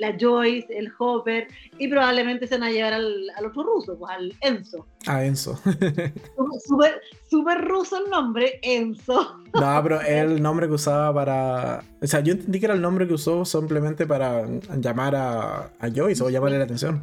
la 0.00 0.16
Joyce, 0.18 0.66
el 0.76 0.90
Hopper, 0.98 1.46
y 1.78 1.86
probablemente 1.88 2.46
se 2.46 2.56
van 2.56 2.64
a 2.64 2.70
llevar 2.70 2.94
al, 2.94 3.30
al 3.36 3.46
otro 3.46 3.62
ruso, 3.62 3.96
pues 3.98 4.10
al 4.12 4.34
Enzo. 4.40 4.86
Ah, 5.06 5.24
Enzo. 5.24 5.60
Súper 6.66 7.00
súper 7.28 7.64
ruso 7.64 7.96
el 8.04 8.10
nombre, 8.10 8.58
Enzo. 8.62 9.38
No, 9.54 9.82
pero 9.82 10.00
el 10.00 10.42
nombre 10.42 10.66
que 10.66 10.74
usaba 10.74 11.14
para. 11.14 11.84
O 12.02 12.06
sea, 12.06 12.20
yo 12.20 12.32
entendí 12.32 12.58
que 12.58 12.66
era 12.66 12.74
el 12.74 12.82
nombre 12.82 13.06
que 13.06 13.14
usó 13.14 13.44
simplemente 13.44 14.06
para 14.06 14.46
llamar 14.76 15.14
a, 15.14 15.70
a 15.78 15.90
Joyce 15.94 16.22
o 16.24 16.30
llamarle 16.30 16.58
la 16.58 16.64
atención. 16.64 17.02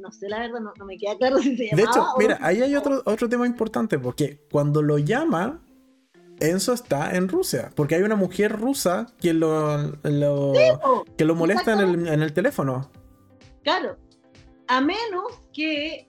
No 0.00 0.10
sé, 0.10 0.28
la 0.28 0.40
verdad, 0.40 0.60
no, 0.60 0.72
no 0.76 0.84
me 0.84 0.96
queda 0.98 1.16
claro 1.16 1.38
si 1.38 1.56
se 1.56 1.66
llamaba. 1.68 1.76
De 1.76 1.82
hecho, 1.82 2.06
mira, 2.18 2.38
ahí 2.40 2.60
hay 2.60 2.74
otro, 2.74 3.02
otro 3.04 3.28
tema 3.28 3.46
importante, 3.46 4.00
porque 4.00 4.40
cuando 4.50 4.82
lo 4.82 4.98
llama, 4.98 5.60
Enzo 6.40 6.72
está 6.72 7.14
en 7.16 7.28
Rusia, 7.28 7.70
porque 7.76 7.94
hay 7.94 8.02
una 8.02 8.16
mujer 8.16 8.52
rusa 8.58 9.06
que 9.20 9.32
lo, 9.32 9.92
lo- 10.02 10.52
que 11.16 11.24
lo 11.24 11.34
molesta 11.34 11.72
en 11.74 11.80
el, 11.80 12.08
en 12.08 12.22
el 12.22 12.32
teléfono. 12.32 12.90
Claro, 13.62 13.96
a 14.66 14.80
menos 14.80 15.40
que 15.52 16.08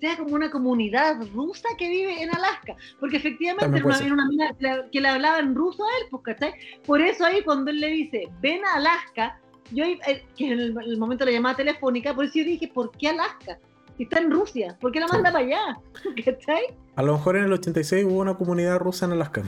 sea 0.00 0.16
como 0.18 0.34
una 0.34 0.50
comunidad 0.50 1.16
rusa 1.32 1.68
que 1.78 1.88
vive 1.88 2.22
en 2.22 2.34
Alaska, 2.34 2.74
porque 3.00 3.16
efectivamente 3.16 3.64
era 3.78 3.86
una, 3.86 3.98
era 3.98 4.26
mina 4.28 4.86
que 4.90 5.00
le, 5.00 5.08
hablaba 5.08 5.38
en 5.38 5.54
ruso 5.54 5.82
a 5.84 5.88
él, 6.00 6.06
pues, 6.10 6.22
¿cachai? 6.24 6.52
Por 6.84 7.00
eso 7.00 7.24
ahí 7.24 7.42
cuando 7.42 7.70
él 7.70 7.80
le 7.80 7.88
dice, 7.88 8.28
ven 8.40 8.64
a 8.64 8.74
Alaska, 8.74 9.40
yo 9.70 9.84
eh, 9.84 10.26
que 10.36 10.46
en 10.48 10.52
el, 10.60 10.76
el 10.84 10.98
momento 10.98 11.24
de 11.24 11.30
la 11.30 11.36
llamada 11.38 11.56
telefónica, 11.56 12.14
por 12.14 12.24
eso 12.24 12.34
yo 12.38 12.44
dije, 12.44 12.68
¿por 12.68 12.90
qué 12.98 13.08
Alaska? 13.08 13.58
Si 13.96 14.02
está 14.04 14.18
en 14.18 14.30
Rusia, 14.30 14.76
¿por 14.80 14.90
qué 14.92 15.00
la 15.00 15.06
Sí. 15.08 15.12
manda 15.14 15.30
para 15.32 15.44
allá? 15.44 15.78
¿Cachai? 16.24 16.76
A 16.96 17.02
lo 17.02 17.12
mejor 17.14 17.36
en 17.36 17.44
el 17.44 17.52
86 17.52 18.04
hubo 18.04 18.18
una 18.20 18.34
comunidad 18.34 18.78
rusa 18.78 19.06
en 19.06 19.12
Alaska. 19.12 19.42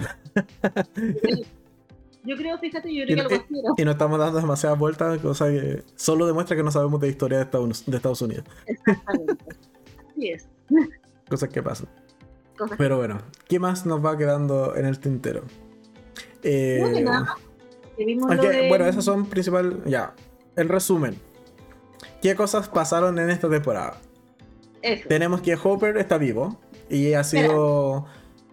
Yo 2.25 2.37
creo, 2.37 2.59
fíjate, 2.59 2.93
yo 2.93 3.05
creo 3.07 3.23
no- 3.23 3.29
que 3.29 3.35
era. 3.37 3.45
Y 3.77 3.85
nos 3.85 3.95
estamos 3.95 4.19
dando 4.19 4.41
demasiadas 4.41 4.79
vueltas, 4.79 5.19
cosa 5.21 5.47
que 5.49 5.85
solo 5.95 6.27
demuestra 6.27 6.57
que 6.57 6.63
no 6.65 6.73
sabemos 6.73 7.01
de 7.01 7.09
historia 7.09 7.39
de 7.39 7.45
Estados, 7.45 7.87
de 7.87 7.97
Estados 7.97 8.21
Unidos. 8.23 8.45
Exactamente. 8.67 9.45
Así 10.11 10.29
es. 10.31 10.49
Cosas 11.29 11.49
que 11.51 11.63
pasan. 11.63 11.89
Cosas 12.59 12.77
Pero 12.79 12.97
bueno, 12.97 13.19
¿qué 13.49 13.59
más 13.61 13.87
nos 13.87 14.05
va 14.05 14.17
quedando 14.17 14.75
en 14.75 14.87
el 14.87 14.99
tintero? 14.99 15.43
Eh, 16.43 16.83
que 16.95 17.01
nada. 17.03 17.37
que 17.97 18.05
vimos 18.05 18.27
ok, 18.27 18.37
lo 18.37 18.43
de- 18.49 18.69
Bueno, 18.69 18.87
esas 18.87 19.05
son 19.05 19.27
principal. 19.27 19.83
Ya. 19.85 20.15
El 20.57 20.69
resumen. 20.69 21.17
¿Qué 22.23 22.35
cosas 22.35 22.69
pasaron 22.69 23.19
en 23.21 23.31
esta 23.31 23.49
temporada? 23.49 23.99
Eso. 24.87 25.09
Tenemos 25.09 25.41
que 25.41 25.57
Hopper 25.57 25.97
está 25.97 26.17
vivo 26.17 26.57
y 26.89 27.15
ha 27.15 27.25
sido 27.25 28.07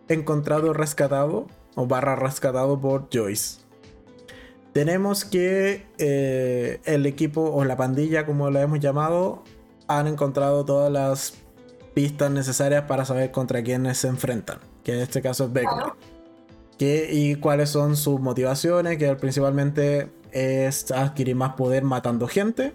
encontrado 0.08 0.74
rescatado 0.74 1.48
o 1.76 1.86
barra 1.86 2.16
rescatado 2.16 2.80
por 2.80 3.08
Joyce. 3.14 3.62
Tenemos 4.74 5.26
que 5.26 5.86
eh, 6.00 6.80
el 6.86 7.06
equipo 7.06 7.42
o 7.42 7.64
la 7.64 7.78
pandilla, 7.78 8.26
como 8.26 8.50
la 8.50 8.64
hemos 8.64 8.80
llamado, 8.80 9.44
han 9.88 10.08
encontrado 10.08 10.66
todas 10.66 10.92
las 10.92 11.36
pistas 11.94 12.32
necesarias 12.32 12.86
para 12.86 13.06
saber 13.06 13.30
contra 13.30 13.62
quiénes 13.62 14.00
se 14.00 14.08
enfrentan, 14.08 14.58
que 14.84 14.94
en 14.94 15.00
este 15.02 15.22
caso 15.22 15.46
es 15.46 15.54
Beckner. 15.54 15.94
Que, 16.80 17.10
y 17.12 17.36
cuáles 17.36 17.70
son 17.70 17.96
sus 17.96 18.20
motivaciones, 18.20 18.98
que 18.98 19.16
principalmente 19.16 20.10
es 20.32 20.92
adquirir 20.92 21.36
más 21.36 21.54
poder 21.54 21.84
matando 21.84 22.28
gente, 22.28 22.74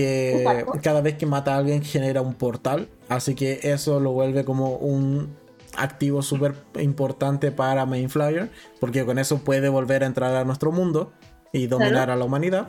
que 0.00 0.42
Exacto. 0.42 0.72
cada 0.82 1.00
vez 1.00 1.14
que 1.16 1.26
mata 1.26 1.54
a 1.54 1.58
alguien 1.58 1.82
genera 1.82 2.20
un 2.20 2.34
portal, 2.34 2.88
así 3.08 3.34
que 3.34 3.60
eso 3.62 4.00
lo 4.00 4.12
vuelve 4.12 4.44
como 4.44 4.76
un 4.76 5.36
activo 5.76 6.22
súper 6.22 6.54
importante 6.80 7.50
para 7.52 7.86
Mainflyer, 7.86 8.50
porque 8.80 9.04
con 9.04 9.18
eso 9.18 9.38
puede 9.38 9.68
volver 9.68 10.02
a 10.02 10.06
entrar 10.06 10.34
a 10.34 10.44
nuestro 10.44 10.72
mundo 10.72 11.12
y 11.52 11.66
dominar 11.66 11.92
Claro. 11.92 12.12
a 12.12 12.16
la 12.16 12.24
humanidad. 12.24 12.68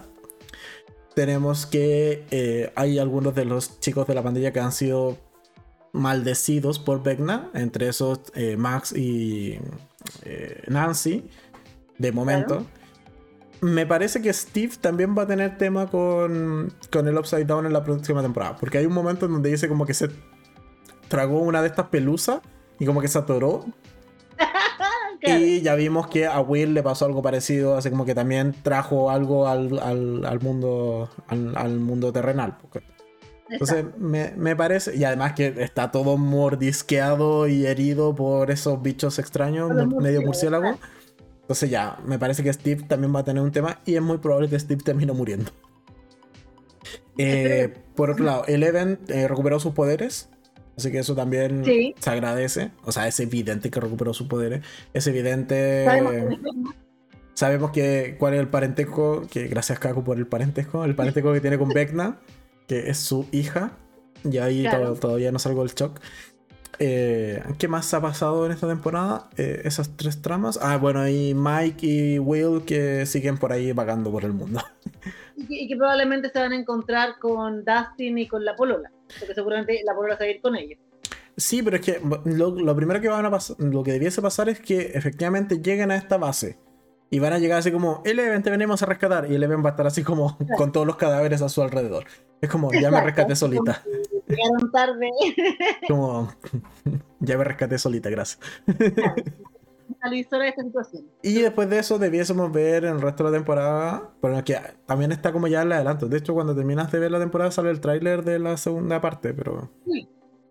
Tenemos 1.15 1.65
que 1.65 2.25
eh, 2.32 2.71
hay 2.75 2.99
algunos 2.99 3.36
de 3.36 3.45
los 3.45 3.80
chicos 3.80 4.07
de 4.07 4.13
la 4.15 4.23
pandilla 4.23 4.53
que 4.53 4.59
han 4.59 4.71
sido 4.71 5.17
maldecidos 5.91 6.77
por 6.80 7.01
Vecna, 7.03 7.49
entre 7.53 7.89
esos 7.89 8.19
eh, 8.36 8.57
Max 8.57 8.91
y 8.95 9.59
eh, 10.23 10.61
Nancy, 10.67 11.30
de 11.97 12.11
momento. 12.11 12.65
Me 13.61 13.86
parece 13.86 14.21
que 14.21 14.31
Steve 14.31 14.73
también 14.79 15.15
va 15.17 15.23
a 15.23 15.27
tener 15.27 15.57
tema 15.57 15.87
con, 15.87 16.71
con 16.91 17.07
el 17.07 17.17
Upside 17.17 17.45
Down 17.45 17.65
en 17.65 17.73
la 17.73 17.83
próxima 17.83 18.21
temporada, 18.21 18.55
porque 18.57 18.77
hay 18.77 18.86
un 18.86 18.93
momento 18.93 19.25
en 19.25 19.33
donde 19.33 19.49
dice 19.49 19.67
como 19.67 19.86
que 19.86 19.93
se 19.93 20.09
tragó 21.09 21.39
una 21.39 21.61
de 21.61 21.67
estas 21.67 21.87
pelusas 21.87 22.39
y 22.79 22.86
como 22.86 23.01
que 23.01 23.07
se 23.07 23.17
atoró. 23.17 23.65
Claro. 25.21 25.43
Y 25.43 25.59
ya 25.61 25.75
vimos 25.75 26.07
que 26.07 26.27
a 26.27 26.39
Will 26.39 26.73
le 26.73 26.81
pasó 26.81 27.03
algo 27.03 27.21
parecido, 27.21 27.75
así 27.75 27.89
como 27.89 28.05
que 28.05 28.15
también 28.15 28.55
trajo 28.63 29.11
algo 29.11 29.49
al, 29.49 29.77
al- 29.79 30.23
al 30.25 30.39
mundo 30.39 31.09
al, 31.27 31.57
al 31.57 31.77
mundo 31.81 32.13
terrenal. 32.13 32.55
porque- 32.61 32.83
Entonces 33.49 33.83
me, 33.97 34.31
me 34.37 34.55
parece, 34.55 34.95
y 34.95 35.03
además 35.03 35.33
que 35.33 35.53
está 35.57 35.91
todo 35.91 36.15
mordisqueado 36.15 37.49
y 37.49 37.65
herido 37.65 38.15
por 38.15 38.49
esos 38.49 38.81
bichos 38.81 39.19
extraños, 39.19 39.69
medio 39.99 40.21
murciélago. 40.21 40.79
Entonces 41.50 41.71
ya, 41.71 41.97
me 42.05 42.20
parece 42.20 42.43
que 42.43 42.54
Steve 42.54 42.84
también 42.88 43.13
va 43.16 43.21
a 43.21 43.24
tener 43.24 43.42
un 43.42 43.51
tema 43.51 43.80
y 43.84 43.96
es 43.96 44.01
muy 44.04 44.20
probable 44.20 44.50
que 44.50 44.59
Steve 44.59 44.84
termine 44.84 45.12
muriendo. 45.13 45.51
Eh, 47.21 47.74
por 47.96 48.12
otro 48.12 48.24
lado, 48.24 48.46
Eleven 48.47 48.97
eh, 49.09 49.28
recuperó 49.28 49.59
sus 49.59 49.74
poderes. 49.74 50.30
Así 50.78 50.89
que 50.89 51.00
eso 51.00 51.16
también 51.16 51.66
Sí. 51.66 51.93
se 52.00 52.09
agradece. 52.09 52.71
O 52.86 52.93
sea, 52.93 53.09
es 53.09 53.20
evidente 53.20 53.70
que 53.70 53.82
recuperó 53.82 54.13
sus 54.13 54.28
poderes. 54.28 54.63
Es 54.93 55.05
evidente. 55.08 55.84
Sabemos 55.84 56.13
que. 56.13 56.38
Sabemos 57.34 57.71
cuál 58.17 58.34
es 58.36 58.39
el 58.39 58.47
parentesco, 58.47 59.24
que 59.30 59.47
gracias 59.47 59.80
Kaku 59.80 60.04
por 60.05 60.17
el 60.17 60.28
parentesco, 60.28 60.86
el 60.86 60.96
parentesco 60.96 61.34
que 61.34 61.42
tiene 61.42 61.58
con 61.58 61.70
Vecna, 61.70 62.20
que 62.67 62.89
es 62.89 62.97
su 63.00 63.28
hija, 63.34 63.74
y 64.24 64.38
ahí 64.38 64.62
Claro. 64.63 64.93
to- 64.93 65.00
todavía 65.01 65.32
no 65.34 65.39
salgo 65.39 65.63
del 65.66 65.74
shock. 65.74 66.00
Eh, 66.80 67.43
¿Qué 67.58 67.68
más 67.68 67.93
ha 67.93 68.01
pasado 68.01 68.46
en 68.46 68.54
esta 68.54 68.68
temporada? 68.68 69.30
Eh, 69.38 69.62
esas 69.66 69.96
tres 69.97 70.22
tramas. 70.22 70.58
Ah, 70.62 70.78
bueno, 70.78 71.08
y 71.08 71.34
Mike 71.34 71.86
y 71.86 72.20
Will 72.20 72.64
que 72.66 73.06
siguen 73.06 73.38
por 73.38 73.51
ahí 73.51 73.72
vagando 73.74 74.12
por 74.12 74.26
el 74.26 74.34
mundo. 74.34 74.62
Y 75.42 75.46
que, 75.46 75.56
y 75.56 75.68
que 75.70 75.78
probablemente 75.78 76.30
se 76.30 76.38
van 76.38 76.51
a 76.51 76.56
encontrar 76.58 77.18
con 77.18 77.64
Dustin 77.64 78.18
y 78.18 78.28
con 78.28 78.43
la 78.43 78.58
Polola. 78.58 78.92
porque 79.20 79.34
seguramente 79.34 79.80
la 79.86 79.96
polola 79.96 80.18
va 80.20 80.26
a 80.26 80.28
ir 80.28 80.42
con 80.42 80.54
ellos. 80.58 80.78
Sí, 81.38 81.64
pero 81.64 81.78
es 81.78 81.82
que 81.82 82.01
lo, 82.26 82.51
lo 82.51 82.76
primero 82.76 83.00
que 83.00 83.08
van 83.08 83.26
a 83.26 83.32
pasar, 83.32 83.56
lo 83.58 83.82
que 83.82 83.93
debiese 83.93 84.22
pasar 84.22 84.50
es 84.50 84.60
que 84.60 84.92
efectivamente 84.93 85.62
lleguen 85.62 85.92
a 85.92 85.96
esta 85.96 86.18
base 86.18 86.60
y 87.10 87.20
van 87.20 87.34
a 87.34 87.39
llegar 87.39 87.60
así 87.60 87.72
como, 87.72 88.01
Eleven, 88.06 88.43
te 88.43 88.51
venimos 88.51 88.84
a 88.84 88.86
rescatar. 88.86 89.32
Y 89.32 89.36
Eleven 89.36 89.64
va 89.64 89.70
a 89.70 89.72
estar 89.72 89.88
así 89.88 90.04
como 90.04 90.38
con 90.58 90.72
todos 90.72 90.86
los 90.86 90.96
cadáveres 90.97 91.42
a 91.42 91.50
su 91.50 91.62
alrededor. 91.62 92.06
Es 92.42 92.50
como, 92.50 92.72
ya 92.72 92.92
me 92.92 93.01
rescaté 93.01 93.36
solita. 93.36 93.84
Llegaron 94.30 94.72
tarde. 94.72 95.10
Como, 95.88 96.32
ya 97.20 97.38
me 97.38 97.43
rescaté 97.43 97.78
solita, 97.78 98.10
gracias. 98.10 98.39
Y 101.22 101.34
después 101.42 101.70
de 101.70 101.80
eso 101.80 102.00
debiésemos 102.00 102.51
ver 102.51 102.86
el 102.86 103.01
resto 103.01 103.24
de 103.24 103.32
la 103.32 103.38
temporada, 103.38 104.12
pero 104.22 104.43
que 104.43 104.58
también 104.86 105.12
está 105.12 105.32
como 105.32 105.47
ya 105.47 105.64
el 105.64 105.72
adelanto. 105.72 106.08
De 106.08 106.18
hecho, 106.18 106.34
cuando 106.34 106.56
terminas 106.56 106.92
de 106.92 107.00
ver 107.00 107.12
la 107.12 107.20
temporada 107.20 107.51
sale 107.51 107.70
el 107.70 107.82
tráiler 107.82 108.24
de 108.24 108.39
la 108.39 108.58
segunda 108.58 109.01
parte, 109.01 109.34
pero 109.34 109.70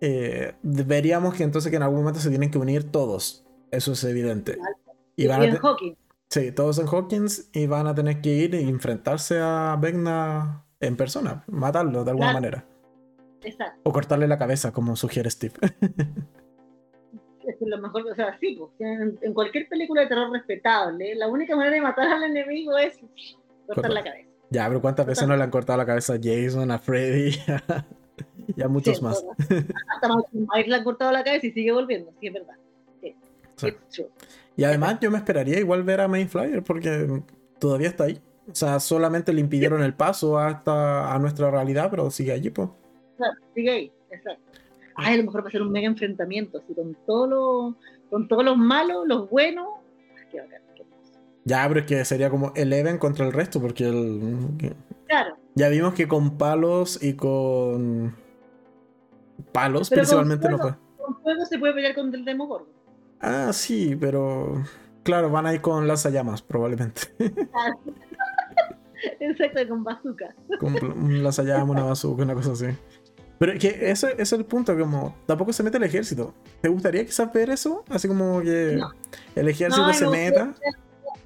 eh, 0.01 0.55
veríamos 0.63 1.35
que 1.35 1.45
entonces 1.45 1.71
que 1.71 1.77
en 1.77 1.83
algún 1.83 2.01
momento 2.01 2.21
se 2.21 2.29
tienen 2.29 2.51
que 2.51 2.59
unir 2.59 2.91
todos. 2.91 3.47
Eso 3.71 3.93
es 3.93 4.05
evidente. 4.05 4.59
Y, 5.17 5.27
van 5.27 5.43
en 5.43 5.57
Hawkins. 5.57 5.97
Sí, 6.29 6.53
todos 6.53 6.79
en 6.79 6.87
Hawkins 6.87 7.49
y 7.53 7.67
van 7.67 7.87
a 7.87 7.95
tener 7.95 8.21
que 8.21 8.31
ir 8.31 8.55
y 8.55 8.69
enfrentarse 8.69 9.41
a 9.41 9.79
Vecna 9.81 10.65
en 10.81 10.97
persona, 10.97 11.45
matarlo 11.49 12.05
de 12.05 12.11
alguna 12.11 12.33
manera. 12.33 12.67
Exacto. 13.43 13.81
O 13.85 13.93
cortarle 13.93 14.27
la 14.27 14.39
cabeza, 14.39 14.73
como 14.73 14.97
sugiere 14.97 15.31
Steve. 15.31 15.55
es 17.49 17.57
lo 17.61 17.79
mejor, 17.79 18.07
o 18.11 18.15
sea, 18.15 18.37
sí, 18.39 18.59
pues, 18.59 18.73
en, 19.23 19.35
cualquier 19.35 19.69
película 19.69 20.03
de 20.03 20.09
terror 20.09 20.31
respetable, 20.31 21.15
la 21.15 21.29
única 21.29 21.57
manera 21.57 21.77
de 21.77 21.83
matar 21.83 22.09
al 22.09 22.23
enemigo 22.25 22.77
es 22.77 22.99
cortar 23.67 23.91
la 23.91 24.03
cabeza. 24.03 24.29
Ya, 24.51 24.67
pero 24.69 24.81
¿cuántas 24.81 25.07
veces 25.07 25.29
no 25.29 25.37
le 25.37 25.43
han 25.43 25.51
cortado 25.51 25.77
la 25.77 25.87
cabeza 25.87 26.15
a 26.15 26.19
Jason, 26.23 26.71
a 26.71 26.79
Freddy? 26.79 27.37
y 28.57 28.63
a 28.63 28.69
muchos 28.69 29.03
más. 29.03 29.25
Hasta 29.39 30.09
Mike 30.33 30.71
le 30.71 30.77
han 30.77 30.85
cortado 30.85 31.13
la 31.13 31.23
cabeza 31.23 31.47
y 31.47 31.53
sigue 31.53 31.73
volviendo, 31.73 32.13
sí, 32.21 32.27
es 32.27 32.33
verdad. 32.33 32.55
Y 34.57 34.65
además 34.65 34.99
yo 35.01 35.11
me 35.11 35.19
esperaría 35.19 35.59
igual 35.59 35.83
ver 35.83 36.01
a 36.01 36.09
Flyer 36.09 36.63
porque 36.63 37.23
todavía 37.59 37.89
está 37.89 38.05
ahí. 38.05 38.21
O 38.51 38.55
sea, 38.55 38.81
solamente 38.81 39.33
le 39.33 39.41
impidieron 39.41 39.83
el 39.83 39.95
paso 39.95 40.39
hasta 40.39 41.13
a 41.13 41.19
nuestra 41.19 41.51
realidad, 41.51 41.89
pero 41.91 42.11
sigue 42.11 42.33
allí, 42.33 42.51
pues. 42.51 42.69
Claro, 43.19 43.35
ahí, 43.57 43.93
exacto. 44.11 44.43
Ay, 44.95 45.15
a 45.15 45.17
lo 45.19 45.25
mejor 45.25 45.45
va 45.45 45.49
a 45.49 45.53
ser 45.53 45.63
un 45.63 45.71
mega 45.71 45.87
enfrentamiento, 45.87 46.59
así 46.59 46.75
con 46.75 46.97
todo 47.07 47.77
con 48.11 48.27
todos 48.27 48.45
los 48.45 48.57
malos, 48.57 49.07
los 49.07 49.29
buenos. 49.29 49.67
Qué 50.31 50.41
bacán, 50.41 50.63
qué 50.75 50.85
ya, 51.45 51.67
pero 51.69 51.81
es 51.81 51.87
que 51.87 52.05
sería 52.05 52.31
como 52.31 52.53
Eleven 52.55 52.99
contra 52.99 53.27
el 53.27 53.33
resto, 53.33 53.61
porque 53.61 53.89
el. 53.89 54.75
Claro. 55.07 55.37
Ya 55.55 55.69
vimos 55.69 55.95
que 55.95 56.09
con 56.09 56.37
palos 56.37 57.03
y 57.03 57.15
con. 57.15 58.15
Palos 59.53 59.89
principalmente 59.89 60.49
no 60.49 60.59
fue. 60.59 60.75
Con 60.97 61.23
fuego 61.23 61.47
se 61.47 61.59
puede 61.59 61.75
pelear 61.75 61.95
contra 61.95 62.19
el 62.19 62.25
Demogorgon. 62.25 62.69
Ah, 63.21 63.51
sí, 63.53 63.97
pero. 63.99 64.63
Claro, 65.05 65.31
van 65.31 65.47
a 65.47 65.55
ir 65.55 65.63
con 65.63 65.89
lanzallamas, 65.89 66.43
probablemente. 66.43 67.03
Exacto, 69.21 69.69
con 69.69 69.85
bazooka. 69.85 70.35
Con 70.59 70.75
un 70.85 71.23
lanzallamas, 71.23 71.69
una 71.69 71.85
bazooka, 71.85 72.25
una 72.25 72.35
cosa 72.35 72.53
así. 72.53 72.67
Pero 73.39 73.57
que 73.59 73.91
ese, 73.91 74.15
es 74.19 74.33
el 74.33 74.45
punto, 74.45 74.77
como 74.77 75.15
tampoco 75.27 75.53
se 75.53 75.63
mete 75.63 75.77
el 75.77 75.85
ejército. 75.85 76.35
¿Te 76.61 76.69
gustaría 76.69 77.05
quizás 77.07 77.33
ver 77.33 77.51
eso? 77.51 77.85
Así 77.89 78.09
como 78.09 78.41
que 78.43 78.81
el 79.37 79.49
ejército 79.49 79.93
se 79.93 80.09
meta. 80.09 80.55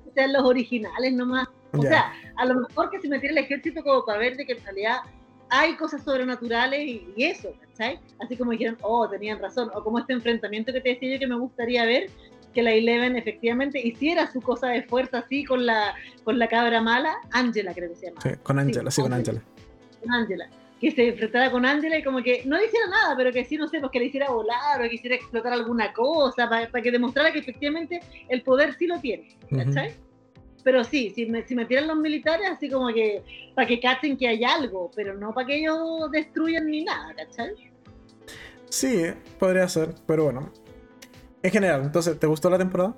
Que 0.05 0.11
sean 0.15 0.33
los 0.33 0.43
originales 0.45 1.15
nomás. 1.15 1.49
O 1.73 1.81
sea, 1.81 2.13
a 2.37 2.45
lo 2.45 2.61
mejor 2.61 2.91
que 2.91 3.01
se 3.01 3.09
metiera 3.09 3.33
el 3.33 3.45
ejército 3.45 3.83
como 3.83 4.05
para 4.05 4.19
ver 4.19 4.37
de 4.37 4.45
que 4.45 4.53
en 4.53 4.63
realidad 4.63 4.97
hay 5.49 5.75
cosas 5.77 6.03
sobrenaturales 6.05 6.81
y, 6.87 7.15
eso, 7.17 7.55
¿cachai? 7.61 7.99
Así 8.21 8.37
como 8.37 8.51
dijeron, 8.51 8.77
oh, 8.83 9.09
tenían 9.09 9.39
razón. 9.39 9.71
O 9.75 9.83
como 9.83 9.99
este 9.99 10.13
enfrentamiento 10.13 10.71
que 10.73 10.83
te 10.83 10.91
decía 10.91 11.15
yo 11.15 11.19
que 11.19 11.27
me 11.27 11.37
gustaría 11.37 11.87
ver, 11.87 12.11
que 12.53 12.63
la 12.63 12.73
Eleven 12.73 13.17
efectivamente 13.17 13.81
hiciera 13.81 14.31
su 14.31 14.43
cosa 14.43 14.69
de 14.69 14.83
fuerza 14.83 15.21
así 15.21 15.45
con 15.45 15.65
la, 15.65 15.95
con 16.25 16.39
la 16.39 16.47
cabra 16.49 16.83
mala, 16.83 17.15
Angela 17.31 17.73
creo 17.73 17.89
que 17.89 17.97
se 17.97 18.07
llama. 18.09 18.21
Sí, 18.21 18.31
con 18.43 18.59
Angela, 18.59 18.91
sí, 18.91 19.01
con 19.01 19.15
Angela. 19.15 19.43
Con 20.03 20.13
Angela 20.13 20.51
que 20.83 20.91
se 20.91 21.11
enfrentara 21.11 21.49
con 21.53 21.65
Angela 21.65 21.97
y 21.97 22.03
como 22.03 22.21
que 22.25 22.43
no 22.45 22.59
le 22.59 22.67
hiciera 22.67 22.89
nada, 22.89 23.17
pero 23.17 23.31
que 23.31 23.45
sí, 23.45 23.57
no 23.57 23.69
sé, 23.69 23.79
pues 23.79 23.93
que 23.93 24.01
le 24.01 24.07
hiciera 24.07 24.29
volar 24.31 24.81
o 24.81 24.89
que 24.89 24.97
hiciera 24.97 25.15
explotar 25.15 25.53
alguna 25.53 25.93
cosa, 25.93 26.49
para, 26.49 26.83
que 26.83 26.91
demostrara 26.91 27.33
que 27.33 27.39
efectivamente 27.39 28.01
el 28.29 28.43
poder 28.43 28.75
sí 28.75 28.89
lo 28.89 28.99
tiene, 28.99 29.29
¿cachai? 29.49 29.95
Pero 30.65 30.83
sí, 30.83 31.11
si, 31.15 31.27
me, 31.27 31.47
si 31.47 31.55
metieran 31.55 31.87
los 31.87 31.97
militares, 31.99 32.49
así 32.51 32.69
como 32.69 32.89
que 32.89 33.23
para 33.55 33.69
que 33.69 33.79
cachen 33.79 34.17
que 34.17 34.27
hay 34.27 34.43
algo, 34.43 34.91
pero 34.97 35.15
no 35.15 35.33
para 35.33 35.47
que 35.47 35.59
ellos 35.61 36.11
destruyan 36.11 36.67
ni 36.67 36.83
nada, 36.83 37.15
¿cachai? 37.15 37.53
Sí, 38.69 39.05
podría 39.39 39.69
ser, 39.69 39.95
pero 40.05 40.25
bueno. 40.25 40.51
En 41.45 41.51
general, 41.53 41.83
entonces, 41.85 42.19
¿te 42.19 42.27
gustó 42.27 42.51
la 42.51 42.59
temporada? 42.59 42.97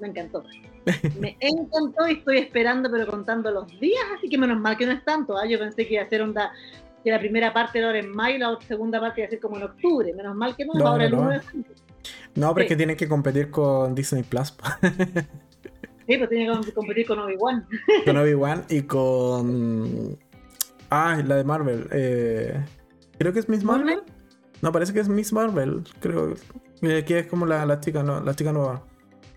Me 0.00 0.08
encantó. 0.08 0.42
Me 1.20 1.36
encantó 1.40 2.08
y 2.08 2.14
estoy 2.14 2.38
esperando, 2.38 2.90
pero 2.90 3.06
contando 3.06 3.50
los 3.50 3.68
días, 3.78 4.04
así 4.16 4.28
que 4.28 4.38
menos 4.38 4.58
mal 4.58 4.76
que 4.76 4.86
no 4.86 4.92
es 4.92 5.04
tanto. 5.04 5.36
¿ah? 5.36 5.46
Yo 5.46 5.58
pensé 5.58 5.86
que 5.86 5.94
iba 5.94 6.02
a 6.02 6.08
ser 6.08 6.22
onda 6.22 6.52
que 7.04 7.10
la 7.10 7.20
primera 7.20 7.52
parte 7.52 7.78
era 7.78 7.96
en 7.96 8.10
mayo 8.10 8.36
y 8.36 8.38
la 8.38 8.58
segunda 8.66 8.98
parte 8.98 9.20
iba 9.20 9.26
a 9.26 9.30
ser 9.30 9.38
como 9.38 9.58
en 9.58 9.64
octubre. 9.64 10.12
Menos 10.14 10.34
mal 10.34 10.56
que 10.56 10.64
no, 10.64 10.72
no 10.72 10.88
ahora 10.88 11.08
no, 11.10 11.30
el 11.30 11.42
1 11.52 11.64
No, 12.36 12.54
pero 12.54 12.64
es 12.64 12.68
que 12.68 12.76
tiene 12.76 12.96
que 12.96 13.06
competir 13.06 13.50
con 13.50 13.94
Disney 13.94 14.22
Plus. 14.22 14.54
sí, 16.06 16.16
pues 16.16 16.30
tiene 16.30 16.60
que 16.64 16.72
competir 16.72 17.06
con 17.06 17.18
Obi-Wan. 17.18 17.66
con 18.06 18.16
Obi-Wan 18.16 18.64
y 18.70 18.82
con. 18.82 20.18
Ah, 20.90 21.22
la 21.24 21.36
de 21.36 21.44
Marvel. 21.44 21.88
Eh... 21.92 22.64
Creo 23.18 23.32
que 23.32 23.40
es 23.40 23.48
Miss 23.48 23.64
Marvel. 23.64 24.02
No, 24.62 24.72
parece 24.72 24.92
que 24.94 25.00
es 25.00 25.08
Miss 25.08 25.32
Marvel. 25.32 25.84
Creo 26.00 26.34
que 26.80 27.18
es 27.18 27.26
como 27.26 27.46
la, 27.46 27.66
la 27.66 27.80
chica, 27.80 28.02
no, 28.02 28.20
la 28.20 28.34
chica 28.34 28.52
nueva. 28.52 28.82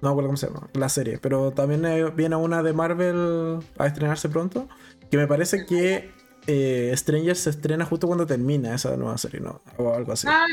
No 0.02 0.10
me 0.10 0.11
acuerdo 0.11 0.30
cómo 0.30 0.38
se 0.38 0.48
llama, 0.48 0.69
la 0.73 0.89
serie. 0.89 1.19
Pero 1.22 1.52
también 1.52 1.84
viene 2.15 2.35
una 2.35 2.64
de 2.64 2.73
Marvel 2.73 3.60
a 3.77 3.88
estrenarse 3.88 4.30
pronto. 4.30 4.68
Que 5.11 5.18
me 5.18 5.27
parece 5.27 5.65
que 5.65 6.11
eh, 6.48 6.94
Stranger 6.95 7.36
se 7.36 7.49
estrena 7.49 7.86
justo 7.86 8.07
cuando 8.07 8.26
termina 8.26 8.74
esa 8.74 8.95
nueva 8.98 9.18
serie, 9.18 9.41
¿no? 9.41 9.61
O 9.78 9.94
algo 9.94 10.14
así. 10.14 10.28
Ah, 10.30 10.45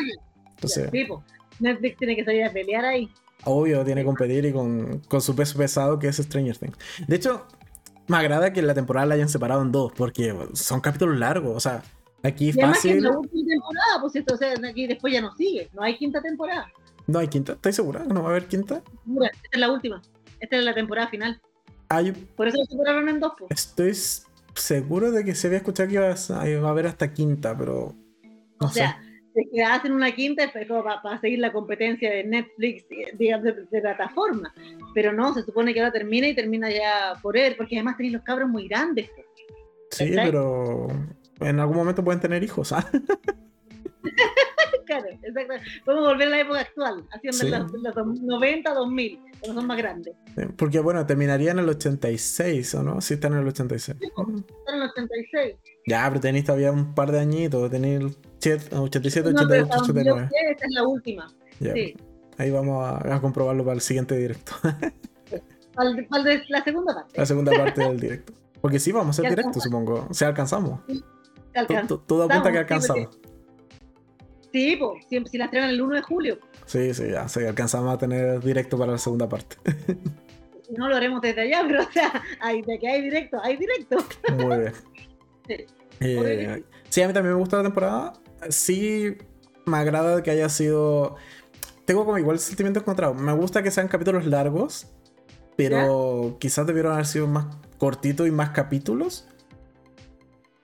Entonces, 0.51 0.91
Netflix 1.61 1.97
tiene 1.99 2.17
que 2.17 2.25
salir 2.25 2.45
a 2.45 2.53
pelear 2.53 2.85
ahí. 2.85 3.11
Obvio, 3.45 3.85
tiene 3.85 4.01
que 4.01 4.07
competir 4.07 4.45
y 4.45 4.53
con, 4.53 5.01
con 5.09 5.21
su 5.21 5.37
peso 5.37 5.57
pesado 5.57 5.99
que 5.99 6.09
es 6.09 6.17
Stranger 6.17 6.57
Things. 6.57 6.77
De 7.07 7.17
hecho, 7.17 7.47
me 8.09 8.17
agrada 8.17 8.53
que 8.53 8.63
la 8.63 8.75
temporada 8.75 9.07
la 9.07 9.15
hayan 9.15 9.29
separado 9.29 9.63
en 9.63 9.73
dos, 9.73 9.93
porque 9.93 10.35
son 10.55 10.81
capítulos 10.81 11.19
largos, 11.19 11.57
o 11.57 11.61
sea, 11.61 11.83
aquí 12.23 12.53
fácil. 12.53 13.03
la 13.03 13.17
última 13.17 13.49
temporada, 13.49 14.01
pues 14.01 14.17
esto, 14.17 14.35
o 14.35 14.37
sea, 14.37 14.55
aquí 14.69 14.87
después 14.87 15.13
ya 15.13 15.21
no 15.21 15.35
sigue, 15.37 15.71
no 15.73 15.83
hay 15.83 15.97
quinta 15.97 16.21
temporada. 16.21 16.71
No 17.07 17.19
hay 17.19 17.29
quinta, 17.29 17.53
¿estás 17.53 17.77
segura 17.77 18.03
que 18.03 18.15
no 18.15 18.23
va 18.23 18.29
a 18.29 18.31
haber 18.33 18.47
quinta? 18.47 18.83
Segura, 19.05 19.31
esta 19.33 19.49
es 19.53 19.61
la 19.61 19.71
última, 19.71 20.03
esta 20.41 20.57
es 20.57 20.65
la 20.65 20.75
temporada 20.75 21.09
final. 21.09 21.41
Ah, 21.91 22.03
Por 22.37 22.49
eso 22.49 22.59
lo 22.59 22.65
separaron 22.65 23.09
en 23.09 23.21
dos, 23.21 23.33
pues. 23.39 23.51
Estoy 23.51 23.95
seguro 24.55 25.11
de 25.11 25.25
que 25.25 25.35
se 25.35 25.47
había 25.47 25.59
escuchado 25.59 25.89
que 25.89 25.95
iba 25.95 26.09
a, 26.09 26.71
haber 26.71 26.87
hasta 26.87 27.13
quinta, 27.13 27.57
pero. 27.57 27.95
o 28.59 28.69
sea, 28.69 29.01
que 29.53 29.63
hacen 29.63 29.93
una 29.93 30.13
quinta 30.15 30.45
es 30.45 30.53
para, 30.53 31.21
seguir 31.21 31.41
la 31.41 31.53
competencia 31.53 32.11
de 32.11 32.25
Netflix, 32.25 32.85
digamos, 33.19 33.45
de, 33.71 33.81
plataforma. 33.81 34.55
Pero 34.95 35.13
no, 35.13 35.35
se 35.35 35.43
supone 35.43 35.75
que 35.75 35.81
ahora 35.81 35.93
termina 35.93 36.29
y 36.29 36.35
termina 36.35 36.71
ya 36.71 37.15
por 37.21 37.37
él, 37.37 37.55
porque 37.57 37.77
además 37.77 37.97
tenéis 37.97 38.15
los 38.15 38.23
cabros 38.23 38.49
muy 38.49 38.69
grandes. 38.69 39.11
Sí, 39.91 40.13
pero 40.15 40.89
en 41.41 41.61
algún 41.61 41.77
momento 41.77 42.05
pueden 42.05 42.21
tener 42.21 42.43
hijos. 42.43 42.73
¿ah? 42.73 42.89
claro, 45.01 45.19
exacto. 45.23 45.55
Podemos 45.85 46.09
volver 46.09 46.29
a 46.29 46.31
la 46.31 46.41
época 46.41 46.61
actual, 46.61 47.05
haciendo 47.13 47.59
los, 47.95 48.21
90, 48.21 48.75
2000, 48.75 49.21
cuando 49.41 49.61
son 49.61 49.67
más 49.67 49.77
grandes. 49.77 50.15
Porque 50.57 50.81
bueno, 50.81 51.05
terminaría 51.07 51.53
en 51.53 51.59
el 51.59 51.69
86, 51.69 52.75
¿o 52.75 52.83
no? 52.83 53.01
Sí, 53.01 53.15
están 53.15 53.33
en 53.35 53.41
el 53.41 53.49
86. 53.49 53.97
Sí, 54.01 54.07
están 54.07 54.45
en 54.75 54.83
el 54.83 54.91
86. 54.91 55.57
Ya, 55.87 56.09
pero 56.09 56.21
tenéis 56.21 56.45
todavía 56.45 56.73
un 56.73 56.95
par 56.95 57.13
de 57.13 57.21
añitos, 57.21 57.71
tenéis 57.71 58.17
87, 58.73 59.31
88, 59.31 59.69
89. 59.83 60.29
Esta 60.51 60.67
es 60.67 60.73
la 60.73 60.87
última. 60.87 61.29
Sí. 61.61 61.97
Ahí 62.37 62.51
vamos 62.51 62.85
a, 62.85 63.21
comprobarlo 63.21 63.65
para 63.65 63.75
el 63.75 63.81
siguiente 63.81 64.17
directo. 64.17 64.53
para, 65.75 65.91
la 66.49 66.65
segunda 66.65 66.95
parte. 66.95 67.19
La 67.19 67.27
segunda 67.27 67.53
parte 67.53 67.83
del 67.83 68.01
directo. 68.01 68.33
Porque 68.61 68.79
sí, 68.79 68.93
vamos 68.93 69.19
a 69.19 69.23
hacer 69.23 69.31
directo, 69.31 69.61
supongo. 69.61 70.07
O 70.09 70.15
sea, 70.15 70.29
alcanzamos. 70.29 70.81
Todo, 72.07 72.25
apunta 72.25 72.51
que 72.51 72.59
alcanzamos. 72.59 73.09
Sí, 73.13 73.34
pues, 74.79 75.05
siempre, 75.09 75.31
si 75.31 75.39
la 75.39 75.47
estrenan 75.47 75.71
el 75.71 75.83
1 75.83 75.97
de 75.97 76.03
julio. 76.03 76.39
Sí, 76.67 76.95
sí, 76.95 77.11
ya, 77.11 77.29
sí, 77.29 77.41
alcanzamos 77.41 77.93
a 77.93 77.99
tener 77.99 78.41
directo 78.41 78.79
para 78.79 78.93
la 78.93 78.99
segunda 78.99 79.29
parte. 79.29 79.57
no 80.77 80.89
lo 80.89 80.97
haremos 80.97 81.21
desde 81.21 81.43
allá, 81.43 81.63
pero 81.67 81.83
o 81.83 81.93
sea, 81.93 82.23
hay, 82.41 82.63
de 82.63 82.79
que 82.79 82.89
hay 82.89 83.03
directo, 83.03 83.41
hay 83.43 83.57
directo. 83.57 83.97
Muy 84.33 84.59
bien. 84.59 84.73
Sí. 85.47 85.57
Eh, 86.01 86.65
sí, 86.89 87.03
a 87.03 87.07
mí 87.07 87.13
también 87.13 87.35
me 87.35 87.39
gusta 87.39 87.59
la 87.59 87.65
temporada. 87.65 88.15
Sí, 88.49 89.15
me 89.67 89.77
agrada 89.77 90.23
que 90.23 90.31
haya 90.31 90.49
sido. 90.49 91.17
Tengo 91.85 92.07
como 92.07 92.17
igual 92.17 92.39
sentimiento 92.39 92.81
encontrado. 92.81 93.13
Me 93.13 93.35
gusta 93.35 93.63
que 93.63 93.71
sean 93.71 93.89
capítulos 93.89 94.25
largos, 94.25 94.87
pero 95.55 96.39
quizás 96.41 96.67
debieron 96.67 96.95
haber 96.95 97.05
sido 97.05 97.27
más 97.27 97.55
cortitos 97.77 98.27
y 98.27 98.31
más 98.31 98.51
capítulos. 98.51 99.29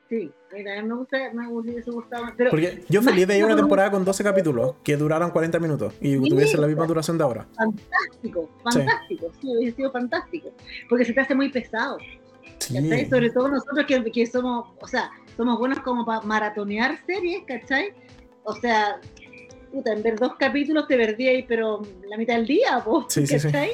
Sí. 0.09 0.33
A 0.51 0.55
mí 0.57 0.65
también 0.65 0.89
me 0.89 0.95
gusta, 0.97 1.19
me 1.33 1.47
hubiese 1.49 1.91
gustado. 1.91 2.25
Pero, 2.37 2.51
Porque 2.51 2.83
yo 2.89 3.03
feliz 3.03 3.27
veía 3.27 3.47
una 3.47 3.55
temporada 3.57 3.91
con 3.91 4.05
12 4.05 4.25
capítulos 4.25 4.75
que 4.83 4.97
duraran 4.97 5.31
40 5.31 5.59
minutos 5.61 5.95
y 6.01 6.17
Sí. 6.17 6.29
tuviese 6.29 6.59
la 6.59 6.67
misma 6.67 6.87
duración 6.87 7.17
de 7.19 7.25
ahora. 7.25 7.47
fantástico, 7.55 8.51
fantástico, 8.65 9.31
sí, 9.41 9.57
hubiese 9.57 9.77
sido 9.77 9.93
fantástico. 9.93 10.49
Porque 10.89 11.05
se 11.05 11.13
te 11.13 11.21
hace 11.21 11.35
muy 11.35 11.51
pesado. 11.51 11.99
Sí. 12.59 12.75
¿cachai? 12.75 13.09
Sobre 13.09 13.31
todo 13.31 13.49
nosotros 13.49 13.87
que, 13.87 14.03
que 14.11 14.27
somos, 14.27 14.69
o 14.81 14.87
sea, 14.89 15.11
somos 15.37 15.59
buenos 15.59 15.79
como 15.81 16.05
para 16.05 16.21
maratonear 16.23 16.99
series, 17.07 17.43
¿cachai? 17.47 17.93
O 18.43 18.53
sea, 18.55 19.01
puta, 19.73 19.93
en 19.93 20.03
ver 20.03 20.19
dos 20.19 20.35
capítulos 20.37 20.89
te 20.89 20.97
perdí 20.97 21.29
ahí, 21.29 21.43
pero 21.45 21.81
la 22.09 22.17
mitad 22.17 22.35
del 22.35 22.47
día, 22.47 22.83
po, 22.85 23.07
Sí, 23.09 23.27
sí, 23.27 23.39
sí. 23.39 23.47
¿cachai? 23.47 23.71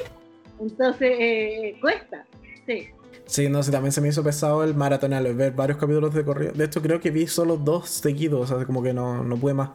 Entonces, 0.59 1.11
eh, 1.19 1.77
cuesta, 1.81 2.25
sí. 2.65 2.87
Sí, 3.27 3.49
no 3.49 3.61
sé, 3.61 3.71
también 3.71 3.91
se 3.91 4.01
me 4.01 4.07
hizo 4.07 4.23
pesado 4.23 4.63
el 4.63 4.73
maratonearlo, 4.73 5.35
ver 5.35 5.51
varios 5.51 5.77
capítulos 5.77 6.13
de 6.13 6.23
corrido. 6.23 6.53
De 6.53 6.65
hecho, 6.65 6.81
creo 6.81 6.99
que 6.99 7.11
vi 7.11 7.27
solo 7.27 7.57
dos 7.57 7.89
seguidos, 7.89 8.49
o 8.49 8.57
sea, 8.57 8.65
como 8.65 8.81
que 8.81 8.93
no, 8.93 9.23
no 9.23 9.37
pude 9.37 9.53
más. 9.53 9.69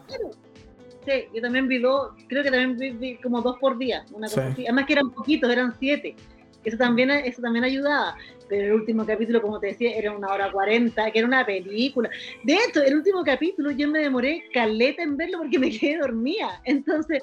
Sí, 1.05 1.25
yo 1.33 1.41
también 1.41 1.67
vi 1.67 1.79
dos, 1.79 2.13
creo 2.27 2.43
que 2.43 2.49
también 2.49 2.77
vi, 2.77 2.91
vi 2.91 3.17
como 3.17 3.41
dos 3.41 3.57
por 3.59 3.77
día, 3.77 4.05
una 4.11 4.27
cosa 4.27 4.47
Sí. 4.47 4.53
así. 4.53 4.65
Además 4.65 4.85
que 4.87 4.93
eran 4.93 5.11
poquitos, 5.11 5.51
eran 5.51 5.73
siete. 5.79 6.15
Eso 6.63 6.77
también, 6.77 7.11
eso 7.11 7.41
también 7.41 7.65
ayudaba. 7.65 8.15
Pero 8.47 8.67
el 8.67 8.73
último 8.73 9.05
capítulo, 9.05 9.41
como 9.41 9.59
te 9.59 9.67
decía, 9.67 9.91
era 9.97 10.15
una 10.15 10.29
hora 10.29 10.49
cuarenta, 10.51 11.11
que 11.11 11.19
era 11.19 11.27
una 11.27 11.45
película. 11.45 12.09
De 12.43 12.53
hecho, 12.53 12.81
el 12.81 12.95
último 12.95 13.23
capítulo 13.23 13.71
yo 13.71 13.87
me 13.89 13.99
demoré 13.99 14.43
caleta 14.53 15.03
en 15.03 15.17
verlo 15.17 15.39
porque 15.39 15.59
me 15.59 15.69
quedé 15.77 15.97
dormida. 15.97 16.61
Entonces, 16.63 17.21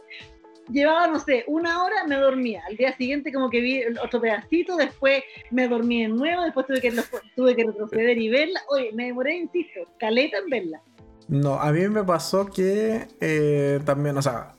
llevaba, 0.70 1.06
no 1.06 1.18
sé, 1.20 1.44
una 1.46 1.82
hora, 1.82 2.04
me 2.06 2.16
dormía. 2.16 2.62
Al 2.68 2.76
día 2.76 2.96
siguiente 2.96 3.32
como 3.32 3.50
que 3.50 3.60
vi 3.60 3.82
otro 4.02 4.20
pedacito, 4.20 4.76
después 4.76 5.22
me 5.50 5.68
dormí 5.68 6.02
de 6.02 6.08
nuevo, 6.08 6.42
después 6.42 6.66
tuve 6.66 6.80
que, 6.80 6.92
tuve 7.36 7.56
que 7.56 7.64
retroceder 7.64 8.18
y 8.18 8.28
verla. 8.28 8.60
Oye, 8.68 8.90
me 8.94 9.06
demoré, 9.06 9.36
insisto, 9.36 9.80
caleta 9.98 10.38
en 10.38 10.50
verla. 10.50 10.82
No, 11.28 11.60
a 11.60 11.70
mí 11.72 11.88
me 11.88 12.02
pasó 12.02 12.46
que 12.46 13.06
eh, 13.20 13.80
también, 13.84 14.16
o 14.16 14.22
sea, 14.22 14.54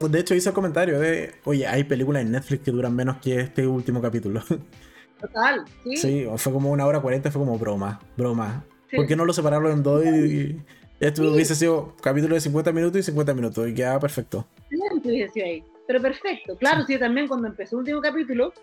de 0.00 0.20
hecho 0.20 0.34
hice 0.34 0.50
el 0.50 0.54
comentario 0.54 1.00
de, 1.00 1.34
oye, 1.44 1.66
hay 1.66 1.84
películas 1.84 2.22
en 2.22 2.32
Netflix 2.32 2.62
que 2.62 2.70
duran 2.70 2.94
menos 2.94 3.16
que 3.18 3.40
este 3.40 3.66
último 3.66 4.00
capítulo. 4.00 4.42
Total, 5.20 5.64
¿sí? 5.82 5.96
Sí, 5.96 6.26
fue 6.36 6.52
como 6.52 6.70
una 6.70 6.86
hora 6.86 7.00
cuarenta, 7.00 7.30
fue 7.30 7.40
como 7.40 7.58
broma, 7.58 8.00
broma. 8.16 8.64
Sí. 8.90 8.96
¿Por 8.96 9.06
qué 9.06 9.16
no 9.16 9.24
lo 9.24 9.32
separaron 9.32 9.72
en 9.72 9.82
dos 9.82 10.04
y, 10.04 10.62
y 11.04 11.06
esto 11.06 11.22
Sí. 11.22 11.28
hubiese 11.28 11.54
sido 11.54 11.94
capítulo 12.00 12.34
de 12.34 12.40
50 12.40 12.72
minutos 12.72 12.98
y 12.98 13.02
50 13.02 13.34
minutos 13.34 13.68
y 13.68 13.74
quedaba 13.74 14.00
perfecto? 14.00 14.46
hubiese 15.04 15.32
sido 15.32 15.46
ahí. 15.46 15.62
Pero 15.86 16.00
perfecto. 16.00 16.56
Claro, 16.56 16.82
sí, 16.86 16.98
también 16.98 17.28
cuando 17.28 17.46
empezó 17.46 17.76
el 17.76 17.80
último 17.80 18.00
capítulo, 18.00 18.54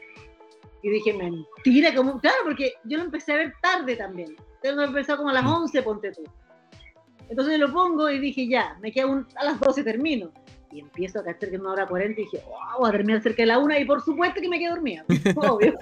y 0.81 0.89
dije, 0.89 1.13
mentira, 1.13 1.93
como. 1.93 2.19
Claro, 2.19 2.38
porque 2.43 2.73
yo 2.85 2.97
lo 2.97 3.03
empecé 3.03 3.34
a 3.34 3.35
ver 3.35 3.53
tarde 3.61 3.95
también. 3.95 4.30
Entonces 4.30 4.76
lo 4.76 4.84
empezó 4.85 5.18
como 5.18 5.30
a 5.30 5.34
las 5.34 5.45
11, 5.45 5.84
ponte 5.84 6.11
tú. 6.11 6.23
Entonces 7.30 7.59
lo 7.59 7.72
pongo 7.72 8.09
y 8.09 8.19
dije, 8.19 8.47
ya, 8.47 8.76
me 8.81 8.91
queda 8.91 9.05
un, 9.05 9.27
a 9.35 9.45
las 9.45 9.59
12 9.59 9.84
termino. 9.84 10.31
Y 10.72 10.80
empiezo 10.80 11.19
a 11.19 11.23
cachar 11.23 11.49
que 11.49 11.55
es 11.55 11.61
una 11.61 11.73
hora 11.73 11.85
40 11.85 12.19
y 12.19 12.23
dije, 12.23 12.41
wow, 12.47 12.88
a 12.88 12.91
terminar 12.91 13.22
cerca 13.22 13.43
de 13.43 13.47
la 13.47 13.59
una 13.59 13.77
y 13.77 13.85
por 13.85 14.01
supuesto 14.01 14.41
que 14.41 14.49
me 14.49 14.57
quedé 14.57 14.69
dormida. 14.69 15.05
Obvio. 15.35 15.77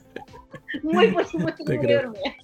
Muy 0.83 1.07
por 1.11 1.25
supuesto 1.25 1.63
que 1.65 1.71
Te 1.71 1.77
me 1.79 1.87
quedé 1.87 2.01
dormida. 2.01 2.35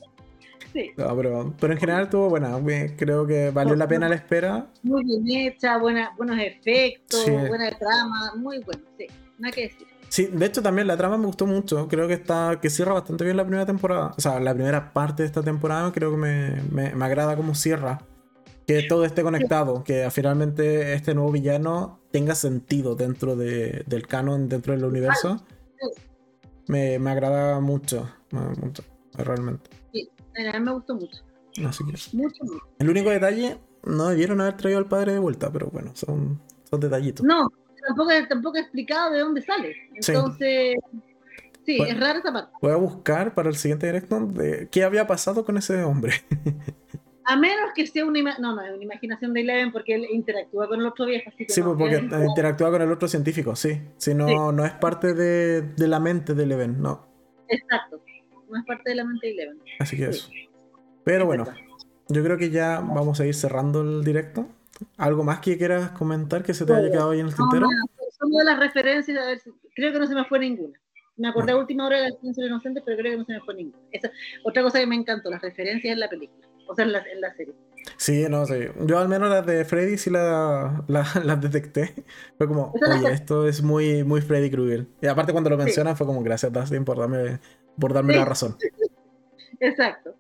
Sí, 0.76 0.92
No, 0.98 1.16
pero, 1.16 1.54
pero 1.58 1.72
en 1.72 1.80
general 1.80 2.04
estuvo 2.04 2.30
buena. 2.30 2.60
Creo 2.98 3.26
que 3.26 3.50
valió 3.52 3.76
la 3.78 3.88
pena 3.88 4.10
la 4.10 4.16
espera. 4.16 4.68
muy 4.84 5.06
bien 5.06 5.48
hecha, 5.54 5.78
buena, 5.78 6.12
buenos 6.18 6.38
efectos, 6.38 7.22
Sí. 7.24 7.32
buena 7.32 7.70
trama, 7.80 8.34
muy 8.36 8.60
bueno, 8.60 8.82
sí, 8.98 9.08
nada 9.40 9.54
que 9.54 9.62
decir. 9.62 9.88
Sí, 10.10 10.26
de 10.32 10.46
hecho 10.46 10.62
también 10.62 10.88
la 10.88 10.98
trama 10.98 11.18
me 11.18 11.28
gustó 11.28 11.46
mucho. 11.48 11.88
Creo 11.88 12.08
que 12.10 12.14
está 12.16 12.60
que 12.62 12.70
cierra 12.70 12.92
bastante 12.94 13.24
bien 13.24 13.38
la 13.38 13.44
primera 13.46 13.66
temporada. 13.66 14.14
O 14.18 14.22
sea, 14.22 14.38
la 14.42 14.54
primera 14.54 14.92
parte 14.92 15.24
de 15.24 15.28
esta 15.28 15.42
temporada 15.44 15.92
creo 15.94 16.12
que 16.12 16.18
me, 16.18 16.62
me, 16.72 16.94
me 16.94 17.06
agrada 17.06 17.38
como 17.38 17.56
cierra. 17.56 18.02
Que 18.68 18.84
todo 18.84 19.06
esté 19.06 19.22
conectado, 19.24 19.84
que 19.84 20.10
finalmente 20.12 20.94
este 20.94 21.14
nuevo 21.14 21.32
villano 21.32 22.00
tenga 22.12 22.34
sentido 22.36 22.96
dentro 22.96 23.36
de- 23.36 23.84
del 23.88 24.08
canon, 24.08 24.50
dentro 24.50 24.74
del 24.74 24.84
universo. 24.84 25.42
Me, 26.68 26.98
me 27.00 27.12
agrada 27.12 27.60
mucho, 27.60 28.10
me- 28.32 28.42
mucho, 28.62 28.84
realmente. 29.14 29.70
A 30.38 30.60
mí 30.60 30.66
me 30.66 30.72
gustó 30.74 30.96
mucho, 30.96 31.24
Así 31.68 31.84
que 31.86 31.92
mucho, 32.18 32.44
mucho. 32.44 32.64
el 32.80 32.90
único 32.90 33.10
detalle, 33.10 33.58
no 33.86 34.08
debieron 34.10 34.42
haber 34.42 34.58
traído 34.58 34.80
al 34.80 34.88
padre 34.88 35.14
de 35.14 35.20
vuelta, 35.20 35.52
pero 35.52 35.68
bueno, 35.68 35.92
son, 35.96 36.42
son 36.70 36.80
detallitos. 36.80 37.26
No, 37.26 37.48
tampoco, 37.88 38.10
tampoco 38.28 38.58
he 38.58 38.62
explicado 38.62 39.12
de 39.14 39.20
dónde 39.20 39.42
sale. 39.42 39.76
Entonces, 39.94 40.76
sí, 41.66 41.78
Bueno. 41.78 41.94
es 41.94 42.00
rara 42.00 42.20
esa 42.20 42.34
parte. 42.34 42.52
Voy 42.62 42.72
a 42.72 42.76
buscar 42.78 43.34
para 43.34 43.50
el 43.50 43.56
siguiente 43.56 43.86
directo 43.86 44.20
de 44.28 44.68
qué 44.70 44.84
había 44.84 45.08
pasado 45.08 45.46
con 45.46 45.58
ese 45.58 45.82
hombre. 45.84 46.14
A 47.28 47.36
menos 47.38 47.72
que 47.74 47.88
sea 47.88 48.06
una, 48.06 48.20
ima- 48.20 48.38
no, 48.38 48.56
no, 48.56 48.62
una 48.62 48.84
imaginación 48.84 49.34
de 49.34 49.42
Eleven 49.42 49.72
porque 49.72 49.96
él 49.96 50.06
interactúa 50.12 50.68
con 50.68 50.80
el 50.80 50.86
otro 50.86 51.06
viejo. 51.06 51.30
Así 51.34 51.48
que 51.48 51.54
Sí, 51.54 51.62
no, 51.62 51.76
pues 51.76 52.00
porque 52.00 52.24
interactúa 52.26 52.70
con 52.70 52.82
el 52.84 52.92
otro 52.92 53.08
científico, 53.08 53.56
sí. 53.56 53.82
Si 53.98 54.14
no, 54.14 54.28
Sí. 54.28 54.36
no 54.54 54.64
es 54.66 54.74
parte 54.74 55.14
de, 55.16 55.62
de 55.64 55.88
la 55.88 56.00
mente 56.00 56.34
del 56.36 56.52
Eleven, 56.52 56.80
no. 56.82 57.08
Exacto, 57.48 58.00
no 58.50 58.58
es 58.60 58.66
parte 58.66 58.90
de 58.92 58.96
la 58.96 59.04
mente 59.06 59.32
Eleven. 59.32 59.60
Así 59.80 59.98
que 59.98 60.12
Sí. 60.14 60.20
eso. 60.20 60.30
Pero 61.04 61.22
Es 61.22 61.26
bueno, 61.28 61.46
verdad. 61.46 61.60
yo 62.10 62.24
creo 62.24 62.38
que 62.38 62.50
ya 62.50 62.80
vamos 62.80 63.20
a 63.20 63.26
ir 63.26 63.34
cerrando 63.36 63.82
el 63.82 64.04
directo. 64.04 64.48
¿Algo 64.98 65.24
más 65.24 65.40
que 65.40 65.58
quieras 65.58 65.92
comentar 65.92 66.44
que 66.44 66.54
se 66.54 66.66
te 66.66 66.74
haya 66.74 66.92
quedado 66.92 67.12
ahí 67.12 67.20
en 67.22 67.28
el 67.28 67.32
No, 67.32 67.38
tintero? 67.38 67.68
no, 67.72 67.86
son 68.20 68.32
de 68.32 68.44
las 68.44 68.60
referencias, 68.60 69.18
a 69.18 69.26
ver 69.28 69.42
creo 69.76 69.92
que 69.94 70.00
no 70.00 70.08
se 70.08 70.16
me 70.16 70.26
fue 70.26 70.40
ninguna. 70.40 70.78
Me 71.18 71.30
acordé 71.30 71.54
a 71.54 71.58
última 71.58 71.86
hora 71.88 71.98
de 72.02 72.10
la 72.10 72.18
ciencia 72.20 72.46
inocente, 72.46 72.82
pero 72.86 72.98
creo 72.98 73.14
que 73.14 73.18
no 73.20 73.26
se 73.26 73.34
me 73.34 73.40
fue 73.42 73.56
ninguna. 73.56 73.82
Esa, 73.92 74.12
otra 74.44 74.64
cosa 74.64 74.80
que 74.80 74.88
me 74.88 74.96
encantó, 74.96 75.30
las 75.30 75.42
referencias 75.42 75.94
en 75.94 76.00
la 76.02 76.10
película, 76.10 76.46
o 76.68 76.76
sea, 76.76 76.84
en 76.84 76.92
la, 76.92 77.00
en 77.10 77.22
la 77.22 77.34
serie. 77.36 77.54
Sí, 77.98 78.26
no 78.30 78.46
sé. 78.46 78.72
Yo 78.86 79.00
al 79.00 79.08
menos 79.08 79.30
las 79.30 79.46
de 79.46 79.64
Freddy 79.66 79.98
sí 79.98 80.10
la- 80.10 80.84
la- 80.88 81.06
las 81.24 81.42
detecté. 81.42 81.94
Fue 82.38 82.48
como, 82.48 82.74
oye, 82.74 83.12
esto 83.14 83.48
es 83.48 83.62
muy, 83.62 84.04
muy 84.04 84.22
Freddy 84.22 84.50
Krueger. 84.50 84.88
Y 85.02 85.08
aparte 85.08 85.32
cuando 85.32 85.50
lo 85.50 85.58
mencionan 85.58 85.96
fue 85.96 86.06
como, 86.08 86.22
gracias 86.24 86.52
Dustin 86.52 86.84
por 86.86 86.98
darme, 86.98 87.40
por 87.80 87.94
darme 87.94 88.14
Sí. 88.14 88.20
la 88.20 88.26
razón. 88.26 88.58
Exacto. 89.60 90.16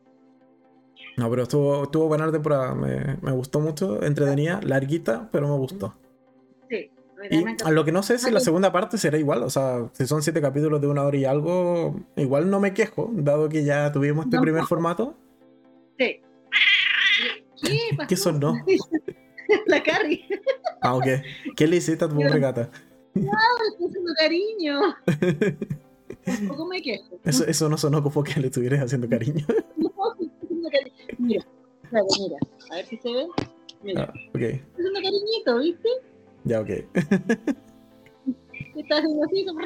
No, 1.18 1.30
pero 1.30 1.44
estuvo, 1.44 1.84
estuvo 1.84 2.08
buena 2.08 2.26
la 2.26 2.32
temporada. 2.32 2.76
Me, 2.76 3.18
me 3.22 3.32
gustó 3.32 3.60
mucho, 3.60 4.04
entretenida, 4.04 4.60
larguita, 4.64 5.30
pero 5.32 5.48
me 5.48 5.56
gustó. 5.58 5.96
Sí. 6.70 6.92
Y 7.32 7.44
a 7.64 7.72
lo 7.72 7.86
que 7.86 7.92
no 7.94 8.04
sé 8.04 8.20
si 8.20 8.30
la 8.32 8.40
segunda 8.42 8.72
parte 8.72 8.98
será 8.98 9.18
igual. 9.18 9.42
O 9.44 9.50
sea, 9.50 9.90
si 9.94 10.06
son 10.06 10.22
siete 10.22 10.42
capítulos 10.42 10.82
de 10.82 10.88
una 10.88 11.04
hora 11.04 11.18
y 11.18 11.26
algo, 11.26 11.96
igual 12.18 12.50
no 12.50 12.60
me 12.60 12.74
quejo, 12.74 13.10
dado 13.14 13.48
que 13.50 13.64
ya 13.64 13.92
tuvimos 13.92 14.26
este 14.26 14.36
No. 14.38 14.42
primer 14.44 14.64
formato. 14.66 15.16
Sí. 15.98 16.22
¿Qué 17.90 17.96
pasó? 17.96 18.08
¿Qué 18.08 18.18
sonó? 18.18 18.54
la 19.68 19.84
Carrie. 19.84 20.26
Ah, 20.82 20.96
ok. 20.96 21.06
¿Qué 21.56 21.68
le 21.68 21.78
hiciste 21.78 22.06
a 22.06 22.10
tu 22.10 22.16
pobre 22.16 22.40
gata? 22.40 22.70
Le 23.14 23.22
estoy 23.22 23.88
haciendo 23.88 24.14
cariño. 24.18 24.80
Tampoco 26.26 26.66
me 26.68 26.82
quejo. 26.82 27.20
Eso, 27.24 27.46
eso 27.46 27.70
no 27.70 27.78
sonó 27.78 28.02
como 28.04 28.24
que 28.24 28.40
le 28.40 28.48
estuvieras 28.48 28.82
haciendo 28.82 29.08
cariño. 29.08 29.46
No, 29.78 29.92
estoy 30.12 30.32
haciendo 30.44 30.70
cariño. 30.70 30.96
Mira, 31.20 31.46
mira. 31.92 32.38
A 32.72 32.76
ver 32.76 32.86
si 32.88 32.98
se 32.98 33.12
ve. 33.12 33.28
Mira, 33.84 34.04
Ah, 34.04 34.14
ok. 34.30 34.42
estoy 34.42 34.62
haciendo 34.74 35.02
cariñito, 35.02 35.60
¿viste? 35.60 35.90
Ya, 36.44 36.62
ok. 36.62 36.70
Está 38.76 38.98
haciendo 38.98 39.24
así. 39.26 39.46
como- 39.46 39.60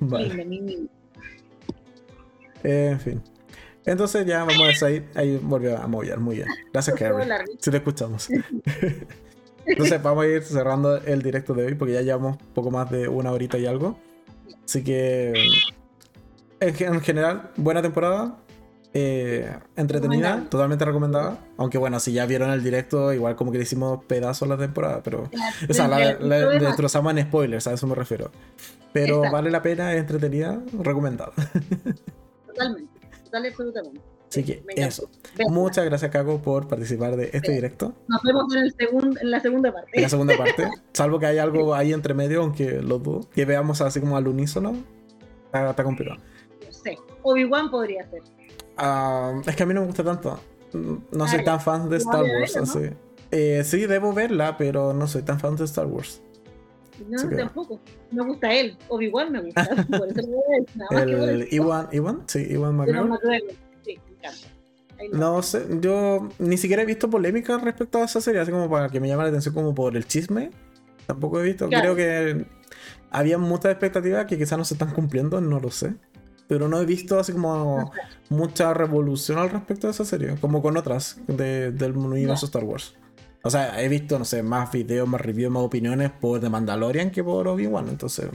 Vale. 0.00 0.28
Linda, 0.28 0.44
mi 0.44 0.60
niña. 0.60 0.88
Eh, 2.64 2.88
en 2.92 3.00
fin. 3.00 3.22
Entonces 3.84 4.24
ya 4.26 4.44
vamos 4.44 4.60
a 4.60 4.66
desahí- 4.70 5.04
ahí 5.14 5.38
volvió 5.42 5.76
a 5.78 5.86
mover. 5.86 6.18
Muy 6.18 6.36
bien. 6.36 6.48
Gracias, 6.72 6.96
Carrie. 6.96 7.26
Si 7.58 7.70
te 7.70 7.76
escuchamos. 7.78 8.28
Entonces 9.66 10.02
vamos 10.02 10.24
a 10.24 10.28
ir 10.28 10.42
cerrando 10.42 10.96
el 10.96 11.22
directo 11.22 11.54
de 11.54 11.66
hoy 11.66 11.74
porque 11.74 11.94
ya 11.94 12.02
llevamos 12.02 12.36
poco 12.54 12.70
más 12.70 12.90
de 12.90 13.08
una 13.08 13.30
horita 13.32 13.58
y 13.58 13.66
algo. 13.66 13.98
Así 14.64 14.82
que 14.84 15.32
en, 16.60 16.74
gen- 16.74 16.94
en 16.94 17.00
general, 17.00 17.50
buena 17.56 17.80
temporada. 17.82 18.36
eh, 18.94 19.50
entretenida, 19.76 20.44
totalmente 20.50 20.84
recomendada. 20.84 21.38
Aunque 21.56 21.78
bueno, 21.78 21.98
si 22.00 22.12
ya 22.12 22.26
vieron 22.26 22.50
el 22.50 22.62
directo, 22.62 23.12
igual 23.12 23.36
como 23.36 23.50
que 23.52 23.58
le 23.58 23.64
hicimos 23.64 24.04
pedazos 24.04 24.48
la 24.48 24.56
temporada, 24.58 25.00
pero... 25.02 25.30
O 25.68 25.72
sea, 25.72 25.88
la, 25.88 25.98
la- 26.20 26.38
la 26.40 26.58
destrozamos 26.58 27.12
en 27.16 27.22
spoilers, 27.24 27.66
a 27.68 27.72
eso 27.72 27.86
me 27.86 27.94
refiero. 27.94 28.30
Pero 28.92 29.16
Exacto. 29.16 29.32
vale 29.32 29.50
la 29.50 29.62
pena, 29.62 29.92
es 29.94 30.00
entretenida, 30.00 30.60
recomendada. 30.78 31.32
Totalmente. 32.46 32.91
Total 33.32 33.44
y 33.46 33.48
absolutamente. 33.48 34.00
Así 34.28 34.44
que 34.44 34.62
eso. 34.76 35.08
Vean, 35.36 35.52
Muchas 35.52 35.84
gracias, 35.86 36.10
Caco, 36.10 36.40
por 36.40 36.68
participar 36.68 37.16
de 37.16 37.30
este 37.32 37.52
directo. 37.52 37.94
Nos 38.08 38.22
vemos 38.22 38.54
en, 38.54 38.62
el 38.62 38.74
segun- 38.76 39.18
en 39.20 39.30
la 39.30 39.40
segunda 39.40 39.72
parte. 39.72 39.90
En 39.94 40.02
la 40.02 40.08
segunda 40.10 40.36
parte. 40.36 40.68
Salvo 40.92 41.18
que 41.18 41.26
haya 41.26 41.42
algo 41.42 41.74
ahí 41.74 41.92
entre 41.92 42.12
medio, 42.14 42.42
aunque 42.42 42.80
lo 42.82 42.98
dudo. 42.98 43.28
Que 43.30 43.44
veamos 43.44 43.80
así 43.80 44.00
como 44.00 44.16
al 44.16 44.28
unísono. 44.28 44.74
Está, 45.46 45.70
está 45.70 45.82
complicado. 45.84 46.18
No 46.66 46.72
sé. 46.72 46.98
Obi-Wan 47.22 47.70
podría 47.70 48.08
ser. 48.10 48.22
Ah, 48.76 49.40
es 49.46 49.56
que 49.56 49.62
a 49.62 49.66
mí 49.66 49.74
no 49.74 49.80
me 49.82 49.86
gusta 49.86 50.04
tanto. 50.04 50.38
No 50.72 51.28
soy 51.28 51.40
Ah, 51.40 51.44
tan 51.44 51.60
fan 51.60 51.88
de. 51.90 51.96
Star 51.98 52.22
Wars. 52.22 52.32
verla, 52.54 52.56
¿no? 52.56 52.62
así. 52.64 52.90
Eh, 53.30 53.62
sí, 53.64 53.86
debo 53.86 54.12
verla, 54.12 54.56
pero 54.58 54.92
no 54.94 55.06
soy 55.06 55.22
tan 55.22 55.38
fan 55.40 55.56
de 55.56 55.64
Star 55.64 55.86
Wars. 55.86 56.22
No, 57.08 57.36
tampoco. 57.36 57.80
Me 58.10 58.24
gusta 58.24 58.52
él. 58.54 58.76
Obi-Wan 58.88 59.32
me 59.32 59.42
gusta. 59.42 59.68
Por 59.98 60.08
eso 60.08 60.14
decir. 60.14 60.66
Nada 60.74 61.02
El. 61.02 61.48
Iwan, 61.50 61.88
Iwan, 61.92 62.22
sí, 62.26 62.46
Iwan 62.50 62.76
McGregor. 62.76 63.08
McGregor. 63.08 63.50
Sí, 63.84 63.98
me 64.06 64.12
encanta. 64.16 64.48
No 65.12 65.42
sé, 65.42 65.66
yo 65.80 66.28
ni 66.38 66.56
siquiera 66.56 66.82
he 66.82 66.86
visto 66.86 67.10
polémica 67.10 67.58
respecto 67.58 67.98
a 67.98 68.04
esa 68.04 68.20
serie, 68.20 68.40
así 68.40 68.52
como 68.52 68.70
para 68.70 68.88
que 68.88 69.00
me 69.00 69.08
llame 69.08 69.24
la 69.24 69.30
atención 69.30 69.54
como 69.54 69.74
por 69.74 69.96
el 69.96 70.06
chisme. 70.06 70.50
Tampoco 71.06 71.40
he 71.40 71.44
visto. 71.44 71.68
Creo 71.68 71.96
que 71.96 72.46
había 73.10 73.38
muchas 73.38 73.72
expectativas 73.72 74.26
que 74.26 74.38
quizás 74.38 74.58
no 74.58 74.64
se 74.64 74.74
están 74.74 74.92
cumpliendo, 74.92 75.40
no 75.40 75.60
lo 75.60 75.70
sé. 75.70 75.94
Pero 76.48 76.68
no 76.68 76.80
he 76.80 76.86
visto 76.86 77.18
así 77.18 77.32
como 77.32 77.92
mucha 78.28 78.74
revolución 78.74 79.38
al 79.38 79.50
respecto 79.50 79.86
de 79.86 79.92
esa 79.92 80.04
serie, 80.04 80.36
como 80.40 80.62
con 80.62 80.76
otras 80.76 81.20
del 81.26 81.96
universo 81.96 82.46
Star 82.46 82.64
Wars. 82.64 82.94
O 83.44 83.50
sea, 83.50 83.82
he 83.82 83.88
visto, 83.88 84.18
no 84.18 84.24
sé, 84.24 84.42
más 84.42 84.70
videos, 84.70 85.08
más 85.08 85.20
reviews, 85.20 85.52
más 85.52 85.62
opiniones 85.62 86.10
por 86.10 86.40
The 86.40 86.48
Mandalorian 86.48 87.10
que 87.10 87.24
por 87.24 87.48
Obi-Wan, 87.48 87.88
entonces. 87.88 88.28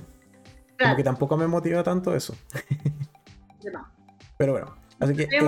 Como 0.79 0.95
que 0.95 1.03
tampoco 1.03 1.37
me 1.37 1.47
motiva 1.47 1.83
tanto 1.83 2.15
eso. 2.15 2.35
Pero 4.37 4.51
bueno, 4.51 4.75
así 4.99 5.15
que. 5.15 5.23
Eh, 5.23 5.41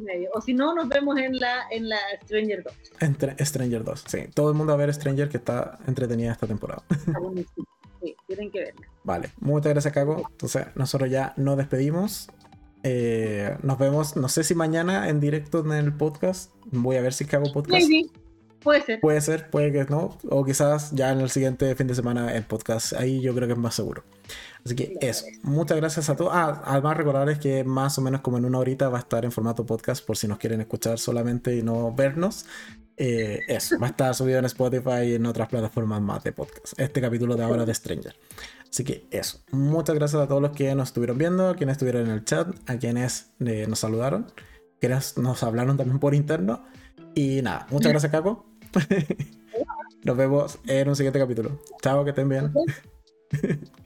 medio. 0.00 0.30
O 0.34 0.40
si 0.40 0.54
no, 0.54 0.74
nos 0.74 0.88
vemos 0.88 1.18
en 1.18 1.38
la, 1.38 1.68
en 1.70 1.88
la 1.88 1.98
Stranger 2.24 2.62
2. 2.62 2.74
Entre 3.00 3.44
Stranger 3.44 3.84
2, 3.84 4.04
sí. 4.06 4.18
Todo 4.32 4.50
el 4.50 4.56
mundo 4.56 4.72
a 4.72 4.76
ver 4.76 4.92
Stranger 4.92 5.28
que 5.28 5.36
está 5.36 5.78
entretenida 5.86 6.32
esta 6.32 6.46
temporada. 6.46 6.82
Está 6.90 7.18
buenísimo. 7.20 7.66
Sí, 8.00 8.16
tienen 8.26 8.50
que 8.50 8.60
verla. 8.60 8.86
Vale, 9.04 9.30
muchas 9.40 9.72
gracias, 9.72 9.92
Caco. 9.92 10.28
Entonces, 10.30 10.66
nosotros 10.74 11.10
ya 11.10 11.34
nos 11.36 11.56
despedimos. 11.56 12.28
Eh, 12.82 13.56
nos 13.62 13.78
vemos, 13.78 14.16
no 14.16 14.28
sé 14.28 14.44
si 14.44 14.54
mañana 14.54 15.08
en 15.08 15.20
directo 15.20 15.60
en 15.60 15.72
el 15.72 15.92
podcast. 15.92 16.52
Voy 16.70 16.96
a 16.96 17.02
ver 17.02 17.12
si 17.12 17.24
cago 17.24 17.52
podcast. 17.52 17.86
Sí, 17.86 18.10
Puede 18.66 18.82
ser. 18.82 19.00
Puede 19.00 19.20
ser, 19.20 19.48
puede 19.48 19.70
que 19.70 19.84
no. 19.84 20.18
O 20.28 20.44
quizás 20.44 20.90
ya 20.90 21.12
en 21.12 21.20
el 21.20 21.30
siguiente 21.30 21.72
fin 21.76 21.86
de 21.86 21.94
semana 21.94 22.34
en 22.34 22.42
podcast. 22.42 22.94
Ahí 22.94 23.20
yo 23.20 23.32
creo 23.32 23.46
que 23.46 23.52
es 23.52 23.58
más 23.60 23.76
seguro. 23.76 24.02
Así 24.64 24.74
que 24.74 24.98
eso. 25.00 25.24
Muchas 25.44 25.76
gracias 25.76 26.10
a 26.10 26.16
todos. 26.16 26.32
Ah, 26.34 26.62
además 26.64 26.96
recordarles 26.96 27.38
que 27.38 27.62
más 27.62 27.96
o 27.96 28.00
menos 28.00 28.22
como 28.22 28.38
en 28.38 28.44
una 28.44 28.58
horita 28.58 28.88
va 28.88 28.98
a 28.98 29.02
estar 29.02 29.24
en 29.24 29.30
formato 29.30 29.64
podcast 29.64 30.04
por 30.04 30.16
si 30.16 30.26
nos 30.26 30.38
quieren 30.38 30.60
escuchar 30.60 30.98
solamente 30.98 31.54
y 31.54 31.62
no 31.62 31.94
vernos. 31.94 32.44
Eh, 32.96 33.38
eso, 33.46 33.78
va 33.78 33.86
a 33.86 33.90
estar 33.90 34.12
subido 34.16 34.40
en 34.40 34.46
Spotify 34.46 35.02
y 35.04 35.14
en 35.14 35.26
otras 35.26 35.48
plataformas 35.48 36.02
más 36.02 36.24
de 36.24 36.32
podcast. 36.32 36.72
Este 36.76 37.00
capítulo 37.00 37.36
de 37.36 37.44
ahora 37.44 37.64
de 37.64 37.72
Stranger. 37.72 38.16
Así 38.68 38.82
que 38.82 39.06
eso. 39.12 39.44
Muchas 39.52 39.94
gracias 39.94 40.20
a 40.20 40.26
todos 40.26 40.42
los 40.42 40.50
que 40.50 40.74
nos 40.74 40.88
estuvieron 40.88 41.18
viendo, 41.18 41.50
a 41.50 41.54
quienes 41.54 41.74
estuvieron 41.74 42.06
en 42.06 42.10
el 42.10 42.24
chat, 42.24 42.48
a 42.68 42.78
quienes 42.78 43.30
eh, 43.38 43.66
nos 43.68 43.78
saludaron, 43.78 44.26
quienes 44.80 45.16
nos 45.18 45.44
hablaron 45.44 45.76
también 45.76 46.00
por 46.00 46.16
interno. 46.16 46.64
Y 47.14 47.42
nada, 47.42 47.68
muchas 47.70 47.92
gracias, 47.92 48.10
Caco. 48.10 48.55
Nos 50.04 50.16
vemos 50.16 50.58
en 50.66 50.88
un 50.88 50.96
siguiente 50.96 51.18
capítulo. 51.18 51.60
Chao, 51.82 52.04
que 52.04 52.10
estén 52.10 52.28
bien. 52.28 52.52